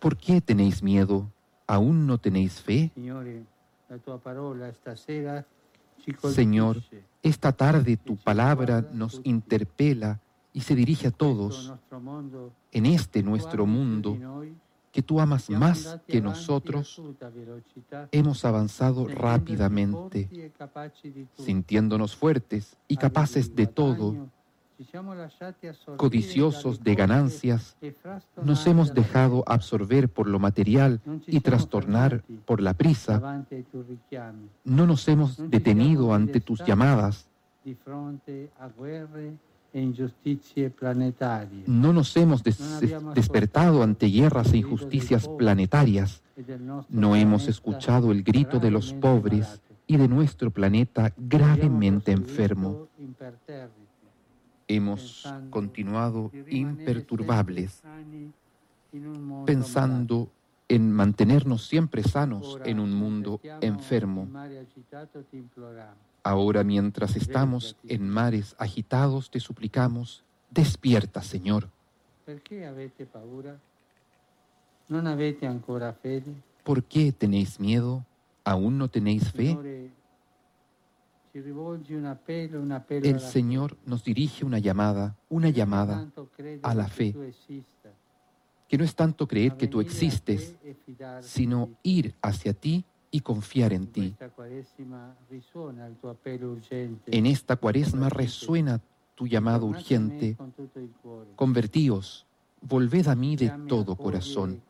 ¿Por 0.00 0.16
qué 0.16 0.40
tenéis 0.40 0.82
miedo? 0.82 1.30
¿Aún 1.66 2.06
no 2.06 2.18
tenéis 2.18 2.60
fe? 2.60 2.90
Señor, 6.32 6.82
esta 7.22 7.52
tarde 7.52 7.96
tu 7.96 8.16
palabra 8.16 8.84
nos 8.92 9.20
interpela 9.24 10.20
y 10.52 10.60
se 10.62 10.74
dirige 10.74 11.08
a 11.08 11.10
todos 11.10 11.72
en 12.72 12.86
este 12.86 13.22
nuestro 13.22 13.66
mundo 13.66 14.16
que 14.96 15.02
tú 15.02 15.20
amas 15.20 15.50
más 15.50 15.98
que 16.08 16.22
nosotros. 16.22 17.02
Hemos 18.12 18.46
avanzado 18.46 19.06
rápidamente, 19.06 20.50
sintiéndonos 21.36 22.16
fuertes 22.16 22.78
y 22.88 22.96
capaces 22.96 23.54
de 23.54 23.66
todo, 23.66 24.30
codiciosos 25.98 26.82
de 26.82 26.94
ganancias, 26.94 27.76
nos 28.42 28.66
hemos 28.66 28.94
dejado 28.94 29.44
absorber 29.46 30.08
por 30.08 30.28
lo 30.28 30.38
material 30.38 31.02
y 31.26 31.40
trastornar 31.40 32.24
por 32.46 32.62
la 32.62 32.72
prisa. 32.72 33.44
No 34.64 34.86
nos 34.86 35.06
hemos 35.08 35.36
detenido 35.50 36.14
ante 36.14 36.40
tus 36.40 36.64
llamadas, 36.64 37.28
no 41.66 41.92
nos 41.92 42.16
hemos 42.16 42.42
des- 42.42 42.58
despertado 43.14 43.82
ante 43.82 44.06
guerras 44.06 44.52
e 44.52 44.58
injusticias 44.58 45.28
planetarias, 45.28 46.22
no 46.88 47.14
hemos 47.16 47.48
escuchado 47.48 48.12
el 48.12 48.22
grito 48.22 48.58
de 48.58 48.70
los 48.70 48.92
pobres 48.94 49.60
y 49.86 49.96
de 49.96 50.08
nuestro 50.08 50.50
planeta 50.50 51.12
gravemente 51.16 52.12
enfermo. 52.12 52.88
Hemos 54.68 55.32
continuado 55.50 56.32
imperturbables, 56.50 57.82
pensando 59.44 60.28
en 60.68 60.90
mantenernos 60.92 61.66
siempre 61.68 62.02
sanos 62.02 62.58
en 62.64 62.80
un 62.80 62.92
mundo 62.92 63.40
enfermo. 63.60 64.28
Ahora 66.26 66.64
mientras 66.64 67.14
estamos 67.14 67.76
en 67.86 68.08
mares 68.08 68.56
agitados, 68.58 69.30
te 69.30 69.38
suplicamos, 69.38 70.24
despierta, 70.50 71.22
Señor. 71.22 71.70
Perché 72.24 72.66
avete 72.66 73.06
paura? 73.06 73.54
Non 74.90 75.06
avete 75.06 75.46
ancora 75.46 75.94
fede? 75.94 76.34
¿Por 76.66 76.82
qué 76.82 77.14
tenéis 77.14 77.62
miedo? 77.62 78.02
¿Aún 78.42 78.74
no 78.74 78.90
tenéis 78.90 79.30
fe? 79.30 79.54
El 81.32 83.20
Señor 83.20 83.76
nos 83.86 84.02
dirige 84.02 84.44
una 84.44 84.58
llamada, 84.58 85.14
una 85.30 85.50
llamada 85.50 86.10
a 86.62 86.74
la 86.74 86.88
fe, 86.88 87.14
que 88.66 88.76
no 88.76 88.82
es 88.82 88.96
tanto 88.96 89.28
creer 89.28 89.54
que 89.54 89.68
tú 89.68 89.78
existes, 89.78 90.58
sino 91.22 91.70
ir 91.84 92.16
hacia 92.20 92.52
ti 92.52 92.84
y 93.16 93.20
confiar 93.20 93.72
en 93.72 93.86
ti. 93.86 94.14
En 97.06 97.24
esta 97.24 97.56
cuaresma 97.56 98.10
resuena 98.10 98.78
tu 99.14 99.26
llamado 99.26 99.64
urgente. 99.64 100.36
Convertíos, 101.34 102.26
volved 102.60 103.08
a 103.08 103.14
mí 103.14 103.34
de 103.36 103.50
todo 103.66 103.96
corazón. 103.96 104.60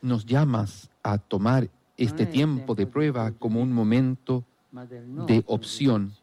Nos 0.00 0.24
llamas 0.24 0.90
a 1.02 1.18
tomar 1.18 1.68
este 1.98 2.24
tiempo 2.24 2.74
de 2.74 2.86
prueba 2.86 3.32
como 3.32 3.60
un 3.60 3.72
momento 3.74 4.44
de 5.26 5.44
opción. 5.46 6.14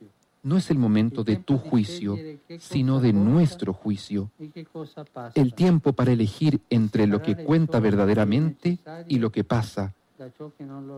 No 0.43 0.57
es 0.57 0.69
el 0.69 0.77
momento 0.77 1.23
de 1.23 1.37
tu 1.37 1.57
juicio, 1.57 2.17
sino 2.59 2.99
de 2.99 3.13
nuestro 3.13 3.73
juicio. 3.73 4.31
El 5.35 5.53
tiempo 5.53 5.93
para 5.93 6.11
elegir 6.11 6.61
entre 6.69 7.07
lo 7.07 7.21
que 7.21 7.35
cuenta 7.35 7.79
verdaderamente 7.79 8.79
y 9.07 9.19
lo 9.19 9.31
que 9.31 9.43
pasa, 9.43 9.93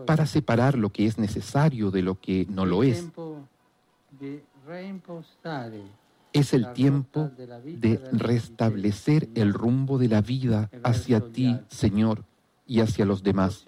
para 0.06 0.26
separar 0.26 0.76
lo 0.76 0.90
que 0.90 1.06
es 1.06 1.18
necesario 1.18 1.90
de 1.90 2.02
lo 2.02 2.20
que 2.20 2.46
no 2.48 2.64
lo 2.64 2.82
es. 2.82 3.08
Es 6.32 6.54
el 6.54 6.72
tiempo 6.72 7.30
de 7.64 8.00
restablecer 8.12 9.28
el 9.34 9.52
rumbo 9.52 9.98
de 9.98 10.08
la 10.08 10.20
vida 10.20 10.70
hacia 10.84 11.20
ti, 11.32 11.58
Señor, 11.68 12.24
y 12.70 12.78
hacia 12.78 13.04
los 13.04 13.20
demás. 13.24 13.64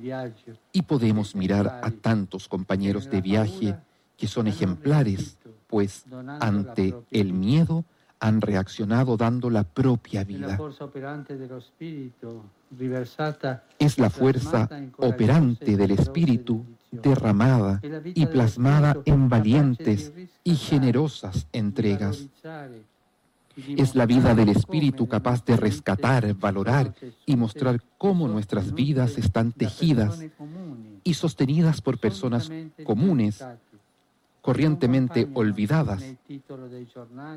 Viaggio 0.00 0.54
Y 0.72 0.82
podemos 0.82 1.36
mirar 1.36 1.80
a 1.80 1.92
tantos 1.92 2.48
compañeros 2.48 3.08
de 3.08 3.20
viaje 3.20 3.76
que 4.16 4.26
son 4.26 4.48
ejemplares, 4.48 5.38
pues 5.68 6.04
ante 6.40 6.92
el 7.12 7.32
miedo 7.32 7.84
han 8.18 8.40
reaccionado 8.40 9.16
dando 9.16 9.48
la 9.48 9.62
propia 9.62 10.24
vida. 10.24 10.58
Es 13.78 13.98
la 14.00 14.10
fuerza 14.10 14.68
operante 14.96 15.76
del 15.76 15.92
Espíritu 15.92 16.64
derramada 16.90 17.80
y 18.12 18.26
plasmada 18.26 18.96
en 19.04 19.28
valientes 19.28 20.12
y 20.42 20.56
generosas 20.56 21.46
entregas. 21.52 22.26
Es 23.56 23.94
la 23.94 24.06
vida 24.06 24.34
del 24.34 24.50
Espíritu 24.50 25.08
capaz 25.08 25.44
de 25.44 25.56
rescatar, 25.56 26.34
valorar 26.34 26.94
y 27.24 27.36
mostrar 27.36 27.82
cómo 27.96 28.28
nuestras 28.28 28.74
vidas 28.74 29.16
están 29.16 29.52
tejidas 29.52 30.24
y 31.04 31.14
sostenidas 31.14 31.80
por 31.80 31.98
personas 31.98 32.50
comunes, 32.84 33.42
corrientemente 34.42 35.28
olvidadas, 35.34 36.04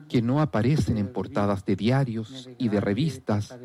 que 0.09 0.21
no 0.21 0.41
aparecen 0.41 0.97
en 0.97 1.11
portadas 1.11 1.65
de 1.65 1.75
diarios 1.75 2.49
y 2.57 2.67
de 2.67 2.81
revistas, 2.81 3.57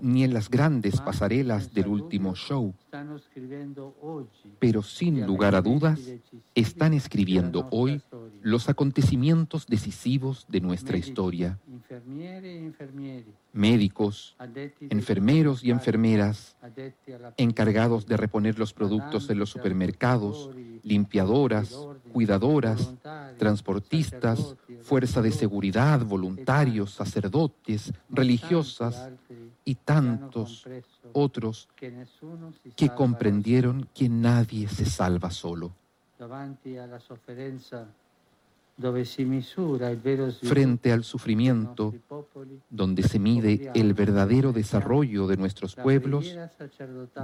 ni 0.00 0.24
en 0.24 0.34
las 0.34 0.50
grandes 0.50 1.00
pasarelas 1.00 1.72
del 1.72 1.88
último 1.88 2.34
show, 2.34 2.74
pero 4.58 4.82
sin 4.82 5.26
lugar 5.26 5.54
a 5.54 5.62
dudas 5.62 6.00
están 6.54 6.94
escribiendo 6.94 7.68
hoy 7.70 8.02
los 8.42 8.68
acontecimientos 8.68 9.66
decisivos 9.66 10.46
de 10.48 10.60
nuestra 10.60 10.96
historia. 10.96 11.58
Médicos, 13.52 14.36
enfermeros 14.80 15.64
y 15.64 15.70
enfermeras, 15.70 16.56
encargados 17.36 18.06
de 18.06 18.16
reponer 18.16 18.58
los 18.58 18.72
productos 18.72 19.28
en 19.30 19.38
los 19.38 19.50
supermercados, 19.50 20.50
limpiadoras, 20.82 21.76
cuidadoras, 22.12 22.94
transportistas, 23.38 24.56
fuerza 24.82 25.22
de 25.22 25.32
seguridad, 25.32 26.00
voluntarios, 26.04 26.92
sacerdotes, 26.92 27.92
religiosas 28.10 29.08
y 29.64 29.74
tantos 29.76 30.66
otros 31.12 31.68
que 32.76 32.88
comprendieron 32.94 33.88
que 33.94 34.08
nadie 34.08 34.68
se 34.68 34.84
salva 34.84 35.30
solo. 35.30 35.72
Frente 40.42 40.92
al 40.92 41.04
sufrimiento, 41.04 41.94
donde 42.68 43.02
se 43.02 43.18
mide 43.18 43.70
el 43.74 43.94
verdadero 43.94 44.52
desarrollo 44.52 45.26
de 45.26 45.36
nuestros 45.36 45.74
pueblos, 45.74 46.36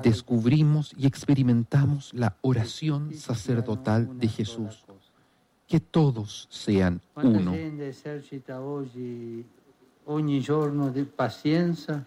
descubrimos 0.02 0.92
y 0.96 1.06
experimentamos 1.06 2.12
la 2.12 2.36
oración 2.42 3.14
sacerdotal 3.14 4.18
de 4.18 4.28
Jesús. 4.28 4.84
Que 5.66 5.80
todos 5.80 6.46
sean 6.50 7.00
uno. 7.16 7.52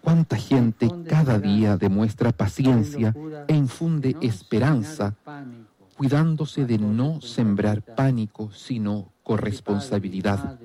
Cuánta 0.00 0.36
gente 0.36 0.88
cada 1.06 1.38
día 1.38 1.76
demuestra 1.76 2.32
paciencia 2.32 3.14
e 3.46 3.54
infunde 3.54 4.16
esperanza, 4.22 5.14
cuidándose 5.98 6.64
de 6.64 6.78
no 6.78 7.20
sembrar 7.20 7.82
pánico, 7.82 8.50
sino 8.52 9.12
corresponsabilidad. 9.30 10.58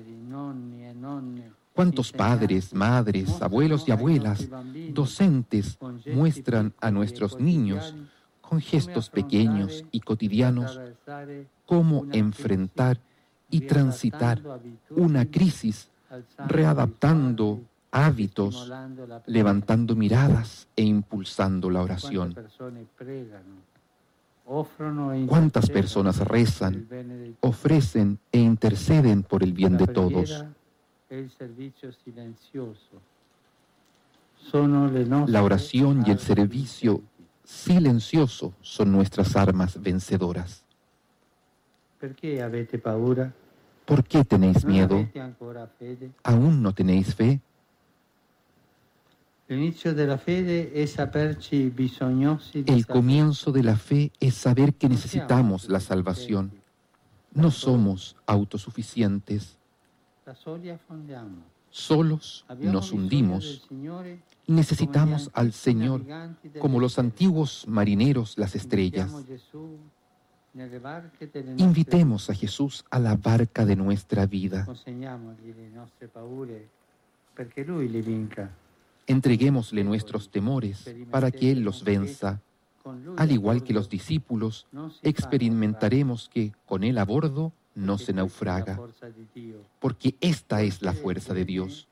¿Cuántos 1.72 2.10
padres, 2.10 2.74
madres, 2.74 3.40
abuelos 3.40 3.86
y 3.86 3.92
abuelas, 3.92 4.48
docentes 4.92 5.78
muestran 6.12 6.72
a 6.80 6.90
nuestros 6.90 7.38
niños 7.38 7.94
con 8.40 8.60
gestos 8.60 9.08
pequeños 9.08 9.84
y 9.92 10.00
cotidianos 10.00 10.80
cómo 11.64 12.06
enfrentar 12.10 12.98
y 13.50 13.60
transitar 13.60 14.42
una 14.90 15.26
crisis, 15.26 15.88
readaptando 16.44 17.60
hábitos, 17.92 18.72
levantando 19.26 19.94
miradas 19.94 20.66
e 20.74 20.82
impulsando 20.82 21.70
la 21.70 21.82
oración? 21.82 22.34
¿Cuántas 25.26 25.68
intercedono 25.68 25.70
personas 25.70 26.20
rezan, 26.20 26.86
ofrecen 27.40 28.18
e 28.30 28.38
interceden 28.38 29.24
por 29.24 29.42
el 29.42 29.52
bien 29.52 29.76
de 29.76 29.88
todos? 29.88 30.44
e 31.10 31.28
La 35.26 35.42
oración 35.42 36.04
y 36.06 36.10
el 36.10 36.18
servicio 36.20 37.02
silencioso 37.42 38.54
son 38.60 38.92
nuestras 38.92 39.34
armas 39.34 39.82
vencedoras. 39.82 40.62
¿Por 43.84 44.04
qué 44.04 44.24
tenéis 44.24 44.64
miedo? 44.64 45.08
¿Aún 46.22 46.62
no 46.62 46.72
tenéis 46.72 47.14
fe? 47.14 47.40
El 49.48 49.72
comienzo 52.86 53.52
de 53.52 53.62
la 53.62 53.76
fe 53.76 54.10
es 54.18 54.34
saber 54.34 54.74
que 54.74 54.88
necesitamos 54.88 55.68
la 55.68 55.78
salvación. 55.78 56.50
No 57.32 57.52
somos 57.52 58.16
autosuficientes, 58.26 59.56
solos 61.70 62.44
nos 62.60 62.90
hundimos. 62.90 63.68
y 64.46 64.52
Necesitamos 64.52 65.30
al 65.32 65.52
Señor 65.52 66.02
como 66.58 66.80
los 66.80 66.98
antiguos 66.98 67.66
marineros 67.68 68.36
las 68.38 68.56
estrellas. 68.56 69.14
Invitemos 71.58 72.30
a 72.30 72.34
Jesús 72.34 72.84
a 72.90 72.98
la 72.98 73.14
barca 73.14 73.64
de 73.64 73.76
nuestra 73.76 74.26
vida. 74.26 74.66
Perché 77.34 77.64
Lui 77.66 77.88
le 77.88 78.00
vinca. 78.00 78.50
Entreguémosle 79.06 79.84
nuestros 79.84 80.30
temores 80.30 80.84
para 81.10 81.30
que 81.30 81.52
Él 81.52 81.60
los 81.60 81.84
venza. 81.84 82.40
Al 83.16 83.32
igual 83.32 83.62
que 83.62 83.72
los 83.72 83.88
discípulos, 83.88 84.66
experimentaremos 85.02 86.28
que 86.28 86.52
con 86.66 86.84
Él 86.84 86.98
a 86.98 87.04
bordo 87.04 87.52
no 87.74 87.98
se 87.98 88.12
naufraga, 88.12 88.80
porque 89.78 90.14
esta 90.20 90.62
es 90.62 90.82
la 90.82 90.92
fuerza 90.92 91.34
de 91.34 91.44
Dios, 91.44 91.88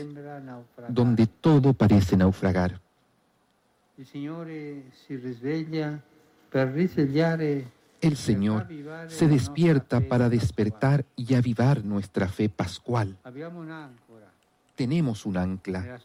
donde 0.89 1.25
todo 1.25 1.73
parece 1.73 2.17
naufragar. 2.17 2.79
El 8.05 8.17
Señor 8.17 8.67
se 9.07 9.27
despierta 9.27 9.99
para 9.99 10.29
despertar 10.29 11.05
y 11.15 11.33
avivar 11.33 11.83
nuestra 11.83 12.27
fe 12.27 12.49
pascual. 12.49 13.17
Tenemos 14.75 15.25
un 15.25 15.37
ancla. 15.37 15.99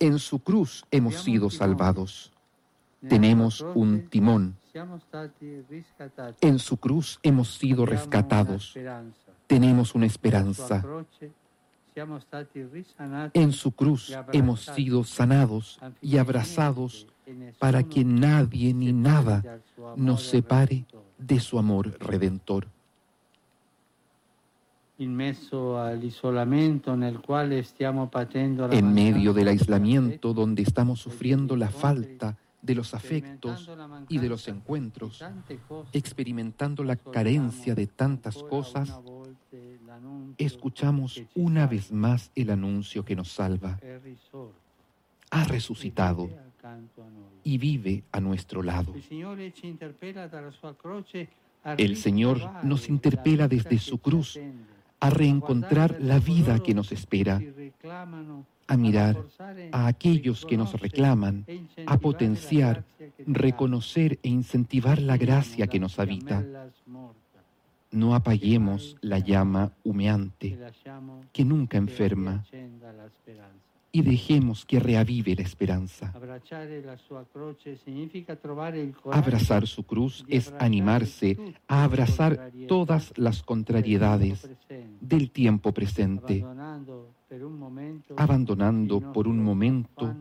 En 0.00 0.18
su 0.18 0.40
cruz 0.40 0.84
hemos 0.90 1.14
sido 1.22 1.50
salvados. 1.50 2.32
Tenemos 3.08 3.60
un 3.60 4.08
timón. 4.08 4.56
En 6.40 6.58
su 6.58 6.76
cruz 6.78 7.20
hemos 7.22 7.54
sido 7.58 7.86
rescatados. 7.86 8.76
Tenemos 9.46 9.94
una 9.94 10.06
esperanza. 10.06 10.82
En 13.34 13.52
su 13.52 13.70
cruz 13.70 14.12
hemos 14.32 14.64
sido 14.64 15.04
sanados 15.04 15.78
y 16.02 16.18
abrazados 16.18 17.06
para 17.58 17.82
que 17.82 18.04
nadie 18.04 18.74
ni 18.74 18.92
nada 18.92 19.60
nos 19.96 20.22
separe 20.24 20.84
de 21.18 21.40
su 21.40 21.58
amor 21.58 21.96
redentor. 22.00 22.68
En 24.98 25.14
medio 28.94 29.32
del 29.32 29.48
aislamiento 29.48 30.34
donde 30.34 30.62
estamos 30.62 31.00
sufriendo 31.00 31.56
la 31.56 31.70
falta 31.70 32.36
de 32.60 32.74
los 32.74 32.94
afectos 32.94 33.70
y 34.08 34.18
de 34.18 34.28
los 34.28 34.48
encuentros, 34.48 35.24
experimentando 35.92 36.82
la 36.82 36.96
carencia 36.96 37.76
de 37.76 37.86
tantas 37.86 38.42
cosas, 38.42 38.98
escuchamos 40.36 41.22
una 41.36 41.68
vez 41.68 41.92
más 41.92 42.32
el 42.34 42.50
anuncio 42.50 43.04
que 43.04 43.14
nos 43.14 43.30
salva. 43.30 43.78
Ha 45.30 45.44
resucitado. 45.44 46.28
Y 47.44 47.58
vive 47.58 48.04
a 48.12 48.20
nuestro 48.20 48.62
lado. 48.62 48.94
El 51.76 51.96
Señor 51.96 52.38
nos 52.62 52.88
la 52.88 52.88
interpela 52.88 53.48
desde 53.48 53.78
su 53.78 53.98
cruz 53.98 54.38
a 55.00 55.10
reencontrar 55.10 55.96
la 56.00 56.18
vida 56.18 56.58
que 56.60 56.74
nos 56.74 56.92
espera, 56.92 57.40
a 58.66 58.76
mirar 58.76 59.24
a 59.72 59.86
aquellos 59.86 60.44
que 60.44 60.56
nos 60.56 60.72
reclaman, 60.80 61.46
a 61.86 61.98
potenciar, 61.98 62.84
reconocer 63.26 64.18
e 64.22 64.28
incentivar 64.28 65.00
la 65.00 65.16
gracia 65.16 65.66
que 65.66 65.80
nos 65.80 65.98
habita. 65.98 66.44
No 67.90 68.14
apaguemos 68.14 68.96
la 69.00 69.18
llama 69.18 69.72
humeante 69.84 70.58
que 71.32 71.44
nunca 71.44 71.78
enferma. 71.78 72.44
Y 73.90 74.02
dejemos 74.02 74.64
que 74.64 74.80
reavive 74.80 75.34
la 75.34 75.42
esperanza. 75.42 76.12
Abrazar 79.10 79.66
su 79.66 79.82
cruz 79.84 80.24
es 80.28 80.52
animarse 80.58 81.38
a 81.66 81.84
abrazar 81.84 82.52
todas 82.66 83.12
las 83.16 83.42
contrariedades 83.42 84.48
del 85.00 85.30
tiempo 85.30 85.72
presente, 85.72 86.44
abandonando 88.16 89.12
por 89.12 89.26
un 89.26 89.42
momento 89.42 90.14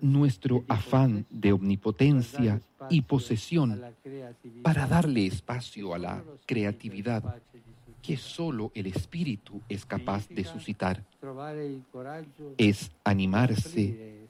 nuestro 0.00 0.64
afán 0.68 1.26
de 1.30 1.52
omnipotencia 1.52 2.60
y 2.90 3.02
posesión 3.02 3.80
para 4.62 4.86
darle 4.86 5.26
espacio 5.26 5.94
a 5.94 5.98
la 5.98 6.24
creatividad 6.46 7.42
que 8.08 8.16
solo 8.16 8.72
el 8.74 8.86
Espíritu 8.86 9.60
es 9.68 9.84
capaz 9.84 10.26
de 10.30 10.42
suscitar. 10.42 11.04
Es 12.56 12.90
animarse 13.04 14.24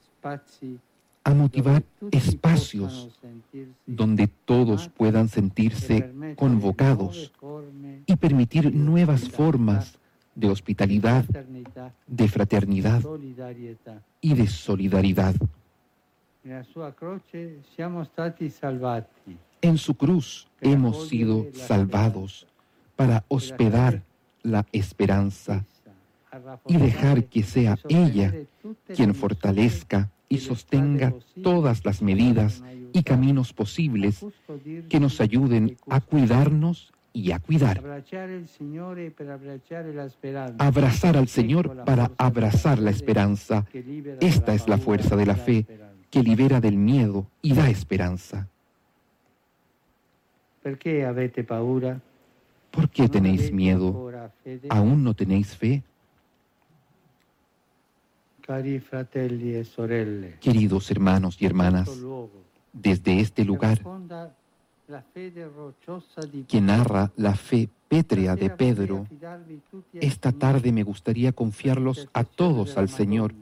a 1.23 1.33
motivar 1.33 1.81
espacios 2.11 3.17
donde 3.85 4.27
todos 4.27 4.89
puedan 4.89 5.29
sentirse 5.29 6.11
convocados 6.35 7.31
y 8.05 8.17
permitir 8.17 8.75
nuevas 8.75 9.29
formas 9.29 9.97
de 10.35 10.49
hospitalidad, 10.49 11.23
de 12.05 12.27
fraternidad 12.27 13.01
y 14.19 14.33
de 14.33 14.47
solidaridad. 14.47 15.35
En 19.61 19.77
su 19.77 19.93
cruz 19.95 20.49
hemos 20.59 21.07
sido 21.07 21.47
salvados 21.53 22.45
para 22.99 23.23
hospedar 23.29 24.03
la 24.43 24.65
esperanza 24.73 25.63
y 26.67 26.75
dejar 26.75 27.23
que 27.27 27.43
sea 27.43 27.79
ella 27.87 28.35
quien 28.93 29.15
fortalezca 29.15 30.09
y 30.27 30.39
sostenga 30.39 31.13
todas 31.41 31.85
las 31.85 32.01
medidas 32.01 32.61
y 32.91 33.03
caminos 33.03 33.53
posibles 33.53 34.25
que 34.89 34.99
nos 34.99 35.21
ayuden 35.21 35.77
a 35.89 36.01
cuidarnos 36.01 36.91
y 37.13 37.31
a 37.31 37.39
cuidar. 37.39 37.81
Abrazar 40.57 41.15
al 41.15 41.27
Señor 41.29 41.85
para 41.85 42.11
abrazar 42.17 42.79
la 42.79 42.89
esperanza. 42.89 43.65
Esta 44.19 44.53
es 44.53 44.67
la 44.67 44.77
fuerza 44.77 45.15
de 45.15 45.25
la 45.25 45.35
fe 45.35 45.65
que 46.11 46.21
libera 46.21 46.59
del 46.59 46.75
miedo 46.75 47.27
y 47.41 47.53
da 47.53 47.69
esperanza. 47.69 48.49
¿Por 50.61 50.77
qué 50.77 51.05
avete 51.05 51.45
paura? 51.45 52.01
¿Por 52.71 52.89
qué 52.89 53.09
tenéis 53.09 53.51
miedo? 53.51 54.11
¿Aún 54.69 55.03
no 55.03 55.13
tenéis 55.13 55.55
fe? 55.55 55.83
E 58.47 60.37
Queridos 60.41 60.89
hermanos 60.89 61.37
y 61.39 61.45
hermanas, 61.45 61.89
desde 62.73 63.19
este 63.19 63.45
lugar 63.45 63.79
que 66.47 66.61
narra 66.61 67.11
la 67.15 67.35
fe 67.35 67.69
pétrea 67.87 68.35
de 68.35 68.49
Pedro, 68.49 69.05
esta 69.93 70.31
tarde 70.31 70.71
me 70.71 70.81
gustaría 70.81 71.31
confiarlos 71.31 72.09
a 72.13 72.23
todos 72.23 72.77
al 72.77 72.89
Señor 72.89 73.33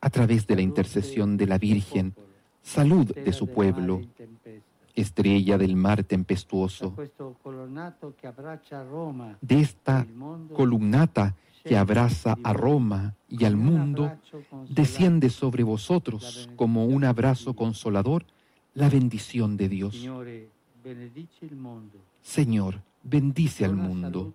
a 0.00 0.10
través 0.10 0.46
de 0.46 0.56
la 0.56 0.62
intercesión 0.62 1.36
de 1.36 1.46
la 1.46 1.58
Virgen, 1.58 2.14
salud 2.62 3.12
de 3.14 3.32
su 3.32 3.48
pueblo, 3.48 4.02
estrella 4.94 5.58
del 5.58 5.76
mar 5.76 6.04
tempestuoso, 6.04 6.94
de 9.40 9.60
esta 9.60 10.06
columnata 10.54 11.36
que 11.64 11.76
abraza 11.76 12.36
a 12.42 12.52
Roma 12.52 13.14
y 13.28 13.44
al 13.44 13.56
mundo, 13.56 14.12
desciende 14.68 15.30
sobre 15.30 15.62
vosotros 15.62 16.48
como 16.56 16.86
un 16.86 17.04
abrazo 17.04 17.54
consolador 17.54 18.24
la 18.74 18.88
bendición 18.88 19.56
de 19.56 19.68
Dios. 19.68 20.08
Señor, 22.22 22.82
bendice 23.02 23.64
al 23.64 23.76
mundo, 23.76 24.34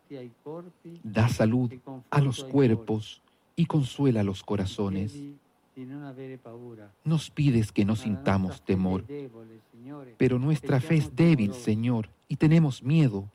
da 1.04 1.28
salud 1.30 1.72
a 2.10 2.22
los 2.22 2.44
cuerpos 2.44 3.22
y 3.56 3.66
consuela 3.66 4.24
los 4.24 4.44
corazones. 4.44 5.22
Nos 7.04 7.30
pides 7.30 7.72
que 7.72 7.86
no 7.86 7.96
sintamos 7.96 8.62
temor, 8.64 9.04
pero 10.18 10.40
nuestra 10.40 10.80
fe 10.80 10.98
es 10.98 11.16
débil, 11.16 11.54
Señor, 11.54 12.10
y 12.28 12.36
tenemos 12.36 12.82
miedo. 12.82 13.30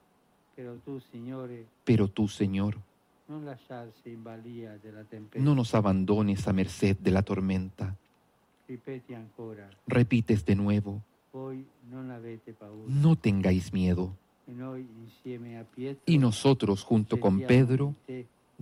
Pero 1.84 2.08
tú, 2.08 2.28
Señor, 2.28 2.78
no 5.34 5.54
nos 5.54 5.74
abandones 5.74 6.48
a 6.48 6.52
merced 6.52 6.96
de 6.98 7.10
la 7.10 7.22
tormenta. 7.22 7.96
Repites 9.86 10.44
de 10.44 10.56
nuevo, 10.56 11.02
no 12.88 13.16
tengáis 13.16 13.72
miedo. 13.72 14.16
Y 16.06 16.18
nosotros, 16.18 16.82
junto 16.82 17.20
con 17.20 17.40
Pedro, 17.40 17.94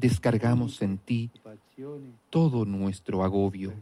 descargamos 0.00 0.80
en 0.82 0.98
ti 0.98 1.30
todo 2.30 2.64
nuestro 2.64 3.22
agobio, 3.22 3.74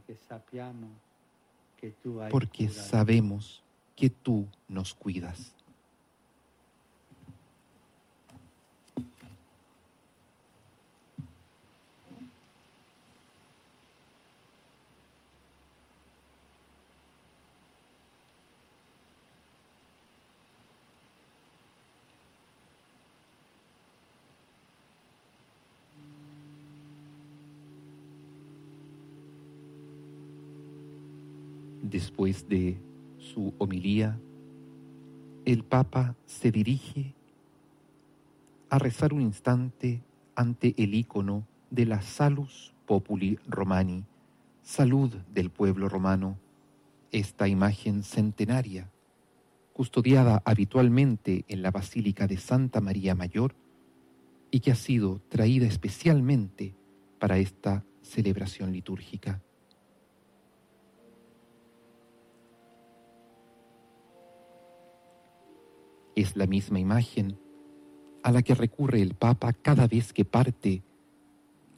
porque 2.31 2.69
sabemos 2.69 3.63
que 3.95 4.11
tú 4.11 4.47
nos 4.69 4.95
cuidas. 4.95 5.55
Después 32.19 32.49
de 32.49 32.77
su 33.17 33.55
homilía, 33.59 34.19
el 35.45 35.63
Papa 35.63 36.17
se 36.27 36.51
dirige 36.51 37.15
a 38.71 38.81
rezar 38.81 39.15
un 39.15 39.21
instante 39.21 40.03
ante 40.35 40.75
el 40.79 40.95
icono 40.95 41.47
de 41.71 41.87
la 41.87 42.03
Salus 42.03 42.75
Populi 42.87 43.39
Romani, 43.47 44.05
salud 44.63 45.15
del 45.33 45.51
pueblo 45.51 45.89
romano, 45.89 46.41
esta 47.13 47.47
imagen 47.47 48.03
centenaria, 48.03 48.91
custodiada 49.73 50.43
habitualmente 50.45 51.45
en 51.47 51.63
la 51.63 51.71
Basílica 51.71 52.27
de 52.27 52.39
Santa 52.39 52.81
María 52.81 53.15
Mayor 53.15 53.55
y 54.51 54.59
que 54.59 54.73
ha 54.73 54.75
sido 54.75 55.21
traída 55.29 55.69
especialmente 55.69 56.75
para 57.21 57.39
esta 57.39 57.85
celebración 58.03 58.73
litúrgica. 58.73 59.41
Es 66.19 66.37
la 66.37 66.49
misma 66.49 66.81
imagen 66.81 67.39
a 68.25 68.33
la 68.33 68.43
que 68.43 68.57
recurre 68.57 69.01
el 69.01 69.15
Papa 69.15 69.53
cada 69.53 69.87
vez 69.87 70.13
que 70.13 70.25
parte 70.25 70.83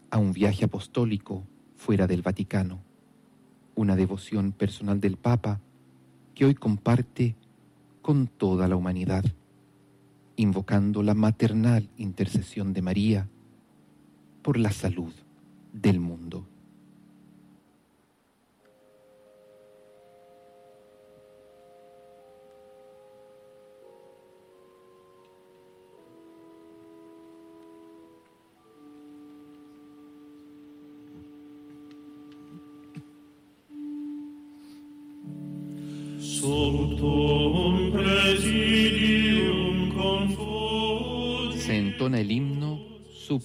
a 0.08 0.16
un 0.16 0.32
viaje 0.32 0.64
apostólico 0.64 1.44
fuera 1.76 2.06
del 2.06 2.22
Vaticano, 2.22 2.80
una 3.74 3.96
devoción 3.96 4.52
personal 4.52 4.98
del 4.98 5.18
Papa 5.18 5.60
que 6.34 6.46
hoy 6.46 6.54
comparte 6.54 7.36
con 8.00 8.28
toda 8.28 8.66
la 8.66 8.76
humanidad, 8.76 9.26
invocando 10.36 11.02
la 11.02 11.12
maternal 11.12 11.90
intercesión 11.98 12.72
de 12.72 12.80
María 12.80 13.28
por 14.40 14.56
la 14.56 14.72
salud 14.72 15.12
del 15.74 16.00
mundo. 16.00 16.46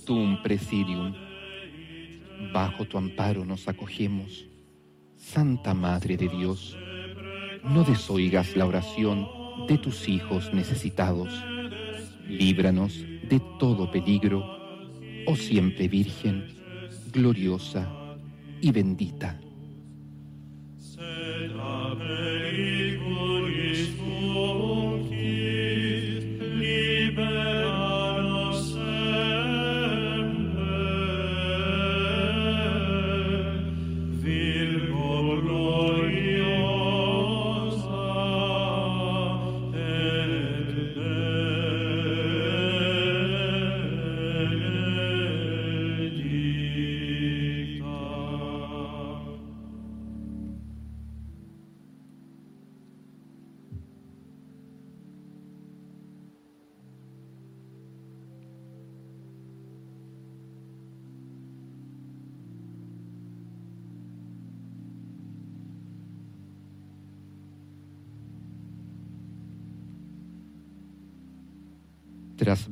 Subtum 0.06 0.38
Presidium. 0.44 1.16
Bajo 2.54 2.86
tu 2.86 2.96
amparo 2.96 3.44
nos 3.44 3.68
acogemos. 3.68 4.46
Santa 5.16 5.74
Madre 5.74 6.16
de 6.16 6.30
Dios, 6.30 6.78
no 7.64 7.84
desoigas 7.84 8.56
la 8.56 8.68
oración 8.68 9.28
de 9.68 9.80
tus 9.80 10.08
hijos 10.08 10.54
necesitados. 10.54 11.34
Líbranos 12.28 13.04
de 13.28 13.42
todo 13.58 13.90
peligro, 13.90 14.46
oh 15.26 15.36
siempre 15.36 15.88
Virgen, 15.88 16.46
gloriosa 17.12 17.90
y 18.62 18.72
bendita. 18.72 19.40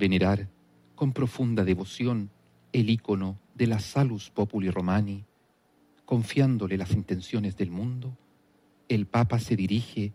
Venerar 0.03 0.49
con 0.95 1.14
profunda 1.14 1.64
devoción 1.64 2.30
el 2.73 2.90
ícono 2.90 3.40
de 3.56 3.67
la 3.67 3.80
Salus 3.80 4.30
Populi 4.32 4.69
Romani, 4.69 5.23
confiándole 6.03 6.77
las 6.77 6.91
intenciones 6.91 7.56
del 7.56 7.72
mundo, 7.72 8.17
el 8.90 9.06
Papa 9.06 9.40
se 9.40 9.56
dirige 9.56 10.11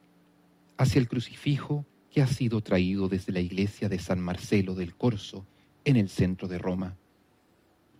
hacia 0.76 0.98
el 1.00 1.08
crucifijo 1.08 1.86
que 2.10 2.20
ha 2.20 2.26
sido 2.26 2.60
traído 2.60 3.08
desde 3.08 3.32
la 3.32 3.40
iglesia 3.40 3.88
de 3.88 3.98
San 3.98 4.20
Marcelo 4.20 4.74
del 4.74 4.94
Corso 4.94 5.46
en 5.86 5.96
el 5.96 6.10
centro 6.10 6.48
de 6.48 6.58
Roma. 6.58 6.94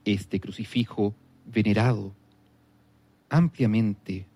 Este 0.05 0.41
crucifijo, 0.41 1.15
venerado 1.47 2.15
ampliamente 3.31 4.27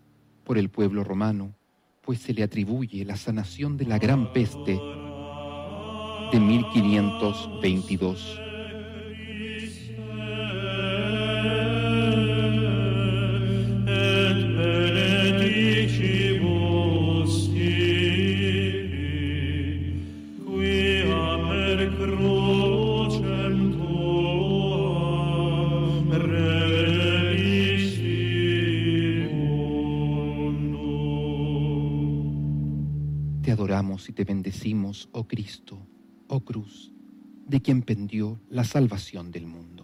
por 0.43 0.57
el 0.57 0.71
pueblo 0.71 1.05
romano, 1.05 1.55
pues 2.01 2.19
se 2.19 2.33
le 2.33 2.45
atribuye 2.45 3.05
la 3.05 3.17
sanación 3.17 3.77
de 3.77 3.85
la 3.85 3.99
gran 3.99 4.33
peste 4.33 4.81
de 6.33 6.41
1522. 6.41 8.41
Te 33.43 33.51
adoramos 33.51 34.09
y 34.09 34.13
te 34.13 34.25
bendecimos, 34.25 35.09
oh 35.13 35.27
Cristo, 35.27 35.87
oh 36.35 36.41
cruz, 36.41 36.91
de 37.47 37.61
quien 37.61 37.83
pendió 37.83 38.41
la 38.49 38.65
salvación 38.65 39.31
del 39.31 39.47
mundo. 39.47 39.82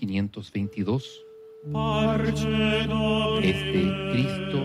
En 0.00 0.08
1522, 0.08 1.26
este 3.42 3.92
Cristo 4.12 4.64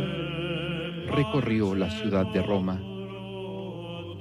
recorrió 1.13 1.75
la 1.75 1.89
ciudad 1.89 2.25
de 2.27 2.41
Roma 2.41 2.81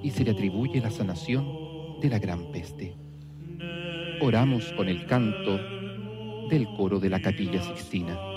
y 0.02 0.10
se 0.10 0.24
le 0.24 0.32
atribuye 0.32 0.80
la 0.80 0.90
sanación 0.90 2.00
de 2.00 2.08
la 2.08 2.18
gran 2.18 2.50
peste. 2.50 2.96
Oramos 4.20 4.72
con 4.72 4.88
el 4.88 5.06
canto 5.06 5.56
del 6.48 6.66
coro 6.76 6.98
de 6.98 7.10
la 7.10 7.22
capilla 7.22 7.62
Sixtina. 7.62 8.33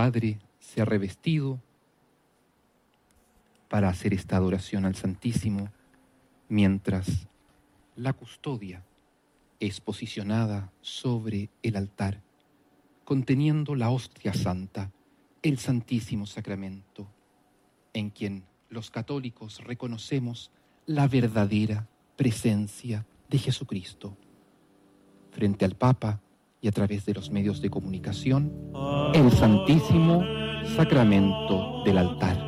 Padre 0.00 0.38
se 0.58 0.80
ha 0.80 0.86
revestido 0.86 1.60
para 3.68 3.90
hacer 3.90 4.14
esta 4.14 4.38
adoración 4.38 4.86
al 4.86 4.94
Santísimo, 4.94 5.68
mientras 6.48 7.28
la 7.96 8.14
custodia 8.14 8.82
es 9.58 9.78
posicionada 9.82 10.72
sobre 10.80 11.50
el 11.62 11.76
altar, 11.76 12.22
conteniendo 13.04 13.74
la 13.74 13.90
hostia 13.90 14.32
santa, 14.32 14.90
el 15.42 15.58
Santísimo 15.58 16.24
Sacramento, 16.24 17.06
en 17.92 18.08
quien 18.08 18.44
los 18.70 18.90
católicos 18.90 19.62
reconocemos 19.62 20.50
la 20.86 21.08
verdadera 21.08 21.86
presencia 22.16 23.04
de 23.28 23.36
Jesucristo. 23.36 24.16
Frente 25.30 25.66
al 25.66 25.74
Papa, 25.74 26.22
y 26.60 26.68
a 26.68 26.72
través 26.72 27.04
de 27.06 27.14
los 27.14 27.30
medios 27.30 27.60
de 27.60 27.70
comunicación 27.70 28.52
ah. 28.74 29.12
el 29.14 29.30
Santísimo 29.32 30.22
Sacramento 30.76 31.82
del 31.84 31.98
altar. 31.98 32.39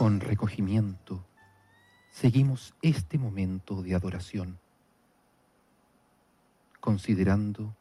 Con 0.00 0.18
recogimiento, 0.20 1.26
seguimos 2.10 2.74
este 2.80 3.18
momento 3.18 3.82
de 3.82 3.94
adoración, 3.94 4.58
considerando 6.80 7.76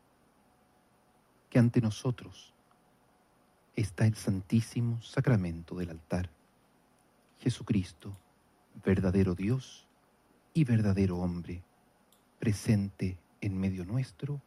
que 1.49 1.59
ante 1.59 1.79
nosotros 1.79 2.53
está 3.77 4.05
el 4.05 4.15
santísimo 4.15 5.01
sacramento 5.01 5.75
del 5.77 5.91
altar, 5.91 6.29
Jesucristo, 7.39 8.17
verdadero 8.83 9.33
Dios 9.33 9.87
y 10.53 10.65
verdadero 10.65 11.19
hombre, 11.19 11.63
presente 12.37 13.17
en 13.39 13.57
medio 13.57 13.85
nuestro 13.85 14.41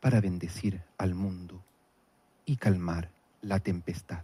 para 0.00 0.20
bendecir 0.20 0.84
al 0.98 1.16
mundo 1.16 1.64
y 2.46 2.58
calmar 2.58 3.10
la 3.40 3.58
tempestad. 3.58 4.22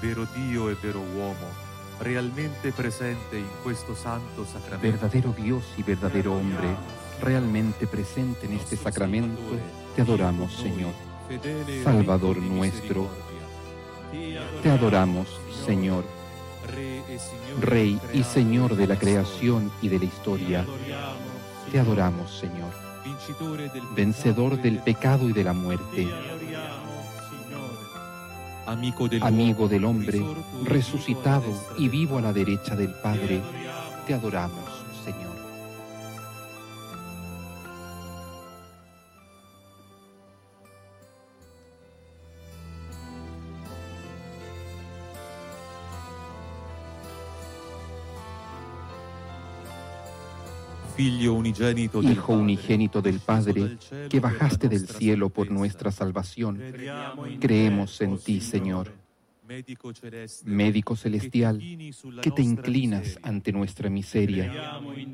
Vero 0.00 0.26
Dio 0.34 0.70
e 0.70 0.76
vero 0.80 1.00
uomo, 1.00 1.48
realmente 2.00 2.72
presente 2.72 3.36
in 3.36 3.48
questo 3.62 3.94
santo 3.94 4.44
sacramento. 4.44 4.82
Verdadero 4.82 5.32
Dios 5.32 5.64
y 5.76 5.82
verdadero 5.82 6.34
hombre, 6.34 6.68
realmente 7.20 7.86
presente 7.86 8.46
en 8.46 8.54
este 8.54 8.76
sacramento, 8.76 9.40
te 9.94 10.02
adoramos, 10.02 10.54
Señor. 10.54 10.92
Salvador 11.84 12.38
nuestro, 12.38 13.08
te 14.62 14.70
adoramos, 14.70 15.28
Señor. 15.66 16.04
Rey 17.60 17.98
y 18.12 18.22
Señor 18.22 18.76
de 18.76 18.86
la 18.86 18.98
creación 18.98 19.70
y 19.82 19.88
de 19.88 19.98
la 19.98 20.04
historia, 20.04 20.66
te 21.70 21.78
adoramos, 21.78 22.38
Señor. 22.38 22.72
Vencedor 23.94 24.60
del 24.60 24.78
pecado 24.78 25.28
y 25.28 25.32
de 25.32 25.44
la 25.44 25.52
muerte, 25.52 26.06
amigo 28.68 29.66
del 29.68 29.84
hombre, 29.84 30.22
resucitado 30.64 31.46
y 31.78 31.88
vivo 31.88 32.18
a 32.18 32.22
la 32.22 32.32
derecha 32.32 32.76
del 32.76 32.90
Padre, 32.90 33.40
te 34.06 34.12
adoramos, 34.12 34.67
Hijo 50.98 52.32
unigénito 52.32 53.00
del 53.00 53.20
Padre, 53.20 53.78
que 54.08 54.18
bajaste 54.20 54.68
del 54.68 54.86
cielo 54.88 55.28
por 55.28 55.50
nuestra 55.50 55.92
salvación, 55.92 56.58
creemos 57.40 58.00
en 58.00 58.18
ti, 58.18 58.40
Señor. 58.40 58.88
Médico 60.44 60.96
celestial, 60.96 61.60
que 62.20 62.30
te 62.30 62.42
inclinas 62.42 63.18
ante 63.22 63.52
nuestra 63.52 63.88
miseria, 63.88 64.50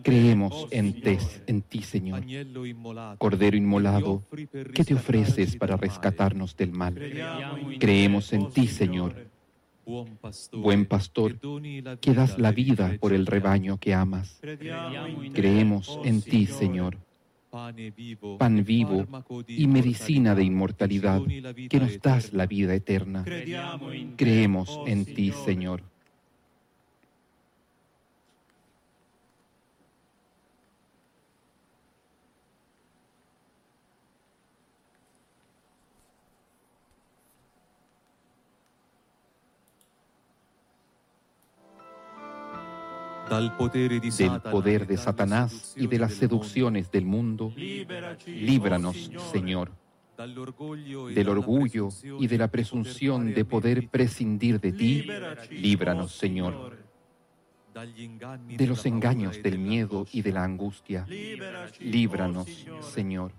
creemos 0.02 0.66
en, 0.70 1.00
te- 1.02 1.18
en 1.46 1.62
ti, 1.62 1.82
Señor. 1.82 2.24
Cordero 3.18 3.56
inmolado, 3.56 4.22
que 4.74 4.84
te 4.84 4.94
ofreces 4.94 5.56
para 5.56 5.76
rescatarnos 5.76 6.56
del 6.56 6.72
mal. 6.72 6.94
Creemos 7.78 8.32
en 8.32 8.50
ti, 8.52 8.66
Señor, 8.68 9.12
buon 9.12 9.12
pastore, 9.12 9.33
buen 10.52 10.86
pastor, 10.86 11.38
que 12.00 12.14
das 12.14 12.38
la 12.38 12.52
vida 12.52 12.96
por 13.00 13.12
el 13.12 13.26
rebaño 13.26 13.78
que 13.78 13.94
amas. 13.94 14.40
Creemos 15.32 15.98
en 16.04 16.22
ti, 16.22 16.46
Señor, 16.46 16.98
pan 17.50 18.64
vivo 18.64 19.06
y 19.46 19.66
medicina 19.66 20.34
de 20.34 20.44
inmortalidad, 20.44 21.22
que 21.70 21.80
nos 21.80 22.00
das 22.00 22.32
la 22.32 22.46
vida 22.46 22.74
eterna. 22.74 23.24
Creemos 24.16 24.80
en 24.86 25.04
ti, 25.04 25.32
Señor. 25.32 25.93
Del 43.34 44.40
poder 44.40 44.86
de 44.86 44.96
Satanás 44.96 45.74
y 45.76 45.88
de 45.88 45.98
las 45.98 46.14
seducciones 46.14 46.90
del 46.92 47.04
mundo, 47.04 47.52
líbranos, 48.26 49.10
Señor, 49.32 49.72
del 50.16 51.28
orgullo 51.28 51.88
y 52.20 52.26
de 52.28 52.38
la 52.38 52.48
presunción 52.48 53.34
de 53.34 53.44
poder 53.44 53.88
prescindir 53.88 54.60
de 54.60 54.72
ti. 54.72 55.06
Líbranos, 55.50 56.12
Señor, 56.12 56.78
de 57.74 58.66
los 58.68 58.86
engaños 58.86 59.42
del 59.42 59.58
miedo 59.58 60.06
y 60.12 60.22
de 60.22 60.32
la 60.32 60.44
angustia. 60.44 61.04
Líbranos, 61.80 62.46
Señor, 62.82 63.32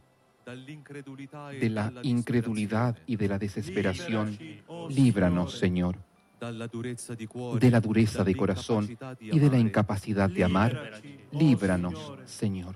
de 0.45 1.69
la 1.69 1.93
incredulidad 2.03 2.97
y 3.07 3.15
de 3.15 3.27
la 3.29 3.39
desesperación. 3.39 4.37
Líbranos, 4.89 5.57
Señor, 5.57 5.97
de 6.51 7.71
la 7.71 7.79
dureza 7.79 8.23
de 8.23 8.35
corazón 8.35 8.97
y 9.19 9.39
de 9.39 9.49
la 9.49 9.57
incapacidad 9.57 10.29
de 10.29 10.43
amar. 10.43 11.01
Líbranos, 11.31 12.13
Señor. 12.25 12.75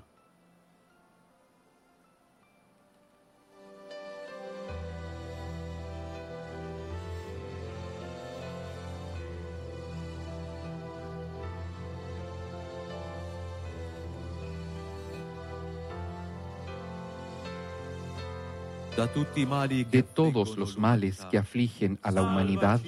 De 19.90 20.02
todos 20.02 20.58
los 20.58 20.76
males 20.76 21.24
que 21.30 21.38
afligen 21.38 21.98
a 22.02 22.10
la 22.10 22.22
humanidad, 22.22 22.80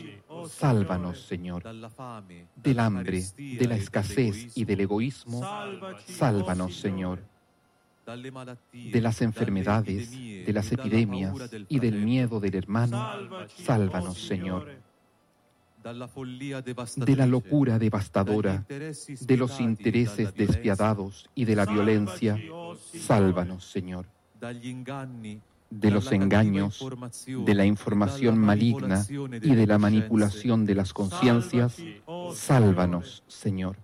sálvanos, 0.48 1.26
Señor. 1.26 1.62
Del 2.56 2.78
hambre, 2.78 3.22
de 3.36 3.66
la 3.66 3.76
escasez 3.76 4.56
y 4.56 4.64
del 4.64 4.80
egoísmo, 4.80 5.42
sálvanos, 6.06 6.76
Señor. 6.76 7.22
De 8.04 9.00
las 9.00 9.22
enfermedades, 9.22 10.10
de 10.10 10.52
las 10.52 10.72
epidemias 10.72 11.34
y 11.68 11.78
del 11.78 12.04
miedo 12.04 12.40
del 12.40 12.56
hermano, 12.56 13.48
sálvanos, 13.48 14.18
Señor. 14.26 14.68
De 16.96 17.16
la 17.16 17.26
locura 17.26 17.78
devastadora, 17.78 18.64
de 18.68 19.36
los 19.36 19.60
intereses 19.60 20.34
despiadados 20.34 21.28
y 21.34 21.44
de 21.44 21.56
la 21.56 21.66
violencia, 21.66 22.38
sálvanos, 22.94 23.64
Señor. 23.64 24.06
De 25.72 25.90
los 25.90 26.12
engaños, 26.12 26.86
de 27.26 27.54
la 27.54 27.64
información 27.64 28.38
maligna 28.38 29.04
y 29.08 29.54
de 29.54 29.66
la 29.66 29.78
manipulación 29.78 30.66
de 30.66 30.74
las 30.74 30.92
conciencias, 30.92 31.76
sálvanos, 32.34 33.24
Señor. 33.26 33.76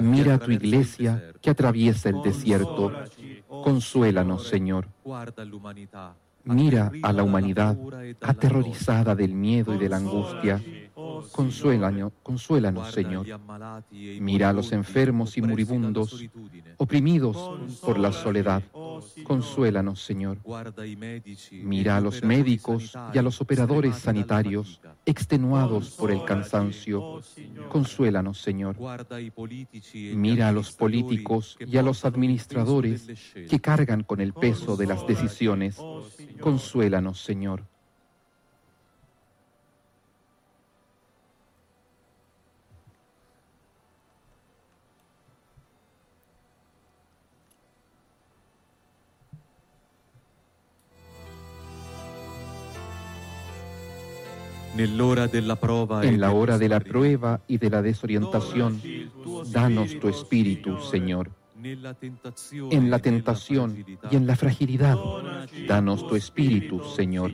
Mira 0.00 0.34
a 0.34 0.38
tu 0.38 0.50
iglesia 0.50 1.32
que 1.40 1.50
atraviesa 1.50 2.08
el 2.08 2.22
desierto. 2.22 2.92
Consuélanos, 3.46 4.48
Señor. 4.48 4.88
Mira 6.44 6.90
a 7.02 7.12
la 7.12 7.22
humanidad 7.22 7.76
e 8.02 8.16
aterrorizada 8.20 9.14
del 9.14 9.34
miedo 9.34 9.74
y 9.74 9.78
de 9.78 9.88
la 9.88 9.98
angustia. 9.98 10.60
Consuélanos, 11.32 12.12
consuélanos, 12.22 12.92
Señor. 12.92 13.26
e 13.90 14.18
Mira 14.20 14.50
a 14.50 14.52
los 14.52 14.72
enfermos 14.72 15.36
y 15.36 15.42
moribundos, 15.42 16.24
oprimidos 16.76 17.36
por 17.80 17.98
la 17.98 18.12
soledad. 18.12 18.62
Consuélanos, 19.24 20.02
Señor. 20.04 20.38
E 20.78 21.64
Mira 21.64 21.96
a 21.96 22.00
los 22.00 22.22
médicos 22.22 22.92
y 23.12 23.18
a 23.18 23.22
los 23.22 23.40
operadores 23.40 23.96
sanitarios, 23.96 24.80
extenuados 25.06 25.90
por 25.90 26.10
el 26.10 26.24
cansancio. 26.24 27.20
Consuélanos, 27.70 28.40
Señor. 28.40 28.76
E 29.14 30.14
Mira 30.14 30.48
a 30.48 30.52
los 30.52 30.72
políticos 30.72 31.56
y 31.60 31.76
a 31.78 31.82
los 31.82 32.04
administradores 32.04 33.08
que 33.48 33.60
cargan 33.60 34.02
con 34.02 34.20
el 34.20 34.32
peso 34.32 34.76
de 34.76 34.86
las 34.86 35.06
decisiones. 35.06 35.78
Consuélanos, 36.40 37.22
Señor. 37.22 37.71
En 56.02 56.20
la 56.20 56.32
hora 56.32 56.58
de 56.58 56.68
la 56.68 56.80
prueba 56.80 57.40
y 57.46 57.58
de 57.58 57.70
la 57.70 57.82
desorientación, 57.82 58.80
danos 59.52 59.98
tu 59.98 60.08
espíritu, 60.08 60.78
Señor. 60.80 61.30
En 61.62 62.90
la 62.90 62.98
tentación 62.98 63.84
y 64.10 64.16
en 64.16 64.26
la 64.26 64.36
fragilidad, 64.36 64.98
danos 65.68 66.06
tu 66.08 66.16
espíritu, 66.16 66.82
Señor. 66.82 67.32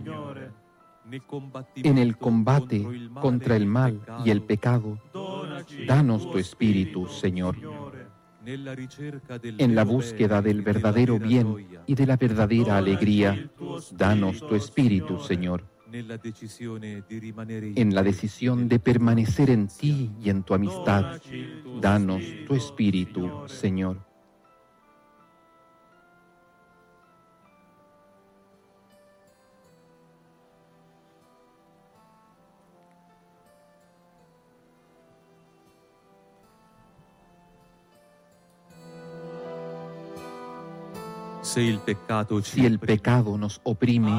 En 1.77 1.97
el 1.97 2.19
combate 2.19 2.87
contra 3.21 3.57
el 3.57 3.67
mal 3.67 4.01
y 4.25 4.31
el 4.31 4.43
pecado, 4.43 4.99
danos 5.87 6.31
tu 6.31 6.39
espíritu, 6.39 7.07
Señor. 7.07 7.57
En 8.45 9.75
la 9.75 9.85
búsqueda 9.85 10.43
del 10.43 10.63
verdadero 10.63 11.19
bien 11.19 11.67
y 11.87 11.95
de 11.95 12.07
la 12.07 12.17
verdadera 12.17 12.77
alegría, 12.77 13.51
danos 13.93 14.41
tu 14.41 14.55
espíritu, 14.55 15.19
Señor. 15.19 15.65
En 17.77 17.95
la 17.95 18.03
decisión 18.03 18.69
de 18.69 18.79
permanecer 18.79 19.51
en 19.51 19.69
ti 19.69 20.11
y 20.23 20.31
en 20.31 20.43
tu 20.43 20.55
amistad, 20.55 21.21
danos 21.81 22.23
tu 22.47 22.55
espíritu, 22.55 23.31
Señor. 23.47 24.08
Si 42.43 42.67
el 42.67 42.79
pecado, 42.79 43.39
nos 43.39 43.61
oprime, 43.65 44.13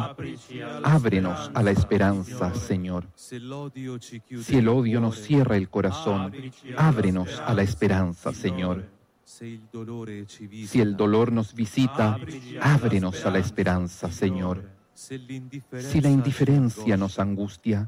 ábrenos 0.83 1.51
a 1.53 1.63
la 1.63 1.71
esperanza, 1.71 2.53
Señor. 2.53 3.07
Si 3.15 3.37
el 3.37 4.67
odio 4.67 4.99
nos 4.99 5.21
cierra 5.21 5.57
el 5.57 5.69
corazón, 5.69 6.33
ábrenos 6.77 7.39
a 7.39 7.53
la 7.53 7.63
esperanza, 7.63 8.33
Señor. 8.33 8.85
Si 9.23 10.81
el 10.81 10.97
dolor 10.97 11.31
nos 11.31 11.53
visita, 11.53 12.17
ábrenos 12.61 13.25
a 13.25 13.31
la 13.31 13.39
esperanza, 13.39 14.11
Señor. 14.11 14.79
Si 14.93 16.01
la 16.01 16.09
indiferencia 16.09 16.97
nos 16.97 17.19
angustia, 17.19 17.85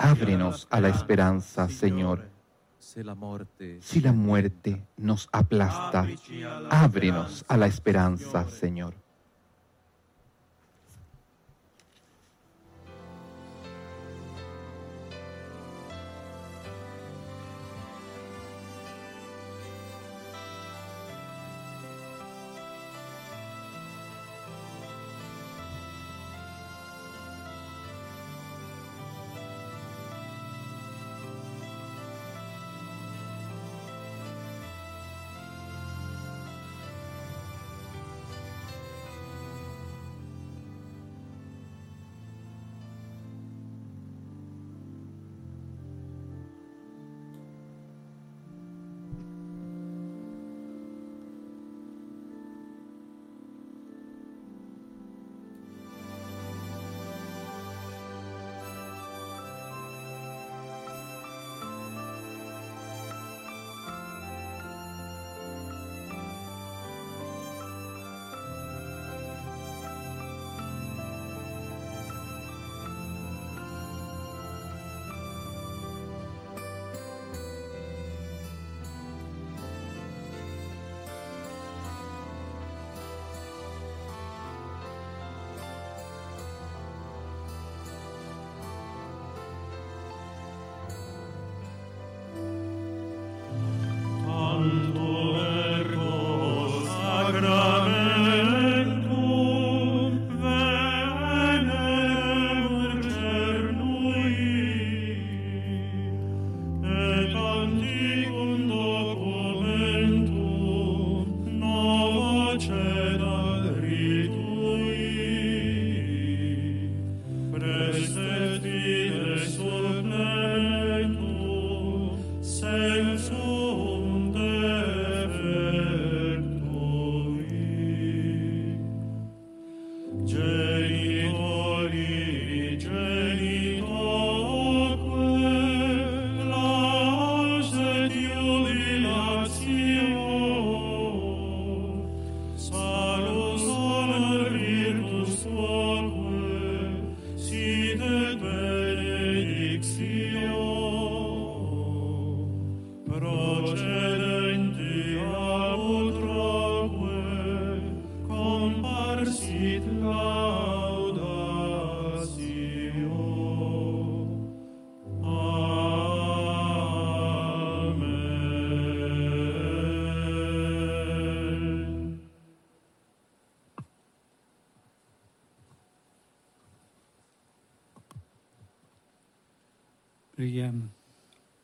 ábrenos 0.00 0.66
a 0.70 0.80
la 0.80 0.88
esperanza, 0.88 1.68
Señor. 1.68 2.37
Si 2.78 3.02
la 4.00 4.12
muerte 4.12 4.86
nos 4.96 5.28
aplasta, 5.32 6.06
ábrenos 6.70 7.44
a 7.48 7.56
la 7.56 7.66
esperanza, 7.66 8.48
Señor. 8.48 9.07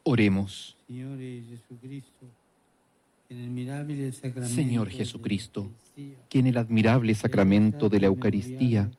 Oremos. 0.02 0.76
Señor 4.44 4.90
Jesucristo, 4.90 5.70
que 6.28 6.39
en 6.39 6.47
el 6.47 6.58
admirable 6.58 7.14
sacramento 7.14 7.89
de 7.89 8.00
la 8.00 8.06
Eucaristía 8.06 8.90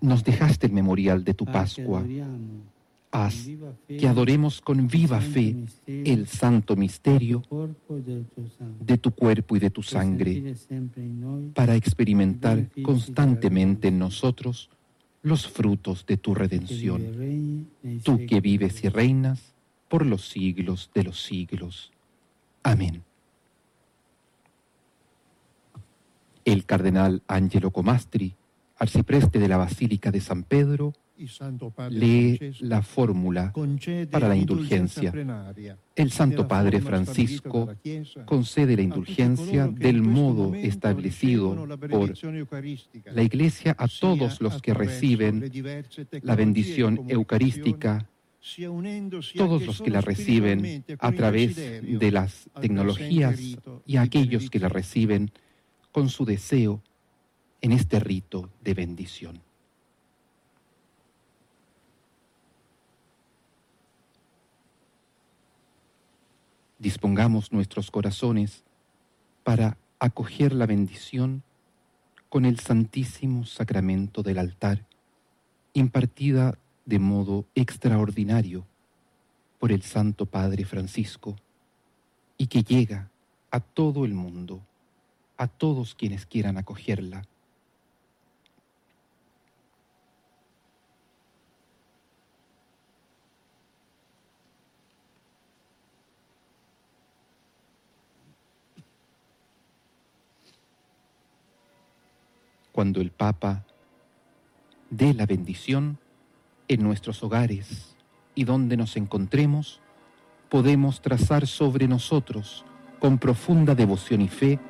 nos 0.00 0.22
dejaste 0.22 0.66
el 0.66 0.72
memorial 0.72 1.24
de 1.24 1.34
tu 1.34 1.44
Pascua, 1.44 2.04
haz 3.10 3.48
que 3.88 4.06
adoremos 4.06 4.60
con 4.60 4.86
viva 4.86 5.20
fe 5.20 5.56
el 5.86 6.28
santo 6.28 6.76
misterio 6.76 7.42
de 8.80 8.98
tu 8.98 9.10
cuerpo 9.10 9.56
y 9.56 9.58
de 9.58 9.70
tu 9.70 9.82
sangre, 9.82 10.54
para 11.54 11.74
experimentar 11.74 12.68
constantemente 12.82 13.88
en 13.88 13.98
nosotros 13.98 14.70
los 15.22 15.48
frutos 15.48 16.06
de 16.06 16.16
tu 16.16 16.34
redención. 16.34 17.68
Tú 18.04 18.26
que 18.26 18.40
vives 18.40 18.82
y 18.84 18.88
reinas 18.88 19.54
por 19.88 20.06
los 20.06 20.28
siglos 20.28 20.90
de 20.94 21.04
los 21.04 21.22
siglos. 21.22 21.92
Amén. 22.62 23.02
El 26.44 26.64
cardenal 26.64 27.22
Angelo 27.26 27.70
Comastri, 27.70 28.34
arcipreste 28.76 29.38
de 29.38 29.48
la 29.48 29.56
Basílica 29.56 30.10
de 30.10 30.20
San 30.20 30.44
Pedro, 30.44 30.94
lee 31.90 32.38
la 32.60 32.82
fórmula 32.82 33.52
para 34.10 34.28
la 34.28 34.36
indulgencia. 34.36 35.12
El 35.94 36.10
Santo 36.12 36.46
Padre 36.46 36.80
Francisco 36.80 37.74
concede 38.24 38.76
la 38.76 38.82
tutti 38.82 38.82
indulgencia 38.82 39.66
del 39.66 39.96
questo 39.96 40.08
modo 40.08 40.54
establecido 40.54 41.66
por 41.90 42.14
la 43.12 43.22
Iglesia 43.22 43.74
a 43.78 43.88
todos 43.88 44.40
los 44.40 44.60
que 44.62 44.74
reciben 44.74 45.50
la 46.22 46.36
bendición 46.36 47.04
eucarística 47.08 48.08
todos 49.36 49.66
los 49.66 49.82
que 49.82 49.90
la 49.90 50.00
reciben 50.00 50.84
a 50.98 51.12
través 51.12 51.56
de 51.56 52.10
las 52.10 52.48
tecnologías 52.60 53.40
y 53.84 53.96
a 53.96 54.02
aquellos 54.02 54.48
que 54.48 54.60
la 54.60 54.68
reciben 54.68 55.30
con 55.92 56.08
su 56.08 56.24
deseo 56.24 56.82
en 57.60 57.72
este 57.72 57.98
rito 58.00 58.50
de 58.62 58.74
bendición. 58.74 59.47
Dispongamos 66.78 67.52
nuestros 67.52 67.90
corazones 67.90 68.64
para 69.42 69.78
acoger 69.98 70.52
la 70.52 70.66
bendición 70.66 71.42
con 72.28 72.44
el 72.44 72.60
santísimo 72.60 73.44
sacramento 73.44 74.22
del 74.22 74.38
altar, 74.38 74.86
impartida 75.72 76.58
de 76.84 76.98
modo 76.98 77.46
extraordinario 77.54 78.66
por 79.58 79.72
el 79.72 79.82
Santo 79.82 80.26
Padre 80.26 80.64
Francisco 80.64 81.36
y 82.36 82.46
que 82.46 82.62
llega 82.62 83.10
a 83.50 83.60
todo 83.60 84.04
el 84.04 84.14
mundo, 84.14 84.62
a 85.36 85.48
todos 85.48 85.94
quienes 85.94 86.26
quieran 86.26 86.58
acogerla. 86.58 87.24
Cuando 102.78 103.00
el 103.00 103.10
Papa 103.10 103.64
dé 104.88 105.12
la 105.12 105.26
bendición 105.26 105.98
en 106.68 106.84
nuestros 106.84 107.24
hogares 107.24 107.96
y 108.36 108.44
donde 108.44 108.76
nos 108.76 108.96
encontremos, 108.96 109.80
podemos 110.48 111.02
trazar 111.02 111.48
sobre 111.48 111.88
nosotros 111.88 112.64
con 113.00 113.18
profunda 113.18 113.74
devoción 113.74 114.20
y 114.20 114.28
fe 114.28 114.60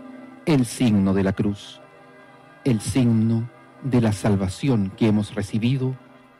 el 0.47 0.65
signo 0.65 1.13
de 1.13 1.23
la 1.23 1.35
cruz, 1.35 1.83
el 2.65 2.81
signo 2.81 3.51
de 3.83 4.01
la 4.01 4.15
salvación 4.15 4.91
que 4.97 5.09
hemos 5.09 5.35
recibido 5.35 5.95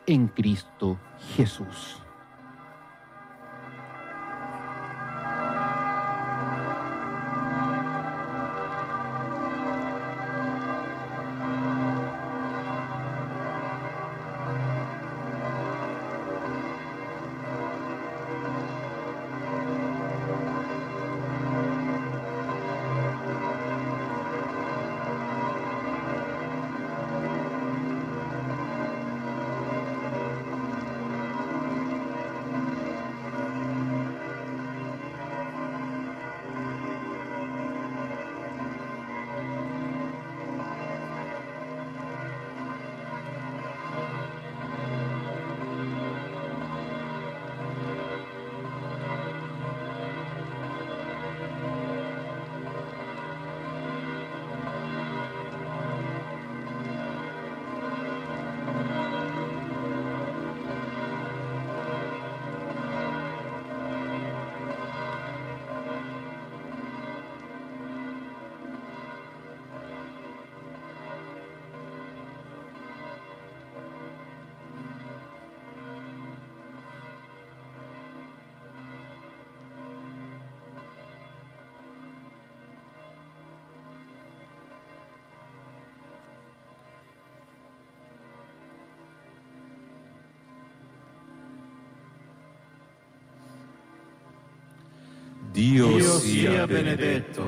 en 0.07 0.27
Cristo 0.27 0.97
Jesús. 1.35 2.01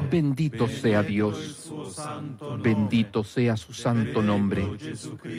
Bendito 0.10 0.68
sea 0.68 1.04
Dios. 1.04 1.72
Bendito 2.62 3.24
sea 3.24 3.58
su 3.58 3.74
santo 3.74 4.22
nombre. 4.22 4.66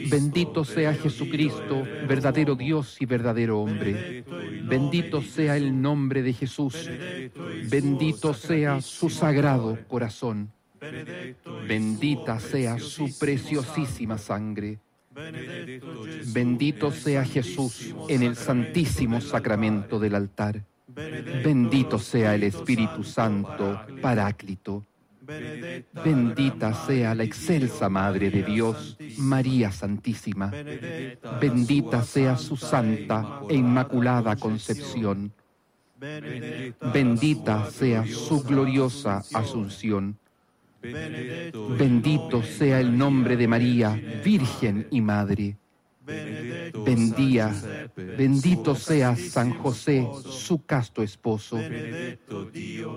Bendito 0.09 0.63
sea 0.63 0.93
Jesucristo, 0.93 1.83
verdadero 2.07 2.55
Dios 2.55 2.97
y 2.99 3.05
verdadero 3.05 3.59
hombre. 3.59 4.23
Bendito 4.63 5.21
sea 5.21 5.57
el 5.57 5.81
nombre 5.81 6.21
de 6.23 6.33
Jesús. 6.33 6.89
Bendito 7.69 8.33
sea 8.33 8.81
su 8.81 9.09
sagrado 9.09 9.77
corazón. 9.87 10.51
Bendita 11.67 12.39
sea 12.39 12.79
su 12.79 13.17
preciosísima 13.17 14.17
sangre. 14.17 14.79
Bendito 16.33 16.91
sea 16.91 17.23
Jesús 17.23 17.93
en 18.09 18.23
el 18.23 18.35
santísimo 18.35 19.21
sacramento 19.21 19.99
del 19.99 20.15
altar. 20.15 20.63
Bendito 21.41 21.97
sea 21.97 22.35
el 22.35 22.43
Espíritu 22.43 23.03
Santo, 23.03 23.79
Paráclito. 24.01 24.85
Bendita 26.03 26.73
sea 26.73 27.15
la 27.15 27.23
excelsa 27.23 27.87
Madre 27.87 28.29
de 28.29 28.43
Dios, 28.43 28.97
María 29.17 29.71
Santísima. 29.71 30.51
Bendita 31.39 32.03
sea 32.03 32.37
su 32.37 32.57
santa 32.57 33.41
e 33.49 33.55
inmaculada 33.55 34.35
concepción. 34.35 35.31
Bendita 36.93 37.69
sea 37.71 38.05
su 38.05 38.43
gloriosa 38.43 39.23
asunción. 39.33 40.17
Bendito 40.81 42.43
sea 42.43 42.81
el 42.81 42.97
nombre 42.97 43.37
de 43.37 43.47
María, 43.47 43.95
Virgen 44.23 44.87
y 44.91 44.99
Madre. 44.99 45.55
Bendía, 46.85 47.53
bendito 47.95 48.75
sea 48.75 49.15
San 49.15 49.53
José, 49.53 50.07
su 50.23 50.65
casto 50.65 51.01
esposo. 51.01 51.57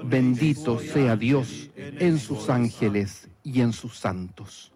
Bendito 0.05 0.79
sea 0.79 1.17
Dios 1.17 1.71
en 1.77 2.19
sus 2.19 2.51
ángeles 2.51 3.29
y 3.43 3.61
en 3.61 3.73
sus 3.73 3.97
santos. 3.99 4.73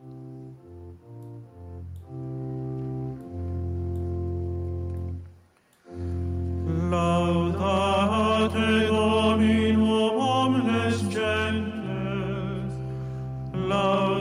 Laudate 6.91 8.87
Dominum 8.87 10.19
omnes 10.19 10.99
gentes, 11.09 12.73
laudate 13.69 14.20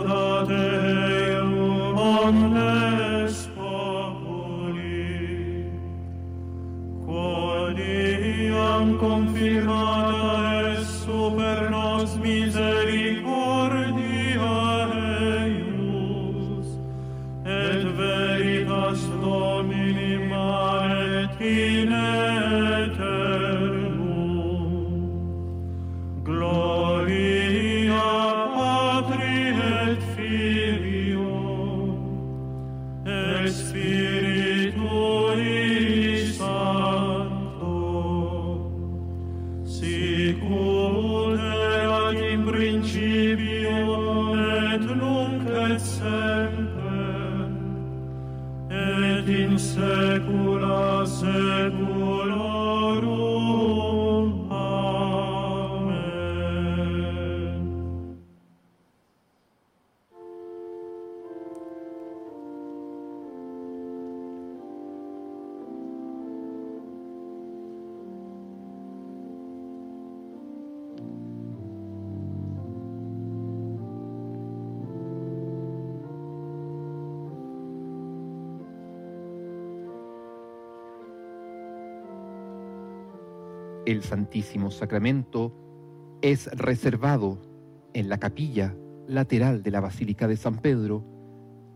Santísimo 84.09 84.71
Sacramento 84.71 85.53
es 86.23 86.47
reservado 86.47 87.39
en 87.93 88.09
la 88.09 88.17
capilla 88.17 88.75
lateral 89.07 89.61
de 89.61 89.69
la 89.69 89.81
Basílica 89.81 90.27
de 90.27 90.35
San 90.35 90.55
Pedro, 90.55 91.05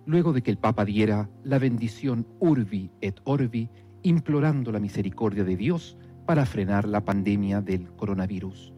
luego 0.08 0.34
de 0.34 0.42
que 0.42 0.50
el 0.50 0.58
Papa 0.58 0.84
diera 0.84 1.30
la 1.44 1.60
bendición 1.60 2.26
Urbi 2.40 2.90
et 3.02 3.22
Orbi, 3.26 3.70
implorando 4.02 4.72
la 4.72 4.80
misericordia 4.80 5.44
de 5.44 5.56
Dios 5.56 5.96
para 6.26 6.48
frenar 6.48 6.88
la 6.88 7.06
pandemia 7.06 7.62
del 7.62 7.92
coronavirus. 7.92 8.74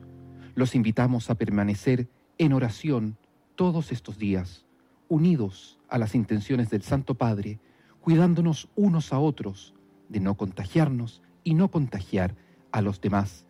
Los 0.54 0.76
invitamos 0.76 1.30
a 1.30 1.36
permanecer 1.36 2.10
en 2.38 2.52
oración 2.52 3.18
todos 3.56 3.94
estos 3.94 4.18
días, 4.18 4.66
unidos 5.08 5.80
a 5.88 5.98
las 5.98 6.14
intenciones 6.14 6.70
del 6.70 6.82
Santo 6.82 7.16
Padre, 7.16 7.62
cuidándonos 8.02 8.68
unos 8.76 9.14
a 9.14 9.20
otros 9.20 9.74
de 10.10 10.20
no 10.20 10.36
contagiarnos 10.36 11.22
y 11.46 11.54
no 11.54 11.72
contagiar 11.72 12.36
a 12.76 12.82
los 12.82 13.00
demás. 13.00 13.46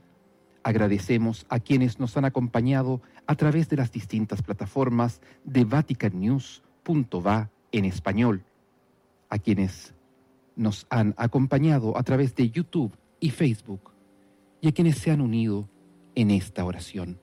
Agradecemos 0.61 1.47
a 1.49 1.59
quienes 1.59 1.99
nos 1.99 2.15
han 2.15 2.25
acompañado 2.25 3.01
a 3.25 3.33
través 3.33 3.67
de 3.69 3.77
las 3.77 3.91
distintas 3.91 4.43
plataformas 4.43 5.19
de 5.43 5.65
vaticannews.va 5.65 7.49
en 7.71 7.85
español, 7.85 8.43
a 9.29 9.39
quienes 9.39 9.95
nos 10.55 10.85
han 10.91 11.15
acompañado 11.17 11.97
a 11.97 12.03
través 12.03 12.35
de 12.35 12.51
YouTube 12.51 12.95
y 13.19 13.31
Facebook 13.31 13.91
y 14.61 14.67
a 14.67 14.71
quienes 14.73 14.99
se 14.99 15.09
han 15.09 15.21
unido 15.21 15.67
en 16.13 16.29
esta 16.29 16.63
oración. 16.63 17.19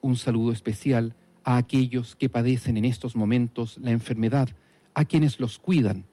Un 0.00 0.16
saludo 0.16 0.52
especial 0.52 1.14
a 1.44 1.58
aquellos 1.58 2.16
que 2.16 2.30
padecen 2.30 2.78
en 2.78 2.86
estos 2.86 3.14
momentos 3.14 3.76
la 3.76 3.90
enfermedad, 3.90 4.48
a 4.94 5.04
quienes 5.04 5.38
los 5.38 5.58
cuidan 5.58 6.06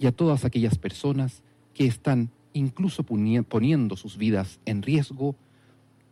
y 0.00 0.08
a 0.08 0.12
todas 0.12 0.44
aquellas 0.44 0.76
personas 0.76 1.44
que 1.72 1.86
están 1.86 2.30
incluso 2.52 3.04
poniendo 3.04 3.96
sus 3.96 4.16
vidas 4.16 4.60
en 4.64 4.82
riesgo 4.82 5.36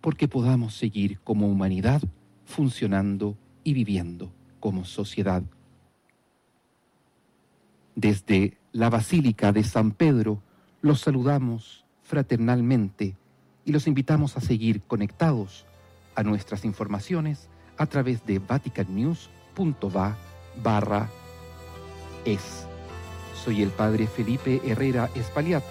porque 0.00 0.28
podamos 0.28 0.74
seguir 0.74 1.18
como 1.20 1.48
humanidad 1.48 2.02
funcionando 2.44 3.36
y 3.64 3.74
viviendo 3.74 4.30
como 4.60 4.84
sociedad. 4.84 5.42
Desde 7.94 8.56
la 8.72 8.90
Basílica 8.90 9.52
de 9.52 9.64
San 9.64 9.90
Pedro 9.92 10.42
los 10.80 11.00
saludamos 11.00 11.84
fraternalmente 12.02 13.16
y 13.64 13.72
los 13.72 13.86
invitamos 13.86 14.36
a 14.36 14.40
seguir 14.40 14.82
conectados 14.82 15.66
a 16.14 16.22
nuestras 16.22 16.64
informaciones 16.64 17.48
a 17.76 17.86
través 17.86 18.24
de 18.24 18.38
vaticannews.va 18.38 20.16
barra 20.62 21.10
es. 22.24 22.66
Soy 23.44 23.62
el 23.62 23.70
padre 23.70 24.06
Felipe 24.06 24.60
Herrera 24.64 25.10
Espaliat 25.14 25.62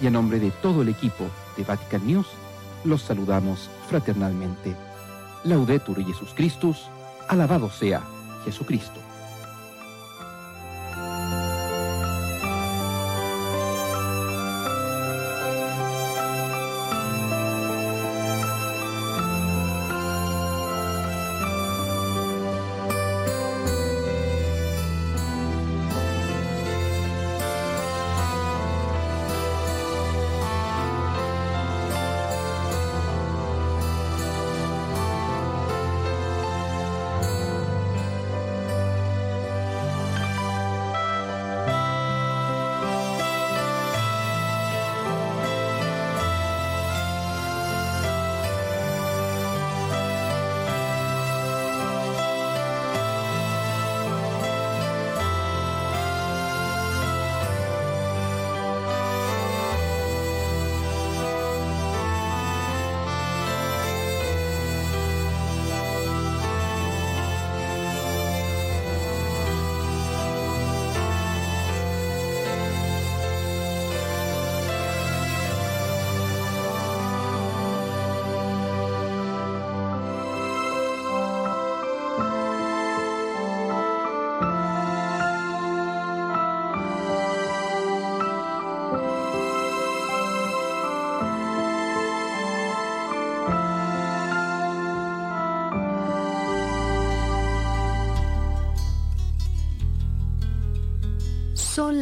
y 0.00 0.06
a 0.06 0.10
nombre 0.10 0.38
de 0.38 0.50
todo 0.50 0.82
el 0.82 0.88
equipo 0.88 1.26
de 1.56 1.64
Vatican 1.64 2.06
News 2.06 2.26
los 2.84 3.02
saludamos 3.02 3.70
fraternalmente. 3.88 4.74
Laudetur 5.44 6.04
Jesus 6.04 6.32
Christus, 6.34 6.88
alabado 7.28 7.70
sea 7.70 8.02
Jesucristo. 8.44 9.00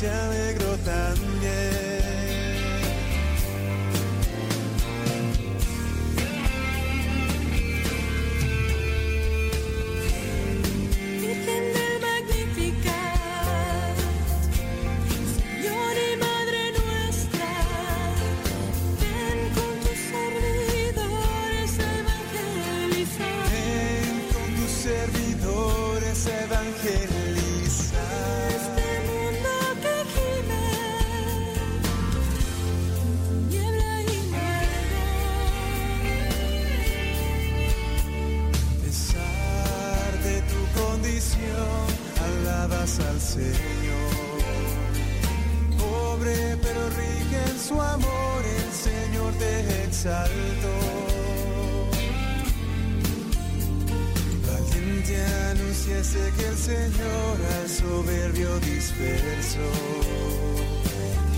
Vientre 0.00 0.36
se 0.36 0.45
Señor. 43.36 44.40
Pobre 45.78 46.56
pero 46.62 46.82
rica 46.90 47.38
en 47.50 47.58
su 47.58 47.80
amor, 47.80 48.42
el 48.58 48.72
Señor 48.72 49.32
te 49.34 49.84
exaltó. 49.84 50.76
Valiente 54.46 55.16
anunciaste 55.50 56.32
que 56.36 56.48
el 56.48 56.56
Señor 56.56 57.36
al 57.58 57.68
soberbio 57.68 58.58
dispersó 58.60 59.70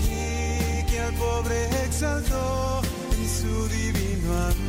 y 0.05 0.85
que 0.89 0.99
al 0.99 1.13
pobre 1.15 1.65
exaltó 1.85 2.81
en 3.17 3.27
su 3.27 3.67
divino 3.67 4.31
amor. 4.33 4.68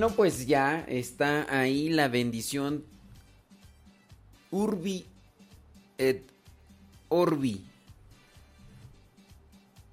Bueno, 0.00 0.16
pues 0.16 0.46
ya 0.46 0.86
está 0.88 1.46
ahí 1.54 1.90
la 1.90 2.08
bendición 2.08 2.86
Urbi 4.50 5.04
et 5.98 6.22
Orbi. 7.10 7.62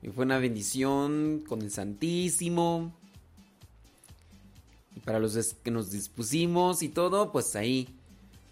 Y 0.02 0.08
fue 0.08 0.24
una 0.24 0.38
bendición 0.38 1.44
con 1.46 1.62
el 1.62 1.72
Santísimo. 1.72 2.94
Y 4.96 5.02
para 5.02 5.20
los 5.20 5.36
que 5.56 5.72
nos 5.72 5.92
dispusimos 5.92 6.84
y 6.84 6.88
todo, 6.88 7.34
pues 7.34 7.58
ahí, 7.58 7.94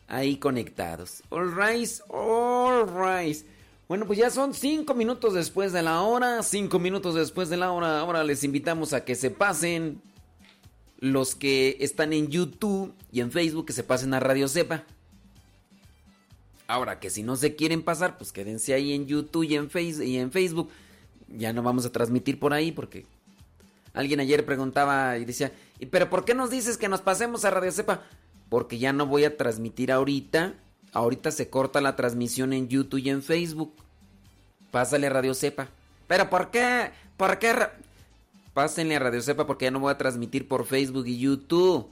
ahí 0.09 0.35
conectados. 0.35 1.23
All 1.29 1.55
right, 1.55 1.89
all 2.09 2.85
right. 2.85 3.45
Bueno, 3.87 4.05
pues 4.05 4.19
ya 4.19 4.29
son 4.29 4.53
cinco 4.53 4.93
minutos 4.93 5.33
después 5.33 5.71
de 5.71 5.83
la 5.83 6.01
hora. 6.01 6.43
Cinco 6.43 6.79
minutos 6.79 7.15
después 7.15 7.47
de 7.47 7.55
la 7.55 7.71
hora. 7.71 8.01
Ahora 8.01 8.25
les 8.25 8.43
invitamos 8.43 8.91
a 8.91 9.05
que 9.05 9.15
se 9.15 9.31
pasen 9.31 10.01
los 10.99 11.35
que 11.35 11.77
están 11.79 12.13
en 12.13 12.27
YouTube 12.29 12.93
y 13.11 13.21
en 13.21 13.31
Facebook 13.31 13.65
que 13.65 13.73
se 13.73 13.83
pasen 13.83 14.13
a 14.13 14.19
Radio 14.19 14.47
Cepa. 14.47 14.83
Ahora 16.67 16.99
que 16.99 17.09
si 17.09 17.21
no 17.21 17.35
se 17.35 17.55
quieren 17.55 17.83
pasar, 17.83 18.17
pues 18.17 18.31
quédense 18.31 18.73
ahí 18.73 18.93
en 18.93 19.05
YouTube 19.05 19.43
y 19.43 19.55
en, 19.55 19.69
Face 19.69 20.05
y 20.05 20.17
en 20.17 20.31
Facebook. 20.31 20.69
Ya 21.27 21.53
no 21.53 21.61
vamos 21.61 21.85
a 21.85 21.91
transmitir 21.91 22.39
por 22.39 22.53
ahí 22.53 22.71
porque 22.71 23.05
alguien 23.93 24.19
ayer 24.19 24.45
preguntaba 24.45 25.17
y 25.17 25.25
decía, 25.25 25.51
"¿Y 25.79 25.85
pero 25.87 26.09
por 26.09 26.25
qué 26.25 26.33
nos 26.33 26.49
dices 26.49 26.77
que 26.77 26.89
nos 26.89 27.01
pasemos 27.01 27.45
a 27.45 27.51
Radio 27.51 27.71
Cepa? 27.71 28.03
Porque 28.49 28.79
ya 28.79 28.93
no 28.93 29.05
voy 29.05 29.25
a 29.25 29.37
transmitir 29.37 29.91
ahorita. 29.91 30.53
Ahorita 30.91 31.29
se 31.31 31.49
corta 31.49 31.81
la 31.81 31.95
transmisión 31.95 32.53
en 32.53 32.67
YouTube 32.67 33.01
y 33.01 33.09
en 33.09 33.21
Facebook. 33.21 33.73
Pásale 34.71 35.07
a 35.07 35.11
Radio 35.11 35.33
Cepa. 35.33 35.69
¿Pero 36.07 36.29
por 36.29 36.51
qué? 36.51 36.91
¿Por 37.17 37.37
qué? 37.37 37.53
Pásenle 38.55 38.95
a 38.95 38.99
Radio 38.99 39.21
Cepa 39.21 39.45
porque 39.45 39.65
ya 39.65 39.71
no 39.71 39.81
voy 39.81 39.91
a 39.91 39.97
transmitir 39.97 40.47
por 40.47 40.65
Facebook 40.65 41.05
y 41.07 41.19
YouTube. 41.19 41.89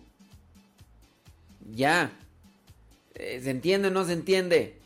Ya. 1.76 2.10
Eh, 3.16 3.42
¿Se 3.44 3.50
entiende 3.52 3.90
o 3.90 3.92
no 3.92 4.06
se 4.06 4.14
entiende? 4.14 4.80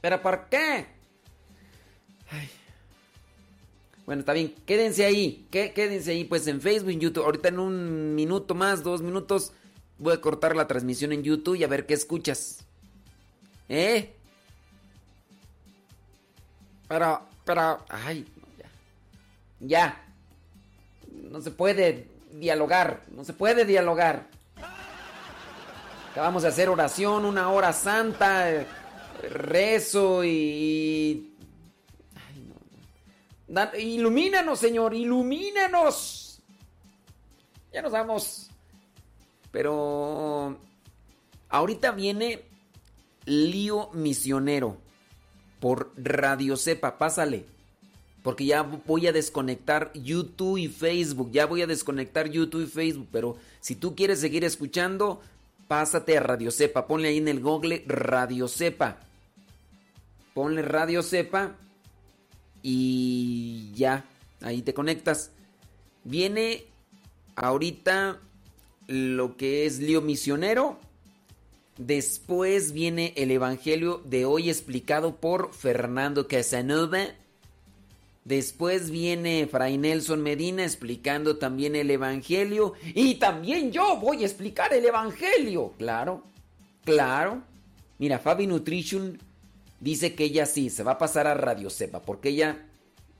¿Pero 0.00 0.22
por 0.22 0.48
qué? 0.48 0.86
Ay. 2.30 2.48
Bueno, 4.06 4.20
está 4.20 4.32
bien. 4.32 4.54
Quédense 4.64 5.04
ahí. 5.04 5.46
qué- 5.50 5.74
Quédense 5.74 6.12
ahí, 6.12 6.24
pues 6.24 6.46
en 6.46 6.62
Facebook, 6.62 6.90
en 6.92 7.00
YouTube. 7.00 7.24
Ahorita 7.24 7.48
en 7.48 7.58
un 7.58 8.14
minuto 8.14 8.54
más, 8.54 8.82
dos 8.82 9.02
minutos, 9.02 9.52
voy 9.98 10.14
a 10.14 10.20
cortar 10.22 10.56
la 10.56 10.66
transmisión 10.66 11.12
en 11.12 11.22
YouTube 11.22 11.56
y 11.56 11.64
a 11.64 11.68
ver 11.68 11.84
qué 11.84 11.92
escuchas. 11.92 12.64
¿Eh? 13.68 14.14
Pero, 16.88 17.20
pero, 17.44 17.84
ay, 17.90 18.24
ya. 18.58 18.70
Ya. 19.60 20.05
No 21.30 21.40
se 21.40 21.50
puede 21.50 22.08
dialogar, 22.32 23.02
no 23.10 23.24
se 23.24 23.32
puede 23.32 23.64
dialogar. 23.64 24.26
Acabamos 26.12 26.42
de 26.44 26.48
hacer 26.48 26.68
oración, 26.68 27.24
una 27.24 27.50
hora 27.50 27.72
santa, 27.72 28.64
rezo 29.22 30.24
y... 30.24 31.34
Ay, 32.14 32.52
no, 33.48 33.76
ilumínanos, 33.78 34.58
Señor, 34.58 34.94
ilumínanos. 34.94 36.40
Ya 37.72 37.82
nos 37.82 37.92
vamos. 37.92 38.50
Pero... 39.50 40.58
Ahorita 41.48 41.92
viene 41.92 42.42
Lío 43.24 43.90
Misionero 43.92 44.78
por 45.60 45.92
Radio 45.96 46.56
Cepa. 46.56 46.98
Pásale. 46.98 47.46
Porque 48.26 48.44
ya 48.44 48.62
voy 48.62 49.06
a 49.06 49.12
desconectar 49.12 49.92
YouTube 49.94 50.58
y 50.58 50.66
Facebook. 50.66 51.30
Ya 51.30 51.46
voy 51.46 51.62
a 51.62 51.68
desconectar 51.68 52.28
YouTube 52.28 52.64
y 52.64 52.66
Facebook. 52.66 53.06
Pero 53.12 53.36
si 53.60 53.76
tú 53.76 53.94
quieres 53.94 54.18
seguir 54.18 54.42
escuchando, 54.42 55.20
pásate 55.68 56.16
a 56.16 56.20
Radio 56.24 56.50
Cepa. 56.50 56.88
Ponle 56.88 57.06
ahí 57.06 57.18
en 57.18 57.28
el 57.28 57.38
Google 57.38 57.84
Radio 57.86 58.48
Cepa. 58.48 58.98
Ponle 60.34 60.62
Radio 60.62 61.04
Cepa. 61.04 61.54
Y 62.64 63.70
ya. 63.76 64.04
Ahí 64.40 64.60
te 64.62 64.74
conectas. 64.74 65.30
Viene 66.02 66.64
ahorita 67.36 68.18
lo 68.88 69.36
que 69.36 69.66
es 69.66 69.78
lío 69.78 70.02
misionero. 70.02 70.80
Después 71.78 72.72
viene 72.72 73.12
el 73.16 73.30
Evangelio 73.30 74.02
de 74.04 74.24
hoy 74.24 74.50
explicado 74.50 75.14
por 75.14 75.54
Fernando 75.54 76.26
Casanova. 76.26 77.14
Después 78.26 78.90
viene 78.90 79.46
Fray 79.48 79.78
Nelson 79.78 80.20
Medina 80.20 80.64
explicando 80.64 81.36
también 81.36 81.76
el 81.76 81.88
Evangelio. 81.92 82.72
Y 82.92 83.14
también 83.14 83.70
yo 83.70 83.98
voy 83.98 84.24
a 84.24 84.26
explicar 84.26 84.74
el 84.74 84.84
Evangelio. 84.84 85.74
Claro, 85.78 86.24
claro. 86.84 87.42
Mira, 87.98 88.18
Fabi 88.18 88.48
Nutrition 88.48 89.16
dice 89.78 90.16
que 90.16 90.24
ella 90.24 90.44
sí, 90.44 90.70
se 90.70 90.82
va 90.82 90.92
a 90.92 90.98
pasar 90.98 91.28
a 91.28 91.34
Radio 91.34 91.70
Cepa, 91.70 92.02
porque 92.02 92.30
ella, 92.30 92.66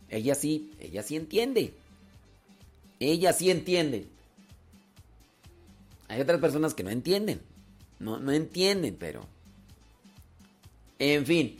ella 0.09 0.35
sí, 0.35 0.73
ella 0.81 1.05
sí 1.05 1.15
entiende. 1.15 1.73
Ella 2.99 3.33
sí 3.33 3.53
entiende. 3.53 4.09
Hay 6.09 6.21
otras 6.21 6.41
personas 6.41 6.75
que 6.75 6.83
no 6.83 6.91
entienden. 6.91 7.41
No, 8.01 8.19
no 8.19 8.33
entienden, 8.33 8.97
pero... 8.99 9.25
En 10.99 11.25
fin. 11.25 11.59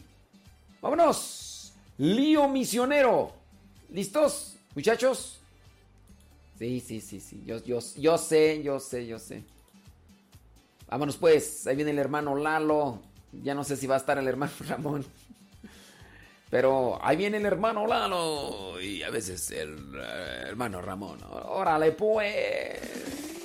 Vámonos. 0.83 1.73
Lío 1.99 2.49
misionero. 2.49 3.36
¿Listos, 3.97 4.57
muchachos? 4.75 5.41
Sí, 6.59 6.85
sí, 6.87 7.01
sí, 7.01 7.19
sí. 7.19 7.43
Yo, 7.47 7.65
yo, 7.65 7.79
yo 7.97 8.19
sé, 8.19 8.63
yo 8.63 8.79
sé, 8.79 9.07
yo 9.07 9.19
sé. 9.19 9.43
Vámonos 10.87 11.17
pues. 11.17 11.67
Ahí 11.67 11.77
viene 11.77 11.93
el 11.93 11.99
hermano 11.99 12.37
Lalo. 12.37 13.01
Ya 13.43 13.55
no 13.55 13.65
sé 13.65 13.75
si 13.75 13.87
va 13.87 13.95
a 13.95 13.99
estar 13.99 14.19
el 14.19 14.29
hermano 14.29 14.53
Ramón. 14.69 15.07
Pero 16.51 16.99
ahí 17.03 17.17
viene 17.17 17.39
el 17.39 17.47
hermano 17.47 17.87
Lalo. 17.87 18.79
Y 18.83 19.03
a 19.03 19.09
veces 19.09 19.51
el 19.51 19.79
eh, 19.97 20.43
hermano 20.49 20.83
Ramón. 20.83 21.19
Órale 21.47 21.93
pues. 21.93 23.36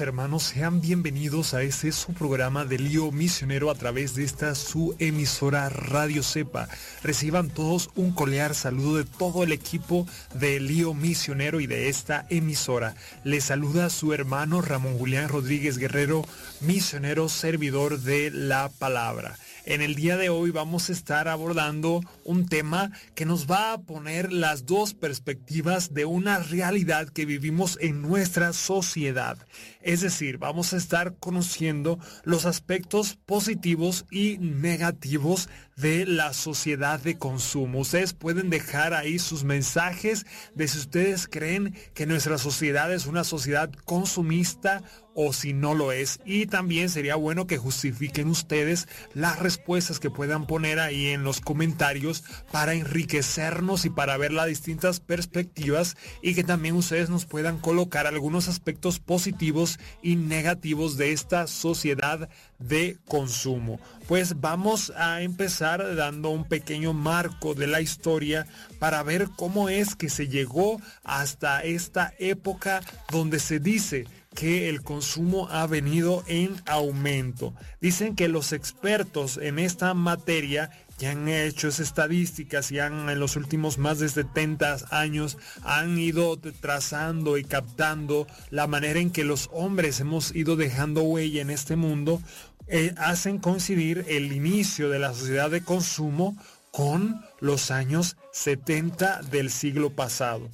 Hermanos, 0.00 0.44
sean 0.44 0.80
bienvenidos 0.80 1.54
a 1.54 1.62
este 1.62 1.92
su 1.92 2.14
programa 2.14 2.64
de 2.64 2.78
lío 2.78 3.12
misionero 3.12 3.70
a 3.70 3.74
través 3.74 4.14
de 4.14 4.24
esta 4.24 4.54
su 4.54 4.94
emisora 4.98 5.68
Radio 5.68 6.22
Cepa. 6.22 6.68
Reciban 7.02 7.50
todos 7.50 7.90
un 7.94 8.12
cordial 8.12 8.54
saludo 8.54 8.96
de 8.96 9.04
todo 9.04 9.42
el 9.42 9.52
equipo 9.52 10.06
de 10.34 10.60
lío 10.60 10.94
misionero 10.94 11.60
y 11.60 11.66
de 11.66 11.88
esta 11.88 12.26
emisora. 12.30 12.94
Les 13.24 13.44
saluda 13.44 13.90
su 13.90 14.12
hermano 14.12 14.62
Ramón 14.62 14.98
Julián 14.98 15.28
Rodríguez 15.28 15.78
Guerrero, 15.78 16.24
misionero 16.60 17.28
servidor 17.28 18.00
de 18.00 18.30
la 18.30 18.70
palabra. 18.70 19.36
En 19.64 19.80
el 19.80 19.94
día 19.94 20.16
de 20.16 20.28
hoy 20.28 20.50
vamos 20.50 20.88
a 20.88 20.92
estar 20.92 21.28
abordando 21.28 22.00
un 22.24 22.48
tema 22.48 22.90
que 23.14 23.24
nos 23.24 23.48
va 23.48 23.72
a 23.72 23.80
poner 23.80 24.32
las 24.32 24.66
dos 24.66 24.92
perspectivas 24.92 25.94
de 25.94 26.04
una 26.04 26.40
realidad 26.40 27.08
que 27.08 27.26
vivimos 27.26 27.78
en 27.80 28.02
nuestra 28.02 28.52
sociedad. 28.54 29.38
Es 29.80 30.00
decir, 30.00 30.38
vamos 30.38 30.72
a 30.72 30.78
estar 30.78 31.14
conociendo 31.14 32.00
los 32.24 32.44
aspectos 32.44 33.16
positivos 33.24 34.04
y 34.10 34.38
negativos 34.38 35.48
de 35.82 36.06
la 36.06 36.32
sociedad 36.32 37.00
de 37.00 37.18
consumo. 37.18 37.80
Ustedes 37.80 38.14
pueden 38.14 38.48
dejar 38.50 38.94
ahí 38.94 39.18
sus 39.18 39.42
mensajes 39.42 40.24
de 40.54 40.68
si 40.68 40.78
ustedes 40.78 41.26
creen 41.26 41.74
que 41.92 42.06
nuestra 42.06 42.38
sociedad 42.38 42.92
es 42.92 43.06
una 43.06 43.24
sociedad 43.24 43.70
consumista 43.84 44.82
o 45.14 45.32
si 45.32 45.52
no 45.52 45.74
lo 45.74 45.92
es. 45.92 46.20
Y 46.24 46.46
también 46.46 46.88
sería 46.88 47.16
bueno 47.16 47.46
que 47.46 47.58
justifiquen 47.58 48.28
ustedes 48.28 48.88
las 49.12 49.38
respuestas 49.38 50.00
que 50.00 50.10
puedan 50.10 50.46
poner 50.46 50.78
ahí 50.80 51.08
en 51.08 51.24
los 51.24 51.40
comentarios 51.40 52.24
para 52.50 52.74
enriquecernos 52.74 53.84
y 53.84 53.90
para 53.90 54.16
ver 54.16 54.32
las 54.32 54.46
distintas 54.46 55.00
perspectivas 55.00 55.96
y 56.22 56.34
que 56.34 56.44
también 56.44 56.76
ustedes 56.76 57.10
nos 57.10 57.26
puedan 57.26 57.58
colocar 57.58 58.06
algunos 58.06 58.48
aspectos 58.48 59.00
positivos 59.00 59.78
y 60.02 60.16
negativos 60.16 60.96
de 60.96 61.12
esta 61.12 61.46
sociedad 61.46 62.28
de 62.62 62.98
consumo. 63.06 63.80
Pues 64.08 64.40
vamos 64.40 64.92
a 64.96 65.22
empezar 65.22 65.96
dando 65.96 66.30
un 66.30 66.44
pequeño 66.44 66.92
marco 66.92 67.54
de 67.54 67.66
la 67.66 67.80
historia 67.80 68.46
para 68.78 69.02
ver 69.02 69.28
cómo 69.36 69.68
es 69.68 69.94
que 69.94 70.10
se 70.10 70.28
llegó 70.28 70.80
hasta 71.04 71.62
esta 71.62 72.12
época 72.18 72.80
donde 73.10 73.38
se 73.40 73.58
dice 73.58 74.06
que 74.34 74.68
el 74.68 74.82
consumo 74.82 75.48
ha 75.50 75.66
venido 75.66 76.24
en 76.26 76.56
aumento. 76.66 77.54
Dicen 77.80 78.16
que 78.16 78.28
los 78.28 78.52
expertos 78.52 79.36
en 79.36 79.58
esta 79.58 79.92
materia 79.94 80.70
que 80.98 81.08
han 81.08 81.28
hecho 81.28 81.68
estadísticas 81.68 82.70
y 82.70 82.78
han 82.78 83.08
en 83.08 83.18
los 83.18 83.36
últimos 83.36 83.78
más 83.78 83.98
de 83.98 84.08
70 84.08 84.76
años 84.90 85.36
han 85.64 85.98
ido 85.98 86.38
trazando 86.38 87.38
y 87.38 87.44
captando 87.44 88.26
la 88.50 88.66
manera 88.66 89.00
en 89.00 89.10
que 89.10 89.24
los 89.24 89.50
hombres 89.52 90.00
hemos 90.00 90.34
ido 90.34 90.56
dejando 90.56 91.02
huella 91.02 91.42
en 91.42 91.50
este 91.50 91.76
mundo, 91.76 92.22
eh, 92.66 92.94
hacen 92.96 93.38
coincidir 93.38 94.04
el 94.08 94.32
inicio 94.32 94.88
de 94.88 94.98
la 94.98 95.14
sociedad 95.14 95.50
de 95.50 95.62
consumo 95.62 96.36
con 96.70 97.24
los 97.40 97.70
años 97.70 98.16
70 98.32 99.22
del 99.22 99.50
siglo 99.50 99.90
pasado, 99.90 100.48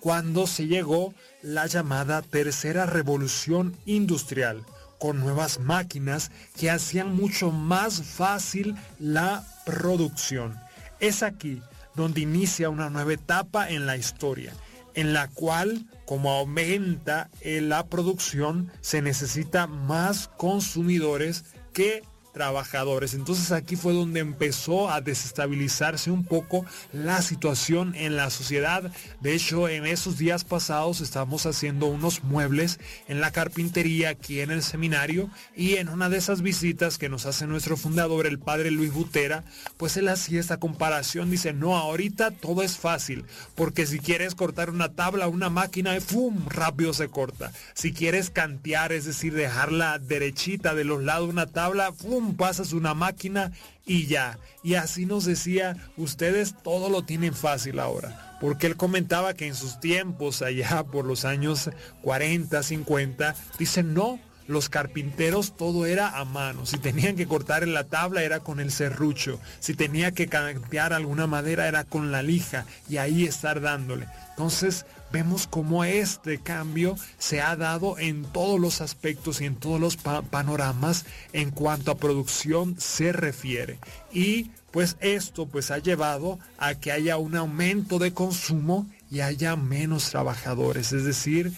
cuando 0.00 0.46
se 0.46 0.66
llegó 0.66 1.14
la 1.42 1.66
llamada 1.66 2.22
tercera 2.22 2.86
revolución 2.86 3.76
industrial, 3.84 4.64
con 4.98 5.20
nuevas 5.20 5.60
máquinas 5.60 6.30
que 6.58 6.70
hacían 6.70 7.14
mucho 7.14 7.50
más 7.50 8.02
fácil 8.02 8.74
la 8.98 9.44
producción. 9.64 10.58
Es 11.00 11.22
aquí 11.22 11.62
donde 11.94 12.22
inicia 12.22 12.70
una 12.70 12.90
nueva 12.90 13.12
etapa 13.12 13.68
en 13.68 13.86
la 13.86 13.96
historia, 13.96 14.52
en 14.94 15.12
la 15.12 15.28
cual, 15.28 15.86
como 16.06 16.30
aumenta 16.30 17.30
la 17.42 17.86
producción, 17.86 18.72
se 18.80 19.02
necesita 19.02 19.66
más 19.66 20.28
consumidores 20.28 21.44
que 21.72 22.02
trabajadores. 22.38 23.14
Entonces 23.14 23.50
aquí 23.50 23.74
fue 23.74 23.92
donde 23.92 24.20
empezó 24.20 24.90
a 24.90 25.00
desestabilizarse 25.00 26.12
un 26.12 26.24
poco 26.24 26.64
la 26.92 27.20
situación 27.20 27.96
en 27.96 28.14
la 28.14 28.30
sociedad. 28.30 28.92
De 29.20 29.34
hecho, 29.34 29.68
en 29.68 29.84
esos 29.84 30.18
días 30.18 30.44
pasados 30.44 31.00
estábamos 31.00 31.46
haciendo 31.46 31.86
unos 31.86 32.22
muebles 32.22 32.78
en 33.08 33.20
la 33.20 33.32
carpintería 33.32 34.10
aquí 34.10 34.40
en 34.40 34.52
el 34.52 34.62
seminario 34.62 35.28
y 35.56 35.78
en 35.78 35.88
una 35.88 36.08
de 36.08 36.18
esas 36.18 36.40
visitas 36.42 36.96
que 36.96 37.08
nos 37.08 37.26
hace 37.26 37.48
nuestro 37.48 37.76
fundador, 37.76 38.28
el 38.28 38.38
padre 38.38 38.70
Luis 38.70 38.92
Butera, 38.92 39.42
pues 39.76 39.96
él 39.96 40.06
hacía 40.06 40.38
esta 40.38 40.58
comparación. 40.60 41.32
Dice, 41.32 41.52
no, 41.52 41.76
ahorita 41.76 42.30
todo 42.30 42.62
es 42.62 42.76
fácil, 42.76 43.24
porque 43.56 43.84
si 43.84 43.98
quieres 43.98 44.36
cortar 44.36 44.70
una 44.70 44.90
tabla, 44.90 45.26
una 45.26 45.50
máquina, 45.50 46.00
¡fum! 46.00 46.46
rápido 46.46 46.92
se 46.92 47.08
corta. 47.08 47.50
Si 47.74 47.92
quieres 47.92 48.30
cantear, 48.30 48.92
es 48.92 49.06
decir, 49.06 49.34
dejarla 49.34 49.98
derechita 49.98 50.76
de 50.76 50.84
los 50.84 51.02
lados 51.02 51.28
una 51.28 51.46
tabla, 51.46 51.92
¡fum! 51.92 52.27
Pasas 52.34 52.72
una 52.72 52.94
máquina 52.94 53.52
y 53.86 54.06
ya. 54.06 54.38
Y 54.62 54.74
así 54.74 55.06
nos 55.06 55.24
decía, 55.24 55.76
ustedes 55.96 56.54
todo 56.62 56.88
lo 56.88 57.02
tienen 57.02 57.34
fácil 57.34 57.78
ahora. 57.78 58.36
Porque 58.40 58.66
él 58.66 58.76
comentaba 58.76 59.34
que 59.34 59.46
en 59.46 59.54
sus 59.54 59.80
tiempos, 59.80 60.42
allá 60.42 60.84
por 60.84 61.04
los 61.04 61.24
años 61.24 61.70
40, 62.02 62.62
50, 62.62 63.34
dicen 63.58 63.94
no, 63.94 64.20
los 64.48 64.68
carpinteros 64.68 65.56
todo 65.56 65.86
era 65.86 66.18
a 66.18 66.24
mano. 66.24 66.66
Si 66.66 66.78
tenían 66.78 67.16
que 67.16 67.26
cortar 67.28 67.62
en 67.62 67.74
la 67.74 67.84
tabla 67.84 68.22
era 68.22 68.40
con 68.40 68.60
el 68.60 68.72
serrucho. 68.72 69.38
Si 69.60 69.74
tenía 69.74 70.12
que 70.12 70.26
cambiar 70.26 70.92
alguna 70.92 71.26
madera 71.26 71.68
era 71.68 71.84
con 71.84 72.10
la 72.10 72.22
lija 72.22 72.64
y 72.88 72.96
ahí 72.96 73.24
estar 73.24 73.60
dándole. 73.60 74.08
Entonces 74.30 74.86
vemos 75.12 75.46
cómo 75.46 75.84
este 75.84 76.38
cambio 76.38 76.96
se 77.18 77.40
ha 77.40 77.56
dado 77.56 77.98
en 77.98 78.24
todos 78.24 78.60
los 78.60 78.80
aspectos 78.80 79.40
y 79.40 79.46
en 79.46 79.56
todos 79.56 79.80
los 79.80 79.96
pa 79.96 80.22
panoramas 80.22 81.04
en 81.32 81.50
cuanto 81.50 81.90
a 81.90 81.96
producción 81.96 82.76
se 82.78 83.12
refiere. 83.12 83.78
Y 84.12 84.50
pues 84.70 84.96
esto 85.00 85.46
pues 85.46 85.70
ha 85.70 85.78
llevado 85.78 86.38
a 86.58 86.74
que 86.74 86.92
haya 86.92 87.16
un 87.16 87.36
aumento 87.36 87.98
de 87.98 88.12
consumo 88.12 88.86
y 89.10 89.20
haya 89.20 89.56
menos 89.56 90.10
trabajadores. 90.10 90.92
Es 90.92 91.04
decir, 91.04 91.52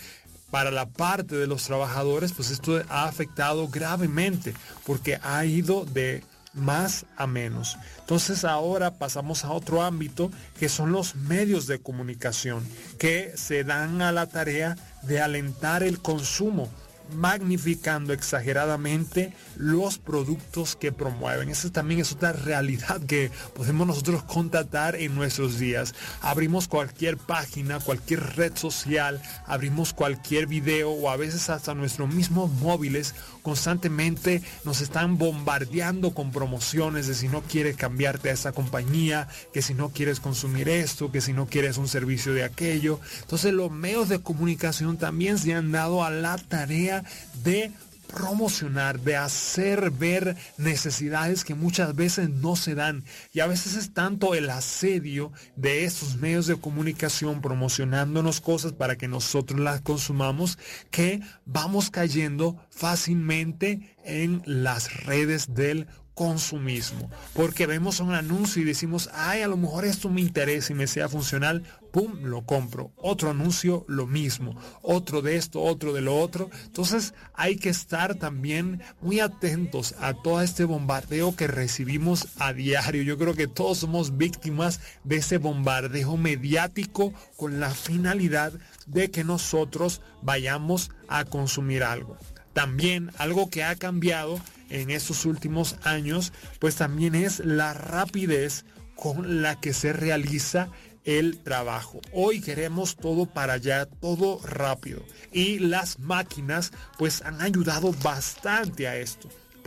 para 0.51 0.70
la 0.70 0.87
parte 0.87 1.37
de 1.37 1.47
los 1.47 1.65
trabajadores, 1.65 2.33
pues 2.33 2.51
esto 2.51 2.83
ha 2.89 3.05
afectado 3.05 3.69
gravemente 3.69 4.55
porque 4.85 5.19
ha 5.23 5.45
ido 5.45 5.85
de 5.85 6.23
más 6.53 7.07
a 7.17 7.27
menos. 7.27 7.79
Entonces 8.01 8.45
ahora 8.45 8.93
pasamos 8.93 9.45
a 9.45 9.53
otro 9.53 9.83
ámbito 9.83 10.31
que 10.59 10.69
son 10.69 10.93
los 10.93 11.15
medios 11.15 11.67
de 11.67 11.81
comunicación 11.81 12.67
que 12.99 13.33
se 13.37 13.65
dan 13.65 14.03
a 14.03 14.12
la 14.12 14.27
tarea 14.27 14.77
de 15.03 15.20
alentar 15.20 15.83
el 15.83 16.01
consumo 16.01 16.69
magnificando 17.14 18.12
exageradamente 18.12 19.32
los 19.56 19.98
productos 19.98 20.76
que 20.76 20.92
promueven. 20.92 21.48
Esa 21.48 21.70
también 21.70 22.00
es 22.00 22.12
otra 22.12 22.32
realidad 22.32 23.00
que 23.06 23.30
podemos 23.55 23.86
nosotros 23.86 24.22
contratar 24.24 24.97
en 24.97 25.14
nuestros 25.14 25.58
días. 25.58 25.94
Abrimos 26.20 26.68
cualquier 26.68 27.16
página, 27.16 27.80
cualquier 27.80 28.36
red 28.36 28.56
social, 28.56 29.22
abrimos 29.47 29.92
cualquier 29.92 30.47
video 30.47 30.90
o 30.90 31.10
a 31.10 31.16
veces 31.16 31.50
hasta 31.50 31.74
nuestros 31.74 32.12
mismos 32.12 32.50
móviles 32.50 33.14
constantemente 33.42 34.42
nos 34.64 34.80
están 34.80 35.18
bombardeando 35.18 36.12
con 36.12 36.30
promociones 36.30 37.06
de 37.06 37.14
si 37.14 37.28
no 37.28 37.42
quieres 37.42 37.76
cambiarte 37.76 38.30
a 38.30 38.32
esa 38.32 38.52
compañía, 38.52 39.28
que 39.52 39.62
si 39.62 39.74
no 39.74 39.90
quieres 39.90 40.20
consumir 40.20 40.68
esto, 40.68 41.10
que 41.10 41.20
si 41.20 41.32
no 41.32 41.47
quieres 41.47 41.78
un 41.78 41.89
servicio 41.89 42.34
de 42.34 42.44
aquello. 42.44 43.00
Entonces 43.22 43.52
los 43.52 43.70
medios 43.70 44.08
de 44.08 44.20
comunicación 44.20 44.98
también 44.98 45.39
se 45.39 45.55
han 45.55 45.72
dado 45.72 46.05
a 46.05 46.10
la 46.10 46.36
tarea 46.39 47.00
de 47.43 47.73
promocionar, 48.11 49.01
de 49.01 49.17
hacer 49.17 49.91
ver 49.91 50.37
necesidades 50.59 51.45
que 51.45 51.55
muchas 51.55 51.95
veces 51.95 52.29
no 52.29 52.57
se 52.57 52.75
dan. 52.75 53.05
Y 53.33 53.41
a 53.41 53.47
veces 53.47 53.77
es 53.77 53.93
tanto 53.95 54.35
el 54.35 54.51
asedio 54.51 55.33
de 55.57 55.85
estos 55.85 56.17
medios 56.17 56.47
de 56.47 56.57
comunicación 56.57 57.41
promocionándonos 57.41 58.41
cosas 58.41 58.73
para 58.73 58.97
que 58.97 59.09
nosotros 59.09 59.61
las 59.61 59.81
consumamos 59.81 60.59
que 60.91 61.20
vamos 61.45 61.91
cayendo 61.91 62.57
fácilmente 62.70 63.97
en 64.05 64.43
las 64.45 65.05
redes 65.05 65.55
del 65.55 65.87
consumismo. 66.20 67.10
Porque 67.32 67.66
vemos 67.66 67.99
un 68.00 68.12
anuncio 68.12 68.60
y 68.60 68.66
decimos, 68.66 69.08
ay, 69.15 69.40
a 69.40 69.49
lo 69.49 69.57
mejor 69.57 69.86
esto 69.86 70.10
me 70.10 70.20
interesa 70.20 70.74
y 70.74 70.76
me 70.76 70.86
sea 70.86 71.08
funcional, 71.08 71.62
¡pum!, 71.92 72.24
lo 72.24 72.44
compro. 72.44 72.92
Otro 72.99 73.31
anuncio, 73.31 73.86
lo 73.89 74.07
mismo. 74.07 74.55
Otro 74.82 75.23
de 75.23 75.36
esto, 75.36 75.62
otro 75.62 75.94
de 75.94 76.02
lo 76.02 76.18
otro. 76.18 76.50
Entonces 76.66 77.15
hay 77.32 77.57
que 77.57 77.70
estar 77.70 78.16
también 78.16 78.82
muy 79.00 79.20
atentos 79.20 79.94
a 79.99 80.12
todo 80.12 80.42
este 80.42 80.65
bombardeo 80.65 81.34
que 81.34 81.47
recibimos 81.47 82.28
a 82.39 82.52
diario. 82.52 83.02
Yo 83.02 83.16
creo 83.16 83.32
que 83.34 83.47
todos 83.47 83.78
somos 83.78 84.18
víctimas 84.18 84.81
de 85.05 85.16
ese 85.16 85.39
bombardeo 85.39 86.18
mediático 86.18 87.15
con 87.39 87.60
la 87.60 87.70
finalidad 87.70 88.52
de 88.86 89.10
que 89.10 89.24
nosotros 89.24 90.02
vayamos 90.20 90.90
a 91.08 91.24
consumir 91.24 91.82
algo. 91.82 92.18
También 92.53 93.11
algo 93.19 93.51
que 93.51 93.65
ha 93.65 93.77
cambiado 93.77 94.41
en 94.69 94.91
estos 94.91 95.25
últimos 95.25 95.77
años, 95.83 96.33
pues 96.59 96.77
también 96.77 97.15
es 97.15 97.41
la 97.41 97.75
rapidez 97.75 98.65
con 98.95 99.43
la 99.43 99.61
que 99.61 99.73
se 99.73 99.93
realiza 99.93 100.69
el 101.05 101.39
trabajo. 101.39 102.01
Hoy 102.12 102.41
queremos 102.41 102.97
todo 102.97 103.27
para 103.27 103.55
allá, 103.55 103.87
todo 103.87 104.41
rápido. 104.45 105.03
Y 105.33 105.59
las 105.59 105.99
máquinas 105.99 106.73
pues 106.99 107.23
han 107.23 107.41
ayudado 107.41 107.93
bastante 108.03 108.87
a 108.87 108.97
esto. 108.97 109.29